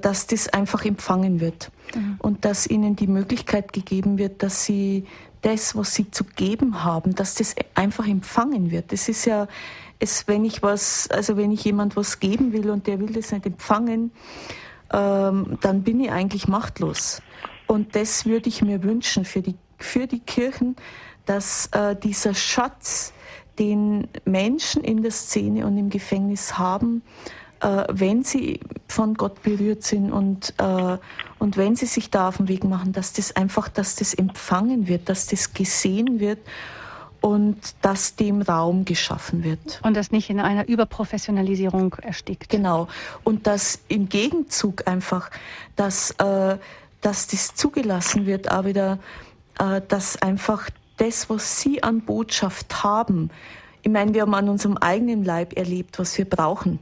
dass 0.00 0.28
das 0.28 0.48
einfach 0.48 0.84
empfangen 0.84 1.40
wird 1.40 1.72
mhm. 1.94 2.16
und 2.18 2.44
dass 2.44 2.66
ihnen 2.66 2.94
die 2.94 3.08
Möglichkeit 3.08 3.72
gegeben 3.72 4.18
wird, 4.18 4.42
dass 4.42 4.64
sie 4.64 5.04
das, 5.42 5.76
was 5.76 5.94
sie 5.94 6.10
zu 6.10 6.24
geben 6.24 6.84
haben, 6.84 7.14
dass 7.14 7.34
das 7.34 7.54
einfach 7.74 8.06
empfangen 8.06 8.70
wird. 8.70 8.92
Das 8.92 9.08
ist 9.08 9.24
ja, 9.24 9.46
es, 9.98 10.26
wenn 10.26 10.44
ich 10.44 10.62
was, 10.62 11.08
also 11.10 11.36
wenn 11.36 11.52
ich 11.52 11.64
jemand 11.64 11.96
was 11.96 12.20
geben 12.20 12.52
will 12.52 12.70
und 12.70 12.86
der 12.86 12.98
will 12.98 13.12
das 13.12 13.32
nicht 13.32 13.46
empfangen, 13.46 14.12
ähm, 14.92 15.58
dann 15.60 15.82
bin 15.82 16.00
ich 16.00 16.10
eigentlich 16.10 16.48
machtlos. 16.48 17.20
Und 17.66 17.94
das 17.94 18.26
würde 18.26 18.48
ich 18.48 18.62
mir 18.62 18.82
wünschen 18.82 19.24
für 19.24 19.42
die, 19.42 19.56
für 19.78 20.06
die 20.06 20.20
Kirchen, 20.20 20.76
dass 21.26 21.66
äh, 21.72 21.96
dieser 21.96 22.34
Schatz, 22.34 23.12
den 23.58 24.08
Menschen 24.24 24.82
in 24.82 25.02
der 25.02 25.12
Szene 25.12 25.66
und 25.66 25.78
im 25.78 25.88
Gefängnis 25.88 26.58
haben, 26.58 27.02
äh, 27.64 27.86
wenn 27.90 28.22
sie 28.22 28.60
von 28.88 29.14
Gott 29.14 29.42
berührt 29.42 29.82
sind 29.82 30.12
und, 30.12 30.52
äh, 30.58 30.98
und 31.38 31.56
wenn 31.56 31.76
sie 31.76 31.86
sich 31.86 32.10
da 32.10 32.28
auf 32.28 32.36
den 32.36 32.48
Weg 32.48 32.62
machen, 32.64 32.92
dass 32.92 33.14
das 33.14 33.34
einfach, 33.34 33.68
dass 33.68 33.96
das 33.96 34.12
empfangen 34.12 34.86
wird, 34.86 35.08
dass 35.08 35.26
das 35.26 35.54
gesehen 35.54 36.20
wird 36.20 36.38
und 37.22 37.56
dass 37.80 38.16
dem 38.16 38.42
Raum 38.42 38.84
geschaffen 38.84 39.44
wird. 39.44 39.80
Und 39.82 39.96
das 39.96 40.10
nicht 40.10 40.28
in 40.28 40.40
einer 40.40 40.68
Überprofessionalisierung 40.68 41.94
erstickt. 41.94 42.50
Genau. 42.50 42.86
Und 43.24 43.46
dass 43.46 43.80
im 43.88 44.10
Gegenzug 44.10 44.86
einfach, 44.86 45.30
dass, 45.74 46.10
äh, 46.12 46.58
dass 47.00 47.26
das 47.28 47.54
zugelassen 47.54 48.26
wird, 48.26 48.50
auch 48.50 48.66
wieder, 48.66 48.98
äh, 49.58 49.80
dass 49.88 50.20
einfach 50.20 50.68
das, 50.98 51.30
was 51.30 51.62
Sie 51.62 51.82
an 51.82 52.02
Botschaft 52.02 52.84
haben, 52.84 53.30
ich 53.80 53.90
meine, 53.90 54.12
wir 54.14 54.22
haben 54.22 54.34
an 54.34 54.48
unserem 54.48 54.76
eigenen 54.78 55.24
Leib 55.24 55.56
erlebt, 55.56 55.98
was 55.98 56.16
wir 56.16 56.24
brauchen. 56.24 56.78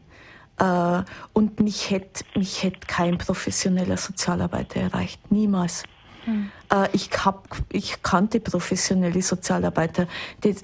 Äh, 0.62 1.02
und 1.32 1.58
mich 1.60 1.90
hätte 1.90 2.24
mich 2.36 2.62
hätt 2.62 2.86
kein 2.86 3.18
professioneller 3.18 3.96
Sozialarbeiter 3.96 4.80
erreicht. 4.80 5.20
Niemals. 5.30 5.82
Hm. 6.24 6.52
Äh, 6.72 6.88
ich, 6.92 7.10
hab, 7.24 7.48
ich 7.68 8.00
kannte 8.02 8.38
professionelle 8.38 9.22
Sozialarbeiter. 9.22 10.06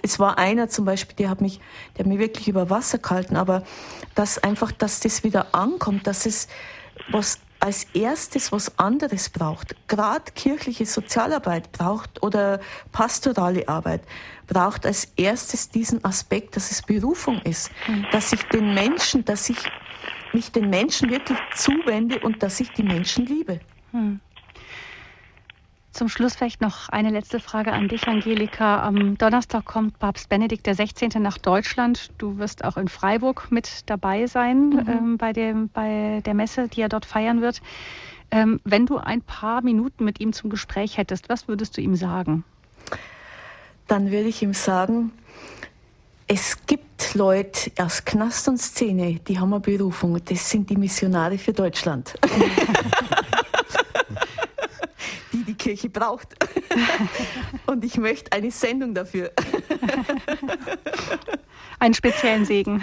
Es 0.03 0.21
war 0.21 0.39
einer 0.39 0.69
zum 0.69 0.85
Beispiel, 0.85 1.17
der 1.17 1.31
hat 1.31 1.41
mich, 1.41 1.61
der 1.97 2.05
hat 2.05 2.07
mich 2.07 2.21
wirklich 2.21 2.47
über 2.47 2.71
Wasser 2.71 2.99
gehalten, 2.99 3.37
aber 3.37 3.65
dass 4.15 4.39
einfach, 4.39 4.71
dass 4.71 5.01
das 5.01 5.25
wieder 5.25 5.53
ankommt, 5.53 6.07
dass 6.07 6.27
es 6.27 6.47
was 7.11 7.41
als 7.61 7.89
erstes 7.93 8.53
was 8.53 8.79
anderes 8.79 9.31
braucht, 9.31 9.75
gerade 9.89 10.31
kirchliche 10.33 10.87
Sozialarbeit 10.87 11.73
braucht 11.73 12.23
oder 12.23 12.61
pastorale 12.93 13.69
Arbeit, 13.69 14.03
braucht 14.47 14.87
als 14.87 15.07
erstes 15.17 15.69
diesen 15.69 16.05
Aspekt, 16.05 16.55
dass 16.55 16.71
es 16.71 16.83
Berufung 16.83 17.41
ist, 17.43 17.73
mhm. 17.89 18.07
dass 18.13 18.33
ich 18.33 18.45
den 18.45 18.75
Menschen, 18.75 19.25
dass 19.25 19.51
ich 19.51 19.59
mich 20.35 20.53
den 20.53 20.71
Menschen 20.71 21.11
wirklich 21.11 21.39
zuwende 21.55 22.21
und 22.21 22.43
dass 22.43 22.61
ich 22.61 22.71
die 22.73 22.83
Menschen 22.83 23.27
liebe. 23.27 23.61
Mhm. 23.93 24.21
Zum 25.99 26.09
Schluss 26.09 26.37
vielleicht 26.37 26.61
noch 26.61 26.89
eine 26.91 27.11
letzte 27.11 27.41
Frage 27.41 27.73
an 27.73 27.89
dich, 27.89 28.07
Angelika. 28.07 28.85
Am 28.85 29.19
Donnerstag 29.19 29.65
kommt 29.65 29.99
Papst 29.99 30.29
Benedikt 30.29 30.65
XVI. 30.65 31.19
nach 31.19 31.39
Deutschland. 31.39 32.13
Du 32.19 32.39
wirst 32.39 32.65
auch 32.65 32.77
in 32.77 32.87
Freiburg 32.87 33.51
mit 33.51 33.83
dabei 33.87 34.27
sein 34.27 34.69
mhm. 34.69 34.85
ähm, 34.87 35.19
bei, 35.19 35.33
dem, 35.33 35.71
bei 35.71 36.23
der 36.25 36.35
Messe, 36.35 36.69
die 36.69 36.83
er 36.83 36.89
dort 36.89 37.05
feiern 37.05 37.41
wird. 37.41 37.61
Ähm, 38.31 38.61
wenn 38.65 38.87
du 38.87 38.99
ein 38.99 39.23
paar 39.23 39.63
Minuten 39.63 40.05
mit 40.05 40.21
ihm 40.21 40.33
zum 40.33 40.51
Gespräch 40.51 40.99
hättest, 40.99 41.29
was 41.29 41.49
würdest 41.49 41.77
du 41.77 41.81
ihm 41.81 41.97
sagen? 41.97 42.45
Dann 43.89 44.13
würde 44.13 44.29
ich 44.29 44.43
ihm 44.43 44.55
sagen, 44.55 45.11
es 46.29 46.57
gibt 46.67 47.15
Leute 47.15 47.71
aus 47.79 48.05
Knast 48.05 48.49
und 48.49 48.59
Szene, 48.59 49.21
die 49.27 49.39
haben 49.39 49.53
eine 49.53 49.61
Berufung. 49.61 50.23
Das 50.25 50.49
sind 50.49 50.71
die 50.71 50.77
Missionare 50.77 51.39
für 51.39 51.53
Deutschland. 51.53 52.15
Kirche 55.59 55.91
braucht. 55.91 56.35
Und 57.67 57.85
ich 57.85 57.99
möchte 57.99 58.33
eine 58.33 58.51
Sendung 58.51 58.95
dafür. 58.95 59.33
Einen 61.79 61.95
speziellen 61.95 62.45
Segen. 62.45 62.83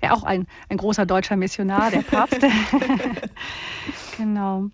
Ja, 0.00 0.12
auch 0.12 0.22
ein, 0.22 0.46
ein 0.68 0.78
großer 0.78 1.04
deutscher 1.04 1.36
Missionar, 1.36 1.90
der 1.90 2.00
Papst. 2.00 2.40
genau. 4.16 4.70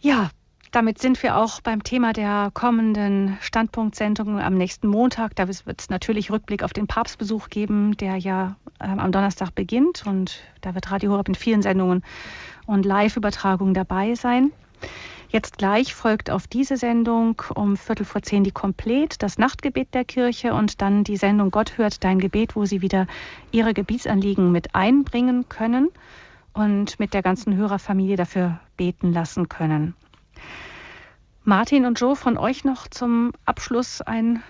Ja, 0.00 0.30
damit 0.70 0.98
sind 0.98 1.22
wir 1.22 1.36
auch 1.36 1.60
beim 1.60 1.82
Thema 1.82 2.12
der 2.12 2.50
kommenden 2.54 3.36
Standpunktsendung 3.40 4.40
am 4.40 4.54
nächsten 4.54 4.88
Montag. 4.88 5.34
Da 5.36 5.48
wird 5.48 5.80
es 5.80 5.90
natürlich 5.90 6.30
Rückblick 6.30 6.62
auf 6.62 6.72
den 6.72 6.86
Papstbesuch 6.86 7.48
geben, 7.48 7.96
der 7.96 8.16
ja 8.16 8.56
ähm, 8.80 8.98
am 9.00 9.12
Donnerstag 9.12 9.54
beginnt. 9.54 10.06
Und 10.06 10.42
da 10.60 10.74
wird 10.74 10.90
Radio 10.90 11.12
Horeb 11.12 11.28
in 11.28 11.34
vielen 11.34 11.62
Sendungen 11.62 12.04
und 12.66 12.84
Live-Übertragungen 12.84 13.74
dabei 13.74 14.14
sein. 14.14 14.52
Jetzt 15.28 15.58
gleich 15.58 15.94
folgt 15.94 16.30
auf 16.30 16.46
diese 16.46 16.76
Sendung 16.76 17.40
um 17.54 17.76
Viertel 17.76 18.04
vor 18.04 18.22
zehn 18.22 18.42
die 18.42 18.50
Komplett, 18.50 19.22
das 19.22 19.38
Nachtgebet 19.38 19.94
der 19.94 20.04
Kirche 20.04 20.54
und 20.54 20.82
dann 20.82 21.04
die 21.04 21.16
Sendung 21.16 21.52
Gott 21.52 21.78
hört 21.78 22.02
dein 22.02 22.18
Gebet, 22.18 22.56
wo 22.56 22.64
Sie 22.64 22.82
wieder 22.82 23.06
Ihre 23.52 23.72
Gebietsanliegen 23.72 24.50
mit 24.50 24.74
einbringen 24.74 25.48
können 25.48 25.90
und 26.52 26.98
mit 26.98 27.14
der 27.14 27.22
ganzen 27.22 27.54
Hörerfamilie 27.56 28.16
dafür 28.16 28.58
beten 28.76 29.12
lassen 29.12 29.48
können. 29.48 29.94
Martin 31.44 31.86
und 31.86 31.98
Joe, 32.00 32.16
von 32.16 32.36
euch 32.36 32.64
noch 32.64 32.86
zum 32.88 33.32
Abschluss 33.44 34.02
ein, 34.02 34.42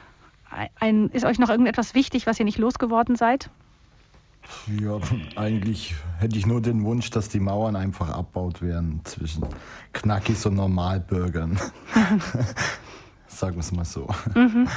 ein 0.78 1.08
ist 1.10 1.24
euch 1.24 1.38
noch 1.38 1.48
irgendetwas 1.48 1.94
wichtig, 1.94 2.26
was 2.26 2.38
ihr 2.38 2.44
nicht 2.44 2.58
losgeworden 2.58 3.16
seid? 3.16 3.50
Ja, 4.80 4.98
eigentlich 5.36 5.94
hätte 6.18 6.36
ich 6.36 6.46
nur 6.46 6.60
den 6.60 6.84
Wunsch, 6.84 7.10
dass 7.10 7.28
die 7.28 7.40
Mauern 7.40 7.76
einfach 7.76 8.10
abbaut 8.10 8.62
werden 8.62 9.00
zwischen 9.04 9.46
Knackis 9.92 10.44
und 10.46 10.54
Normalbürgern. 10.54 11.58
Sagen 13.26 13.56
wir 13.56 13.60
es 13.60 13.72
mal 13.72 13.84
so. 13.84 14.08
Mhm. 14.34 14.68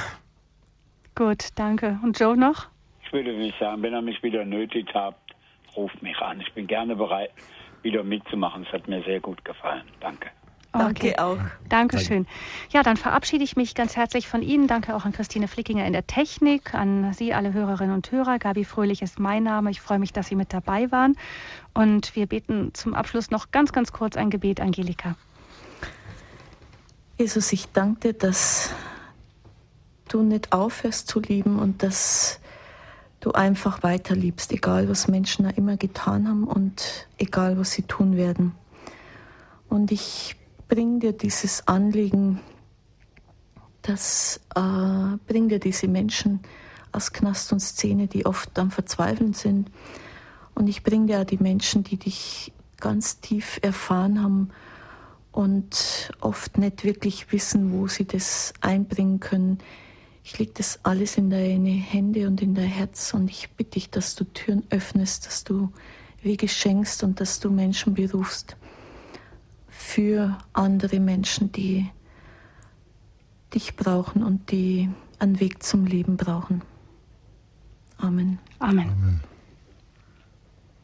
Gut, 1.14 1.48
danke. 1.56 1.98
Und 2.02 2.18
Joe 2.18 2.36
noch? 2.36 2.68
Ich 3.04 3.12
würde 3.12 3.32
nicht 3.36 3.58
sagen, 3.58 3.82
wenn 3.82 3.92
er 3.92 4.02
mich 4.02 4.22
wieder 4.22 4.44
nötig 4.44 4.88
habt, 4.94 5.34
ruft 5.76 6.02
mich 6.02 6.16
an. 6.18 6.40
Ich 6.40 6.52
bin 6.54 6.66
gerne 6.66 6.96
bereit, 6.96 7.30
wieder 7.82 8.02
mitzumachen. 8.02 8.64
Es 8.66 8.72
hat 8.72 8.88
mir 8.88 9.02
sehr 9.04 9.20
gut 9.20 9.44
gefallen. 9.44 9.84
Danke. 10.00 10.30
Danke 10.78 11.10
okay. 11.10 11.18
auch. 11.18 11.38
Dankeschön. 11.68 12.26
Ja, 12.70 12.82
dann 12.82 12.96
verabschiede 12.96 13.44
ich 13.44 13.54
mich 13.54 13.76
ganz 13.76 13.94
herzlich 13.94 14.26
von 14.26 14.42
Ihnen. 14.42 14.66
Danke 14.66 14.96
auch 14.96 15.04
an 15.04 15.12
Christine 15.12 15.46
Flickinger 15.46 15.86
in 15.86 15.92
der 15.92 16.06
Technik, 16.06 16.74
an 16.74 17.12
Sie 17.12 17.32
alle 17.32 17.52
Hörerinnen 17.52 17.94
und 17.94 18.10
Hörer. 18.10 18.40
Gabi 18.40 18.64
Fröhlich 18.64 19.00
ist 19.00 19.20
mein 19.20 19.44
Name. 19.44 19.70
Ich 19.70 19.80
freue 19.80 20.00
mich, 20.00 20.12
dass 20.12 20.26
Sie 20.26 20.34
mit 20.34 20.52
dabei 20.52 20.90
waren. 20.90 21.16
Und 21.74 22.16
wir 22.16 22.26
beten 22.26 22.74
zum 22.74 22.94
Abschluss 22.94 23.30
noch 23.30 23.52
ganz, 23.52 23.70
ganz 23.72 23.92
kurz 23.92 24.16
ein 24.16 24.30
Gebet, 24.30 24.60
Angelika. 24.60 25.14
Jesus, 27.18 27.52
ich 27.52 27.70
danke 27.72 28.12
dir, 28.12 28.12
dass 28.14 28.70
du 30.08 30.22
nicht 30.22 30.52
aufhörst 30.52 31.06
zu 31.06 31.20
lieben 31.20 31.60
und 31.60 31.84
dass 31.84 32.40
du 33.20 33.30
einfach 33.30 33.84
weiter 33.84 34.16
liebst, 34.16 34.50
egal 34.50 34.88
was 34.88 35.06
Menschen 35.06 35.48
immer 35.50 35.76
getan 35.76 36.26
haben 36.28 36.44
und 36.44 37.06
egal 37.16 37.56
was 37.58 37.70
sie 37.70 37.82
tun 37.82 38.16
werden. 38.16 38.56
Und 39.68 39.92
ich 39.92 40.36
bring 40.68 41.00
dir 41.00 41.12
dieses 41.12 41.66
Anliegen, 41.66 42.40
das 43.82 44.40
äh, 44.54 45.16
bring 45.26 45.48
dir 45.48 45.58
diese 45.58 45.88
Menschen 45.88 46.40
aus 46.92 47.12
Knast 47.12 47.52
und 47.52 47.60
Szene, 47.60 48.06
die 48.06 48.24
oft 48.26 48.58
am 48.58 48.70
Verzweifeln 48.70 49.34
sind. 49.34 49.70
Und 50.54 50.68
ich 50.68 50.82
bring 50.82 51.06
dir 51.06 51.20
auch 51.20 51.24
die 51.24 51.38
Menschen, 51.38 51.82
die 51.84 51.96
dich 51.96 52.52
ganz 52.78 53.20
tief 53.20 53.58
erfahren 53.62 54.22
haben 54.22 54.50
und 55.32 56.12
oft 56.20 56.58
nicht 56.58 56.84
wirklich 56.84 57.32
wissen, 57.32 57.72
wo 57.72 57.88
sie 57.88 58.06
das 58.06 58.54
einbringen 58.60 59.20
können. 59.20 59.58
Ich 60.22 60.38
lege 60.38 60.52
das 60.54 60.78
alles 60.84 61.18
in 61.18 61.28
deine 61.28 61.70
Hände 61.70 62.26
und 62.26 62.40
in 62.40 62.54
dein 62.54 62.68
Herz 62.68 63.12
und 63.12 63.28
ich 63.28 63.50
bitte 63.50 63.72
dich, 63.72 63.90
dass 63.90 64.14
du 64.14 64.24
Türen 64.24 64.62
öffnest, 64.70 65.26
dass 65.26 65.44
du 65.44 65.70
Wege 66.22 66.48
schenkst 66.48 67.02
und 67.02 67.20
dass 67.20 67.40
du 67.40 67.50
Menschen 67.50 67.94
berufst 67.94 68.56
für 69.84 70.38
andere 70.54 70.98
Menschen, 70.98 71.52
die 71.52 71.86
dich 73.52 73.76
brauchen 73.76 74.24
und 74.24 74.50
die 74.50 74.90
einen 75.18 75.38
Weg 75.38 75.62
zum 75.62 75.84
Leben 75.84 76.16
brauchen. 76.16 76.62
Amen. 77.98 78.38
Amen. 78.58 78.90
Amen. 78.90 79.20